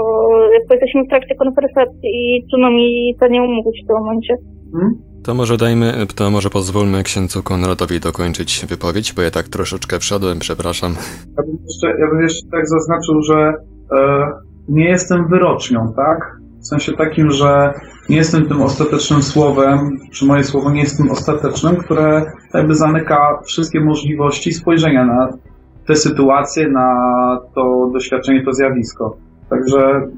jakby 0.53 0.75
jesteśmy 0.75 1.05
w 1.05 1.09
trakcie 1.09 1.35
konwersacji 1.35 2.11
i 2.13 2.47
trudno 2.51 2.71
mi 2.71 3.15
za 3.21 3.29
nią 3.29 3.47
mówić 3.47 3.83
w 3.85 3.87
tym 3.87 3.97
momencie. 3.97 4.35
Mhm. 4.75 5.13
To 5.25 5.35
może 5.35 5.57
dajmy, 5.57 5.93
to 6.17 6.31
może 6.31 6.51
pozwólmy 6.51 7.03
księdzu 7.03 7.43
Konradowi 7.43 8.01
dokończyć 8.01 8.67
wypowiedź, 8.69 9.13
bo 9.15 9.23
ja 9.23 9.31
tak 9.31 9.49
troszeczkę 9.49 9.99
wszedłem, 9.99 10.39
przepraszam. 10.39 10.93
Ja 11.37 11.43
bym 11.45 11.59
jeszcze, 11.69 11.87
ja 12.01 12.11
bym 12.11 12.23
jeszcze 12.23 12.51
tak 12.51 12.69
zaznaczył, 12.69 13.23
że 13.23 13.55
e, 13.99 14.29
nie 14.69 14.85
jestem 14.85 15.29
wyrocznią, 15.29 15.93
tak? 15.97 16.42
W 16.63 16.67
sensie 16.67 16.93
takim, 16.93 17.31
że 17.31 17.73
nie 18.09 18.17
jestem 18.17 18.49
tym 18.49 18.63
ostatecznym 18.63 19.23
słowem, 19.23 19.99
czy 20.13 20.27
moje 20.27 20.45
słowo 20.45 20.71
nie 20.71 20.81
jest 20.81 20.97
tym 20.97 21.11
ostatecznym, 21.11 21.77
które 21.77 22.33
jakby 22.55 22.75
zamyka 22.75 23.39
wszystkie 23.45 23.81
możliwości 23.81 24.53
spojrzenia 24.53 25.05
na 25.05 25.29
tę 25.87 25.97
sytuację, 25.97 26.69
na 26.69 26.97
to 27.55 27.91
doświadczenie, 27.93 28.45
to 28.45 28.53
zjawisko. 28.53 29.17
Także 29.51 30.09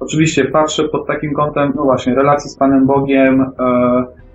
oczywiście 0.00 0.44
patrzę 0.44 0.88
pod 0.88 1.06
takim 1.06 1.34
kątem, 1.34 1.72
no 1.76 1.82
właśnie, 1.82 2.14
relacji 2.14 2.50
z 2.50 2.56
Panem 2.56 2.86
Bogiem, 2.86 3.40
e, 3.40 3.46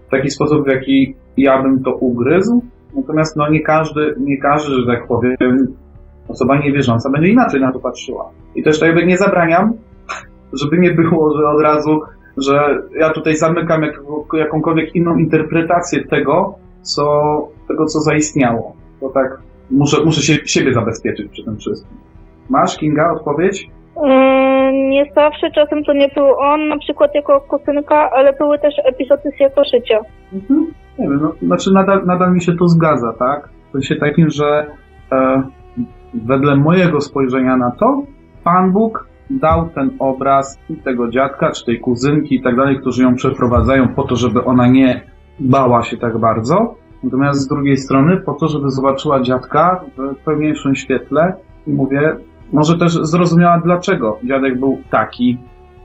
w 0.07 0.11
taki 0.11 0.29
sposób, 0.29 0.65
w 0.65 0.71
jaki 0.71 1.15
ja 1.37 1.63
bym 1.63 1.83
to 1.83 1.95
ugryzł. 1.95 2.63
Natomiast 2.95 3.35
no 3.35 3.49
nie 3.49 3.61
każdy, 3.61 4.15
nie 4.19 4.37
każdy, 4.37 4.71
że 4.71 4.87
tak 4.87 5.07
powiem, 5.07 5.37
osoba 6.27 6.59
niewierząca 6.59 7.09
będzie 7.09 7.29
inaczej 7.29 7.61
na 7.61 7.71
to 7.71 7.79
patrzyła. 7.79 8.29
I 8.55 8.63
też 8.63 8.81
jakby 8.81 9.05
nie 9.05 9.17
zabraniam, 9.17 9.73
żeby 10.61 10.77
nie 10.79 10.91
było, 10.91 11.37
że 11.37 11.47
od 11.47 11.61
razu, 11.61 12.01
że 12.37 12.81
ja 12.99 13.09
tutaj 13.09 13.35
zamykam 13.35 13.83
jak, 13.83 14.01
jakąkolwiek 14.33 14.95
inną 14.95 15.17
interpretację 15.17 16.07
tego, 16.07 16.55
co, 16.81 17.21
tego, 17.67 17.85
co 17.85 17.99
zaistniało. 17.99 18.75
To 18.99 19.09
tak 19.09 19.37
muszę, 19.71 19.97
muszę 20.05 20.21
się, 20.21 20.33
siebie 20.45 20.73
zabezpieczyć 20.73 21.31
przy 21.31 21.43
tym 21.43 21.57
wszystkim. 21.57 21.97
Masz, 22.49 22.77
Kinga, 22.77 23.11
odpowiedź? 23.11 23.69
Yy, 24.03 24.73
Nie 24.73 25.05
zawsze, 25.15 25.51
czasem 25.51 25.83
to 25.83 25.93
nie 25.93 26.07
był 26.07 26.25
on, 26.39 26.67
na 26.67 26.77
przykład 26.77 27.15
jako 27.15 27.41
kuzynka, 27.41 28.09
ale 28.11 28.33
były 28.33 28.59
też 28.59 28.75
epizody 28.85 29.31
z 29.37 29.39
jego 29.39 29.63
życia. 29.63 29.99
Mhm. 30.33 30.73
Nie 30.99 31.09
wiem, 31.09 31.19
no, 31.21 31.33
znaczy 31.47 31.73
nadal, 31.73 32.05
nadal 32.05 32.33
mi 32.33 32.41
się 32.41 32.55
to 32.55 32.67
zgadza, 32.67 33.13
tak? 33.19 33.49
W 33.69 33.71
sensie 33.71 33.95
takim, 33.95 34.29
że 34.29 34.65
e, 35.11 35.43
wedle 36.13 36.55
mojego 36.55 37.01
spojrzenia 37.01 37.57
na 37.57 37.71
to, 37.71 38.03
Pan 38.43 38.71
Bóg 38.71 39.07
dał 39.39 39.69
ten 39.69 39.91
obraz 39.99 40.59
i 40.69 40.75
tego 40.75 41.07
dziadka, 41.07 41.51
czy 41.51 41.65
tej 41.65 41.79
kuzynki 41.79 42.35
i 42.35 42.41
tak 42.41 42.55
dalej, 42.55 42.79
którzy 42.79 43.03
ją 43.03 43.15
przeprowadzają 43.15 43.87
po 43.87 44.03
to, 44.03 44.15
żeby 44.15 44.43
ona 44.43 44.67
nie 44.67 45.01
bała 45.39 45.83
się 45.83 45.97
tak 45.97 46.17
bardzo. 46.17 46.75
Natomiast 47.03 47.39
z 47.39 47.47
drugiej 47.47 47.77
strony 47.77 48.17
po 48.17 48.33
to, 48.33 48.47
żeby 48.47 48.69
zobaczyła 48.69 49.21
dziadka 49.21 49.83
w 49.97 50.15
pełniejszym 50.25 50.75
świetle 50.75 51.33
i 51.67 51.71
mówię, 51.71 52.15
może 52.53 52.77
też 52.77 52.93
zrozumiała 52.93 53.61
dlaczego 53.65 54.19
dziadek 54.23 54.59
był 54.59 54.77
taki, 54.89 55.37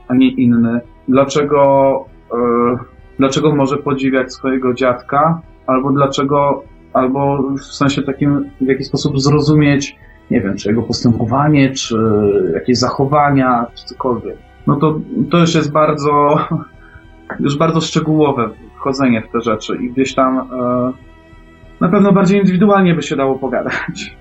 a 0.07 0.15
nie 0.15 0.29
inny. 0.29 0.81
Dlaczego 1.07 2.05
e, 2.33 2.77
dlaczego 3.17 3.55
może 3.55 3.77
podziwiać 3.77 4.33
swojego 4.33 4.73
dziadka, 4.73 5.41
albo 5.67 5.91
dlaczego, 5.91 6.63
albo 6.93 7.43
w 7.53 7.63
sensie 7.63 8.01
takim, 8.01 8.49
w 8.61 8.65
jaki 8.65 8.83
sposób 8.83 9.21
zrozumieć 9.21 9.95
nie 10.31 10.41
wiem, 10.41 10.57
czy 10.57 10.69
jego 10.69 10.81
postępowanie, 10.81 11.73
czy 11.73 11.95
jakieś 12.53 12.77
zachowania, 12.77 13.65
czy 13.75 13.85
cokolwiek. 13.85 14.37
No 14.67 14.75
to, 14.75 14.99
to 15.31 15.37
już 15.37 15.55
jest 15.55 15.71
bardzo, 15.71 16.37
już 17.45 17.57
bardzo 17.57 17.81
szczegółowe 17.81 18.49
wchodzenie 18.75 19.21
w 19.21 19.31
te 19.31 19.41
rzeczy 19.41 19.77
i 19.81 19.91
gdzieś 19.91 20.15
tam 20.15 20.37
e, 20.37 20.91
na 21.79 21.89
pewno 21.89 22.11
bardziej 22.11 22.39
indywidualnie 22.39 22.95
by 22.95 23.03
się 23.03 23.15
dało 23.15 23.35
pogadać. 23.35 24.15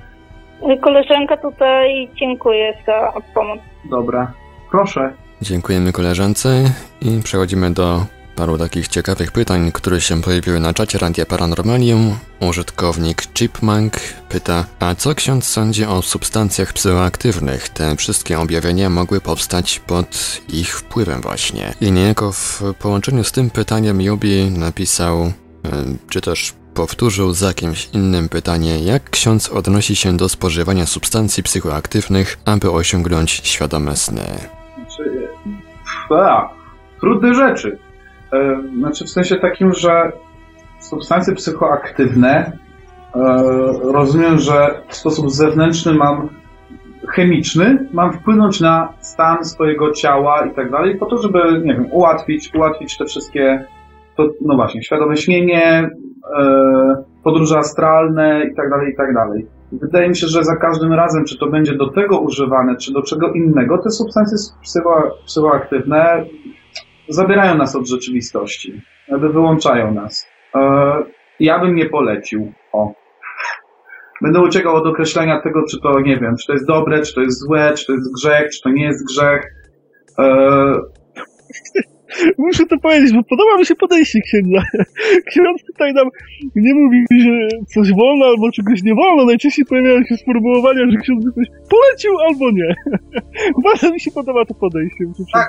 Koleżanka 0.84 1.36
tutaj 1.36 2.08
dziękuję 2.14 2.74
za 2.86 3.12
pomoc. 3.34 3.60
Dobra, 3.90 4.32
proszę. 4.70 5.12
Dziękujemy 5.42 5.92
koleżance 5.92 6.64
i 7.00 7.20
przechodzimy 7.24 7.70
do 7.70 8.00
paru 8.40 8.58
takich 8.58 8.88
ciekawych 8.88 9.32
pytań, 9.32 9.72
które 9.72 10.00
się 10.00 10.22
pojawiły 10.22 10.60
na 10.60 10.74
czacie 10.74 10.98
Radia 10.98 11.26
Paranormalium. 11.26 12.16
Użytkownik 12.40 13.22
Chipmunk 13.34 13.92
pyta, 14.28 14.64
a 14.78 14.94
co 14.94 15.14
ksiądz 15.14 15.44
sądzi 15.48 15.84
o 15.84 16.02
substancjach 16.02 16.72
psychoaktywnych? 16.72 17.68
Te 17.68 17.96
wszystkie 17.96 18.38
objawienia 18.38 18.90
mogły 18.90 19.20
powstać 19.20 19.80
pod 19.86 20.40
ich 20.48 20.78
wpływem 20.78 21.20
właśnie. 21.20 21.74
I 21.80 21.92
niejako 21.92 22.32
w 22.32 22.62
połączeniu 22.78 23.24
z 23.24 23.32
tym 23.32 23.50
pytaniem 23.50 24.00
Jubi 24.00 24.50
napisał, 24.50 25.16
e, 25.18 25.32
czy 26.08 26.20
też 26.20 26.54
powtórzył 26.74 27.32
za 27.32 27.54
kimś 27.54 27.88
innym 27.92 28.28
pytanie, 28.28 28.84
jak 28.84 29.10
ksiądz 29.10 29.48
odnosi 29.48 29.96
się 29.96 30.16
do 30.16 30.28
spożywania 30.28 30.86
substancji 30.86 31.42
psychoaktywnych, 31.42 32.38
aby 32.44 32.70
osiągnąć 32.70 33.30
świadome 33.30 33.96
sny. 33.96 34.26
Znaczy, 34.74 35.28
trudne 37.00 37.34
rzeczy. 37.34 37.89
E, 38.32 38.62
znaczy 38.78 39.04
w 39.04 39.10
sensie 39.10 39.36
takim, 39.36 39.74
że 39.74 40.12
substancje 40.80 41.34
psychoaktywne 41.34 42.52
e, 43.14 43.22
rozumiem, 43.82 44.38
że 44.38 44.82
w 44.88 44.96
sposób 44.96 45.30
zewnętrzny 45.30 45.94
mam 45.94 46.28
chemiczny, 47.08 47.88
mam 47.92 48.12
wpłynąć 48.12 48.60
na 48.60 48.92
stan 49.00 49.44
swojego 49.44 49.92
ciała 49.92 50.46
i 50.46 50.54
tak 50.54 50.70
dalej, 50.70 50.98
po 50.98 51.06
to, 51.06 51.22
żeby, 51.22 51.38
nie 51.64 51.74
wiem, 51.74 51.86
ułatwić, 51.90 52.54
ułatwić 52.54 52.98
te 52.98 53.04
wszystkie, 53.04 53.64
to, 54.16 54.28
no 54.40 54.56
właśnie, 54.56 54.82
świadome 54.82 55.16
śnienie, 55.16 55.90
e, 56.38 57.04
podróże 57.24 57.58
astralne 57.58 58.44
i 58.52 58.54
tak 58.54 58.70
dalej, 58.70 58.92
i 58.92 58.96
tak 58.96 59.14
dalej. 59.14 59.46
Wydaje 59.72 60.08
mi 60.08 60.16
się, 60.16 60.26
że 60.26 60.44
za 60.44 60.56
każdym 60.56 60.92
razem, 60.92 61.24
czy 61.24 61.38
to 61.38 61.46
będzie 61.46 61.76
do 61.76 61.88
tego 61.88 62.20
używane, 62.20 62.76
czy 62.76 62.92
do 62.92 63.02
czego 63.02 63.32
innego, 63.32 63.78
te 63.78 63.90
substancje 63.90 64.36
psycho, 64.62 65.16
psychoaktywne 65.26 66.24
zabierają 67.10 67.56
nas 67.56 67.76
od 67.76 67.88
rzeczywistości, 67.88 68.82
jakby 69.08 69.28
wyłączają 69.28 69.94
nas. 69.94 70.26
E, 70.54 70.60
ja 71.40 71.58
bym 71.58 71.74
nie 71.74 71.86
polecił. 71.86 72.52
O. 72.72 72.92
Będę 74.22 74.40
uciekał 74.40 74.76
od 74.76 74.86
określenia 74.86 75.40
tego, 75.40 75.62
czy 75.70 75.80
to, 75.80 76.00
nie 76.00 76.16
wiem, 76.16 76.36
czy 76.36 76.46
to 76.46 76.52
jest 76.52 76.66
dobre, 76.66 77.02
czy 77.02 77.14
to 77.14 77.20
jest 77.20 77.40
złe, 77.40 77.74
czy 77.76 77.86
to 77.86 77.92
jest 77.92 78.14
grzech, 78.14 78.50
czy 78.50 78.62
to 78.62 78.70
nie 78.70 78.84
jest 78.84 79.06
grzech. 79.06 79.54
Muszę 82.38 82.66
to 82.66 82.78
powiedzieć, 82.78 83.12
bo 83.12 83.22
podoba 83.22 83.58
mi 83.58 83.66
się 83.66 83.74
podejście 83.74 84.20
księdza. 84.20 84.62
Ksiądz 85.30 85.64
tutaj 85.66 85.92
nam 85.94 86.08
nie 86.56 86.74
mówi, 86.74 87.04
że 87.10 87.58
coś 87.74 87.92
wolno 87.92 88.26
albo 88.26 88.52
czegoś 88.52 88.82
nie 88.82 88.94
wolno. 88.94 89.24
Najczęściej 89.24 89.64
pojawiają 89.64 90.04
się 90.04 90.16
sformułowania, 90.16 90.90
że 90.90 90.96
ksiądz 90.96 91.24
by 91.24 91.32
coś 91.32 91.46
polecił 91.70 92.12
albo 92.28 92.50
nie. 92.50 92.74
Bardzo 93.68 93.92
mi 93.92 94.00
się 94.00 94.10
podoba 94.10 94.44
to 94.44 94.54
podejście. 94.54 95.04
Tak, 95.32 95.48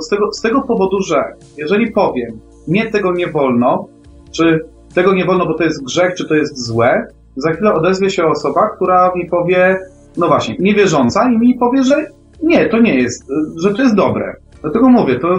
z 0.00 0.08
tego, 0.08 0.32
z 0.32 0.40
tego 0.40 0.62
powodu, 0.62 1.02
że 1.02 1.24
jeżeli 1.56 1.92
powiem, 1.92 2.40
nie 2.68 2.90
tego 2.90 3.12
nie 3.12 3.26
wolno, 3.26 3.88
czy 4.36 4.60
tego 4.94 5.14
nie 5.14 5.24
wolno, 5.24 5.46
bo 5.46 5.54
to 5.54 5.64
jest 5.64 5.84
grzech, 5.84 6.14
czy 6.14 6.28
to 6.28 6.34
jest 6.34 6.66
złe, 6.66 7.06
za 7.36 7.52
chwilę 7.52 7.74
odezwie 7.74 8.10
się 8.10 8.26
osoba, 8.26 8.68
która 8.76 9.12
mi 9.16 9.26
powie, 9.26 9.78
no 10.16 10.28
właśnie, 10.28 10.56
niewierząca 10.58 11.30
i 11.32 11.38
mi 11.38 11.58
powie, 11.58 11.82
że 11.82 12.06
nie, 12.42 12.68
to 12.68 12.78
nie 12.78 12.94
jest, 12.94 13.28
że 13.62 13.74
to 13.74 13.82
jest 13.82 13.94
dobre. 13.94 14.36
Dlatego 14.62 14.88
mówię, 14.88 15.18
to 15.18 15.38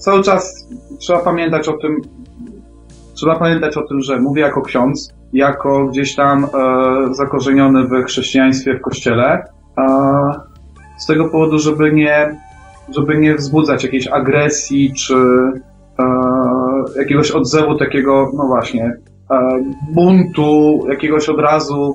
cały 0.00 0.22
czas 0.22 0.68
trzeba 0.98 1.20
pamiętać 1.20 1.68
o 1.68 1.72
tym, 1.72 2.00
trzeba 3.14 3.38
pamiętać 3.38 3.76
o 3.76 3.82
tym, 3.82 4.00
że 4.00 4.20
mówię 4.20 4.42
jako 4.42 4.62
ksiądz, 4.62 5.14
jako 5.32 5.86
gdzieś 5.86 6.14
tam 6.14 6.44
e, 6.44 6.48
zakorzeniony 7.14 7.84
w 7.84 8.04
chrześcijaństwie, 8.04 8.74
w 8.74 8.80
kościele, 8.80 9.44
e, 9.78 10.50
z 10.98 11.06
tego 11.06 11.28
powodu, 11.28 11.58
żeby 11.58 11.92
nie, 11.92 12.36
żeby 12.88 13.18
nie 13.18 13.34
wzbudzać 13.34 13.84
jakiejś 13.84 14.06
agresji, 14.06 14.92
czy 14.94 15.14
e, 15.98 16.04
jakiegoś 16.98 17.30
odzewu 17.30 17.78
takiego, 17.78 18.30
no 18.34 18.46
właśnie, 18.46 18.92
e, 19.30 19.62
buntu, 19.92 20.80
jakiegoś 20.88 21.28
od 21.28 21.38
razu 21.38 21.94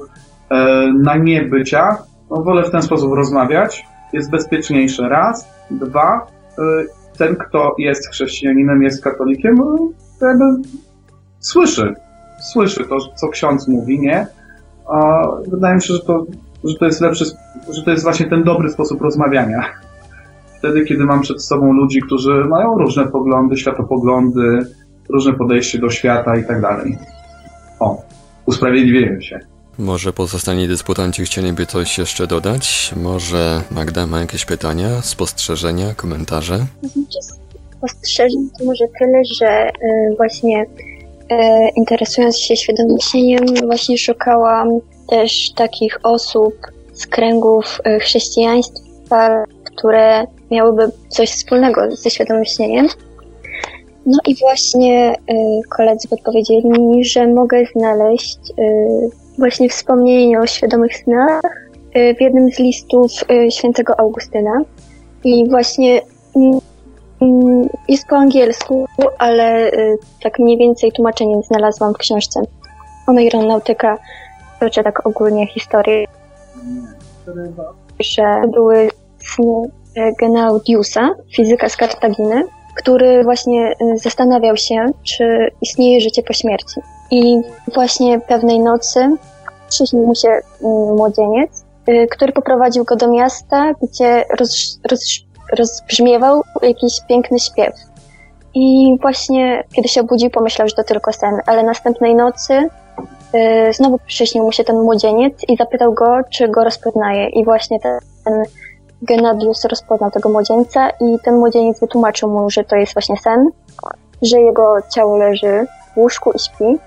e, 0.51 0.55
na 1.03 1.15
niebycia, 1.15 1.97
no 2.31 2.43
wolę 2.43 2.63
w 2.63 2.71
ten 2.71 2.81
sposób 2.81 3.13
rozmawiać, 3.13 3.85
jest 4.13 4.31
bezpieczniejsze, 4.31 5.09
raz, 5.09 5.47
dwa, 5.71 6.27
e, 6.57 6.61
ten, 7.17 7.35
kto 7.35 7.75
jest 7.77 8.09
chrześcijaninem, 8.09 8.83
jest 8.83 9.03
katolikiem, 9.03 9.55
jakby 10.21 10.45
słyszy, 11.39 11.93
słyszy 12.51 12.85
to, 12.85 12.97
co 12.99 13.27
ksiądz 13.27 13.67
mówi, 13.67 13.99
nie? 13.99 14.27
A 14.89 15.27
wydaje 15.47 15.75
mi 15.75 15.81
się, 15.81 15.93
że 15.93 15.99
to, 15.99 16.25
że 16.63 16.75
to 16.75 16.85
jest 16.85 17.01
lepszy, 17.01 17.25
że 17.73 17.83
to 17.83 17.91
jest 17.91 18.03
właśnie 18.03 18.29
ten 18.29 18.43
dobry 18.43 18.69
sposób 18.69 19.01
rozmawiania. 19.01 19.65
Wtedy, 20.57 20.85
kiedy 20.85 21.05
mam 21.05 21.21
przed 21.21 21.43
sobą 21.43 21.73
ludzi, 21.73 22.01
którzy 22.01 22.45
mają 22.45 22.77
różne 22.77 23.07
poglądy, 23.07 23.57
światopoglądy, 23.57 24.59
różne 25.09 25.33
podejście 25.33 25.79
do 25.79 25.89
świata 25.89 26.35
i 26.35 26.43
tak 26.43 26.61
dalej. 26.61 26.97
O, 27.79 28.01
usprawiedliwiłem 28.45 29.21
się. 29.21 29.54
Może 29.77 30.13
pozostani 30.13 30.67
dysputanci 30.67 31.25
chcieliby 31.25 31.65
coś 31.65 31.97
jeszcze 31.97 32.27
dodać? 32.27 32.93
Może 32.95 33.61
Magda 33.71 34.07
ma 34.07 34.19
jakieś 34.19 34.45
pytania, 34.45 35.01
spostrzeżenia, 35.01 35.93
komentarze? 35.93 36.65
Spostrzeżeń 37.77 38.49
to 38.59 38.65
może 38.65 38.85
tyle, 38.99 39.21
że 39.39 39.47
e, 39.47 39.71
właśnie 40.17 40.65
e, 41.29 41.69
interesując 41.69 42.39
się 42.39 42.55
świadomym 42.55 42.99
śnieniem, 42.99 43.45
właśnie 43.65 43.97
szukałam 43.97 44.69
też 45.09 45.51
takich 45.55 45.99
osób 46.03 46.55
z 46.93 47.07
kręgów 47.07 47.81
e, 47.83 47.99
chrześcijaństwa, 47.99 49.43
które 49.63 50.27
miałyby 50.51 50.91
coś 51.09 51.29
wspólnego 51.29 51.95
ze 51.95 52.09
świadomym 52.09 52.45
śnieniem. 52.45 52.87
No 54.05 54.17
i 54.27 54.35
właśnie 54.35 55.15
koledzy 55.77 56.07
podpowiedzieli 56.07 56.69
mi, 56.69 57.05
że 57.05 57.27
mogę 57.27 57.65
znaleźć 57.75 58.39
właśnie 59.37 59.69
wspomnienie 59.69 60.39
o 60.39 60.47
świadomych 60.47 60.97
snach 60.97 61.41
w 62.17 62.21
jednym 62.21 62.51
z 62.51 62.59
listów 62.59 63.11
świętego 63.49 63.99
Augustyna. 63.99 64.61
I 65.23 65.49
właśnie 65.49 66.01
jest 67.87 68.07
po 68.07 68.15
angielsku, 68.15 68.85
ale 69.17 69.71
tak 70.23 70.39
mniej 70.39 70.57
więcej 70.57 70.91
tłumaczenie 70.91 71.41
znalazłam 71.43 71.93
w 71.93 71.97
książce. 71.97 72.41
Ono 73.07 73.19
aeronautyka 73.21 73.97
toczy 74.59 74.83
tak 74.83 75.07
ogólnie 75.07 75.47
historię, 75.47 76.05
że 77.99 78.41
były 78.53 78.89
sny 79.19 79.69
Genaudiusa, 80.19 81.09
fizyka 81.35 81.69
z 81.69 81.77
Kartaginy, 81.77 82.43
który 82.75 83.23
właśnie 83.23 83.73
zastanawiał 83.95 84.57
się, 84.57 84.85
czy 85.03 85.51
istnieje 85.61 86.01
życie 86.01 86.23
po 86.23 86.33
śmierci. 86.33 86.81
I 87.11 87.41
właśnie 87.73 88.19
pewnej 88.19 88.59
nocy 88.59 89.17
przyśnił 89.69 90.07
mu 90.07 90.15
się 90.15 90.39
młodzieniec, 90.95 91.65
który 92.11 92.33
poprowadził 92.33 92.83
go 92.83 92.95
do 92.95 93.07
miasta, 93.07 93.73
gdzie 93.81 94.25
roz, 94.39 94.79
roz, 94.91 95.25
rozbrzmiewał 95.57 96.41
jakiś 96.61 97.01
piękny 97.09 97.39
śpiew. 97.39 97.73
I 98.53 98.97
właśnie 99.01 99.63
kiedy 99.75 99.87
się 99.87 100.01
obudził, 100.01 100.29
pomyślał, 100.29 100.67
że 100.67 100.75
to 100.75 100.83
tylko 100.83 101.13
sen, 101.13 101.39
ale 101.45 101.63
następnej 101.63 102.15
nocy 102.15 102.69
yy, 103.33 103.73
znowu 103.73 103.99
przyśnił 104.07 104.43
mu 104.43 104.51
się 104.51 104.63
ten 104.63 104.81
młodzieniec 104.81 105.33
i 105.47 105.57
zapytał 105.57 105.93
go, 105.93 106.17
czy 106.29 106.47
go 106.47 106.63
rozpoznaje. 106.63 107.29
I 107.29 107.45
właśnie 107.45 107.79
ten, 107.79 107.99
ten 108.25 108.43
Genadius 109.01 109.65
rozpoznał 109.65 110.11
tego 110.11 110.29
młodzieńca 110.29 110.89
i 110.89 111.17
ten 111.23 111.35
młodzieniec 111.35 111.79
wytłumaczył 111.79 112.29
mu, 112.29 112.49
że 112.49 112.63
to 112.63 112.75
jest 112.75 112.93
właśnie 112.93 113.17
sen, 113.17 113.49
że 114.21 114.41
jego 114.41 114.77
ciało 114.95 115.17
leży 115.17 115.65
w 115.93 115.97
łóżku 115.97 116.31
i 116.31 116.39
śpi. 116.39 116.79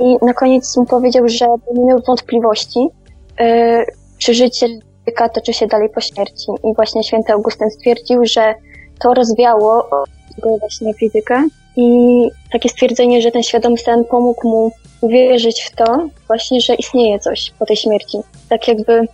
I 0.00 0.24
na 0.24 0.34
koniec 0.34 0.76
mu 0.76 0.86
powiedział, 0.86 1.28
że 1.28 1.46
miał 1.86 2.00
wątpliwości, 2.06 2.80
yy, 3.40 3.84
czy 4.18 4.34
życie 4.34 4.66
człowieka 5.10 5.28
toczy 5.28 5.52
się 5.52 5.66
dalej 5.66 5.88
po 5.94 6.00
śmierci. 6.00 6.46
I 6.64 6.74
właśnie 6.74 7.04
święty 7.04 7.32
Augustyn 7.32 7.70
stwierdził, 7.70 8.24
że 8.24 8.54
to 9.00 9.14
rozwiało 9.14 9.88
jego 10.36 10.58
właśnie 10.58 10.94
fizykę 10.94 11.48
i 11.76 12.28
takie 12.52 12.68
stwierdzenie, 12.68 13.22
że 13.22 13.30
ten 13.30 13.42
świadomy 13.42 13.78
sen 13.78 14.04
pomógł 14.04 14.48
mu 14.48 14.72
uwierzyć 15.00 15.62
w 15.62 15.76
to 15.76 16.08
właśnie, 16.26 16.60
że 16.60 16.74
istnieje 16.74 17.18
coś 17.18 17.52
po 17.58 17.66
tej 17.66 17.76
śmierci. 17.76 18.18
Tak 18.48 18.68
jakby 18.68 19.08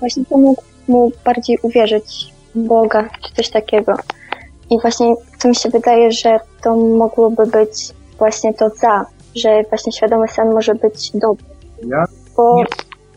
właśnie 0.00 0.24
pomógł 0.24 0.62
mu 0.88 1.12
bardziej 1.24 1.58
uwierzyć 1.62 2.34
w 2.54 2.58
Boga, 2.58 3.08
czy 3.22 3.34
coś 3.34 3.48
takiego. 3.50 3.94
I 4.70 4.80
właśnie 4.80 5.14
to 5.42 5.48
mi 5.48 5.56
się 5.56 5.68
wydaje, 5.68 6.12
że 6.12 6.40
to 6.62 6.76
mogłoby 6.76 7.46
być 7.46 7.70
właśnie 8.18 8.54
to 8.54 8.68
za, 8.68 9.06
że 9.38 9.62
właśnie 9.68 9.92
świadomy 9.92 10.28
sen 10.28 10.52
może 10.52 10.74
być 10.74 11.10
dobry. 11.14 11.44
Ja 11.86 12.04
Bo 12.36 12.64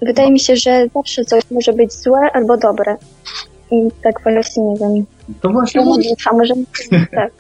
wydaje 0.02 0.32
mi 0.32 0.40
się, 0.40 0.56
że 0.56 0.88
zawsze 0.96 1.26
coś 1.26 1.44
może 1.52 1.74
być 1.74 1.94
złe 1.94 2.20
albo 2.34 2.58
dobre. 2.58 2.98
I 3.72 3.90
tak 4.04 4.22
właśnie 4.24 4.64
nie 4.64 4.76
wiem. 4.78 5.06
To 5.42 5.50
właśnie, 5.50 5.82
No 5.82 5.88
modlitwa 5.90 6.34
może 6.34 6.54
tak. 7.16 7.32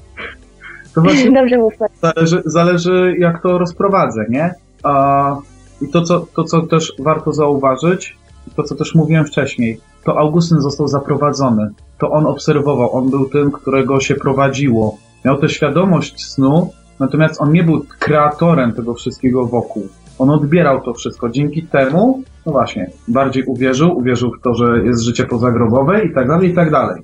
to 0.95 1.01
właśnie 1.01 1.31
Dobrze 1.41 1.57
mówmy. 1.57 1.87
zależy, 2.01 2.41
zależy 2.45 3.15
jak 3.19 3.41
to 3.43 3.57
rozprowadzę, 3.57 4.25
nie? 4.29 4.53
A, 4.83 5.35
I 5.81 5.87
to 5.87 6.01
co, 6.01 6.25
to, 6.35 6.43
co 6.43 6.61
też 6.61 6.93
warto 6.99 7.33
zauważyć, 7.33 8.17
to 8.55 8.63
co 8.63 8.75
też 8.75 8.95
mówiłem 8.95 9.25
wcześniej, 9.25 9.79
to 10.05 10.17
Augustyn 10.19 10.61
został 10.61 10.87
zaprowadzony. 10.87 11.69
To 11.99 12.11
on 12.11 12.25
obserwował, 12.25 12.95
on 12.95 13.09
był 13.09 13.29
tym, 13.29 13.51
którego 13.51 13.99
się 13.99 14.15
prowadziło. 14.15 14.97
Miał 15.25 15.37
tę 15.37 15.49
świadomość 15.49 16.25
snu, 16.25 16.73
natomiast 17.01 17.41
on 17.41 17.51
nie 17.51 17.63
był 17.63 17.85
kreatorem 17.99 18.73
tego 18.73 18.93
wszystkiego 18.93 19.45
wokół. 19.45 19.87
On 20.19 20.29
odbierał 20.29 20.81
to 20.81 20.93
wszystko. 20.93 21.29
Dzięki 21.29 21.63
temu, 21.63 22.23
no 22.45 22.51
właśnie, 22.51 22.89
bardziej 23.07 23.43
uwierzył, 23.43 23.97
uwierzył 23.97 24.31
w 24.31 24.41
to, 24.41 24.53
że 24.53 24.85
jest 24.85 25.01
życie 25.01 25.25
pozagrobowe 25.25 26.05
i 26.05 26.13
tak 26.13 26.27
dalej, 26.27 26.49
i 26.49 26.53
tak 26.53 26.71
dalej. 26.71 27.01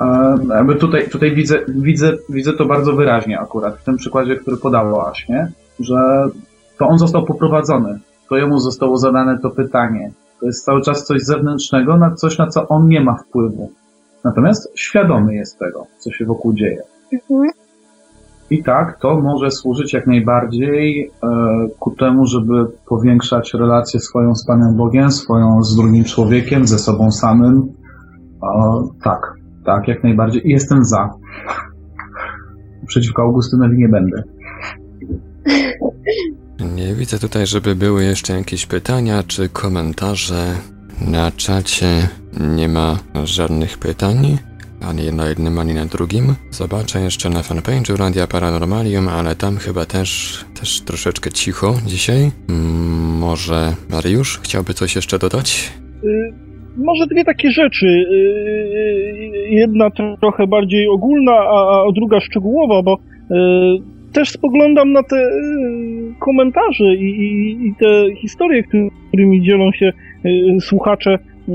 E, 0.00 0.36
Jakby 0.48 0.74
tutaj, 0.74 1.08
tutaj 1.08 1.34
widzę, 1.34 1.58
widzę, 1.68 2.12
widzę 2.28 2.52
to 2.52 2.64
bardzo 2.64 2.92
wyraźnie 2.92 3.40
akurat 3.40 3.76
w 3.76 3.84
tym 3.84 3.96
przykładzie, 3.96 4.36
który 4.36 4.56
podałaś, 4.56 5.28
nie? 5.28 5.52
Że 5.80 6.28
to 6.78 6.88
on 6.88 6.98
został 6.98 7.24
poprowadzony, 7.24 7.98
to 8.28 8.36
jemu 8.36 8.58
zostało 8.58 8.96
zadane 8.96 9.38
to 9.38 9.50
pytanie. 9.50 10.12
To 10.40 10.46
jest 10.46 10.64
cały 10.64 10.82
czas 10.82 11.04
coś 11.04 11.22
zewnętrznego, 11.22 11.96
na 11.96 12.14
coś, 12.14 12.38
na 12.38 12.46
co 12.46 12.68
on 12.68 12.88
nie 12.88 13.00
ma 13.00 13.14
wpływu. 13.14 13.72
Natomiast 14.24 14.72
świadomy 14.74 15.34
jest 15.34 15.58
tego, 15.58 15.86
co 15.98 16.10
się 16.10 16.24
wokół 16.24 16.54
dzieje. 16.54 16.82
Mhm. 17.12 17.50
I 18.52 18.62
tak, 18.62 18.98
to 19.00 19.20
może 19.20 19.50
służyć 19.50 19.92
jak 19.92 20.06
najbardziej 20.06 21.10
e, 21.22 21.28
ku 21.78 21.90
temu, 21.90 22.26
żeby 22.26 22.66
powiększać 22.86 23.54
relację 23.54 24.00
swoją 24.00 24.34
z 24.34 24.46
Panem 24.46 24.76
Bogiem, 24.76 25.10
swoją 25.10 25.62
z 25.62 25.76
drugim 25.76 26.04
człowiekiem, 26.04 26.66
ze 26.66 26.78
sobą 26.78 27.10
samym. 27.10 27.68
E, 28.42 28.88
tak, 29.02 29.34
tak, 29.64 29.88
jak 29.88 30.02
najbardziej. 30.02 30.48
I 30.48 30.50
jestem 30.50 30.84
za. 30.84 31.10
Przeciwko 32.86 33.22
Augustynowi 33.22 33.78
nie 33.78 33.88
będę. 33.88 34.22
Nie 36.74 36.94
widzę 36.94 37.18
tutaj, 37.18 37.46
żeby 37.46 37.74
były 37.74 38.04
jeszcze 38.04 38.32
jakieś 38.38 38.66
pytania 38.66 39.22
czy 39.26 39.48
komentarze. 39.48 40.54
Na 41.08 41.30
czacie 41.30 42.08
nie 42.40 42.68
ma 42.68 42.98
żadnych 43.24 43.78
pytań, 43.78 44.38
ani 44.88 45.02
jednym, 45.04 45.58
ani 45.58 45.74
na 45.74 45.86
drugim. 45.86 46.34
Zobaczę 46.50 47.00
jeszcze 47.00 47.30
na 47.30 47.40
fanpage'u 47.42 47.96
Radia 47.96 48.26
Paranormalium, 48.26 49.08
ale 49.08 49.36
tam 49.36 49.56
chyba 49.56 49.84
też, 49.86 50.40
też 50.60 50.80
troszeczkę 50.80 51.30
cicho 51.32 51.74
dzisiaj. 51.86 52.30
Mm, 52.48 53.18
Może 53.18 53.72
Mariusz 53.90 54.40
chciałby 54.42 54.74
coś 54.74 54.94
jeszcze 54.96 55.18
dodać? 55.18 55.72
Y, 56.04 56.32
Może 56.76 57.06
dwie 57.06 57.24
takie 57.24 57.50
rzeczy. 57.50 57.86
Y, 57.86 59.32
Jedna 59.50 59.90
trochę 60.20 60.46
bardziej 60.46 60.88
ogólna, 60.88 61.32
a 61.32 61.84
druga 61.94 62.20
szczegółowa, 62.20 62.82
bo 62.82 62.94
y, 62.96 64.12
też 64.12 64.28
spoglądam 64.30 64.92
na 64.92 65.02
te 65.02 65.16
y, 65.16 66.14
komentarze 66.20 66.94
i, 66.94 67.04
i, 67.04 67.50
i 67.66 67.74
te 67.80 68.14
historie, 68.20 68.62
którymi 69.08 69.42
dzielą 69.42 69.72
się 69.72 69.92
y, 70.26 70.60
słuchacze 70.60 71.18
y, 71.48 71.52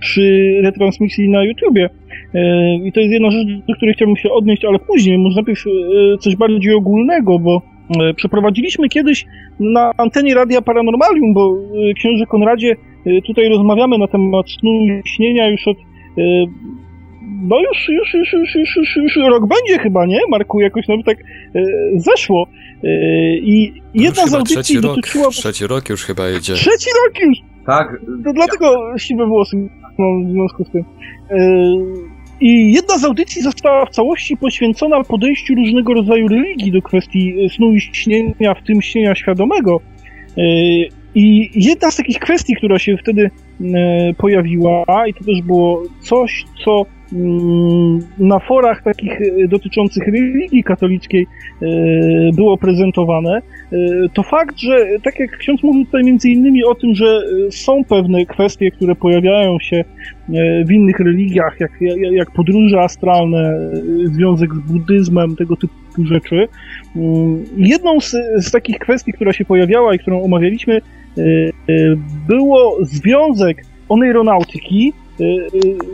przy 0.00 0.56
retransmisji 0.62 1.28
na 1.28 1.44
YouTubie. 1.44 1.90
Y, 2.34 2.38
I 2.84 2.92
to 2.92 3.00
jest 3.00 3.12
jedna 3.12 3.30
rzecz, 3.30 3.46
do 3.68 3.74
której 3.74 3.94
chciałbym 3.94 4.16
się 4.16 4.30
odnieść, 4.30 4.64
ale 4.64 4.78
później, 4.78 5.18
może 5.18 5.34
najpierw 5.36 5.66
y, 5.66 5.70
coś 6.20 6.36
bardziej 6.36 6.74
ogólnego, 6.74 7.38
bo 7.38 7.62
y, 8.10 8.14
przeprowadziliśmy 8.14 8.88
kiedyś 8.88 9.24
na 9.60 9.92
antenie 9.96 10.34
Radia 10.34 10.62
Paranormalium, 10.62 11.34
bo 11.34 11.56
księży 11.96 12.26
Konradzie 12.26 12.76
tutaj 13.26 13.48
rozmawiamy 13.48 13.98
na 13.98 14.08
temat 14.08 14.50
snu 14.50 14.70
i 14.70 15.02
śnienia 15.08 15.48
już 15.48 15.68
od 15.68 15.76
no 17.42 17.60
już, 17.60 17.88
już, 17.88 18.14
już, 18.14 18.32
już, 18.32 18.54
już, 18.54 18.76
już, 18.76 18.96
już 18.96 19.16
rok 19.16 19.46
będzie 19.48 19.78
chyba, 19.82 20.06
nie? 20.06 20.20
Marku, 20.30 20.60
jakoś 20.60 20.88
nam 20.88 21.02
tak 21.02 21.16
zeszło. 21.96 22.46
I 23.42 23.72
jedna 23.94 24.22
Już 24.22 24.30
z 24.30 24.34
audycji 24.34 24.56
trzeci 24.56 24.80
rok, 24.80 24.96
dotyczyła... 24.96 25.28
trzeci 25.30 25.66
rok 25.66 25.88
już 25.88 26.04
chyba 26.04 26.28
jedzie. 26.28 26.54
Trzeci 26.54 26.90
rok 27.04 27.20
już! 27.20 27.38
Tak, 27.66 28.00
To 28.24 28.32
dlatego 28.32 28.98
siwe 28.98 29.26
włosy 29.26 29.68
mam 29.98 30.26
w 30.26 30.30
związku 30.30 30.64
z 30.64 30.70
tym. 30.70 30.84
Yy, 31.30 32.21
I 32.42 32.72
jedna 32.72 32.98
z 32.98 33.04
audycji 33.04 33.42
została 33.42 33.86
w 33.86 33.90
całości 33.90 34.36
poświęcona 34.36 35.04
podejściu 35.04 35.54
różnego 35.54 35.94
rodzaju 35.94 36.28
religii 36.28 36.72
do 36.72 36.82
kwestii 36.82 37.34
snu 37.56 37.72
i 37.74 37.80
śnienia, 37.80 38.54
w 38.54 38.62
tym 38.66 38.82
śnienia 38.82 39.14
świadomego. 39.14 39.80
Yy, 40.36 40.44
I 41.14 41.50
jedna 41.54 41.90
z 41.90 41.96
takich 41.96 42.18
kwestii, 42.18 42.56
która 42.56 42.78
się 42.78 42.96
wtedy 42.96 43.30
yy, 43.60 43.70
pojawiła, 44.18 44.84
i 45.08 45.14
to 45.14 45.24
też 45.24 45.42
było 45.42 45.82
coś, 46.00 46.44
co 46.64 46.86
na 48.18 48.38
forach 48.38 48.82
takich 48.82 49.20
yy, 49.20 49.48
dotyczących 49.48 50.06
religii 50.06 50.64
katolickiej 50.64 51.26
yy, 51.60 52.30
było 52.36 52.58
prezentowane, 52.58 53.42
Y, 53.72 54.08
to 54.14 54.22
fakt, 54.22 54.58
że 54.58 54.86
tak 55.02 55.20
jak 55.20 55.38
ksiądz 55.38 55.62
mówił 55.62 55.84
tutaj 55.84 56.04
między 56.04 56.30
innymi 56.30 56.64
o 56.64 56.74
tym, 56.74 56.94
że 56.94 57.20
są 57.50 57.84
pewne 57.84 58.26
kwestie, 58.26 58.70
które 58.70 58.94
pojawiają 58.94 59.58
się 59.60 59.84
w 60.66 60.72
innych 60.72 61.00
religiach, 61.00 61.60
jak, 61.60 61.70
jak, 62.12 62.30
podróże 62.30 62.80
astralne, 62.80 63.70
związek 64.04 64.54
z 64.54 64.58
buddyzmem, 64.58 65.36
tego 65.36 65.56
typu 65.56 65.74
rzeczy. 66.04 66.48
Mm, 66.96 67.44
Jedną 67.56 68.00
z, 68.00 68.16
z 68.36 68.50
takich 68.50 68.78
kwestii, 68.78 69.12
która 69.12 69.32
się 69.32 69.44
pojawiała 69.44 69.94
i 69.94 69.98
którą 69.98 70.22
omawialiśmy, 70.22 70.80
było 72.28 72.78
związek 72.80 73.64
oneironautyki 73.88 74.92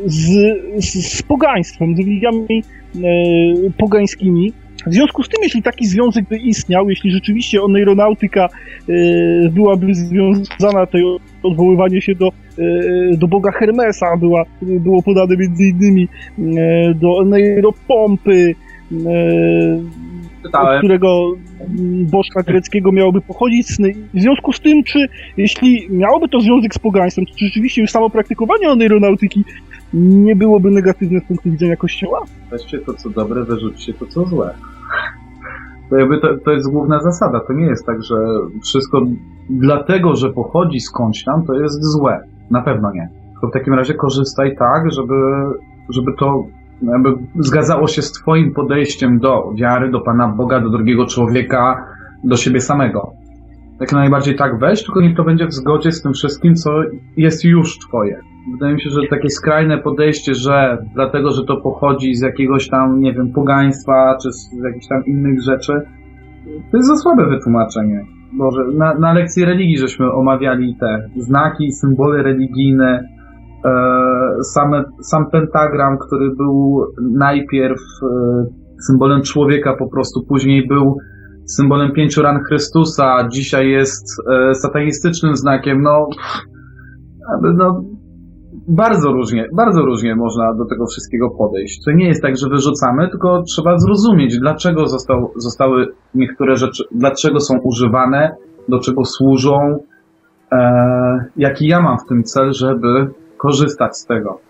z, 0.06 0.28
z, 0.76 1.18
z 1.18 1.22
pogaństwem, 1.22 1.96
z 1.96 1.98
religiami 1.98 2.62
y, 2.96 3.72
pogańskimi. 3.78 4.52
W 4.86 4.94
związku 4.94 5.22
z 5.22 5.28
tym, 5.28 5.42
jeśli 5.42 5.62
taki 5.62 5.86
związek 5.86 6.24
by 6.28 6.36
istniał, 6.36 6.90
jeśli 6.90 7.10
rzeczywiście 7.10 7.62
oneironautyka 7.62 8.48
y, 8.88 9.50
byłaby 9.52 9.94
związana, 9.94 10.86
to 10.86 10.98
odwoływanie 11.42 12.00
się 12.00 12.14
do, 12.14 12.28
y, 12.58 13.16
do 13.18 13.28
boga 13.28 13.50
Hermesa 13.52 14.16
była, 14.16 14.44
było 14.62 15.02
podane 15.02 15.36
między 15.36 15.64
innymi 15.64 16.08
y, 16.38 16.94
do 16.94 17.16
oneiropompy, 17.16 18.32
y, 18.32 18.54
czytałem. 20.42 20.78
którego 20.78 21.32
bożka 22.10 22.42
greckiego 22.42 22.92
miałoby 22.92 23.20
pochodzić. 23.20 23.68
W 24.14 24.20
związku 24.20 24.52
z 24.52 24.60
tym, 24.60 24.84
czy 24.84 25.08
jeśli 25.36 25.88
miałoby 25.90 26.28
to 26.28 26.40
związek 26.40 26.74
z 26.74 26.78
pogaństwem, 26.78 27.26
to 27.26 27.32
czy 27.34 27.44
rzeczywiście 27.44 27.80
już 27.80 27.90
samo 27.90 28.10
praktykowanie 28.10 28.70
oneironautyki 28.70 29.44
nie 29.94 30.36
byłoby 30.36 30.70
negatywne 30.70 31.20
z 31.20 31.24
punktu 31.24 31.50
widzenia 31.50 31.76
Kościoła? 31.76 32.24
Weźcie 32.50 32.78
to, 32.78 32.94
co 32.94 33.10
dobre, 33.10 33.44
wyrzućcie 33.44 33.94
to, 33.94 34.06
co 34.06 34.24
złe. 34.24 34.54
To, 35.90 35.96
jakby 35.96 36.20
to, 36.20 36.28
to 36.44 36.50
jest 36.50 36.70
główna 36.70 37.00
zasada. 37.02 37.40
To 37.40 37.52
nie 37.52 37.66
jest 37.66 37.86
tak, 37.86 38.02
że 38.02 38.16
wszystko 38.62 39.02
dlatego, 39.50 40.16
że 40.16 40.32
pochodzi 40.32 40.80
skądś 40.80 41.24
tam, 41.24 41.44
to 41.46 41.54
jest 41.54 41.84
złe. 41.84 42.20
Na 42.50 42.62
pewno 42.62 42.92
nie. 42.92 43.08
To 43.40 43.46
w 43.48 43.52
takim 43.52 43.74
razie 43.74 43.94
korzystaj 43.94 44.56
tak, 44.56 44.92
żeby, 44.92 45.14
żeby 45.88 46.12
to 46.18 46.44
jakby 46.82 47.14
zgadzało 47.38 47.86
się 47.86 48.02
z 48.02 48.12
Twoim 48.12 48.54
podejściem 48.54 49.18
do 49.18 49.52
wiary, 49.56 49.90
do 49.90 50.00
Pana 50.00 50.28
Boga, 50.28 50.60
do 50.60 50.70
drugiego 50.70 51.06
człowieka, 51.06 51.84
do 52.24 52.36
siebie 52.36 52.60
samego. 52.60 53.12
Jak 53.80 53.92
najbardziej 53.92 54.36
tak 54.36 54.58
weź, 54.58 54.84
tylko 54.84 55.00
niech 55.00 55.16
to 55.16 55.24
będzie 55.24 55.46
w 55.46 55.52
zgodzie 55.52 55.92
z 55.92 56.02
tym 56.02 56.12
wszystkim, 56.12 56.54
co 56.54 56.70
jest 57.16 57.44
już 57.44 57.78
Twoje. 57.78 58.20
Wydaje 58.52 58.74
mi 58.74 58.80
się, 58.80 58.90
że 58.90 59.00
takie 59.10 59.30
skrajne 59.30 59.78
podejście, 59.78 60.34
że 60.34 60.78
dlatego, 60.94 61.30
że 61.30 61.44
to 61.44 61.56
pochodzi 61.56 62.14
z 62.14 62.20
jakiegoś 62.20 62.68
tam, 62.68 63.00
nie 63.00 63.12
wiem, 63.12 63.32
pogaństwa, 63.32 64.16
czy 64.22 64.32
z 64.32 64.50
jakichś 64.64 64.86
tam 64.86 65.04
innych 65.06 65.42
rzeczy, 65.42 65.72
to 66.70 66.76
jest 66.76 66.88
za 66.88 66.96
słabe 66.96 67.26
wytłumaczenie. 67.26 68.04
Boże, 68.32 68.64
na, 68.74 68.94
na 68.94 69.12
lekcji 69.12 69.44
religii 69.44 69.78
żeśmy 69.78 70.12
omawiali 70.12 70.76
te 70.80 71.08
znaki, 71.16 71.72
symbole 71.72 72.22
religijne, 72.22 73.08
same, 74.42 74.84
sam 75.02 75.30
pentagram, 75.30 75.98
który 75.98 76.30
był 76.36 76.84
najpierw 77.00 77.80
e, 78.02 78.46
symbolem 78.86 79.22
człowieka 79.22 79.76
po 79.78 79.88
prostu, 79.88 80.22
później 80.28 80.66
był 80.66 80.96
symbolem 81.46 81.92
pięciu 81.92 82.22
ran 82.22 82.42
Chrystusa, 82.42 83.28
dzisiaj 83.32 83.70
jest 83.70 84.04
e, 84.30 84.54
satanistycznym 84.54 85.36
znakiem, 85.36 85.82
no, 85.82 86.06
no 87.42 87.82
bardzo 88.68 89.12
różnie, 89.12 89.48
bardzo 89.56 89.82
różnie 89.82 90.16
można 90.16 90.54
do 90.54 90.64
tego 90.64 90.86
wszystkiego 90.86 91.30
podejść. 91.30 91.84
To 91.84 91.90
nie 91.90 92.08
jest 92.08 92.22
tak, 92.22 92.36
że 92.36 92.48
wyrzucamy, 92.48 93.08
tylko 93.10 93.42
trzeba 93.42 93.78
zrozumieć, 93.78 94.38
dlaczego 94.38 94.86
został, 94.86 95.32
zostały 95.36 95.86
niektóre 96.14 96.56
rzeczy, 96.56 96.84
dlaczego 96.92 97.40
są 97.40 97.58
używane, 97.58 98.36
do 98.68 98.78
czego 98.78 99.04
służą, 99.04 99.78
e, 100.52 101.24
jaki 101.36 101.66
ja 101.66 101.80
mam 101.80 101.98
w 101.98 102.08
tym 102.08 102.22
cel, 102.22 102.52
żeby 102.52 103.10
korzystać 103.38 103.96
z 103.98 104.06
tego. 104.06 104.40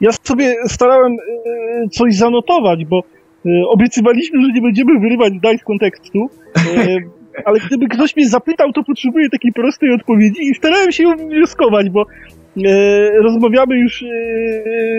Ja 0.00 0.10
sobie 0.22 0.54
starałem 0.66 1.12
e, 1.12 1.88
coś 1.88 2.16
zanotować, 2.16 2.84
bo 2.84 2.98
e, 3.46 3.50
obiecywaliśmy, 3.68 4.42
że 4.42 4.52
nie 4.52 4.62
będziemy 4.62 5.00
wyrywać 5.00 5.32
zdań 5.32 5.58
z 5.58 5.64
kontekstu. 5.64 6.30
E, 6.56 6.98
ale 7.44 7.58
gdyby 7.66 7.88
ktoś 7.88 8.16
mnie 8.16 8.28
zapytał, 8.28 8.72
to 8.72 8.84
potrzebuję 8.84 9.30
takiej 9.30 9.52
prostej 9.52 9.94
odpowiedzi 9.94 10.42
i 10.42 10.54
starałem 10.54 10.92
się 10.92 11.02
ją 11.02 11.16
wnioskować, 11.16 11.90
bo 11.90 12.02
e, 12.02 13.10
rozmawiamy 13.22 13.78
już 13.78 14.02
e, 14.02 14.06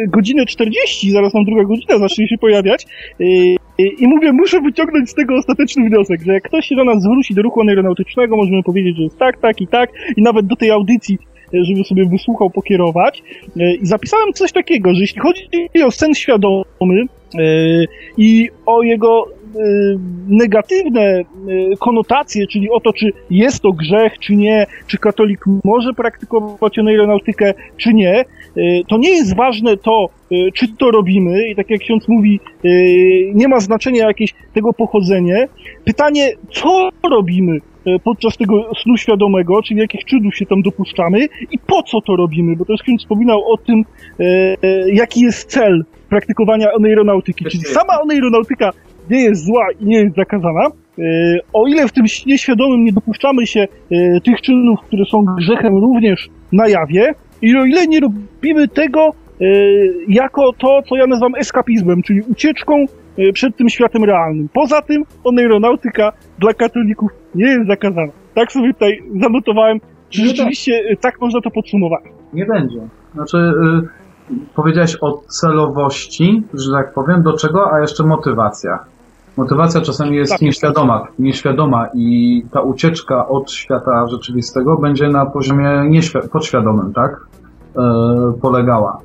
godzinę 0.07 0.45
40, 0.45 1.11
zaraz 1.11 1.33
nam 1.33 1.45
druga 1.45 1.63
godzina 1.63 1.97
zacznie 1.97 2.27
się 2.27 2.37
pojawiać 2.37 2.85
e, 3.19 3.25
i 3.79 4.07
mówię, 4.07 4.33
muszę 4.33 4.61
wyciągnąć 4.61 5.09
z 5.09 5.13
tego 5.13 5.35
ostateczny 5.35 5.89
wniosek, 5.89 6.21
że 6.25 6.33
jak 6.33 6.43
ktoś 6.43 6.65
się 6.65 6.75
do 6.75 6.83
nas 6.83 7.03
zwróci 7.03 7.33
do 7.33 7.41
ruchu 7.41 7.61
aeronautycznego, 7.61 8.37
możemy 8.37 8.63
powiedzieć, 8.63 8.97
że 8.97 9.03
jest 9.03 9.17
tak, 9.17 9.37
tak 9.37 9.61
i 9.61 9.67
tak 9.67 9.89
i 10.17 10.21
nawet 10.21 10.45
do 10.45 10.55
tej 10.55 10.71
audycji 10.71 11.17
e, 11.17 11.28
żeby 11.53 11.83
sobie 11.83 12.05
wysłuchał, 12.05 12.49
pokierować. 12.49 13.23
E, 13.59 13.75
I 13.75 13.85
zapisałem 13.85 14.33
coś 14.33 14.51
takiego, 14.51 14.93
że 14.93 15.01
jeśli 15.01 15.21
chodzi 15.21 15.47
o 15.85 15.91
sen 15.91 16.13
świadomy 16.13 17.05
e, 17.39 17.39
i 18.17 18.49
o 18.65 18.83
jego 18.83 19.27
e, 19.27 19.59
negatywne 20.27 21.21
konotacje, 21.79 22.47
czyli 22.47 22.69
o 22.69 22.79
to, 22.79 22.93
czy 22.93 23.11
jest 23.29 23.61
to 23.61 23.71
grzech, 23.71 24.19
czy 24.19 24.35
nie, 24.35 24.65
czy 24.87 24.97
katolik 24.97 25.39
może 25.63 25.93
praktykować 25.93 26.79
aeronautykę, 26.79 27.53
czy 27.77 27.93
nie, 27.93 28.25
to 28.87 28.97
nie 28.97 29.09
jest 29.09 29.35
ważne 29.35 29.77
to, 29.77 30.09
czy 30.53 30.67
to 30.77 30.91
robimy 30.91 31.49
i 31.49 31.55
tak 31.55 31.69
jak 31.69 31.79
ksiądz 31.79 32.07
mówi, 32.07 32.39
nie 33.33 33.47
ma 33.47 33.59
znaczenia 33.59 34.07
jakieś 34.07 34.33
tego 34.53 34.73
pochodzenie. 34.73 35.47
Pytanie, 35.85 36.31
co 36.51 36.89
robimy 37.09 37.59
podczas 38.03 38.37
tego 38.37 38.71
snu 38.83 38.97
świadomego, 38.97 39.61
czyli 39.61 39.79
jakich 39.79 40.05
czynów 40.05 40.35
się 40.35 40.45
tam 40.45 40.61
dopuszczamy 40.61 41.19
i 41.51 41.59
po 41.67 41.83
co 41.83 42.01
to 42.01 42.15
robimy, 42.15 42.55
bo 42.55 42.65
też 42.65 42.81
ksiądz 42.83 43.01
wspominał 43.01 43.51
o 43.53 43.57
tym, 43.57 43.85
e, 44.19 44.23
e, 44.23 44.89
jaki 44.93 45.21
jest 45.21 45.49
cel 45.49 45.85
praktykowania 46.09 46.67
aeronautyki, 46.85 47.45
czyli 47.45 47.63
sama 47.63 47.93
aeronautyka 48.11 48.69
nie 49.09 49.21
jest 49.21 49.45
zła 49.45 49.67
i 49.79 49.85
nie 49.85 49.97
jest 49.97 50.15
zakazana. 50.15 50.65
E, 50.99 51.01
O 51.53 51.67
ile 51.67 51.87
w 51.87 51.91
tym 51.91 52.07
śnie 52.07 52.37
świadomym 52.37 52.83
nie 52.83 52.93
dopuszczamy 52.93 53.47
się 53.47 53.59
e, 53.91 54.21
tych 54.21 54.41
czynów, 54.41 54.79
które 54.87 55.05
są 55.05 55.25
grzechem 55.37 55.77
również 55.77 56.29
na 56.51 56.67
jawie, 56.67 57.13
i 57.41 57.55
o 57.55 57.65
ile 57.65 57.87
nie 57.87 57.99
robimy 57.99 58.67
tego 58.67 59.13
e, 59.41 59.45
jako 60.07 60.53
to, 60.53 60.81
co 60.89 60.95
ja 60.95 61.07
nazywam 61.07 61.35
eskapizmem, 61.35 62.03
czyli 62.03 62.21
ucieczką 62.21 62.75
e, 62.75 62.85
przed 63.33 63.57
tym 63.57 63.69
światem 63.69 64.03
realnym. 64.03 64.49
Poza 64.53 64.81
tym 64.81 65.03
aeronautyka 65.37 66.11
dla 66.39 66.53
katolików 66.53 67.11
nie 67.35 67.45
jest 67.45 67.67
zakazana. 67.67 68.11
Tak 68.33 68.51
sobie 68.51 68.73
tutaj 68.73 69.03
zanotowałem, 69.21 69.79
że 70.09 70.23
tak. 70.23 70.31
rzeczywiście 70.31 70.71
e, 70.89 70.95
tak 70.95 71.21
można 71.21 71.41
to 71.41 71.51
podsumować. 71.51 72.03
Nie 72.33 72.45
będzie. 72.45 72.79
Znaczy, 73.13 73.37
y, 74.31 74.35
powiedziałeś 74.55 74.97
o 75.01 75.21
celowości, 75.27 76.43
że 76.53 76.71
tak 76.71 76.93
powiem, 76.93 77.23
do 77.23 77.33
czego, 77.33 77.73
a 77.73 77.81
jeszcze 77.81 78.03
motywacja. 78.03 78.79
Motywacja 79.37 79.81
czasami 79.81 80.15
jest 80.17 80.31
Tak. 80.31 80.41
nieświadoma, 80.41 81.07
nieświadoma 81.19 81.87
i 81.93 82.43
ta 82.51 82.61
ucieczka 82.61 83.27
od 83.27 83.51
świata 83.51 84.07
rzeczywistego 84.07 84.77
będzie 84.77 85.09
na 85.09 85.25
poziomie 85.25 85.89
podświadomym, 86.31 86.93
tak? 86.93 87.19
Polegała. 88.41 88.97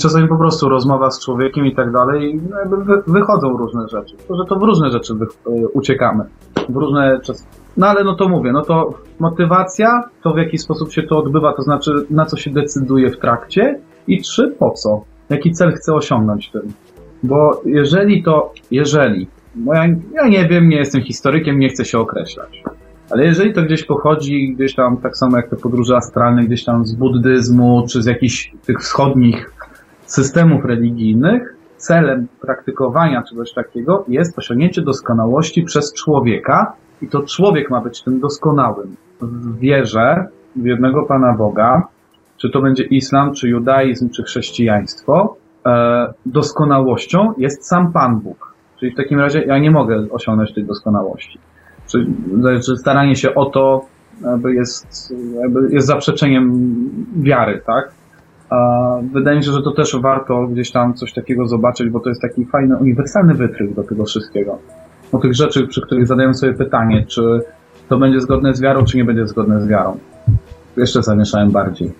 Czasami 0.00 0.28
po 0.28 0.36
prostu 0.36 0.68
rozmowa 0.68 1.10
z 1.10 1.24
człowiekiem 1.24 1.66
i 1.66 1.74
tak 1.74 1.92
dalej, 1.92 2.40
no 2.50 2.58
jakby 2.58 2.76
wy, 2.76 3.02
wychodzą 3.06 3.56
różne 3.56 3.88
rzeczy. 3.88 4.16
To, 4.28 4.36
że 4.36 4.44
to 4.48 4.56
w 4.56 4.62
różne 4.62 4.90
rzeczy 4.90 5.12
y, 5.12 5.68
uciekamy. 5.68 6.24
W 6.68 6.76
różne 6.76 7.20
czasy. 7.20 7.44
No 7.76 7.86
ale 7.86 8.04
no 8.04 8.14
to 8.14 8.28
mówię, 8.28 8.52
no 8.52 8.62
to 8.62 8.94
motywacja, 9.18 10.02
to 10.22 10.32
w 10.32 10.36
jaki 10.36 10.58
sposób 10.58 10.92
się 10.92 11.02
to 11.02 11.18
odbywa, 11.18 11.52
to 11.52 11.62
znaczy 11.62 11.90
na 12.10 12.26
co 12.26 12.36
się 12.36 12.50
decyduje 12.50 13.10
w 13.10 13.18
trakcie 13.18 13.80
i 14.06 14.20
trzy, 14.22 14.54
po 14.58 14.70
co? 14.70 15.04
Jaki 15.30 15.52
cel 15.52 15.72
chcę 15.72 15.94
osiągnąć 15.94 16.50
tym? 16.50 16.62
Bo 17.22 17.62
jeżeli 17.64 18.22
to, 18.22 18.52
jeżeli, 18.70 19.28
bo 19.54 19.74
ja, 19.74 19.84
ja 20.12 20.28
nie 20.28 20.48
wiem, 20.48 20.68
nie 20.68 20.76
jestem 20.76 21.02
historykiem, 21.02 21.58
nie 21.58 21.68
chcę 21.68 21.84
się 21.84 21.98
określać, 21.98 22.62
ale 23.10 23.24
jeżeli 23.24 23.54
to 23.54 23.62
gdzieś 23.62 23.84
pochodzi, 23.84 24.54
gdzieś 24.54 24.74
tam, 24.74 24.96
tak 24.96 25.16
samo 25.16 25.36
jak 25.36 25.50
te 25.50 25.56
podróże 25.56 25.96
astralne, 25.96 26.44
gdzieś 26.44 26.64
tam 26.64 26.86
z 26.86 26.94
buddyzmu, 26.94 27.84
czy 27.90 28.02
z 28.02 28.06
jakichś 28.06 28.52
tych 28.66 28.78
wschodnich 28.78 29.52
systemów 30.08 30.64
religijnych, 30.64 31.54
celem 31.76 32.26
praktykowania 32.40 33.22
czegoś 33.22 33.52
takiego 33.52 34.04
jest 34.08 34.38
osiągnięcie 34.38 34.82
doskonałości 34.82 35.62
przez 35.62 35.94
człowieka 35.94 36.72
i 37.02 37.08
to 37.08 37.22
człowiek 37.22 37.70
ma 37.70 37.80
być 37.80 38.02
tym 38.02 38.20
doskonałym. 38.20 38.96
W 39.20 39.58
wierze 39.58 40.26
w 40.56 40.64
jednego 40.64 41.06
Pana 41.06 41.32
Boga, 41.32 41.82
czy 42.36 42.50
to 42.50 42.62
będzie 42.62 42.84
islam, 42.84 43.34
czy 43.34 43.48
judaizm, 43.48 44.10
czy 44.10 44.22
chrześcijaństwo, 44.22 45.36
e, 45.66 46.12
doskonałością 46.26 47.32
jest 47.38 47.66
sam 47.66 47.92
Pan 47.92 48.20
Bóg. 48.20 48.54
Czyli 48.80 48.92
w 48.92 48.96
takim 48.96 49.20
razie 49.20 49.42
ja 49.42 49.58
nie 49.58 49.70
mogę 49.70 50.06
osiągnąć 50.10 50.54
tej 50.54 50.64
doskonałości. 50.64 51.38
Czyli, 51.86 52.14
że 52.66 52.76
staranie 52.76 53.16
się 53.16 53.34
o 53.34 53.46
to 53.46 53.84
jakby 54.22 54.54
jest, 54.54 55.14
jakby 55.42 55.74
jest 55.74 55.86
zaprzeczeniem 55.86 56.70
wiary, 57.16 57.62
tak? 57.66 57.97
Wydaje 59.12 59.36
mi 59.38 59.44
się, 59.44 59.50
że 59.52 59.62
to 59.62 59.70
też 59.72 59.96
warto 60.00 60.46
gdzieś 60.46 60.70
tam 60.72 60.94
coś 60.94 61.12
takiego 61.12 61.46
zobaczyć, 61.48 61.90
bo 61.90 62.00
to 62.00 62.08
jest 62.08 62.22
taki 62.22 62.44
fajny, 62.44 62.76
uniwersalny 62.76 63.34
wytrych 63.34 63.74
do 63.74 63.84
tego 63.84 64.04
wszystkiego. 64.04 64.58
O 65.12 65.18
tych 65.18 65.34
rzeczy, 65.34 65.66
przy 65.66 65.82
których 65.82 66.06
zadają 66.06 66.34
sobie 66.34 66.52
pytanie, 66.54 67.04
czy 67.08 67.40
to 67.88 67.98
będzie 67.98 68.20
zgodne 68.20 68.54
z 68.54 68.60
wiarą, 68.60 68.84
czy 68.84 68.96
nie 68.96 69.04
będzie 69.04 69.26
zgodne 69.26 69.60
z 69.60 69.68
wiarą. 69.68 69.98
Jeszcze 70.76 71.02
zamieszałem 71.02 71.50
bardziej. 71.50 71.92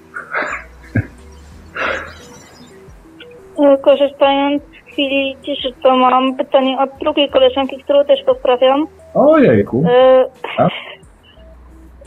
E, 3.59 3.79
Korzystając 3.79 4.63
z 4.63 4.93
chwili 4.93 5.37
ciszy, 5.43 5.69
to 5.83 5.97
mam 5.97 6.37
pytanie 6.37 6.79
od 6.81 6.91
drugiej 7.01 7.31
koleżanki, 7.31 7.83
którą 7.85 8.05
też 8.05 8.21
pozdrawiam. 8.27 8.87
Ojejku. 9.15 9.85
E, 9.91 10.25
Tak? 10.57 10.71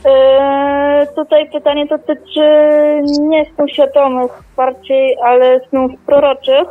E, 0.06 1.06
tutaj 1.16 1.50
pytanie 1.50 1.86
dotyczy 1.86 2.40
nie 3.20 3.44
snów 3.54 3.70
świadomych 3.70 4.30
bardziej, 4.56 5.16
ale 5.24 5.60
snów 5.68 5.90
proroczych. 6.06 6.68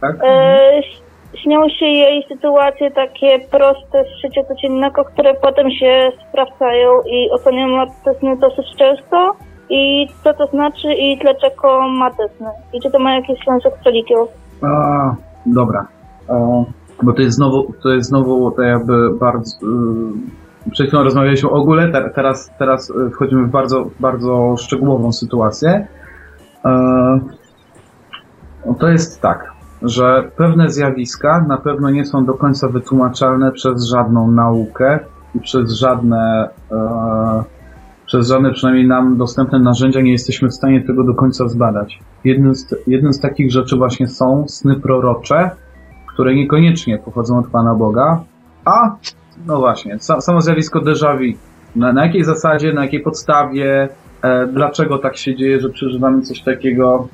Tak? 0.00 0.16
E, 0.24 0.78
ś- 0.78 1.02
śnią 1.42 1.68
się 1.68 1.86
jej 1.86 2.24
sytuacje 2.28 2.90
takie 2.90 3.38
proste 3.38 4.04
z 4.04 4.22
życia 4.22 4.44
codziennego, 4.48 5.04
które 5.04 5.34
potem 5.34 5.70
się 5.70 6.08
sprawdzają 6.28 6.90
i 7.06 7.30
oceniam 7.30 7.70
ma 7.70 7.86
te 8.04 8.14
sny 8.14 8.36
dosyć 8.36 8.66
często. 8.78 9.32
I 9.72 10.06
co 10.24 10.34
to 10.34 10.46
znaczy 10.46 10.94
i 10.94 11.16
dlaczego 11.18 11.88
ma 11.88 12.10
te 12.10 12.28
sny? 12.36 12.48
I 12.72 12.80
czy 12.80 12.90
to 12.90 12.98
ma 12.98 13.14
jakiś 13.14 13.38
związek 13.44 13.74
z 13.82 13.86
religią? 13.86 14.26
A, 14.62 15.14
dobra. 15.46 15.86
E, 16.30 16.64
bo 17.02 17.12
to 17.12 17.22
jest 17.22 17.36
znowu, 17.36 17.72
to 17.82 17.88
jest 17.88 18.08
znowu 18.08 18.50
to 18.50 18.62
jakby 18.62 19.10
bardzo. 19.14 19.56
y, 19.66 20.49
przed 20.70 20.86
chwilą 20.86 21.02
rozmawialiśmy 21.02 21.50
o 21.50 21.52
ogóle, 21.52 21.92
te, 21.92 22.10
teraz, 22.10 22.50
teraz 22.58 22.90
y, 22.90 23.10
wchodzimy 23.10 23.46
w 23.46 23.50
bardzo, 23.50 23.90
bardzo 24.00 24.56
szczegółową 24.58 25.12
sytuację. 25.12 25.86
E, 26.64 27.20
to 28.78 28.88
jest 28.88 29.20
tak, 29.20 29.52
że 29.82 30.30
pewne 30.36 30.70
zjawiska 30.70 31.44
na 31.48 31.56
pewno 31.56 31.90
nie 31.90 32.04
są 32.04 32.24
do 32.24 32.34
końca 32.34 32.68
wytłumaczalne 32.68 33.52
przez 33.52 33.84
żadną 33.84 34.30
naukę 34.30 34.98
i 35.34 35.40
przez 35.40 35.72
żadne, 35.72 36.48
e, 36.72 37.42
przez 38.06 38.28
żadne 38.28 38.52
przynajmniej 38.52 38.88
nam 38.88 39.18
dostępne 39.18 39.58
narzędzia 39.58 40.00
nie 40.00 40.12
jesteśmy 40.12 40.48
w 40.48 40.54
stanie 40.54 40.82
tego 40.82 41.04
do 41.04 41.14
końca 41.14 41.48
zbadać. 41.48 41.98
Jednym 42.24 42.54
z, 42.54 42.74
jednym 42.86 43.12
z 43.12 43.20
takich 43.20 43.52
rzeczy 43.52 43.76
właśnie 43.76 44.08
są 44.08 44.44
sny 44.48 44.80
prorocze, 44.80 45.50
które 46.14 46.34
niekoniecznie 46.34 46.98
pochodzą 46.98 47.38
od 47.38 47.46
Pana 47.46 47.74
Boga, 47.74 48.20
a 48.64 48.96
no 49.46 49.58
właśnie, 49.58 49.98
sa, 49.98 50.20
samo 50.20 50.40
zjawisko 50.40 50.80
déjà 50.80 51.16
vu. 51.18 51.38
Na, 51.76 51.92
na 51.92 52.04
jakiej 52.04 52.24
zasadzie, 52.24 52.72
na 52.72 52.82
jakiej 52.82 53.00
podstawie, 53.00 53.88
e, 54.22 54.46
dlaczego 54.46 54.98
tak 54.98 55.16
się 55.16 55.36
dzieje, 55.36 55.60
że 55.60 55.68
przeżywamy 55.68 56.22
coś 56.22 56.42
takiego, 56.42 57.08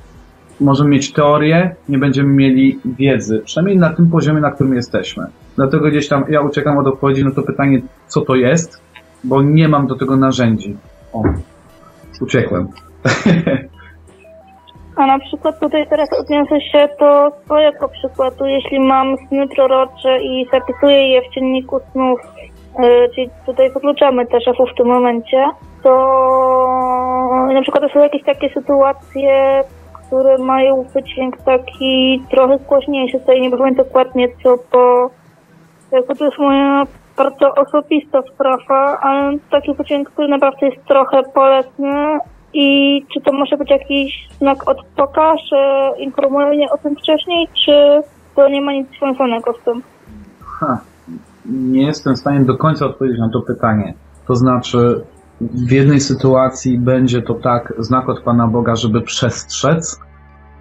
możemy 0.61 0.91
mieć 0.91 1.13
teorię, 1.13 1.75
nie 1.89 1.99
będziemy 1.99 2.35
mieli 2.35 2.79
wiedzy, 2.85 3.43
przynajmniej 3.45 3.79
na 3.79 3.91
tym 3.91 4.11
poziomie, 4.11 4.41
na 4.41 4.51
którym 4.51 4.75
jesteśmy. 4.75 5.27
Dlatego 5.57 5.89
gdzieś 5.89 6.09
tam 6.09 6.25
ja 6.29 6.41
uciekam 6.41 6.79
od 6.79 6.87
odpowiedzi 6.87 7.25
na 7.25 7.31
to 7.31 7.43
pytanie, 7.43 7.81
co 8.09 8.21
to 8.21 8.35
jest, 8.35 8.81
bo 9.25 9.43
nie 9.43 9.69
mam 9.69 9.87
do 9.87 9.95
tego 9.95 10.17
narzędzi. 10.17 10.77
O, 11.13 11.23
uciekłem. 12.21 12.69
A 14.97 15.07
na 15.07 15.19
przykład 15.19 15.61
tutaj 15.61 15.87
teraz 15.89 16.09
odniosę 16.21 16.61
się 16.61 16.89
do 17.01 17.31
swojego 17.45 17.89
przykładu. 17.89 18.47
Jeśli 18.47 18.81
mam 18.81 19.17
sny 19.29 19.49
prorocze 19.49 20.19
i 20.23 20.47
zapisuję 20.53 21.09
je 21.09 21.23
w 21.23 21.35
dzienniku 21.35 21.81
snów, 21.93 22.21
yy, 22.79 23.09
czyli 23.15 23.31
tutaj 23.47 23.71
wykluczamy 23.71 24.27
też 24.27 24.45
w 24.73 24.77
tym 24.77 24.87
momencie, 24.87 25.45
to 25.83 25.93
na 27.55 27.63
przykład 27.63 27.85
to 27.85 27.89
są 27.89 28.01
jakieś 28.01 28.23
takie 28.23 28.49
sytuacje, 28.49 29.65
które 29.93 30.39
mają 30.39 30.83
wydźwięk 30.83 31.37
taki 31.37 32.23
trochę 32.31 32.59
głośniejszy. 32.59 33.21
Tutaj 33.21 33.41
nie 33.41 33.51
powiem 33.51 33.75
dokładnie 33.75 34.29
co, 34.43 34.57
bo 34.73 35.11
to 36.19 36.25
jest 36.25 36.39
moja 36.39 36.85
bardzo 37.17 37.55
osobista 37.55 38.23
sprawa, 38.23 38.99
ale 39.01 39.39
taki 39.51 39.75
wydźwięk, 39.75 40.11
który 40.11 40.29
naprawdę 40.29 40.67
jest 40.67 40.85
trochę 40.85 41.23
bolesny 41.35 42.19
i 42.59 43.03
czy 43.15 43.21
to 43.21 43.33
może 43.33 43.57
być 43.57 43.71
jakiś 43.71 44.29
znak 44.39 44.69
od 44.69 44.79
że 45.51 45.91
informuje 45.99 46.47
mnie 46.47 46.71
o 46.71 46.79
tym 46.79 46.97
wcześniej, 46.97 47.49
czy 47.65 48.03
to 48.37 48.49
nie 48.49 48.61
ma 48.61 48.73
nic 48.73 48.89
związanego 48.99 49.53
z 49.53 49.65
tym? 49.65 49.83
Ha, 50.45 50.81
nie 51.47 51.87
jestem 51.87 52.15
w 52.15 52.19
stanie 52.19 52.45
do 52.45 52.57
końca 52.57 52.87
odpowiedzieć 52.87 53.21
na 53.21 53.29
to 53.29 53.41
pytanie. 53.43 53.95
To 54.27 54.35
znaczy, 54.35 55.05
w 55.41 55.71
jednej 55.71 56.01
sytuacji 56.01 56.79
będzie 56.79 57.23
to 57.23 57.35
tak 57.35 57.73
znak 57.79 58.09
od 58.09 58.21
Pana 58.21 58.47
Boga, 58.47 58.77
żeby 58.77 59.01
przestrzec, 59.01 60.01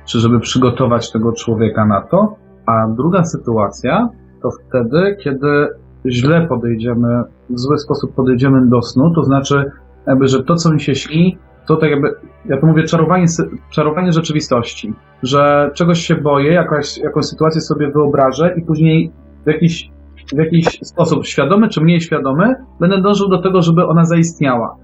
czy 0.06 0.20
żeby 0.20 0.40
przygotować 0.40 1.12
tego 1.12 1.34
człowieka 1.34 1.86
na 1.86 2.02
to, 2.02 2.36
a 2.66 2.88
druga 2.88 3.24
sytuacja 3.24 4.10
to 4.42 4.50
wtedy, 4.52 5.18
kiedy 5.24 5.68
źle 6.06 6.48
podejdziemy, 6.48 7.24
w 7.50 7.60
zły 7.60 7.78
sposób 7.78 8.16
podejdziemy 8.16 8.68
do 8.68 8.82
snu, 8.82 9.14
to 9.16 9.24
znaczy, 9.24 9.72
jakby, 10.08 10.28
że 10.28 10.44
to, 10.44 10.56
co 10.56 10.74
mi 10.74 10.82
się 10.82 10.96
śni, 10.96 11.38
to 11.68 11.76
tak 11.76 11.90
jakby, 11.90 12.16
ja 12.46 12.58
to 12.58 12.68
mówię, 12.68 12.84
czarowanie, 12.84 13.26
czarowanie 13.70 14.12
rzeczywistości, 14.12 14.94
że 15.24 15.72
czegoś 15.74 16.00
się 16.00 16.16
boję, 16.16 16.54
jakaś, 16.54 16.98
jakąś 16.98 17.26
sytuację 17.26 17.62
sobie 17.62 17.92
wyobrażę 17.92 18.56
i 18.58 18.62
później 18.62 19.12
w 19.44 19.48
jakiś, 19.48 19.92
w 20.34 20.38
jakiś 20.38 20.66
sposób, 20.66 21.26
świadomy 21.26 21.70
czy 21.70 21.82
mniej 21.82 22.02
świadomy, 22.02 22.56
będę 22.80 23.02
dążył 23.02 23.30
do 23.30 23.42
tego, 23.42 23.62
żeby 23.62 23.86
ona 23.86 24.06
zaistniała. 24.06 24.76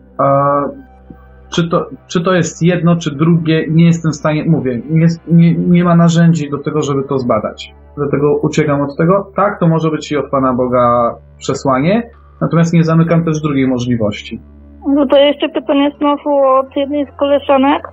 Czy 1.50 1.70
to, 1.70 1.90
czy 2.08 2.22
to 2.22 2.34
jest 2.34 2.64
jedno, 2.64 2.96
czy 2.96 3.16
drugie, 3.16 3.68
nie 3.70 3.86
jestem 3.86 4.12
w 4.12 4.16
stanie, 4.16 4.46
mówię, 4.46 4.82
nie, 4.90 5.08
nie, 5.28 5.56
nie 5.56 5.84
ma 5.84 5.96
narzędzi 5.96 6.50
do 6.50 6.58
tego, 6.58 6.82
żeby 6.82 7.04
to 7.04 7.18
zbadać. 7.18 7.74
Dlatego 7.98 8.38
uciekam 8.38 8.82
od 8.82 8.98
tego. 8.98 9.32
Tak, 9.36 9.60
to 9.60 9.68
może 9.68 9.92
być 9.92 10.12
i 10.12 10.18
od 10.18 10.30
Pana 10.30 10.54
Boga 10.54 11.16
przesłanie, 11.38 12.10
natomiast 12.42 12.74
nie 12.74 12.84
zamykam 12.84 13.24
też 13.24 13.42
drugiej 13.42 13.68
możliwości. 13.68 14.42
No 14.88 15.06
to 15.06 15.18
jeszcze 15.18 15.50
pytanie 15.50 15.92
znowu 15.98 16.38
od 16.38 16.76
jednej 16.76 17.06
z 17.06 17.20
koleżanek. 17.20 17.88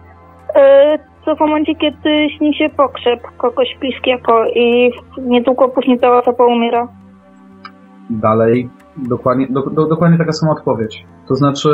E, 0.54 0.98
co 1.24 1.36
w 1.36 1.40
momencie, 1.40 1.74
kiedy 1.74 2.30
śni 2.36 2.54
się 2.54 2.70
pokrzep 2.76 3.20
kogoś 3.36 3.76
bliskiego 3.80 4.44
i 4.54 4.90
niedługo 5.18 5.68
później 5.68 5.98
cała 5.98 6.20
osoba 6.20 6.46
umiera? 6.46 6.88
Dalej, 8.10 8.70
dokładnie, 8.96 9.46
do, 9.50 9.62
do, 9.62 9.86
dokładnie 9.86 10.18
taka 10.18 10.32
sama 10.32 10.52
odpowiedź. 10.52 11.06
To 11.28 11.34
znaczy, 11.34 11.68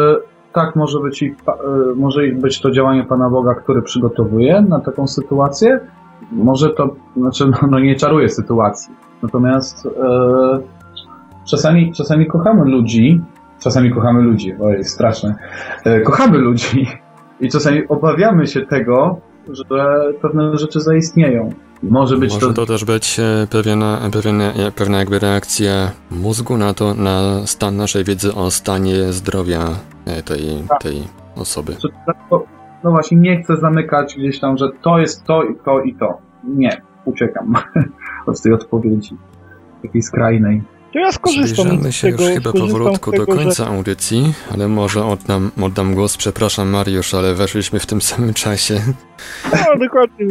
tak, 0.52 0.76
może 0.76 1.00
być, 1.00 1.22
i, 1.22 1.26
e, 1.26 1.94
może 1.96 2.20
być 2.28 2.60
to 2.60 2.70
działanie 2.70 3.04
Pana 3.04 3.30
Boga, 3.30 3.54
który 3.54 3.82
przygotowuje 3.82 4.60
na 4.60 4.80
taką 4.80 5.06
sytuację. 5.06 5.80
Może 6.32 6.70
to, 6.70 6.94
znaczy, 7.16 7.44
no, 7.46 7.68
no 7.70 7.78
nie 7.78 7.94
czaruje 7.94 8.28
sytuacji. 8.28 8.94
Natomiast 9.22 9.86
e, 9.86 9.90
czasami, 11.50 11.92
czasami 11.92 12.26
kochamy 12.26 12.70
ludzi, 12.70 13.20
czasami 13.64 13.90
kochamy 13.90 14.22
ludzi, 14.22 14.54
jest 14.76 14.90
straszne. 14.90 15.34
E, 15.84 16.00
kochamy 16.00 16.38
ludzi 16.38 16.86
i 17.40 17.48
czasami 17.48 17.88
obawiamy 17.88 18.46
się 18.46 18.66
tego, 18.66 19.20
że 19.48 19.64
pewne 20.22 20.58
rzeczy 20.58 20.80
zaistnieją. 20.80 21.50
Może 21.82 22.16
być 22.16 22.32
Może 22.34 22.46
to... 22.46 22.52
to 22.52 22.66
też 22.66 22.84
być 22.84 23.20
e, 23.20 23.46
pewien, 23.50 23.84
pewien, 24.12 24.42
pewna 24.76 24.98
jakby 24.98 25.18
reakcja 25.18 25.90
mózgu 26.10 26.56
na 26.56 26.74
to, 26.74 26.94
na 26.94 27.46
stan 27.46 27.76
naszej 27.76 28.04
wiedzy 28.04 28.34
o 28.34 28.50
stanie 28.50 29.12
zdrowia 29.12 29.60
e, 30.06 30.22
tej, 30.22 30.40
tak. 30.68 30.82
tej 30.82 31.02
osoby. 31.36 31.76
No 32.84 32.90
właśnie, 32.90 33.16
nie 33.16 33.42
chcę 33.42 33.56
zamykać 33.56 34.14
gdzieś 34.18 34.40
tam, 34.40 34.58
że 34.58 34.68
to 34.82 34.98
jest 34.98 35.24
to 35.24 35.42
i 35.42 35.56
to 35.64 35.80
i 35.80 35.94
to. 35.94 36.18
Nie, 36.44 36.82
uciekam 37.04 37.54
od 38.26 38.42
tej 38.42 38.52
odpowiedzi. 38.52 39.16
Takiej 39.82 40.02
skrajnej. 40.02 40.62
To 40.94 40.98
ja 40.98 41.12
skorzystam 41.12 41.66
Zbliżamy 41.66 41.92
się 41.92 42.08
już 42.08 42.20
chyba 42.20 42.52
powolutku 42.52 43.10
tego, 43.10 43.26
do 43.26 43.34
końca 43.34 43.64
że... 43.64 43.70
audycji, 43.70 44.32
ale 44.52 44.68
może 44.68 45.04
oddam, 45.04 45.50
oddam 45.62 45.94
głos, 45.94 46.16
przepraszam 46.16 46.68
Mariusz, 46.70 47.14
ale 47.14 47.34
weszliśmy 47.34 47.80
w 47.80 47.86
tym 47.86 48.00
samym 48.10 48.34
czasie. 48.34 48.74
No, 49.52 49.78
dokładnie. 49.84 50.26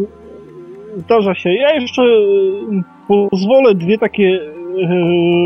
Zdarza 0.97 1.35
się. 1.35 1.53
Ja 1.53 1.73
jeszcze 1.73 2.01
e, 2.01 2.83
pozwolę 3.07 3.75
dwie 3.75 3.97
takie 3.97 4.23
e, 4.23 4.39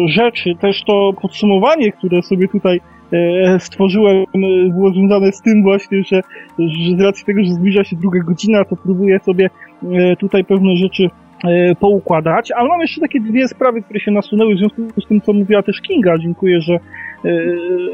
rzeczy, 0.07 0.56
też 0.61 0.84
to 0.88 1.14
podsumowanie, 1.22 1.91
które 1.91 2.22
sobie 2.22 2.48
tutaj 2.48 2.81
e, 3.14 3.60
stworzyłem, 3.60 4.26
było 4.69 4.91
związane 4.91 5.31
z 5.31 5.41
tym 5.41 5.64
właśnie, 5.64 6.03
że, 6.03 6.22
że 6.60 6.98
z 6.98 7.02
racji 7.02 7.26
tego, 7.26 7.44
że 7.44 7.53
zbliża 7.53 7.84
się 7.84 7.95
druga 7.95 8.19
godzina, 8.19 8.65
to 8.65 8.76
próbuję 8.76 9.19
sobie 9.19 9.49
tutaj 10.19 10.44
pewne 10.45 10.76
rzeczy 10.76 11.10
poukładać, 11.80 12.51
ale 12.51 12.69
mam 12.69 12.81
jeszcze 12.81 13.01
takie 13.01 13.19
dwie 13.19 13.47
sprawy, 13.47 13.81
które 13.81 13.99
się 13.99 14.11
nasunęły 14.11 14.55
w 14.55 14.57
związku 14.57 15.01
z 15.01 15.07
tym, 15.07 15.22
co 15.22 15.34
mówiła 15.34 15.64
też 15.64 15.81
Kinga. 15.81 16.18
Dziękuję, 16.18 16.61
że, 16.61 16.77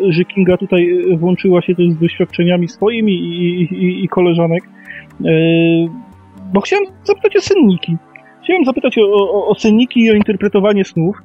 że 0.10 0.26
Kinga 0.26 0.58
tutaj 0.58 1.04
włączyła 1.18 1.62
się 1.62 1.76
też 1.76 1.90
z 1.90 1.98
doświadczeniami 1.98 2.68
swoimi 2.68 3.14
i, 3.14 3.62
i, 3.62 4.04
i 4.04 4.08
koleżanek 4.08 4.64
bo 6.54 6.62
chciałem 6.62 6.86
zapytać 7.04 7.36
o 7.36 7.42
senniki. 7.42 7.98
Chciałem 8.44 8.66
zapytać 8.66 8.98
o, 8.98 9.02
o, 9.02 9.48
o 9.48 9.56
senniki 9.56 10.00
i 10.00 10.12
o 10.12 10.14
interpretowanie 10.14 10.86
snów, 10.86 11.18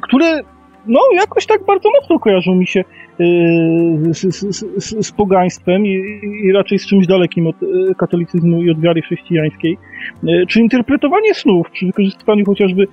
które 0.00 0.40
no 0.86 1.00
jakoś 1.14 1.46
tak 1.46 1.64
bardzo 1.66 1.88
mocno 2.00 2.18
kojarzą 2.18 2.54
mi 2.54 2.66
się 2.66 2.84
yy, 3.18 4.14
z, 4.14 4.20
z, 4.20 4.64
z, 4.84 5.06
z, 5.06 5.12
pogaństwem 5.12 5.86
i, 5.86 6.20
i, 6.44 6.52
raczej 6.52 6.78
z 6.78 6.86
czymś 6.86 7.06
dalekim 7.06 7.46
od 7.46 7.62
yy, 7.62 7.94
katolicyzmu 7.94 8.62
i 8.62 8.70
od 8.70 8.80
wiary 8.80 9.02
chrześcijańskiej. 9.02 9.78
Yy, 10.22 10.46
czy 10.46 10.60
interpretowanie 10.60 11.34
snów 11.34 11.70
przy 11.72 11.86
wykorzystywaniu 11.86 12.44
chociażby 12.44 12.86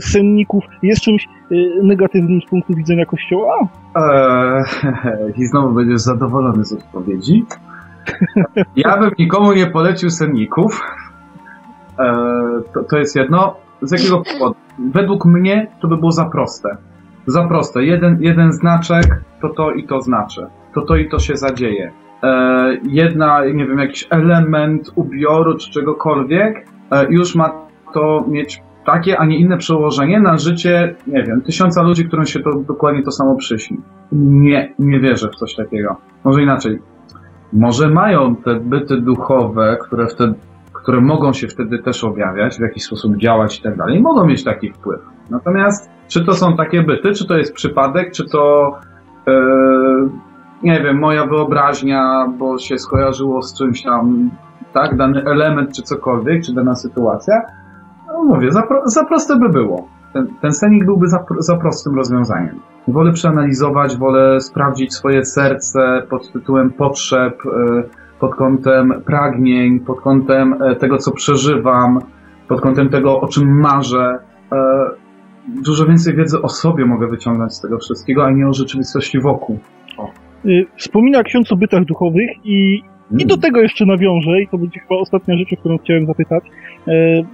senników 0.00 0.64
jest 0.82 1.02
czymś 1.02 1.28
negatywnym 1.82 2.40
z 2.40 2.50
punktu 2.50 2.74
widzenia 2.74 3.06
Kościoła? 3.06 3.68
Eee, 3.96 4.62
I 5.42 5.46
znowu 5.46 5.74
będziesz 5.74 6.00
zadowolony 6.00 6.64
z 6.64 6.72
odpowiedzi. 6.72 7.44
Ja 8.76 8.96
bym 8.96 9.10
nikomu 9.18 9.52
nie 9.52 9.66
polecił 9.66 10.10
senników. 10.10 10.80
E, 11.98 12.14
to, 12.74 12.82
to 12.90 12.98
jest 12.98 13.16
jedno. 13.16 13.56
Z 13.82 13.92
jakiego 13.92 14.22
powodu? 14.32 14.56
Według 14.78 15.24
mnie 15.24 15.66
to 15.80 15.88
by 15.88 15.96
było 15.96 16.12
za 16.12 16.24
proste. 16.24 16.76
Za 17.30 17.48
proste. 17.48 17.84
Jeden, 17.84 18.18
jeden 18.20 18.52
znaczek 18.52 19.04
to 19.42 19.48
to 19.48 19.72
i 19.72 19.86
to 19.86 20.00
znaczy. 20.00 20.46
To 20.74 20.82
to 20.82 20.96
i 20.96 21.08
to 21.08 21.18
się 21.18 21.36
zadzieje. 21.36 21.92
E, 22.22 22.76
jedna, 22.88 23.44
nie 23.44 23.66
wiem, 23.66 23.78
jakiś 23.78 24.06
element 24.10 24.92
ubioru 24.94 25.56
czy 25.56 25.70
czegokolwiek 25.70 26.66
e, 26.90 27.06
już 27.10 27.34
ma 27.34 27.52
to 27.94 28.24
mieć 28.28 28.62
takie, 28.86 29.18
a 29.18 29.26
nie 29.26 29.38
inne 29.38 29.56
przełożenie 29.56 30.20
na 30.20 30.38
życie, 30.38 30.94
nie 31.06 31.22
wiem, 31.22 31.40
tysiąca 31.40 31.82
ludzi, 31.82 32.04
którym 32.04 32.26
się 32.26 32.40
to 32.40 32.50
dokładnie 32.68 33.02
to 33.02 33.10
samo 33.10 33.36
przyśni. 33.36 33.80
Nie, 34.12 34.74
nie 34.78 35.00
wierzę 35.00 35.28
w 35.28 35.36
coś 35.36 35.54
takiego. 35.54 35.96
Może 36.24 36.42
inaczej 36.42 36.78
może 37.52 37.88
mają 37.88 38.36
te 38.36 38.54
byty 38.54 39.00
duchowe, 39.00 39.78
które 39.80 40.06
wtedy, 40.06 40.34
które 40.72 41.00
mogą 41.00 41.32
się 41.32 41.48
wtedy 41.48 41.78
też 41.78 42.04
objawiać, 42.04 42.56
w 42.56 42.60
jakiś 42.60 42.84
sposób 42.84 43.16
działać 43.16 43.58
i 43.58 43.62
tak 43.62 43.76
dalej, 43.76 44.00
mogą 44.00 44.26
mieć 44.26 44.44
taki 44.44 44.72
wpływ. 44.72 45.00
Natomiast 45.30 45.90
czy 46.10 46.24
to 46.24 46.34
są 46.34 46.56
takie 46.56 46.82
byty, 46.82 47.12
czy 47.12 47.26
to 47.26 47.36
jest 47.36 47.54
przypadek, 47.54 48.12
czy 48.12 48.28
to 48.28 48.74
yy, 49.26 50.10
nie 50.62 50.80
wiem, 50.82 50.98
moja 50.98 51.26
wyobraźnia, 51.26 52.26
bo 52.38 52.58
się 52.58 52.78
skojarzyło 52.78 53.42
z 53.42 53.58
czymś 53.58 53.82
tam, 53.82 54.30
tak, 54.72 54.96
dany 54.96 55.24
element, 55.24 55.72
czy 55.76 55.82
cokolwiek, 55.82 56.44
czy 56.44 56.54
dana 56.54 56.74
sytuacja, 56.74 57.42
no 58.06 58.24
mówię, 58.24 58.52
za, 58.52 58.62
za 58.84 59.04
proste 59.04 59.36
by 59.36 59.48
było. 59.48 59.88
Ten, 60.12 60.26
ten 60.40 60.52
scenik 60.52 60.84
byłby 60.84 61.08
za, 61.08 61.24
za 61.38 61.56
prostym 61.56 61.96
rozwiązaniem. 61.96 62.60
Wolę 62.88 63.12
przeanalizować, 63.12 63.96
wolę 63.96 64.40
sprawdzić 64.40 64.94
swoje 64.94 65.24
serce 65.24 66.02
pod 66.10 66.32
tytułem 66.32 66.70
potrzeb, 66.70 67.38
e, 67.46 67.82
pod 68.20 68.34
kątem 68.34 69.02
pragnień, 69.06 69.80
pod 69.80 70.00
kątem 70.00 70.62
e, 70.62 70.76
tego, 70.76 70.98
co 70.98 71.12
przeżywam, 71.12 71.98
pod 72.48 72.60
kątem 72.60 72.88
tego, 72.88 73.20
o 73.20 73.28
czym 73.28 73.60
marzę. 73.60 74.18
Dużo 75.48 75.86
więcej 75.86 76.16
wiedzy 76.16 76.42
o 76.42 76.48
sobie 76.48 76.86
mogę 76.86 77.08
wyciągnąć 77.08 77.52
z 77.52 77.60
tego 77.60 77.78
wszystkiego, 77.78 78.24
a 78.24 78.30
nie 78.30 78.48
o 78.48 78.52
rzeczywistości 78.52 79.20
wokół. 79.20 79.58
O. 79.96 80.10
Y, 80.44 80.66
wspomina 80.76 81.22
ksiądz 81.22 81.52
o 81.52 81.56
bytach 81.56 81.84
duchowych 81.84 82.30
i, 82.44 82.82
i 83.18 83.26
do 83.26 83.34
mm. 83.34 83.40
tego 83.40 83.60
jeszcze 83.60 83.86
nawiążę, 83.86 84.42
i 84.42 84.48
to 84.48 84.58
będzie 84.58 84.80
chyba 84.80 85.00
ostatnia 85.00 85.36
rzecz, 85.36 85.52
o 85.52 85.56
którą 85.56 85.78
chciałem 85.78 86.06
zapytać, 86.06 86.44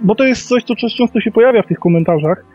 bo 0.01 0.15
to 0.15 0.23
jest 0.23 0.47
coś, 0.47 0.63
co 0.63 0.75
często 0.75 1.21
się 1.21 1.31
pojawia 1.31 1.61
w 1.61 1.67
tych 1.67 1.79
komentarzach 1.79 2.45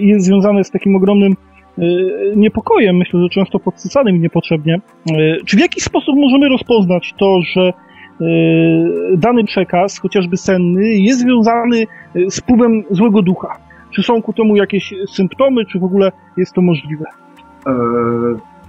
i 0.00 0.06
jest 0.06 0.26
związane 0.26 0.64
z 0.64 0.70
takim 0.70 0.96
ogromnym 0.96 1.34
Y, 1.78 2.32
niepokojem, 2.36 2.96
myślę, 2.96 3.20
że 3.20 3.28
często 3.28 3.58
podsycanym 3.58 4.22
niepotrzebnie. 4.22 4.80
Y, 5.10 5.36
czy 5.46 5.56
w 5.56 5.60
jaki 5.60 5.80
sposób 5.80 6.14
możemy 6.16 6.48
rozpoznać 6.48 7.14
to, 7.18 7.40
że 7.42 7.72
y, 8.20 9.16
dany 9.16 9.44
przekaz, 9.44 9.98
chociażby 9.98 10.36
senny, 10.36 10.88
jest 10.88 11.20
związany 11.20 11.86
z 12.28 12.40
wpływem 12.40 12.82
złego 12.90 13.22
ducha? 13.22 13.56
Czy 13.94 14.02
są 14.02 14.22
ku 14.22 14.32
temu 14.32 14.56
jakieś 14.56 14.94
symptomy, 15.08 15.66
czy 15.66 15.78
w 15.78 15.84
ogóle 15.84 16.12
jest 16.36 16.52
to 16.52 16.62
możliwe? 16.62 17.04
E, 17.66 17.72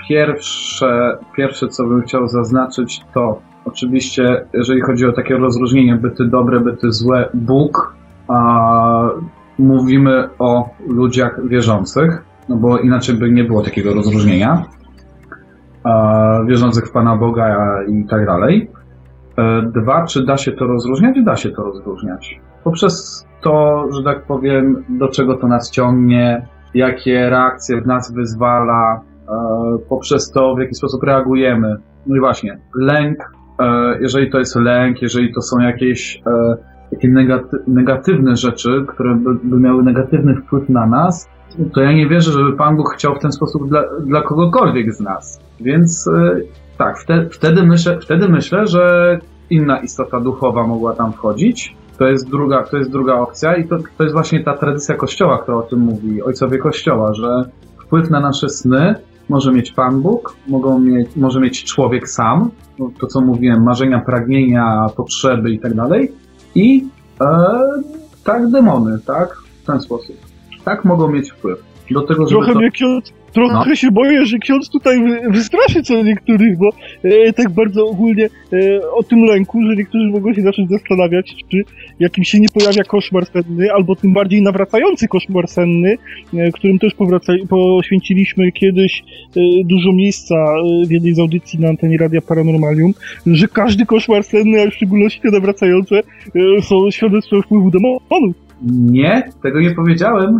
pierwsze, 0.09 1.17
pierwsze 1.35 1.67
co 1.67 1.83
bym 1.87 2.01
chciał 2.01 2.27
zaznaczyć, 2.27 3.01
to 3.13 3.41
oczywiście, 3.65 4.45
jeżeli 4.53 4.81
chodzi 4.81 5.05
o 5.05 5.11
takie 5.11 5.37
rozróżnienie 5.37 5.95
byty 5.95 6.25
dobre, 6.25 6.59
byty 6.59 6.91
złe, 6.91 7.29
Bóg, 7.33 7.95
a 8.27 9.09
mówimy 9.59 10.29
o 10.39 10.69
ludziach 10.87 11.47
wierzących, 11.47 12.23
no 12.49 12.55
bo 12.55 12.77
inaczej 12.77 13.15
by 13.15 13.31
nie 13.31 13.43
było 13.43 13.61
takiego 13.61 13.93
rozróżnienia 13.93 14.65
wierzących 16.47 16.87
w 16.87 16.91
Pana 16.91 17.17
Boga 17.17 17.79
i 17.87 18.05
tak 18.05 18.25
dalej. 18.25 18.71
E, 19.37 19.61
dwa, 19.61 20.05
czy 20.05 20.25
da 20.25 20.37
się 20.37 20.51
to 20.51 20.65
rozróżniać? 20.67 21.15
Da 21.23 21.35
się 21.35 21.49
to 21.49 21.63
rozróżniać. 21.63 22.39
Poprzez 22.63 23.25
to, 23.45 23.85
że 23.91 24.03
tak 24.03 24.23
powiem, 24.23 24.83
do 24.89 25.07
czego 25.07 25.37
to 25.37 25.47
nas 25.47 25.71
ciągnie, 25.71 26.47
jakie 26.73 27.29
reakcje 27.29 27.81
w 27.81 27.87
nas 27.87 28.13
wyzwala, 28.13 29.01
e, 29.27 29.77
poprzez 29.89 30.31
to, 30.31 30.55
w 30.55 30.59
jaki 30.59 30.75
sposób 30.75 31.03
reagujemy. 31.03 31.77
No 32.07 32.15
i 32.15 32.19
właśnie, 32.19 32.59
lęk, 32.75 33.31
e, 33.59 33.97
jeżeli 34.01 34.31
to 34.31 34.39
jest 34.39 34.55
lęk, 34.55 35.01
jeżeli 35.01 35.33
to 35.33 35.41
są 35.41 35.59
jakieś 35.59 36.21
e, 36.27 36.55
takie 36.91 37.09
negaty 37.09 37.57
negatywne 37.67 38.35
rzeczy, 38.35 38.85
które 38.87 39.15
by, 39.15 39.59
miały 39.59 39.83
negatywny 39.83 40.35
wpływ 40.35 40.69
na 40.69 40.85
nas, 40.85 41.29
to 41.73 41.81
ja 41.81 41.93
nie 41.93 42.07
wierzę, 42.07 42.31
żeby 42.31 42.53
Pan 42.53 42.77
Bóg 42.77 42.93
chciał 42.93 43.15
w 43.15 43.19
ten 43.19 43.31
sposób 43.31 43.69
dla, 43.69 43.83
dla 43.99 44.21
kogokolwiek 44.21 44.93
z 44.93 44.99
nas. 44.99 45.39
Więc 45.61 46.09
tak, 46.77 47.05
wtedy, 47.31 47.63
myślę, 47.63 47.99
wtedy 48.01 48.29
myślę, 48.29 48.67
że 48.67 49.19
inna 49.49 49.79
istota 49.79 50.19
duchowa 50.19 50.67
mogła 50.67 50.93
tam 50.93 51.13
wchodzić. 51.13 51.75
To 51.97 52.07
jest 52.07 52.29
druga, 52.29 52.63
to 52.63 52.77
jest 52.77 52.91
druga 52.91 53.13
opcja 53.13 53.55
i 53.55 53.67
to, 53.67 53.77
to 53.97 54.03
jest 54.03 54.13
właśnie 54.13 54.43
ta 54.43 54.57
tradycja 54.57 54.95
Kościoła, 54.95 55.37
która 55.37 55.57
o 55.57 55.61
tym 55.61 55.79
mówi, 55.79 56.23
ojcowie 56.23 56.57
Kościoła, 56.57 57.13
że 57.13 57.49
wpływ 57.85 58.09
na 58.09 58.19
nasze 58.19 58.49
sny 58.49 58.95
może 59.29 59.51
mieć 59.51 59.71
Pan 59.71 60.01
Bóg, 60.01 60.35
mogą 60.47 60.79
mieć, 60.79 61.15
może 61.15 61.39
mieć 61.39 61.63
człowiek 61.63 62.09
sam, 62.09 62.49
no, 62.79 62.91
to 62.99 63.07
co 63.07 63.21
mówiłem, 63.21 63.63
marzenia, 63.63 63.99
pragnienia, 63.99 64.87
potrzeby 64.95 65.51
i 65.51 65.59
tak 65.59 65.73
dalej, 65.73 66.11
i 66.55 66.87
e, 67.21 67.47
tak 68.23 68.51
demony, 68.51 68.99
tak? 69.05 69.35
W 69.63 69.65
ten 69.65 69.81
sposób. 69.81 70.15
Tak 70.65 70.85
mogą 70.85 71.11
mieć 71.11 71.31
wpływ. 71.31 71.63
Do 71.91 72.01
tego, 72.01 72.27
żeby 72.27 72.39
Trochę 72.39 72.53
to... 72.53 72.59
mnie 72.59 72.71
trochę 73.35 73.69
No. 73.69 73.75
się 73.75 73.91
boję, 73.91 74.25
że 74.25 74.37
ksiądz 74.37 74.69
tutaj 74.69 74.99
wy- 74.99 75.29
wystraszy 75.31 75.83
co 75.83 76.03
niektórych, 76.03 76.57
bo 76.57 76.69
e, 77.03 77.33
tak 77.33 77.49
bardzo 77.49 77.85
ogólnie 77.87 78.25
e, 78.53 78.81
o 78.91 79.03
tym 79.03 79.23
lęku, 79.23 79.63
że 79.69 79.75
niektórzy 79.75 80.09
mogą 80.09 80.33
się 80.33 80.41
zacząć 80.41 80.69
zastanawiać, 80.69 81.35
czy 81.51 81.61
jakim 81.99 82.23
się 82.23 82.39
nie 82.39 82.47
pojawia 82.49 82.83
koszmar 82.83 83.25
senny, 83.25 83.71
albo 83.73 83.95
tym 83.95 84.13
bardziej 84.13 84.41
nawracający 84.41 85.07
koszmar 85.07 85.47
senny, 85.47 85.97
e, 86.33 86.51
którym 86.51 86.79
też 86.79 86.93
poświęciliśmy 87.49 88.51
kiedyś 88.51 89.03
e, 89.37 89.39
dużo 89.65 89.93
miejsca 89.93 90.35
e, 90.35 90.87
w 90.87 90.91
jednej 90.91 91.13
z 91.13 91.19
audycji 91.19 91.59
na 91.59 91.69
antenie 91.69 91.97
Radia 91.97 92.21
Paranormalium, 92.21 92.93
że 93.27 93.47
każdy 93.47 93.85
koszmar 93.85 94.23
senny, 94.23 94.61
a 94.61 94.69
w 94.69 94.73
szczególności 94.73 95.21
te 95.21 95.31
nawracające, 95.31 95.95
e, 95.97 96.61
są 96.61 96.91
świadectwem 96.91 97.41
wpływu 97.43 97.71
demonów. 97.71 98.35
Nie, 98.91 99.23
tego 99.43 99.61
nie 99.61 99.71
powiedziałem. 99.71 100.39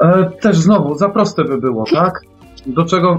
e, 0.00 0.30
też 0.40 0.58
znowu, 0.58 0.94
za 0.94 1.08
proste 1.08 1.44
by 1.44 1.58
było, 1.58 1.84
tak? 1.92 2.20
Do 2.66 2.84
czego, 2.84 3.18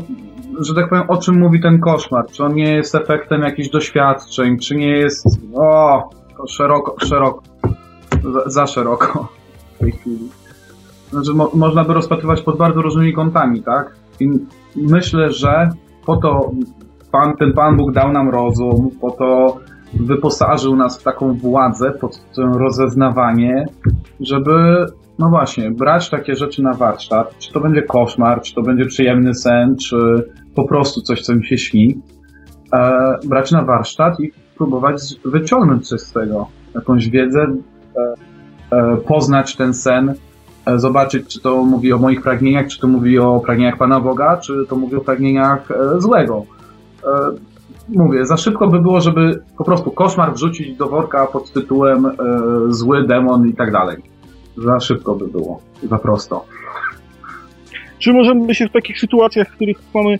że 0.59 0.75
tak 0.75 0.89
powiem, 0.89 1.03
o 1.07 1.17
czym 1.17 1.39
mówi 1.39 1.61
ten 1.61 1.79
koszmar? 1.79 2.25
Czy 2.31 2.43
on 2.43 2.55
nie 2.55 2.73
jest 2.73 2.95
efektem 2.95 3.41
jakichś 3.41 3.69
doświadczeń, 3.69 4.59
czy 4.59 4.75
nie 4.75 4.89
jest, 4.89 5.25
o, 5.55 6.03
szeroko, 6.47 6.95
szeroko, 7.05 7.41
za, 8.33 8.49
za 8.49 8.67
szeroko 8.67 9.27
w 9.75 9.79
tej 9.79 9.91
chwili. 9.91 10.29
Znaczy, 11.11 11.33
mo, 11.33 11.51
można 11.53 11.83
by 11.83 11.93
rozpatrywać 11.93 12.41
pod 12.41 12.57
bardzo 12.57 12.81
różnymi 12.81 13.13
kątami, 13.13 13.63
tak? 13.63 13.95
I 14.19 14.29
myślę, 14.75 15.31
że 15.31 15.69
po 16.05 16.17
to 16.17 16.51
pan, 17.11 17.37
ten 17.37 17.53
Pan 17.53 17.77
Bóg 17.77 17.91
dał 17.91 18.11
nam 18.11 18.29
rozum, 18.29 18.89
po 19.01 19.11
to 19.11 19.57
wyposażył 19.99 20.75
nas 20.75 20.99
w 20.99 21.03
taką 21.03 21.33
władzę, 21.33 21.91
pod 21.91 22.33
to 22.35 22.41
rozeznawanie, 22.41 23.65
żeby, 24.19 24.85
no 25.19 25.29
właśnie, 25.29 25.71
brać 25.71 26.09
takie 26.09 26.35
rzeczy 26.35 26.63
na 26.63 26.73
warsztat. 26.73 27.37
Czy 27.39 27.53
to 27.53 27.59
będzie 27.59 27.81
koszmar, 27.81 28.41
czy 28.41 28.55
to 28.55 28.61
będzie 28.61 28.85
przyjemny 28.85 29.33
sen, 29.33 29.75
czy 29.77 29.97
po 30.55 30.67
prostu 30.67 31.01
coś, 31.01 31.21
co 31.21 31.35
mi 31.35 31.45
się 31.45 31.57
śni. 31.57 32.01
E, 32.73 33.17
brać 33.25 33.51
na 33.51 33.63
warsztat 33.63 34.19
i 34.19 34.31
próbować 34.57 35.01
wyciągnąć 35.25 35.87
coś 35.87 36.01
z 36.01 36.11
tego. 36.11 36.47
Jakąś 36.75 37.09
wiedzę, 37.09 37.55
e, 37.97 38.13
e, 38.77 38.97
poznać 38.97 39.55
ten 39.55 39.73
sen, 39.73 40.13
e, 40.65 40.79
zobaczyć, 40.79 41.27
czy 41.27 41.41
to 41.41 41.63
mówi 41.63 41.93
o 41.93 41.97
moich 41.97 42.21
pragnieniach, 42.21 42.67
czy 42.67 42.79
to 42.79 42.87
mówi 42.87 43.19
o 43.19 43.39
pragnieniach 43.39 43.77
Pana 43.77 43.99
Boga, 43.99 44.37
czy 44.37 44.65
to 44.69 44.75
mówi 44.75 44.95
o 44.95 45.01
pragnieniach 45.01 45.71
e, 45.71 46.01
złego. 46.01 46.45
Mówię, 47.89 48.25
za 48.25 48.37
szybko 48.37 48.67
by 48.67 48.81
było, 48.81 49.01
żeby 49.01 49.41
po 49.57 49.63
prostu 49.63 49.91
koszmar 49.91 50.33
wrzucić 50.33 50.77
do 50.77 50.87
worka 50.87 51.27
pod 51.27 51.51
tytułem 51.51 52.05
e, 52.05 52.13
zły 52.69 53.07
demon 53.07 53.49
i 53.49 53.53
tak 53.53 53.71
dalej. 53.71 53.97
Za 54.57 54.79
szybko 54.79 55.15
by 55.15 55.27
było, 55.27 55.61
za 55.83 55.97
prosto. 55.97 56.45
Czy 57.99 58.13
możemy 58.13 58.55
się 58.55 58.67
w 58.67 58.71
takich 58.71 58.99
sytuacjach, 58.99 59.49
w 59.49 59.55
których 59.55 59.77
mamy 59.93 60.13
e, 60.13 60.19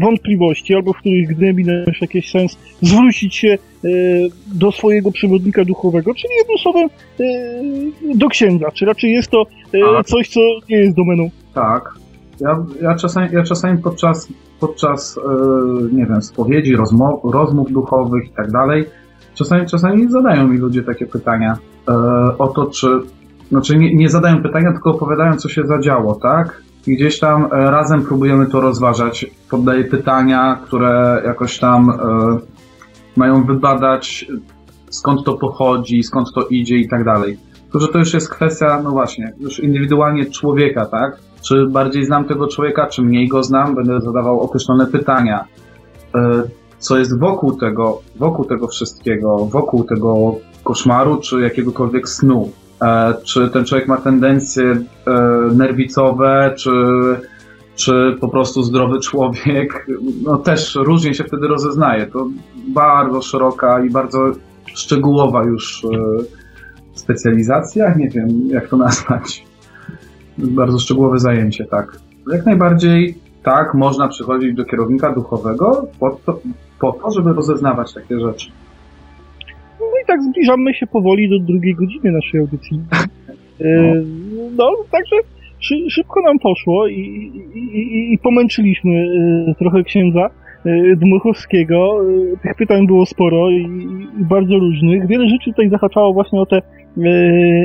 wątpliwości, 0.00 0.74
albo 0.74 0.92
w 0.92 0.96
których 0.96 1.36
gnębi 1.36 1.64
nasz 1.64 2.00
jakiś 2.00 2.30
sens, 2.30 2.58
zwrócić 2.82 3.34
się 3.34 3.48
e, 3.48 3.88
do 4.54 4.72
swojego 4.72 5.12
przewodnika 5.12 5.64
duchowego, 5.64 6.14
czyli 6.14 6.34
jednym 6.38 6.58
słowem 6.58 6.88
e, 7.20 7.24
do 8.14 8.28
księdza? 8.28 8.70
Czy 8.70 8.86
raczej 8.86 9.12
jest 9.12 9.30
to 9.30 9.46
e, 9.72 10.04
coś, 10.04 10.28
co 10.28 10.40
nie 10.68 10.76
jest 10.76 10.96
domeną? 10.96 11.30
Tak. 11.54 11.94
Ja, 12.40 12.64
ja, 12.82 12.94
czasami, 12.94 13.28
ja 13.32 13.42
czasami 13.42 13.78
podczas, 13.78 14.28
podczas 14.66 15.18
e, 15.18 15.20
nie 15.92 16.06
wiem, 16.06 16.22
spowiedzi, 16.22 16.76
rozmow, 16.76 17.20
rozmów 17.24 17.72
duchowych 17.72 18.26
i 18.26 18.30
tak 18.30 18.50
dalej, 18.50 18.84
czasami, 19.34 19.66
czasami 19.66 20.10
zadają 20.10 20.48
mi 20.48 20.58
ludzie 20.58 20.82
takie 20.82 21.06
pytania 21.06 21.56
e, 21.88 21.92
o 22.38 22.48
to, 22.48 22.66
czy, 22.66 22.86
znaczy 23.48 23.78
nie, 23.78 23.94
nie 23.94 24.08
zadają 24.08 24.42
pytania, 24.42 24.72
tylko 24.72 24.90
opowiadają, 24.90 25.36
co 25.36 25.48
się 25.48 25.66
zadziało, 25.66 26.14
tak? 26.14 26.62
I 26.86 26.96
gdzieś 26.96 27.18
tam 27.18 27.44
e, 27.44 27.48
razem 27.48 28.02
próbujemy 28.02 28.46
to 28.46 28.60
rozważać. 28.60 29.26
Poddaję 29.50 29.84
pytania, 29.84 30.60
które 30.64 31.22
jakoś 31.24 31.58
tam 31.58 31.92
mają 33.16 33.44
wybadać, 33.44 34.26
skąd 34.90 35.24
to 35.24 35.34
pochodzi, 35.34 36.02
skąd 36.02 36.32
to 36.34 36.46
idzie 36.46 36.76
i 36.76 36.88
tak 36.88 37.04
dalej. 37.04 37.38
Tylko, 37.62 37.80
że 37.80 37.88
to 37.88 37.98
już 37.98 38.14
jest 38.14 38.30
kwestia, 38.30 38.80
no 38.84 38.90
właśnie, 38.90 39.32
już 39.40 39.60
indywidualnie 39.60 40.26
człowieka, 40.26 40.86
tak? 40.86 41.18
Czy 41.44 41.66
bardziej 41.66 42.04
znam 42.06 42.24
tego 42.24 42.48
człowieka, 42.48 42.86
czy 42.86 43.02
mniej 43.02 43.28
go 43.28 43.42
znam, 43.42 43.74
będę 43.74 44.00
zadawał 44.00 44.40
określone 44.40 44.86
pytania. 44.86 45.44
E, 46.14 46.42
Co 46.78 46.98
jest 46.98 47.18
wokół 47.18 47.52
tego, 47.56 48.00
wokół 48.16 48.44
tego 48.44 48.68
wszystkiego, 48.68 49.46
wokół 49.46 49.84
tego 49.84 50.34
koszmaru, 50.64 51.16
czy 51.16 51.40
jakiegokolwiek 51.40 52.08
snu? 52.08 52.50
E, 52.82 53.14
Czy 53.24 53.48
ten 53.48 53.64
człowiek 53.64 53.88
ma 53.88 53.96
tendencje 53.96 54.64
e, 54.64 54.80
nerwicowe, 55.54 56.54
czy, 56.58 56.70
czy 57.76 58.16
po 58.20 58.28
prostu 58.28 58.62
zdrowy 58.62 59.00
człowiek? 59.00 59.86
No 60.24 60.36
też 60.36 60.74
różnie 60.74 61.14
się 61.14 61.24
wtedy 61.24 61.46
rozeznaje. 61.48 62.06
To 62.06 62.26
bardzo 62.68 63.22
szeroka 63.22 63.84
i 63.84 63.90
bardzo 63.90 64.18
szczegółowa 64.74 65.44
już 65.44 65.86
specjalizacja, 66.94 67.94
nie 67.94 68.08
wiem 68.08 68.28
jak 68.48 68.68
to 68.68 68.76
nazwać. 68.76 69.44
Bardzo 70.38 70.78
szczegółowe 70.78 71.18
zajęcie, 71.18 71.64
tak. 71.64 71.98
Jak 72.32 72.46
najbardziej 72.46 73.14
tak, 73.42 73.74
można 73.74 74.08
przychodzić 74.08 74.54
do 74.54 74.64
kierownika 74.64 75.12
duchowego 75.12 75.86
po 76.00 76.10
to, 76.10 76.40
po 76.80 76.92
to 76.92 77.10
żeby 77.10 77.32
rozeznawać 77.32 77.94
takie 77.94 78.20
rzeczy. 78.20 78.50
No 79.80 79.86
i 80.04 80.06
tak 80.06 80.22
zbliżamy 80.22 80.74
się 80.74 80.86
powoli 80.86 81.28
do 81.28 81.38
drugiej 81.38 81.74
godziny 81.74 82.12
naszej 82.12 82.40
audycji. 82.40 82.80
E, 83.60 84.02
no, 84.56 84.70
także 84.90 85.16
szy, 85.58 85.90
szybko 85.90 86.20
nam 86.22 86.38
poszło 86.38 86.86
i, 86.86 87.00
i, 87.54 88.12
i, 88.12 88.18
pomęczyliśmy 88.18 89.06
e, 89.50 89.54
trochę 89.54 89.82
księdza 89.82 90.30
e, 90.64 90.96
Dmuchowskiego. 90.96 92.00
Tych 92.42 92.54
pytań 92.54 92.86
było 92.86 93.06
sporo 93.06 93.50
i, 93.50 93.68
bardzo 94.16 94.54
różnych. 94.58 95.06
Wiele 95.06 95.28
rzeczy 95.28 95.50
tutaj 95.50 95.70
zahaczało 95.70 96.12
właśnie 96.12 96.40
o 96.40 96.46
te 96.46 96.62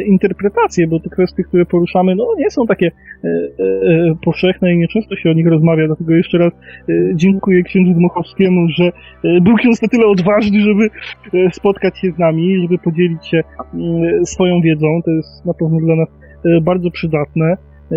interpretacje, 0.06 0.88
bo 0.88 1.00
te 1.00 1.10
kwestie, 1.10 1.44
które 1.44 1.66
poruszamy, 1.66 2.16
no 2.16 2.26
nie 2.38 2.50
są 2.52 2.68
takie 2.68 2.88
e, 2.88 3.28
e, 3.28 4.16
powszechne 4.26 4.74
i 4.74 4.78
nieczęsto 4.78 5.16
się 5.16 5.30
o 5.30 5.34
nich 5.34 5.48
rozmawia, 5.48 5.88
dlatego 5.88 6.16
jeszcze 6.16 6.38
raz 6.38 6.54
e, 6.54 6.94
dziękuję 7.16 7.64
księdzu 7.64 7.94
Dmuchowskiemu, 7.94 8.68
że 8.70 8.84
e, 8.84 9.42
był 9.42 9.56
ksiądz 9.56 9.82
na 9.82 9.88
tyle 9.88 10.06
odważny, 10.08 10.60
żeby 10.60 10.90
e, 11.34 11.52
spotkać 11.52 11.98
się 12.00 12.12
z 12.12 12.18
nami, 12.18 12.62
żeby 12.62 12.78
podzielić 12.78 13.28
się 13.28 13.42
mm, 13.74 14.26
swoją 14.26 14.62
wiedzą. 14.62 14.88
To 15.06 15.12
jest 15.12 15.46
na 15.46 15.54
pewno 15.54 15.80
dla 15.80 15.96
nas 15.96 16.08
e, 16.46 16.62
bardzo 16.62 16.92
przydatne. 16.92 17.46
E, 17.92 17.96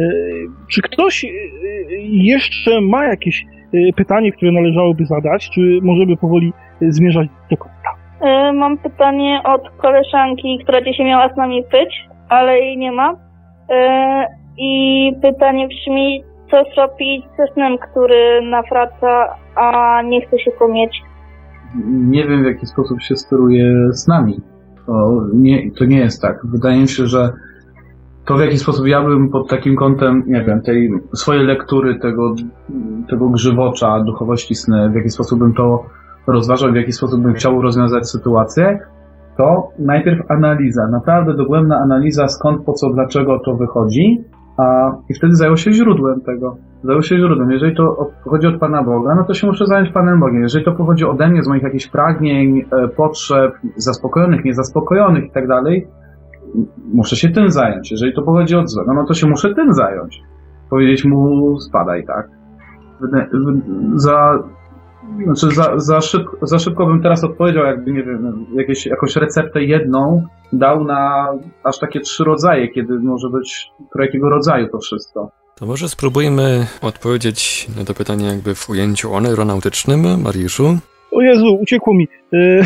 Czy 0.70 0.82
ktoś 0.82 1.24
e, 1.24 1.28
jeszcze 2.08 2.80
ma 2.80 3.04
jakieś 3.04 3.44
e, 3.74 3.92
pytanie, 3.96 4.32
które 4.32 4.52
należałoby 4.52 5.06
zadać, 5.06 5.50
czy 5.50 5.78
możemy 5.82 6.16
powoli 6.16 6.52
e, 6.82 6.92
zmierzać 6.92 7.28
do 7.50 7.56
końca? 7.56 8.01
E, 8.22 8.52
Mam 8.52 8.78
pytanie 8.78 9.40
od 9.44 9.62
koleżanki, 9.76 10.58
która 10.62 10.80
dzisiaj 10.82 11.06
miała 11.06 11.34
z 11.34 11.36
nami 11.36 11.64
być, 11.72 12.08
ale 12.28 12.58
jej 12.58 12.78
nie 12.78 12.92
ma. 12.92 13.16
E, 13.70 14.26
I 14.58 15.12
pytanie 15.22 15.68
brzmi, 15.68 16.24
co 16.50 16.64
zrobić 16.74 17.24
ze 17.36 17.52
snem, 17.52 17.78
który 17.78 18.42
nawraca, 18.50 19.36
a 19.56 20.02
nie 20.02 20.26
chce 20.26 20.38
się 20.38 20.50
pomieć? 20.50 21.02
Nie 21.86 22.24
wiem 22.24 22.42
w 22.42 22.46
jaki 22.46 22.66
sposób 22.66 23.00
się 23.02 23.16
steruje 23.16 23.74
z 23.92 24.08
nami. 24.08 24.40
To 24.86 25.22
nie, 25.34 25.70
to 25.70 25.84
nie 25.84 25.98
jest 25.98 26.22
tak. 26.22 26.46
Wydaje 26.46 26.80
mi 26.80 26.88
się, 26.88 27.06
że 27.06 27.32
to 28.24 28.34
w 28.34 28.40
jaki 28.40 28.58
sposób 28.58 28.86
ja 28.86 29.02
bym 29.02 29.30
pod 29.30 29.48
takim 29.48 29.76
kątem, 29.76 30.24
nie 30.26 30.42
wiem, 30.44 30.62
tej 30.62 30.90
swojej 31.14 31.46
lektury 31.46 31.98
tego, 31.98 32.34
tego 33.10 33.28
grzywocza 33.28 34.00
duchowości 34.00 34.54
sny, 34.54 34.90
w 34.90 34.94
jaki 34.94 35.10
sposób 35.10 35.38
bym 35.38 35.54
to 35.54 35.84
rozważał, 36.26 36.72
w 36.72 36.76
jaki 36.76 36.92
sposób 36.92 37.22
bym 37.22 37.34
chciał 37.34 37.62
rozwiązać 37.62 38.10
sytuację, 38.10 38.78
to 39.36 39.68
najpierw 39.78 40.30
analiza, 40.30 40.88
naprawdę 40.88 41.34
dogłębna 41.34 41.76
analiza 41.76 42.28
skąd, 42.28 42.64
po 42.64 42.72
co, 42.72 42.90
dlaczego 42.90 43.38
to 43.38 43.54
wychodzi, 43.54 44.24
a, 44.56 44.92
i 45.08 45.14
wtedy 45.14 45.36
zajął 45.36 45.56
się 45.56 45.72
źródłem 45.72 46.20
tego. 46.20 46.56
Zajął 46.84 47.02
się 47.02 47.18
źródłem. 47.18 47.50
Jeżeli 47.50 47.76
to 47.76 47.96
od, 47.96 48.08
pochodzi 48.24 48.46
od 48.46 48.60
Pana 48.60 48.82
Boga, 48.82 49.14
no 49.14 49.24
to 49.24 49.34
się 49.34 49.46
muszę 49.46 49.66
zająć 49.66 49.90
Panem 49.90 50.20
Bogiem. 50.20 50.42
Jeżeli 50.42 50.64
to 50.64 50.72
pochodzi 50.72 51.04
ode 51.04 51.28
mnie, 51.28 51.42
z 51.42 51.48
moich 51.48 51.62
jakichś 51.62 51.86
pragnień, 51.86 52.64
e, 52.72 52.88
potrzeb, 52.88 53.54
zaspokojonych, 53.76 54.44
niezaspokojonych 54.44 55.24
i 55.24 55.30
tak 55.30 55.48
dalej, 55.48 55.86
muszę 56.94 57.16
się 57.16 57.28
tym 57.28 57.50
zająć. 57.50 57.90
Jeżeli 57.90 58.14
to 58.14 58.22
pochodzi 58.22 58.56
od 58.56 58.70
złego, 58.70 58.92
no 58.94 59.04
to 59.04 59.14
się 59.14 59.26
muszę 59.26 59.54
tym 59.54 59.72
zająć. 59.72 60.22
Powiedzieć 60.70 61.04
mu 61.04 61.60
spadaj, 61.60 62.04
tak? 62.06 62.28
Za, 63.94 64.38
znaczy 65.24 65.54
za, 65.54 65.78
za, 65.78 66.00
szybko, 66.00 66.46
za 66.46 66.58
szybko 66.58 66.86
bym 66.86 67.02
teraz 67.02 67.24
odpowiedział, 67.24 67.64
jakby, 67.64 67.92
nie 67.92 68.02
wiem, 68.02 68.46
jakieś, 68.54 68.86
jakąś 68.86 69.16
receptę 69.16 69.62
jedną 69.62 70.26
dał 70.52 70.84
na 70.84 71.28
aż 71.64 71.78
takie 71.78 72.00
trzy 72.00 72.24
rodzaje, 72.24 72.68
kiedy 72.68 72.98
może 72.98 73.28
być 73.28 73.70
pro 73.92 74.04
jakiego 74.04 74.28
rodzaju 74.28 74.68
to 74.68 74.78
wszystko. 74.78 75.30
To 75.58 75.66
może 75.66 75.88
spróbujmy 75.88 76.66
odpowiedzieć 76.82 77.68
na 77.78 77.84
to 77.84 77.94
pytanie 77.94 78.26
jakby 78.26 78.54
w 78.54 78.70
ujęciu 78.70 79.14
aeronautycznym, 79.14 80.22
Mariuszu. 80.22 80.78
O 81.12 81.22
Jezu, 81.22 81.58
uciekło 81.60 81.94
mi. 81.94 82.08
E, 82.32 82.62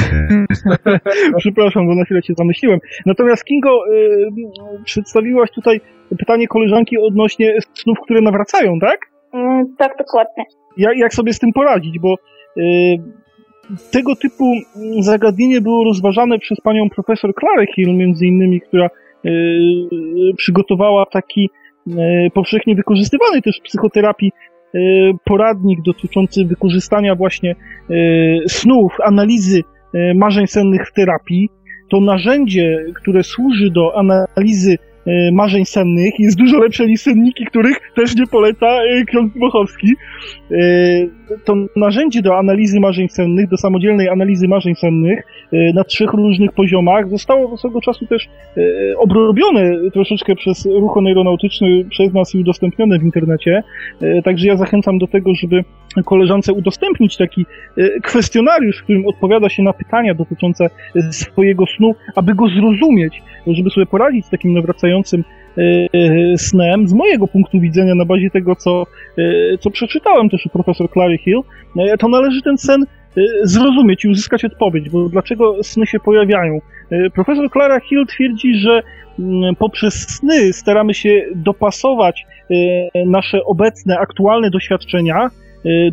przepraszam, 1.39 1.87
bo 1.87 1.95
na 1.95 2.05
chwilę 2.05 2.23
cię 2.23 2.35
zamyśliłem. 2.37 2.81
Natomiast 3.07 3.45
Kingo, 3.45 3.71
e, 3.71 4.83
przedstawiłaś 4.85 5.51
tutaj 5.51 5.81
pytanie 6.19 6.49
koleżanki 6.49 6.99
odnośnie 6.99 7.59
snów, 7.75 7.99
które 8.05 8.21
nawracają, 8.21 8.79
tak? 8.81 8.99
Mm, 9.37 9.75
tak, 9.79 9.93
dokładnie. 9.99 10.45
Jak, 10.77 11.15
sobie 11.15 11.33
z 11.33 11.39
tym 11.39 11.53
poradzić, 11.53 11.99
bo 11.99 12.15
e, 12.15 12.61
tego 13.93 14.17
typu 14.17 14.55
zagadnienie 15.01 15.61
było 15.61 15.85
rozważane 15.85 16.39
przez 16.39 16.61
panią 16.61 16.91
profesor 16.91 17.35
Clarę 17.41 17.67
Hill, 17.75 17.97
między 17.97 18.27
innymi, 18.27 18.61
która 18.61 18.91
przygotowała 20.37 21.07
taki 21.07 21.51
powszechnie 22.35 22.75
wykorzystywany 22.75 23.43
też 23.43 23.59
w 23.61 23.63
psychoterapii 23.63 24.33
poradnik 25.25 25.83
dotyczący 25.83 26.45
wykorzystania 26.45 27.15
właśnie 27.15 27.55
snów, 28.49 28.93
analizy 29.05 29.63
marzeń 30.15 30.47
sennych 30.47 30.89
w 30.89 30.93
terapii. 30.93 31.49
To 31.91 32.01
narzędzie, 32.01 32.85
które 32.95 33.23
służy 33.23 33.71
do 33.71 33.99
analizy 33.99 34.79
marzeń 35.33 35.65
sennych 35.65 36.15
jest 36.19 36.39
dużo 36.39 36.59
lepsze 36.59 36.87
niż 36.87 37.01
senniki, 37.01 37.45
których 37.45 37.77
też 37.95 38.17
nie 38.17 38.27
poleca 38.27 38.79
ksiądz 39.07 39.37
Mochowski. 39.37 39.93
To 41.45 41.55
narzędzie 41.77 42.23
do 42.23 42.39
analizy 42.39 42.81
marzeń 42.81 43.09
sennych, 43.09 43.49
do 43.49 43.57
samodzielnej 43.57 44.09
analizy 44.09 44.49
marzeń 44.49 44.75
sennych 44.75 45.27
na 45.75 45.85
trzech 45.85 46.13
różnych 46.13 46.53
poziomach 46.53 47.09
zostało 47.09 47.49
do 47.49 47.57
swego 47.57 47.81
czasu 47.81 48.07
też 48.07 48.29
obrobione 48.99 49.91
troszeczkę 49.93 50.35
przez 50.35 50.67
ruch 50.67 50.97
aeronautyczny 51.07 51.85
przez 51.91 52.13
nas 52.13 52.35
i 52.35 52.39
udostępnione 52.39 52.99
w 52.99 53.03
internecie. 53.03 53.63
Także 54.25 54.47
ja 54.47 54.57
zachęcam 54.57 54.99
do 54.99 55.07
tego, 55.07 55.35
żeby 55.35 55.65
koleżance 56.05 56.53
udostępnić 56.53 57.17
taki 57.17 57.47
kwestionariusz, 58.03 58.79
w 58.79 58.83
którym 58.83 59.07
odpowiada 59.07 59.49
się 59.49 59.63
na 59.63 59.73
pytania 59.73 60.15
dotyczące 60.15 60.71
swojego 61.11 61.65
snu, 61.77 61.95
aby 62.17 62.35
go 62.35 62.49
zrozumieć, 62.49 63.23
żeby 63.47 63.71
sobie 63.71 63.87
poradzić 63.87 64.27
z 64.27 64.31
takim 64.31 64.55
nawracającym 64.55 65.25
snem, 66.37 66.89
z 66.89 66.93
mojego 66.93 67.29
punktu 67.29 67.61
widzenia, 67.61 67.95
na 67.95 68.05
bazie 68.05 68.31
tego, 68.31 68.57
co, 68.57 68.85
co 69.61 69.71
przeczytałem 69.71 70.29
też 70.29 70.47
u 70.47 70.49
profesor 70.49 70.91
Clary 70.93 71.19
Hill, 71.19 71.41
to 71.99 72.09
należy 72.09 72.43
ten 72.43 72.59
sen 72.59 72.85
zrozumieć 73.43 74.05
i 74.05 74.09
uzyskać 74.09 74.45
odpowiedź, 74.45 74.91
bo 74.91 75.09
dlaczego 75.09 75.65
sny 75.65 75.87
się 75.87 76.01
pojawiają. 76.01 76.59
Profesor 77.15 77.51
Clara 77.51 77.81
Hill 77.81 78.07
twierdzi, 78.07 78.55
że 78.55 78.83
poprzez 79.59 79.95
sny 79.95 80.53
staramy 80.53 80.95
się 80.95 81.25
dopasować 81.35 82.27
nasze 83.07 83.45
obecne, 83.45 83.99
aktualne 83.99 84.51
doświadczenia 84.51 85.31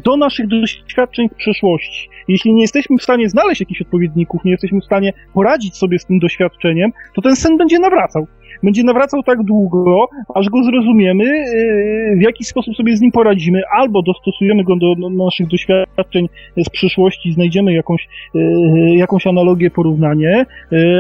do 0.03 0.17
naszych 0.17 0.47
doświadczeń 0.47 1.29
w 1.29 1.35
przeszłości. 1.35 2.09
Jeśli 2.27 2.53
nie 2.53 2.61
jesteśmy 2.61 2.97
w 2.97 3.03
stanie 3.03 3.29
znaleźć 3.29 3.61
jakichś 3.61 3.81
odpowiedników, 3.81 4.45
nie 4.45 4.51
jesteśmy 4.51 4.81
w 4.81 4.85
stanie 4.85 5.13
poradzić 5.33 5.77
sobie 5.77 5.99
z 5.99 6.05
tym 6.05 6.19
doświadczeniem, 6.19 6.91
to 7.15 7.21
ten 7.21 7.35
sen 7.35 7.57
będzie 7.57 7.79
nawracał 7.79 8.27
będzie 8.63 8.83
nawracał 8.83 9.23
tak 9.23 9.43
długo, 9.43 10.07
aż 10.35 10.49
go 10.49 10.63
zrozumiemy, 10.63 11.23
yy, 11.23 12.17
w 12.17 12.21
jaki 12.21 12.43
sposób 12.43 12.75
sobie 12.75 12.97
z 12.97 13.01
nim 13.01 13.11
poradzimy, 13.11 13.61
albo 13.77 14.01
dostosujemy 14.01 14.63
go 14.63 14.75
do, 14.75 15.09
naszych 15.09 15.47
doświadczeń 15.47 16.29
z 16.57 16.69
przyszłości, 16.69 17.33
znajdziemy 17.33 17.73
jakąś, 17.73 18.07
yy, 18.33 18.95
jakąś 18.95 19.27
analogię, 19.27 19.71
porównanie, 19.71 20.45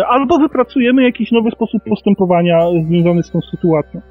albo 0.09 0.39
wypracujemy 0.39 1.03
jakiś 1.03 1.31
nowy 1.31 1.51
sposób 1.51 1.83
postępowania 1.89 2.59
związany 2.87 3.23
z 3.23 3.31
tą 3.31 3.39
sytuacją. 3.41 4.01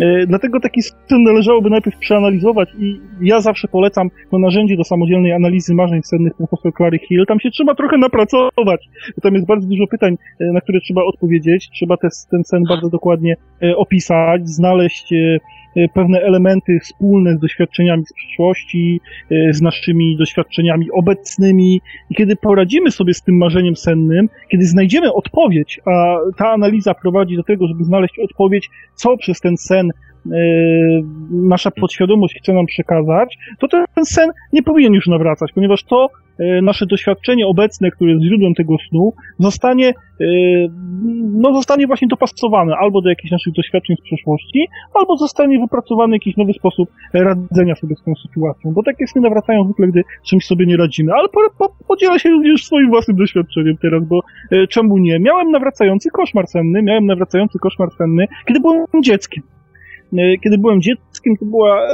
E, 0.00 0.26
dlatego 0.26 0.60
taki 0.60 0.82
system 0.82 1.22
należałoby 1.22 1.70
najpierw 1.70 1.98
przeanalizować 1.98 2.68
i 2.78 3.00
ja 3.20 3.40
zawsze 3.40 3.68
polecam 3.68 4.10
to 4.30 4.38
narzędzie 4.38 4.76
do 4.76 4.84
samodzielnej 4.84 5.32
analizy 5.32 5.74
marzeń 5.74 6.02
sennych 6.02 6.32
profesor 6.36 6.72
Clary 6.76 6.98
Hill. 6.98 7.26
Tam 7.28 7.40
się 7.40 7.50
trzeba 7.50 7.74
trochę 7.74 7.98
napracować, 7.98 8.88
bo 9.16 9.20
tam 9.22 9.34
jest 9.34 9.46
bardzo 9.46 9.68
dużo 9.68 9.86
pytań, 9.86 10.16
e, 10.40 10.52
na 10.52 10.60
które 10.60 10.80
trzeba 10.80 11.02
odpowiedzieć. 11.04 11.70
Trzeba 11.70 11.96
te, 11.96 12.08
ten 12.30 12.44
sen 12.44 12.62
bardzo 12.68 12.90
dokładnie 12.90 13.36
e, 13.62 13.76
opisać, 13.76 14.48
znaleźć 14.48 15.14
pewne 15.94 16.20
elementy 16.20 16.78
wspólne 16.80 17.36
z 17.36 17.38
doświadczeniami 17.38 18.06
z 18.06 18.12
przeszłości, 18.12 19.00
y, 19.32 19.50
z 19.52 19.62
naszymi 19.62 20.16
doświadczeniami 20.16 20.90
obecnymi. 20.90 21.80
I 22.10 22.14
kiedy 22.14 22.36
poradzimy 22.36 22.90
sobie 22.90 23.14
z 23.14 23.22
tym 23.22 23.36
marzeniem 23.36 23.76
sennym, 23.76 24.28
kiedy 24.48 24.66
znajdziemy 24.66 25.12
odpowiedź, 25.12 25.80
a 25.86 26.16
ta 26.36 26.50
analiza 26.50 26.94
prowadzi 26.94 27.36
do 27.36 27.42
tego, 27.42 27.68
żeby 27.68 27.84
znaleźć 27.84 28.18
odpowiedź, 28.18 28.70
co 28.94 29.16
przez 29.16 29.40
ten 29.40 29.56
sen 29.56 29.90
y, 29.90 30.09
nasza 31.30 31.70
podświadomość 31.70 32.38
chce 32.38 32.52
nam 32.52 32.66
przekazać, 32.66 33.38
to 33.58 33.68
ten 33.68 34.04
sen 34.04 34.30
nie 34.52 34.62
powinien 34.62 34.94
już 34.94 35.06
nawracać, 35.06 35.52
ponieważ 35.52 35.84
to 35.84 36.08
E, 36.40 36.62
nasze 36.62 36.86
doświadczenie 36.86 37.46
obecne, 37.46 37.90
które 37.90 38.10
jest 38.12 38.24
źródłem 38.24 38.54
tego 38.54 38.76
snu, 38.88 39.12
zostanie, 39.38 39.88
e, 39.88 40.24
no, 41.32 41.54
zostanie 41.54 41.86
właśnie 41.86 42.08
dopasowane 42.08 42.76
albo 42.76 43.02
do 43.02 43.08
jakichś 43.08 43.30
naszych 43.30 43.52
doświadczeń 43.52 43.96
z 43.96 44.00
przeszłości, 44.00 44.68
albo 44.94 45.16
zostanie 45.16 45.58
wypracowany 45.58 46.16
jakiś 46.16 46.36
nowy 46.36 46.52
sposób 46.52 46.90
radzenia 47.12 47.74
sobie 47.74 47.96
z 47.96 48.02
tą 48.02 48.14
sytuacją. 48.14 48.72
Bo 48.72 48.82
takie 48.82 49.06
sny 49.06 49.20
nawracają 49.20 49.64
zwykle, 49.64 49.88
gdy 49.88 50.02
czymś 50.26 50.46
sobie 50.46 50.66
nie 50.66 50.76
radzimy. 50.76 51.12
Ale 51.12 51.28
po, 51.28 51.40
po, 51.58 51.84
podzielę 51.88 52.18
się 52.18 52.28
również 52.28 52.64
swoim 52.64 52.90
własnym 52.90 53.16
doświadczeniem 53.16 53.76
teraz, 53.76 54.04
bo 54.04 54.20
czemu 54.68 54.98
nie? 54.98 55.18
Miałem 55.18 55.50
nawracający 55.50 56.10
koszmar 56.10 56.46
senny, 56.46 56.82
miałem 56.82 57.06
nawracający 57.06 57.58
koszmar 57.58 57.88
senny, 57.98 58.26
kiedy 58.46 58.60
byłem 58.60 58.86
dzieckiem. 59.02 59.42
Kiedy 60.44 60.58
byłem 60.58 60.80
dzieckiem, 60.80 61.36
to 61.36 61.44
była 61.44 61.88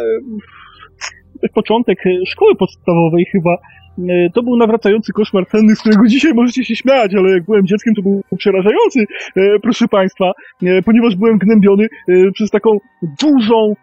początek 1.55 1.99
szkoły 2.27 2.57
podstawowej 2.57 3.25
chyba, 3.33 3.59
E, 3.99 4.31
to 4.31 4.43
był 4.43 4.57
nawracający 4.57 5.13
koszmar 5.13 5.47
senny, 5.47 5.77
z 5.77 5.81
którego 5.81 6.07
dzisiaj 6.07 6.35
możecie 6.35 6.65
się 6.65 6.77
śmiać, 6.77 7.15
ale 7.15 7.31
jak 7.31 7.45
byłem 7.45 7.67
dzieckiem, 7.67 7.95
to 7.95 8.03
był 8.03 8.23
przerażający, 8.39 9.01
e, 9.37 9.59
proszę 9.63 9.89
Państwa, 9.89 10.33
e, 10.63 10.83
ponieważ 10.83 11.17
byłem 11.17 11.39
gnębiony 11.39 11.87
przez 12.33 12.51
taką 12.51 12.79
dużą, 13.23 13.75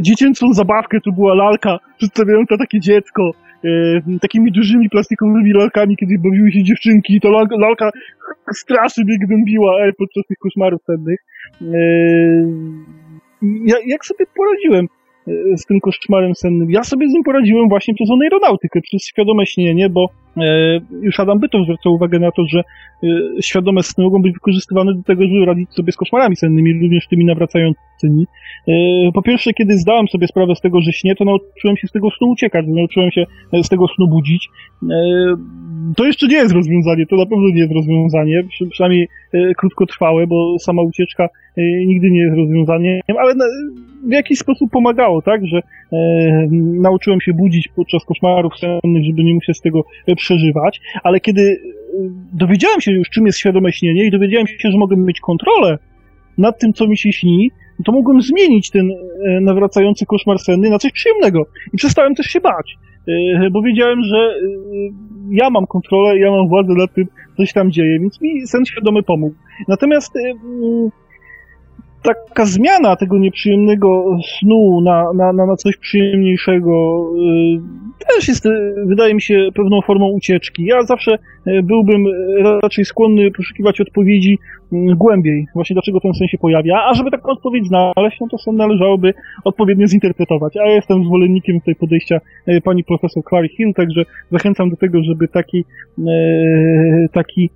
dziecięcą 0.00 0.52
zabawkę, 0.52 1.00
to 1.00 1.12
była 1.12 1.34
lalka 1.34 1.78
przedstawiająca 1.98 2.56
takie 2.56 2.80
dziecko, 2.80 3.30
takimi 4.20 4.52
dużymi 4.52 4.90
plastikowymi 4.90 5.52
lalkami, 5.52 5.96
kiedy 5.96 6.18
bawiły 6.18 6.52
się 6.52 6.62
dziewczynki, 6.62 7.20
to 7.20 7.30
lalka, 7.30 7.56
lalka 7.56 7.90
strasznie 8.54 9.04
mnie 9.04 9.18
gnębiła 9.18 9.72
podczas 9.98 10.24
tych 10.28 10.38
koszmarów 10.38 10.82
sennych. 10.82 11.18
jak 13.86 14.04
sobie 14.04 14.24
poradziłem? 14.36 14.86
z 15.56 15.66
tym 15.66 15.80
koszmarem 15.80 16.34
sennym. 16.34 16.70
Ja 16.70 16.84
sobie 16.84 17.08
z 17.08 17.12
nim 17.12 17.22
poradziłem 17.22 17.68
właśnie 17.68 17.94
przez 17.94 18.08
aeronautykę, 18.10 18.80
przez 18.80 19.06
świadome 19.06 19.46
śnienie, 19.46 19.88
bo 19.90 20.04
e, 20.04 20.23
już 21.02 21.20
Adam 21.20 21.38
Byton 21.38 21.64
zwracał 21.64 21.92
uwagę 21.92 22.18
na 22.18 22.30
to, 22.30 22.46
że 22.46 22.58
e, 22.60 23.06
świadome 23.42 23.82
sny 23.82 24.04
mogą 24.04 24.22
być 24.22 24.32
wykorzystywane 24.32 24.94
do 24.94 25.02
tego, 25.02 25.22
żeby 25.22 25.44
radzić 25.46 25.72
sobie 25.72 25.92
z 25.92 25.96
koszmarami 25.96 26.36
sennymi, 26.36 26.82
również 26.82 27.06
tymi 27.08 27.24
nawracającymi. 27.24 28.26
E, 28.68 28.72
po 29.14 29.22
pierwsze, 29.22 29.52
kiedy 29.52 29.78
zdałem 29.78 30.08
sobie 30.08 30.26
sprawę 30.26 30.54
z 30.54 30.60
tego, 30.60 30.80
że 30.80 30.92
śnie, 30.92 31.14
to 31.14 31.24
nauczyłem 31.24 31.76
się 31.76 31.88
z 31.88 31.92
tego 31.92 32.10
snu 32.10 32.28
uciekać, 32.30 32.66
nauczyłem 32.68 33.10
się 33.10 33.24
z 33.62 33.68
tego 33.68 33.86
snu 33.88 34.08
budzić. 34.08 34.48
E, 34.82 34.96
to 35.96 36.04
jeszcze 36.04 36.26
nie 36.26 36.36
jest 36.36 36.54
rozwiązanie, 36.54 37.06
to 37.06 37.16
na 37.16 37.26
pewno 37.26 37.48
nie 37.48 37.60
jest 37.60 37.72
rozwiązanie, 37.72 38.44
przy, 38.48 38.66
przynajmniej 38.66 39.08
e, 39.32 39.54
krótkotrwałe, 39.54 40.26
bo 40.26 40.58
sama 40.58 40.82
ucieczka 40.82 41.24
e, 41.24 41.62
nigdy 41.86 42.10
nie 42.10 42.20
jest 42.20 42.36
rozwiązaniem, 42.36 43.00
ale 43.18 43.34
w 44.08 44.12
jakiś 44.12 44.38
sposób 44.38 44.70
pomagało, 44.70 45.22
tak, 45.22 45.46
że 45.46 45.58
e, 45.92 46.48
nauczyłem 46.80 47.20
się 47.20 47.32
budzić 47.32 47.68
podczas 47.76 48.04
koszmarów 48.04 48.58
sennych, 48.58 49.04
żeby 49.04 49.24
nie 49.24 49.34
musieć 49.34 49.56
z 49.56 49.60
tego 49.60 49.84
przeżywać, 50.24 50.80
ale 51.04 51.20
kiedy 51.20 51.42
dowiedziałem 52.32 52.80
się 52.80 52.92
już, 52.92 53.10
czym 53.10 53.26
jest 53.26 53.38
świadome 53.38 53.72
śnienie 53.72 54.06
i 54.06 54.10
dowiedziałem 54.10 54.46
się, 54.46 54.70
że 54.70 54.78
mogę 54.78 54.96
mieć 54.96 55.20
kontrolę 55.20 55.78
nad 56.38 56.58
tym, 56.58 56.72
co 56.72 56.86
mi 56.86 56.98
się 56.98 57.12
śni, 57.12 57.50
to 57.84 57.92
mogłem 57.92 58.22
zmienić 58.22 58.70
ten 58.70 58.90
nawracający 59.40 60.06
koszmar 60.06 60.38
senny 60.38 60.70
na 60.70 60.78
coś 60.78 60.92
przyjemnego. 60.92 61.46
I 61.72 61.76
przestałem 61.76 62.14
też 62.14 62.26
się 62.26 62.40
bać. 62.40 62.76
e, 63.08 63.50
bo 63.50 63.62
wiedziałem, 63.62 63.98
że 64.02 64.16
e, 64.16 64.34
ja 65.30 65.50
mam 65.50 65.66
kontrolę, 65.66 66.18
ja 66.18 66.30
mam 66.30 66.48
władzę 66.48 66.72
nad 66.74 66.94
tym, 66.94 67.06
co 67.36 67.46
się 67.46 67.52
tam 67.52 67.72
dzieje, 67.72 68.00
więc 68.00 68.20
mi 68.20 68.46
sen 68.46 68.64
świadomy 68.64 69.02
pomógł. 69.02 69.34
Natomiast 69.68 70.16
e, 70.16 70.20
mm, 70.20 70.90
taka 72.04 72.44
zmiana 72.44 72.96
tego 72.96 73.18
nieprzyjemnego 73.18 74.18
snu 74.38 74.80
na, 74.80 75.12
na, 75.12 75.32
na, 75.32 75.56
coś 75.56 75.76
przyjemniejszego 75.76 77.04
y, 77.98 78.14
też 78.14 78.28
jest, 78.28 78.46
y, 78.46 78.74
wydaje 78.86 79.14
mi 79.14 79.22
się, 79.22 79.48
pewną 79.54 79.80
formą 79.86 80.10
ucieczki. 80.10 80.64
Ja 80.64 80.82
zawsze 80.82 81.18
y, 81.46 81.62
byłbym 81.62 82.04
raczej 82.62 82.84
skłonny 82.84 83.30
poszukiwać 83.30 83.80
odpowiedzi 83.80 84.38
głębiej, 84.72 85.46
właśnie 85.54 85.74
dlaczego 85.74 86.00
ten 86.00 86.14
sen 86.14 86.28
się 86.28 86.38
pojawia, 86.38 86.84
a 86.88 86.94
żeby 86.94 87.10
taką 87.10 87.32
odpowiedź 87.32 87.66
znaleźć, 87.66 88.20
no 88.20 88.26
to 88.30 88.38
sen 88.38 88.56
należałoby 88.56 89.14
odpowiednio 89.44 89.86
zinterpretować. 89.86 90.56
A 90.56 90.66
ja 90.68 90.74
jestem 90.74 91.04
zwolennikiem 91.04 91.60
tutaj 91.60 91.74
podejścia 91.74 92.20
pani 92.64 92.84
profesor 92.84 93.22
Clary 93.28 93.48
Hill, 93.48 93.74
także 93.74 94.04
zachęcam 94.30 94.70
do 94.70 94.76
tego, 94.76 95.02
żeby 95.02 95.28
taki, 95.28 95.64
taki 97.12 97.50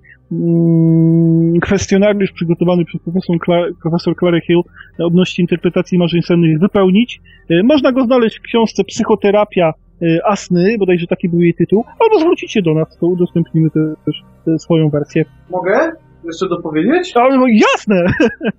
kwestionariusz 1.61 2.31
przygotowany 2.31 2.85
przez 2.85 3.01
profesor, 3.01 3.35
Cla- 3.37 3.73
profesor 3.81 4.15
Clary 4.19 4.41
Hill 4.41 4.61
odnośnie 4.99 5.41
interpretacji 5.41 5.97
marzeń 5.97 6.21
sennych 6.21 6.59
wypełnić. 6.59 7.21
E, 7.49 7.63
można 7.63 7.91
go 7.91 8.03
znaleźć 8.03 8.39
w 8.39 8.41
książce 8.41 8.83
Psychoterapia 8.83 9.73
e, 10.01 10.27
Asny, 10.27 10.75
bodajże 10.79 11.07
taki 11.07 11.29
był 11.29 11.41
jej 11.41 11.53
tytuł, 11.53 11.83
albo 11.99 12.19
zwrócić 12.19 12.51
się 12.51 12.61
do 12.61 12.73
nas, 12.73 12.97
to 12.97 13.07
udostępnimy 13.07 13.69
też 14.05 14.23
swoją 14.57 14.89
wersję. 14.89 15.25
Mogę 15.49 15.91
jeszcze 16.23 16.49
dopowiedzieć? 16.49 17.17
Ale 17.17 17.37
no 17.37 17.45
jasne! 17.47 18.05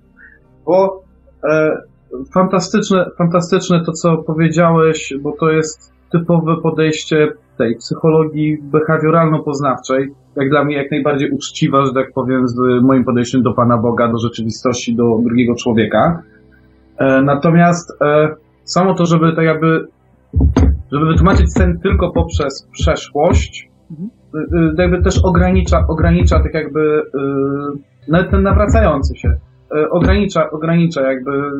Bo 0.66 1.02
e, 1.44 1.70
fantastyczne, 2.34 3.06
fantastyczne 3.18 3.84
to, 3.84 3.92
co 3.92 4.16
powiedziałeś, 4.16 5.14
bo 5.20 5.32
to 5.40 5.50
jest 5.50 5.99
typowe 6.12 6.56
podejście 6.62 7.28
tej 7.58 7.76
psychologii 7.76 8.58
behawioralno-poznawczej, 8.62 10.08
jak 10.36 10.50
dla 10.50 10.64
mnie 10.64 10.76
jak 10.76 10.90
najbardziej 10.90 11.30
uczciwa, 11.30 11.86
że 11.86 11.92
tak 11.92 12.12
powiem, 12.12 12.48
z 12.48 12.82
moim 12.82 13.04
podejściem 13.04 13.42
do 13.42 13.52
Pana 13.52 13.78
Boga, 13.78 14.08
do 14.08 14.18
rzeczywistości, 14.18 14.96
do 14.96 15.18
drugiego 15.24 15.54
człowieka. 15.54 16.22
E, 16.98 17.22
natomiast 17.22 18.02
e, 18.02 18.28
samo 18.64 18.94
to, 18.94 19.06
żeby 19.06 19.32
tak 19.32 19.44
jakby, 19.44 19.86
żeby 20.92 21.06
wytłumaczyć 21.06 21.52
sen 21.52 21.78
tylko 21.80 22.10
poprzez 22.10 22.68
przeszłość, 22.72 23.70
e, 24.34 24.82
jakby 24.82 25.02
też 25.02 25.18
ogranicza, 25.24 25.84
ogranicza 25.88 26.42
tak 26.42 26.54
jakby 26.54 27.02
nawet 28.08 28.30
ten 28.30 28.42
nawracający 28.42 29.16
się, 29.16 29.34
ogranicza, 29.90 30.50
ogranicza 30.50 31.12
jakby 31.12 31.50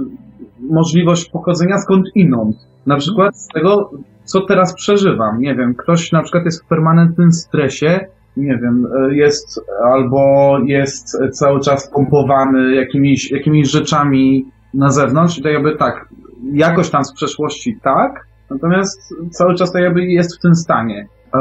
możliwość 0.71 1.31
pochodzenia 1.31 1.79
skąd 1.79 2.07
inąd. 2.15 2.57
Na 2.87 2.97
przykład 2.97 3.37
z 3.37 3.49
tego, 3.49 3.91
co 4.31 4.41
teraz 4.41 4.75
przeżywam. 4.75 5.41
Nie 5.41 5.55
wiem, 5.55 5.75
ktoś 5.75 6.13
na 6.13 6.23
przykład 6.23 6.45
jest 6.45 6.65
w 6.65 6.69
permanentnym 6.69 7.33
stresie, 7.33 8.07
nie 8.37 8.59
wiem, 8.59 8.87
jest 9.11 9.61
albo 9.85 10.59
jest 10.65 11.19
cały 11.33 11.61
czas 11.61 11.91
pompowany 11.91 12.75
jakimiś, 12.75 13.31
jakimiś 13.31 13.71
rzeczami 13.71 14.47
na 14.75 14.91
zewnątrz 14.91 15.39
i 15.39 15.43
to 15.43 15.49
jakby 15.49 15.77
tak, 15.77 16.09
jakoś 16.53 16.91
tam 16.91 17.05
z 17.05 17.13
przeszłości 17.13 17.79
tak, 17.83 18.27
natomiast 18.51 19.15
cały 19.31 19.55
czas 19.55 19.73
to 19.73 19.79
jakby 19.79 20.05
jest 20.05 20.39
w 20.39 20.41
tym 20.41 20.55
stanie. 20.55 21.09
E, 21.35 21.39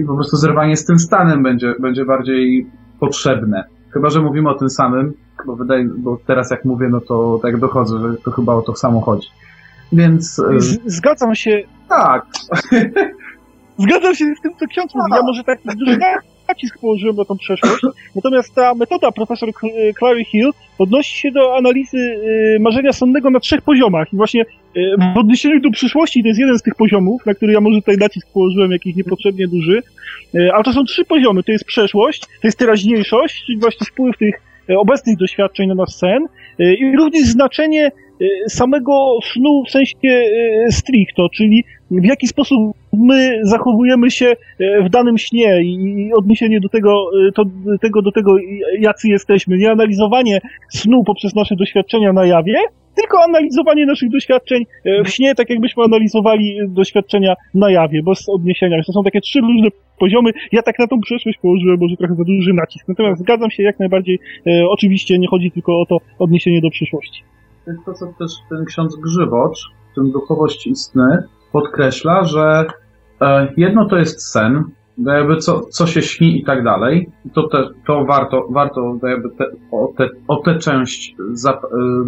I 0.00 0.04
po 0.04 0.14
prostu 0.14 0.36
zerwanie 0.36 0.76
z 0.76 0.84
tym 0.84 0.98
stanem 0.98 1.42
będzie, 1.42 1.74
będzie 1.80 2.04
bardziej 2.04 2.66
potrzebne. 3.00 3.64
Chyba, 3.90 4.10
że 4.10 4.22
mówimy 4.22 4.50
o 4.50 4.54
tym 4.54 4.70
samym, 4.70 5.12
bo 5.46 5.56
wydaje, 5.56 5.84
bo 5.98 6.18
teraz 6.26 6.50
jak 6.50 6.64
mówię, 6.64 6.88
no 6.88 7.00
to 7.00 7.38
tak 7.42 7.58
dochodzę, 7.58 7.98
że 7.98 8.16
to 8.16 8.30
chyba 8.30 8.54
o 8.54 8.62
to 8.62 8.74
samo 8.74 9.00
chodzi. 9.00 9.28
Więc. 9.92 10.38
E, 10.38 10.60
z, 10.60 10.80
zgadzam 10.86 11.34
się. 11.34 11.62
Tak. 11.88 12.26
Zgadzam 13.78 14.14
się 14.14 14.24
z 14.38 14.42
tym, 14.42 14.52
co 14.60 14.66
ksiądz 14.66 14.94
mówi. 14.94 15.10
Ja 15.12 15.22
może 15.22 15.44
tak 15.44 15.58
duży 15.76 15.98
nacisk 16.48 16.78
położyłem 16.78 17.16
na 17.16 17.24
tą 17.24 17.36
przeszłość. 17.36 17.82
Natomiast 18.16 18.54
ta 18.54 18.74
metoda 18.74 19.12
profesor 19.12 19.48
Clary 19.98 20.24
Hill 20.24 20.50
odnosi 20.78 21.18
się 21.18 21.30
do 21.30 21.56
analizy 21.56 21.98
y, 21.98 22.58
marzenia 22.60 22.92
sonnego 22.92 23.30
na 23.30 23.40
trzech 23.40 23.62
poziomach. 23.62 24.12
I 24.12 24.16
właśnie 24.16 24.42
y, 24.42 24.46
w 25.14 25.18
odniesieniu 25.18 25.60
do 25.60 25.70
przyszłości 25.70 26.22
to 26.22 26.28
jest 26.28 26.40
jeden 26.40 26.58
z 26.58 26.62
tych 26.62 26.74
poziomów, 26.74 27.26
na 27.26 27.34
który 27.34 27.52
ja 27.52 27.60
może 27.60 27.80
tutaj 27.80 27.96
nacisk 27.96 28.28
położyłem 28.32 28.72
jakiś 28.72 28.96
niepotrzebnie 28.96 29.48
duży. 29.48 29.82
Ale 30.54 30.64
to 30.64 30.72
są 30.72 30.84
trzy 30.84 31.04
poziomy. 31.04 31.42
To 31.42 31.52
jest 31.52 31.64
przeszłość, 31.64 32.20
to 32.20 32.46
jest 32.48 32.58
teraźniejszość, 32.58 33.44
czyli 33.46 33.58
właśnie 33.58 33.86
wpływ 33.86 34.18
tych 34.18 34.34
obecnych 34.78 35.16
doświadczeń 35.16 35.68
na 35.68 35.74
nasz 35.74 35.94
sen 35.94 36.26
i 36.58 36.96
również 36.96 37.22
znaczenie 37.22 37.90
samego 38.48 39.18
snu 39.32 39.62
w 39.66 39.70
sensie 39.70 40.22
stricto, 40.70 41.28
czyli 41.28 41.64
w 41.90 42.04
jaki 42.04 42.26
sposób 42.26 42.58
my 42.92 43.40
zachowujemy 43.42 44.10
się 44.10 44.26
e, 44.26 44.82
w 44.82 44.90
danym 44.90 45.18
śnie 45.18 45.62
i 45.62 46.10
odniesienie 46.18 46.60
do 46.60 46.68
tego, 46.68 47.04
to, 47.34 47.44
tego, 47.80 48.02
do 48.02 48.12
tego, 48.12 48.36
jacy 48.78 49.08
jesteśmy. 49.08 49.58
Nie 49.58 49.70
analizowanie 49.70 50.40
snu 50.68 51.04
poprzez 51.04 51.34
nasze 51.34 51.56
doświadczenia 51.56 52.12
na 52.12 52.26
jawie, 52.26 52.54
tylko 52.96 53.18
analizowanie 53.24 53.86
naszych 53.86 54.10
doświadczeń 54.10 54.64
w 55.04 55.08
śnie, 55.08 55.34
tak 55.34 55.50
jakbyśmy 55.50 55.84
analizowali 55.84 56.56
doświadczenia 56.68 57.34
na 57.54 57.70
jawie, 57.70 58.02
bez 58.02 58.28
odniesienia. 58.28 58.82
To 58.86 58.92
są 58.92 59.02
takie 59.04 59.20
trzy 59.20 59.40
różne 59.40 59.68
poziomy. 59.98 60.30
Ja 60.52 60.62
tak 60.62 60.78
na 60.78 60.86
tą 60.86 61.00
przeszłość 61.00 61.38
położyłem 61.38 61.78
może 61.80 61.96
trochę 61.96 62.14
za 62.14 62.24
duży 62.24 62.52
nacisk. 62.52 62.88
Natomiast 62.88 63.20
zgadzam 63.20 63.50
się 63.50 63.62
jak 63.62 63.78
najbardziej. 63.78 64.18
Oczywiście 64.68 65.18
nie 65.18 65.28
chodzi 65.28 65.50
tylko 65.50 65.80
o 65.80 65.86
to 65.86 65.98
odniesienie 66.18 66.60
do 66.60 66.70
przyszłości. 66.70 67.22
To 67.64 67.70
jest 67.70 67.84
to, 67.84 67.92
co 67.94 68.06
też 68.06 68.32
ten 68.48 68.64
ksiądz 68.64 68.96
Grzywocz, 68.96 69.58
w 69.92 69.94
tym 69.94 70.10
duchowość 70.10 70.66
istny, 70.66 71.22
podkreśla, 71.52 72.24
że 72.24 72.64
e, 73.20 73.52
jedno 73.56 73.88
to 73.88 73.96
jest 73.96 74.30
sen, 74.32 74.64
jakby 74.98 75.36
co, 75.36 75.60
co 75.60 75.86
się 75.86 76.02
śni 76.02 76.40
i 76.40 76.44
tak 76.44 76.64
dalej, 76.64 77.10
to, 77.34 77.48
te, 77.48 77.68
to 77.86 78.04
warto, 78.04 78.46
warto 78.50 78.94
jakby 79.02 79.30
te, 79.30 79.44
o, 79.72 79.92
te, 79.96 80.08
o 80.28 80.36
tę 80.36 80.58
część 80.58 81.14
e, 81.20 81.54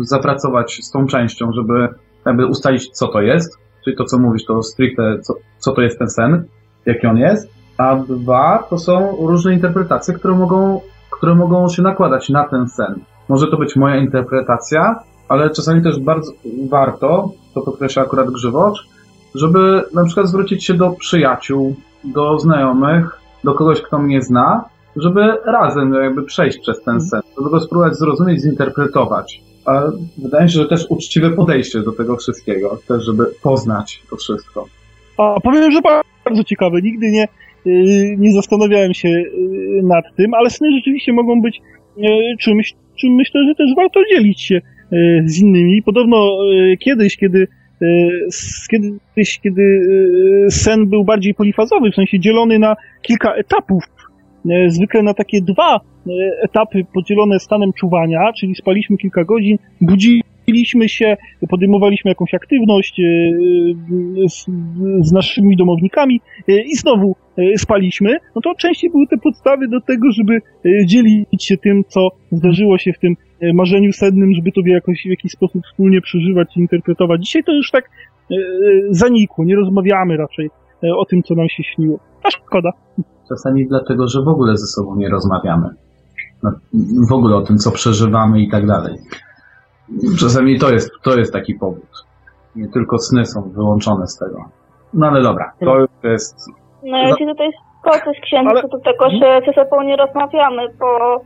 zapracować 0.00 0.78
z 0.82 0.90
tą 0.90 1.06
częścią, 1.06 1.52
żeby 1.52 1.88
jakby 2.26 2.46
ustalić, 2.46 2.90
co 2.90 3.08
to 3.08 3.20
jest, 3.20 3.58
czyli 3.84 3.96
to, 3.96 4.04
co 4.04 4.18
mówisz, 4.18 4.44
to 4.44 4.62
stricte, 4.62 5.18
co, 5.20 5.34
co 5.58 5.72
to 5.72 5.82
jest 5.82 5.98
ten 5.98 6.10
sen, 6.10 6.44
jaki 6.86 7.06
on 7.06 7.16
jest, 7.16 7.54
a 7.78 7.96
dwa, 7.96 8.66
to 8.70 8.78
są 8.78 9.16
różne 9.26 9.54
interpretacje, 9.54 10.14
które 10.14 10.34
mogą, 10.34 10.80
które 11.10 11.34
mogą 11.34 11.68
się 11.68 11.82
nakładać 11.82 12.28
na 12.28 12.48
ten 12.48 12.68
sen. 12.68 12.94
Może 13.28 13.46
to 13.46 13.56
być 13.56 13.76
moja 13.76 13.96
interpretacja, 13.96 15.00
ale 15.28 15.50
czasami 15.50 15.82
też 15.82 15.98
bardzo 15.98 16.32
warto, 16.68 17.32
to 17.54 17.60
podkreśla 17.60 18.02
akurat 18.02 18.30
Grzywocz, 18.30 18.88
żeby 19.34 19.82
na 19.94 20.04
przykład 20.04 20.28
zwrócić 20.28 20.64
się 20.64 20.74
do 20.74 20.90
przyjaciół, 20.90 21.74
do 22.04 22.38
znajomych, 22.38 23.20
do 23.44 23.54
kogoś, 23.54 23.82
kto 23.82 23.98
mnie 23.98 24.22
zna, 24.22 24.64
żeby 24.96 25.20
razem 25.44 25.94
jakby 25.94 26.22
przejść 26.22 26.58
przez 26.58 26.82
ten 26.82 27.00
sen, 27.00 27.20
żeby 27.38 27.50
go 27.50 27.60
spróbować 27.60 27.94
zrozumieć, 27.94 28.40
zinterpretować. 28.40 29.40
A 29.66 29.82
wydaje 30.18 30.44
mi 30.44 30.50
się, 30.50 30.58
że 30.58 30.68
też 30.68 30.86
uczciwe 30.88 31.30
podejście 31.30 31.82
do 31.82 31.92
tego 31.92 32.16
wszystkiego, 32.16 32.78
też 32.88 33.04
żeby 33.04 33.26
poznać 33.42 34.02
to 34.10 34.16
wszystko. 34.16 34.66
A 35.18 35.40
powiem, 35.40 35.72
że 35.72 35.80
bardzo 36.24 36.44
ciekawe. 36.44 36.82
Nigdy 36.82 37.10
nie, 37.10 37.24
y, 37.66 38.16
nie 38.18 38.32
zastanawiałem 38.32 38.94
się 38.94 39.08
y, 39.08 39.80
nad 39.82 40.04
tym, 40.16 40.34
ale 40.34 40.50
sny 40.50 40.68
rzeczywiście 40.76 41.12
mogą 41.12 41.40
być 41.40 41.60
y, 41.98 42.02
czymś, 42.40 42.74
czym 42.96 43.10
myślę, 43.14 43.40
że 43.48 43.54
też 43.54 43.66
warto 43.76 44.00
dzielić 44.10 44.40
się 44.40 44.60
z 45.24 45.38
innymi. 45.38 45.82
Podobno 45.82 46.38
kiedyś, 46.80 47.16
kiedy 47.16 47.48
kiedyś, 48.70 49.40
kiedy 49.40 49.62
e, 50.46 50.50
sen 50.50 50.86
był 50.86 51.04
bardziej 51.04 51.34
polifazowy, 51.34 51.90
w 51.90 51.94
sensie 51.94 52.20
dzielony 52.20 52.58
na 52.58 52.76
kilka 53.02 53.34
etapów, 53.34 53.84
e, 54.50 54.70
zwykle 54.70 55.02
na 55.02 55.14
takie 55.14 55.42
dwa 55.42 55.76
e, 55.76 56.10
etapy 56.42 56.84
podzielone 56.94 57.40
stanem 57.40 57.72
czuwania, 57.72 58.32
czyli 58.32 58.54
spaliśmy 58.54 58.96
kilka 58.96 59.24
godzin, 59.24 59.58
budziliśmy 59.80 60.88
się, 60.88 61.16
podejmowaliśmy 61.48 62.08
jakąś 62.08 62.34
aktywność 62.34 63.00
z, 64.28 64.46
z 65.00 65.12
naszymi 65.12 65.56
domownikami 65.56 66.20
i 66.48 66.76
znowu 66.76 67.16
spaliśmy, 67.56 68.16
no 68.34 68.42
to 68.42 68.54
częściej 68.54 68.90
były 68.90 69.06
te 69.06 69.16
podstawy 69.18 69.68
do 69.68 69.80
tego, 69.80 70.12
żeby 70.12 70.40
dzielić 70.84 71.44
się 71.44 71.56
tym, 71.56 71.84
co 71.88 72.08
zdarzyło 72.32 72.78
się 72.78 72.92
w 72.92 72.98
tym 72.98 73.16
E, 73.33 73.33
marzeniu 73.54 73.92
sennym, 73.92 74.34
żeby 74.34 74.52
to 74.52 74.60
jakoś 74.66 75.02
w 75.02 75.10
jakiś 75.10 75.32
sposób 75.32 75.62
wspólnie 75.64 76.00
przeżywać 76.00 76.56
i 76.56 76.60
interpretować. 76.60 77.26
Dzisiaj 77.26 77.44
to 77.44 77.52
już 77.52 77.70
tak 77.70 77.84
e, 77.84 78.34
e, 78.34 78.38
zanikło, 78.90 79.44
nie 79.44 79.56
rozmawiamy 79.56 80.16
raczej 80.16 80.50
o 80.98 81.04
tym, 81.04 81.22
co 81.22 81.34
nam 81.34 81.48
się 81.48 81.62
śniło. 81.62 81.98
A 82.22 82.30
szkoda. 82.30 82.70
Czasami 83.28 83.66
dlatego, 83.66 84.08
że 84.08 84.22
w 84.22 84.28
ogóle 84.28 84.56
ze 84.56 84.66
sobą 84.66 84.96
nie 84.96 85.08
rozmawiamy. 85.08 85.68
No, 86.42 86.50
w 87.08 87.12
ogóle 87.12 87.36
o 87.36 87.42
tym, 87.42 87.58
co 87.58 87.70
przeżywamy 87.70 88.40
i 88.40 88.50
tak 88.50 88.66
dalej. 88.66 88.94
Czasami 90.20 90.58
to 90.58 90.72
jest, 90.72 90.90
to 91.02 91.18
jest 91.18 91.32
taki 91.32 91.54
powód. 91.54 92.04
Nie 92.56 92.68
tylko 92.68 92.98
sny 92.98 93.26
są 93.26 93.42
wyłączone 93.42 94.06
z 94.06 94.18
tego. 94.18 94.44
No 94.94 95.06
ale 95.06 95.22
dobra, 95.22 95.52
to 96.02 96.08
jest... 96.08 96.36
No 96.82 96.98
ja 96.98 97.16
się 97.16 97.26
tutaj 97.26 97.50
zgodzę 97.80 98.18
z 98.18 98.22
księdzem 98.22 98.48
ale... 98.48 98.62
do 98.62 98.78
tego, 98.78 99.10
że 99.10 99.40
ze 99.46 99.52
sobą 99.52 99.82
nie 99.82 99.96
rozmawiamy, 99.96 100.62
bo 100.80 101.20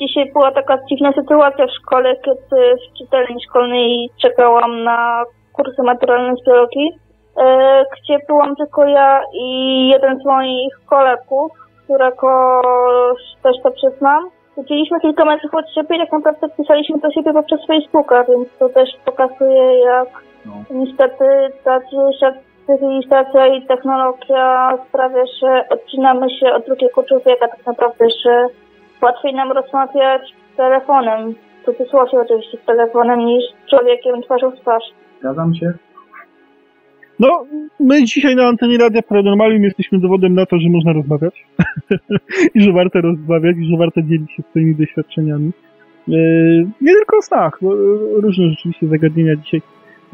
dzisiaj 0.00 0.32
była 0.32 0.52
taka 0.52 0.78
dziwna 0.88 1.12
sytuacja 1.12 1.66
w 1.66 1.70
szkole, 1.70 2.16
kiedy 2.16 2.76
w 2.76 2.98
czytelni 2.98 3.42
szkolnej 3.48 4.10
czekałam 4.22 4.82
na 4.84 5.24
kursy 5.52 5.82
maturalne 5.82 6.34
z 6.36 6.46
biologii 6.46 6.90
e, 7.36 7.84
gdzie 7.92 8.18
byłam 8.28 8.56
tylko 8.56 8.84
ja 8.84 9.20
i 9.32 9.88
jeden 9.88 10.20
z 10.20 10.24
moich 10.24 10.74
kolegów, 10.86 11.52
którego 11.84 12.60
też 13.42 13.56
to 13.62 13.70
przyznam. 13.70 14.30
Chodziliśmy 14.56 15.00
kilka 15.00 15.24
metrów 15.24 15.54
od 15.54 15.74
siebie 15.74 15.96
i 15.96 15.98
tak 15.98 16.12
naprawdę 16.12 16.48
pisaliśmy 16.56 16.98
do 16.98 17.10
siebie 17.10 17.32
poprzez 17.32 17.66
Facebooka, 17.66 18.24
więc 18.24 18.48
to 18.58 18.68
też 18.68 18.90
pokazuje, 19.04 19.78
jak 19.78 20.08
No. 20.46 20.52
niestety 20.70 21.24
ta 21.64 21.80
dzisiejsza 21.80 22.32
cywilizacja 22.66 23.46
i 23.46 23.66
technologia 23.66 24.78
sprawia, 24.88 25.24
że 25.40 25.68
odcinamy 25.68 26.30
się 26.30 26.52
od 26.52 26.66
drugiego 26.66 27.02
człowieka 27.02 27.48
tak 27.48 27.66
naprawdę, 27.66 28.04
że 28.24 28.46
łatwiej 29.02 29.34
nam 29.34 29.52
rozmawiać 29.52 30.22
telefonem, 30.56 31.34
w 31.62 31.64
cudzysłowie 31.64 32.20
oczywiście 32.20 32.58
z 32.62 32.66
telefonem, 32.66 33.20
niż 33.26 33.44
z 33.66 33.70
człowiekiem 33.70 34.22
twarzą 34.22 34.50
w 34.50 34.60
twarz. 34.60 34.84
Zgadzam 35.20 35.54
się. 35.54 35.72
No, 37.20 37.44
my 37.80 38.04
dzisiaj 38.04 38.36
na 38.36 38.46
antenie 38.46 38.78
Radia 38.78 39.02
Paranormalium 39.02 39.62
jesteśmy 39.62 39.98
dowodem 39.98 40.34
na 40.34 40.46
to, 40.46 40.58
że 40.58 40.68
można 40.68 40.92
rozmawiać. 40.92 41.46
I 42.54 42.60
że 42.60 42.72
warto 42.72 43.00
rozmawiać, 43.00 43.56
i 43.56 43.70
że 43.70 43.76
warto 43.76 44.02
dzielić 44.02 44.32
się 44.32 44.42
swoimi 44.42 44.74
doświadczeniami. 44.74 45.50
E, 46.08 46.12
nie 46.80 46.92
tylko 46.94 47.16
o 47.16 47.22
snach, 47.22 47.58
bo 47.62 47.74
różne 48.20 48.48
rzeczywiście 48.50 48.86
zagadnienia 48.86 49.36
dzisiaj, 49.36 49.62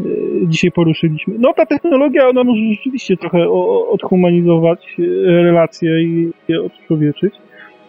e, 0.01 0.05
dzisiaj 0.49 0.71
poruszyliśmy. 0.71 1.35
No, 1.39 1.53
ta 1.53 1.67
technologia, 1.67 2.29
ona 2.29 2.45
może 2.45 2.61
rzeczywiście 2.73 3.17
trochę 3.17 3.49
odhumanizować 3.91 4.97
e, 4.99 5.03
relacje 5.43 6.03
i 6.03 6.31
je 6.49 6.63
odczłowieczyć. 6.63 7.35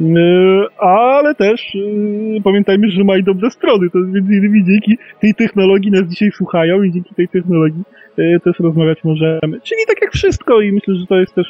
E, 0.02 0.80
Ale 0.80 1.36
też 1.36 1.76
e, 1.76 2.42
pamiętajmy, 2.44 2.92
że 2.92 3.04
ma 3.04 3.18
i 3.18 3.24
dobre 3.24 3.52
strony. 3.52 3.90
To 3.90 4.00
między 4.00 4.34
innymi 4.34 4.66
dzięki 4.66 4.98
tej 5.20 5.36
technologii 5.36 5.92
nas 5.92 6.04
dzisiaj 6.04 6.32
słuchają 6.32 6.84
i 6.84 6.92
dzięki 6.92 7.16
tej 7.16 7.28
technologii 7.28 7.84
e, 8.18 8.40
też 8.40 8.60
rozmawiać 8.60 9.04
możemy. 9.04 9.62
Czyli 9.64 9.82
tak 9.88 10.02
jak 10.02 10.12
wszystko 10.12 10.62
i 10.62 10.72
myślę, 10.72 10.96
że 10.96 11.06
to 11.06 11.16
jest 11.16 11.36
też 11.36 11.48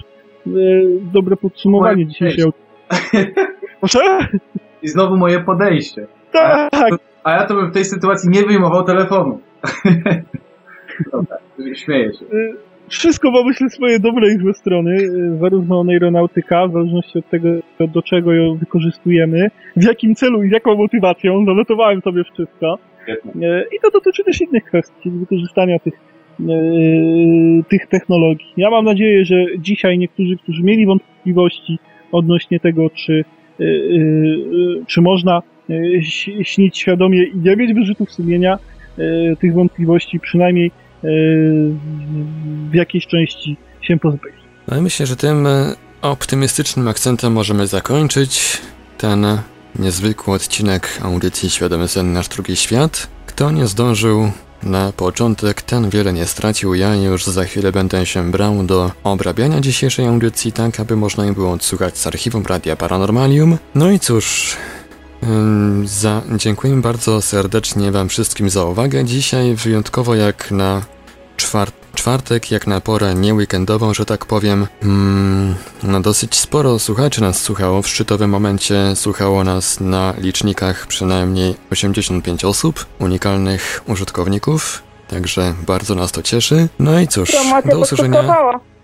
dobre 1.14 1.36
podsumowanie 1.36 1.96
Moje 1.96 2.08
dzisiejszej 2.08 2.46
Proszę? 3.80 4.00
I 4.84 4.88
znowu 4.88 5.18
moje 5.18 5.40
podejście. 5.40 6.08
Tak, 6.32 6.72
A 7.24 7.32
ja 7.32 7.46
to 7.46 7.56
bym 7.56 7.72
w 7.72 7.74
tej 7.74 7.86
sytuacji 7.86 8.30
nie 8.30 8.44
wyjmował 8.44 8.84
telefonu. 8.84 9.40
Dobra, 11.12 11.38
śmieję 11.76 12.14
się. 12.14 12.26
Wszystko 12.90 13.32
ma 13.32 13.44
myślę 13.44 13.70
swoje 13.70 14.00
dobre 14.00 14.34
i 14.34 14.38
złe 14.38 14.54
strony, 14.54 14.96
e, 14.96 15.38
zarówno 15.38 15.84
aeronautyka, 15.90 16.68
w 16.68 16.72
zależności 16.72 17.20
od 17.20 17.30
tego, 17.30 17.50
do 17.88 18.02
czego 18.02 18.34
ją 18.34 18.56
wykorzystujemy, 18.56 19.52
w 19.76 19.84
jakim 19.84 20.16
celu 20.16 20.44
i 20.44 20.50
z 20.50 20.52
jaką 20.52 20.76
motywacją, 20.76 21.46
zanotowałem 21.46 22.02
sobie 22.02 22.24
wszystko. 22.24 22.78
E, 23.08 23.64
I 23.76 23.80
to 23.82 23.92
dotyczy 23.92 24.24
też 24.24 24.42
innych 24.42 24.64
kwestii, 24.64 25.10
wykorzystania 25.10 25.80
tych, 25.80 25.94
e, 25.94 26.44
tych 27.70 27.88
technologii. 27.88 28.48
Ja 28.58 28.70
mam 28.70 28.86
nadzieję, 28.86 29.26
że 29.26 29.36
dzisiaj 29.60 29.98
niektórzy, 29.98 30.38
którzy 30.38 30.64
mieli 30.64 30.86
wątpliwości 30.86 31.80
odnośnie 32.12 32.60
tego, 32.60 32.90
czy, 32.90 33.26
czy 34.88 35.02
można 35.02 35.42
śnić 36.44 36.78
świadomie 36.78 37.24
i 37.24 37.38
nie 37.38 37.56
mieć 37.56 37.74
wyrzutów 37.74 38.12
sumienia, 38.12 38.58
tych 39.40 39.54
wątpliwości 39.54 40.20
przynajmniej 40.20 40.72
w 41.04 42.74
jakiejś 42.74 43.08
części 43.08 43.58
się 43.82 43.98
pozbyli. 43.98 44.38
No 44.68 44.78
i 44.78 44.82
myślę, 44.82 45.06
że 45.06 45.16
tym 45.16 45.48
e, 45.48 45.76
optymistycznym 46.02 46.88
akcentem 46.88 47.34
możemy 47.34 47.68
zakończyć 47.68 48.62
ten 48.98 49.26
niezwykły 49.80 50.34
odcinek 50.34 51.00
audycji 51.04 51.50
Świadomy 51.50 51.88
Sen 51.88 52.14
Nasz 52.14 52.28
Drugi 52.28 52.56
Świat. 52.56 53.08
Kto 53.26 53.52
nie 53.52 53.68
zdążył 53.68 54.32
na 54.64 54.92
początek, 54.92 55.62
ten 55.62 55.90
wiele 55.90 56.14
nie 56.14 56.26
stracił. 56.26 56.76
Ja 56.76 56.96
już 56.96 57.26
za 57.26 57.46
chwilę 57.46 57.72
będę 57.72 58.06
się 58.06 58.32
brał 58.32 58.64
do 58.64 58.92
obrabiania 59.04 59.62
dzisiejszej 59.62 60.06
audycji, 60.06 60.52
tak 60.52 60.80
aby 60.80 60.96
można 60.96 61.26
ją 61.26 61.34
było 61.34 61.52
odsłuchać 61.52 61.98
z 61.98 62.08
archiwum 62.08 62.46
Radia 62.46 62.76
Paranormalium. 62.76 63.58
No 63.76 63.92
i 63.92 64.00
cóż, 64.00 64.58
za, 65.86 66.22
dziękuję 66.36 66.76
bardzo 66.76 67.22
serdecznie 67.22 67.92
Wam 67.92 68.10
wszystkim 68.10 68.50
za 68.50 68.66
uwagę. 68.66 69.06
Dzisiaj 69.06 69.56
wyjątkowo 69.56 70.16
jak 70.16 70.52
na 70.52 70.82
czwart 71.38 71.88
czwartek, 71.98 72.52
jak 72.52 72.68
na 72.68 72.82
porę 72.82 73.16
nieweekendową, 73.16 73.94
że 73.94 74.06
tak 74.06 74.26
powiem. 74.26 74.68
Mm, 74.84 75.56
no 75.84 76.02
dosyć 76.02 76.36
sporo 76.36 76.80
słuchaczy 76.80 77.22
nas 77.22 77.42
słuchało. 77.42 77.82
W 77.82 77.88
szczytowym 77.88 78.30
momencie 78.30 78.96
słuchało 78.96 79.44
nas 79.44 79.80
na 79.80 80.14
licznikach 80.18 80.88
przynajmniej 80.88 81.56
85 81.72 82.46
osób, 82.46 82.86
unikalnych 83.00 83.84
użytkowników. 83.88 84.84
Także 85.08 85.54
bardzo 85.68 85.96
nas 85.96 86.12
to 86.12 86.24
cieszy. 86.24 86.68
No 86.80 87.00
i 87.00 87.08
cóż, 87.08 87.32
do 87.66 87.80
usłyszenia. 87.80 88.24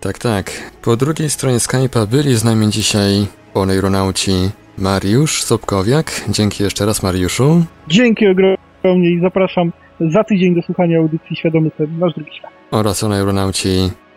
Tak, 0.00 0.18
tak. 0.18 0.50
Po 0.82 0.96
drugiej 0.96 1.30
stronie 1.30 1.58
Skype'a 1.58 2.06
byli 2.06 2.36
z 2.36 2.44
nami 2.44 2.70
dzisiaj 2.70 3.26
oneironauci 3.54 4.50
Mariusz 4.78 5.42
Sobkowiak. 5.42 6.06
Dzięki 6.28 6.62
jeszcze 6.62 6.86
raz 6.86 7.02
Mariuszu. 7.02 7.64
Dzięki 7.88 8.26
ogromnie 8.28 9.10
i 9.10 9.20
zapraszam 9.20 9.72
za 10.12 10.24
tydzień 10.24 10.54
do 10.54 10.62
słuchania 10.62 10.98
audycji 10.98 11.36
Świadomy 11.36 11.70
Sen, 11.78 11.98
Nasz 11.98 12.14
Drugi 12.14 12.30
Świat. 12.38 12.50
oraz 12.70 13.04
oneironauci 13.04 13.68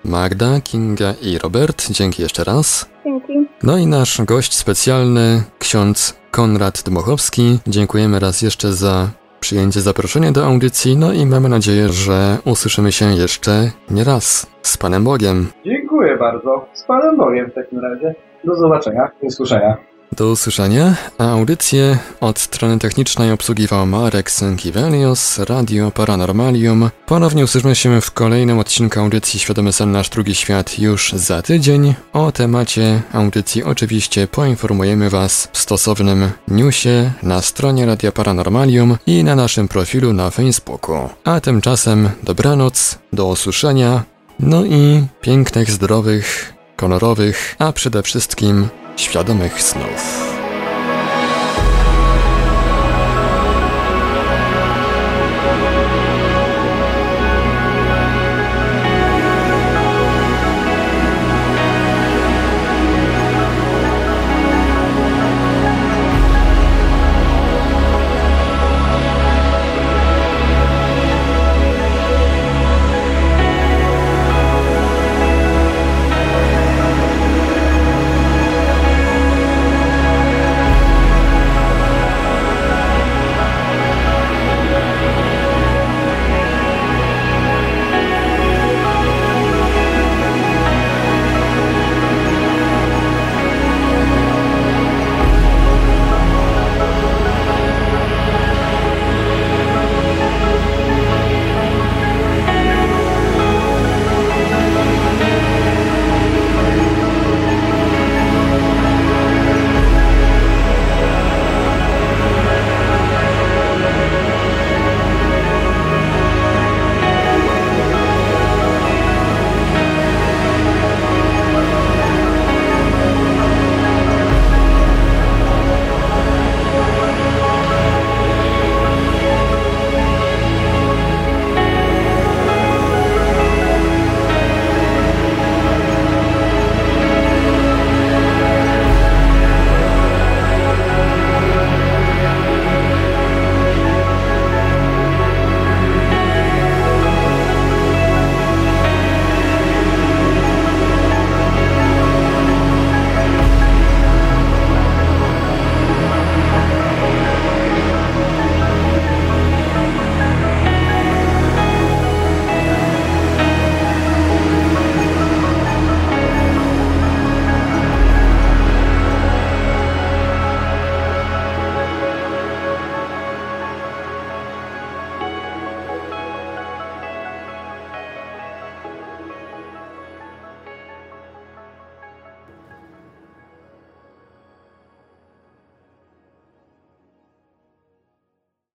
Magda, 0.05 0.61
Kinga 0.63 1.13
i 1.21 1.37
Robert. 1.37 1.91
Dzięki 1.91 2.21
jeszcze 2.21 2.43
raz. 2.43 2.89
Dzięki. 3.05 3.33
No 3.63 3.77
i 3.77 3.87
nasz 3.87 4.21
gość 4.21 4.53
specjalny, 4.55 5.43
ksiądz 5.59 6.19
Konrad 6.31 6.83
Dmochowski. 6.85 7.59
Dziękujemy 7.67 8.19
raz 8.19 8.41
jeszcze 8.41 8.73
za 8.73 9.07
przyjęcie 9.39 9.81
zaproszenia 9.81 10.31
do 10.31 10.45
audycji, 10.45 10.97
no 10.97 11.13
i 11.13 11.25
mamy 11.25 11.49
nadzieję, 11.49 11.89
że 11.89 12.37
usłyszymy 12.45 12.91
się 12.91 13.13
jeszcze 13.13 13.71
nie 13.91 14.03
raz. 14.03 14.47
Z 14.61 14.77
Panem 14.77 15.03
Bogiem. 15.03 15.47
Dziękuję 15.65 16.17
bardzo. 16.17 16.65
Z 16.73 16.83
Panem 16.83 17.17
Bogiem 17.17 17.51
w 17.51 17.53
takim 17.53 17.79
razie. 17.79 18.15
Do 18.43 18.55
zobaczenia. 18.55 19.11
Do 19.21 19.27
usłyszenia. 19.27 19.77
Do 20.11 20.31
usłyszenia, 20.31 20.95
a 21.17 21.29
audycję 21.29 21.97
od 22.21 22.39
strony 22.39 22.79
technicznej 22.79 23.31
obsługiwał 23.31 23.85
Marek 23.85 24.31
Sękiewelios, 24.31 25.39
Radio 25.39 25.91
Paranormalium. 25.91 26.89
Ponownie 27.05 27.43
usłyszymy 27.43 27.75
się 27.75 28.01
w 28.01 28.11
kolejnym 28.11 28.59
odcinku 28.59 28.99
audycji 28.99 29.39
Świadomy 29.39 29.73
Sen 29.73 29.91
Nasz 29.91 30.09
Drugi 30.09 30.35
Świat 30.35 30.79
już 30.79 31.13
za 31.13 31.41
tydzień. 31.41 31.95
O 32.13 32.31
temacie 32.31 33.01
audycji 33.13 33.63
oczywiście 33.63 34.27
poinformujemy 34.27 35.09
Was 35.09 35.49
w 35.53 35.57
stosownym 35.57 36.31
newsie 36.47 37.11
na 37.23 37.41
stronie 37.41 37.85
Radia 37.85 38.11
Paranormalium 38.11 38.97
i 39.07 39.23
na 39.23 39.35
naszym 39.35 39.67
profilu 39.67 40.13
na 40.13 40.29
Facebooku. 40.29 41.09
A 41.23 41.39
tymczasem 41.39 42.09
dobranoc, 42.23 42.99
do 43.13 43.27
usłyszenia, 43.27 44.03
no 44.39 44.65
i 44.65 45.07
pięknych, 45.21 45.71
zdrowych, 45.71 46.53
kolorowych, 46.75 47.55
a 47.59 47.71
przede 47.71 48.03
wszystkim 48.03 48.69
świadomych 48.97 49.61
snów. 49.61 50.36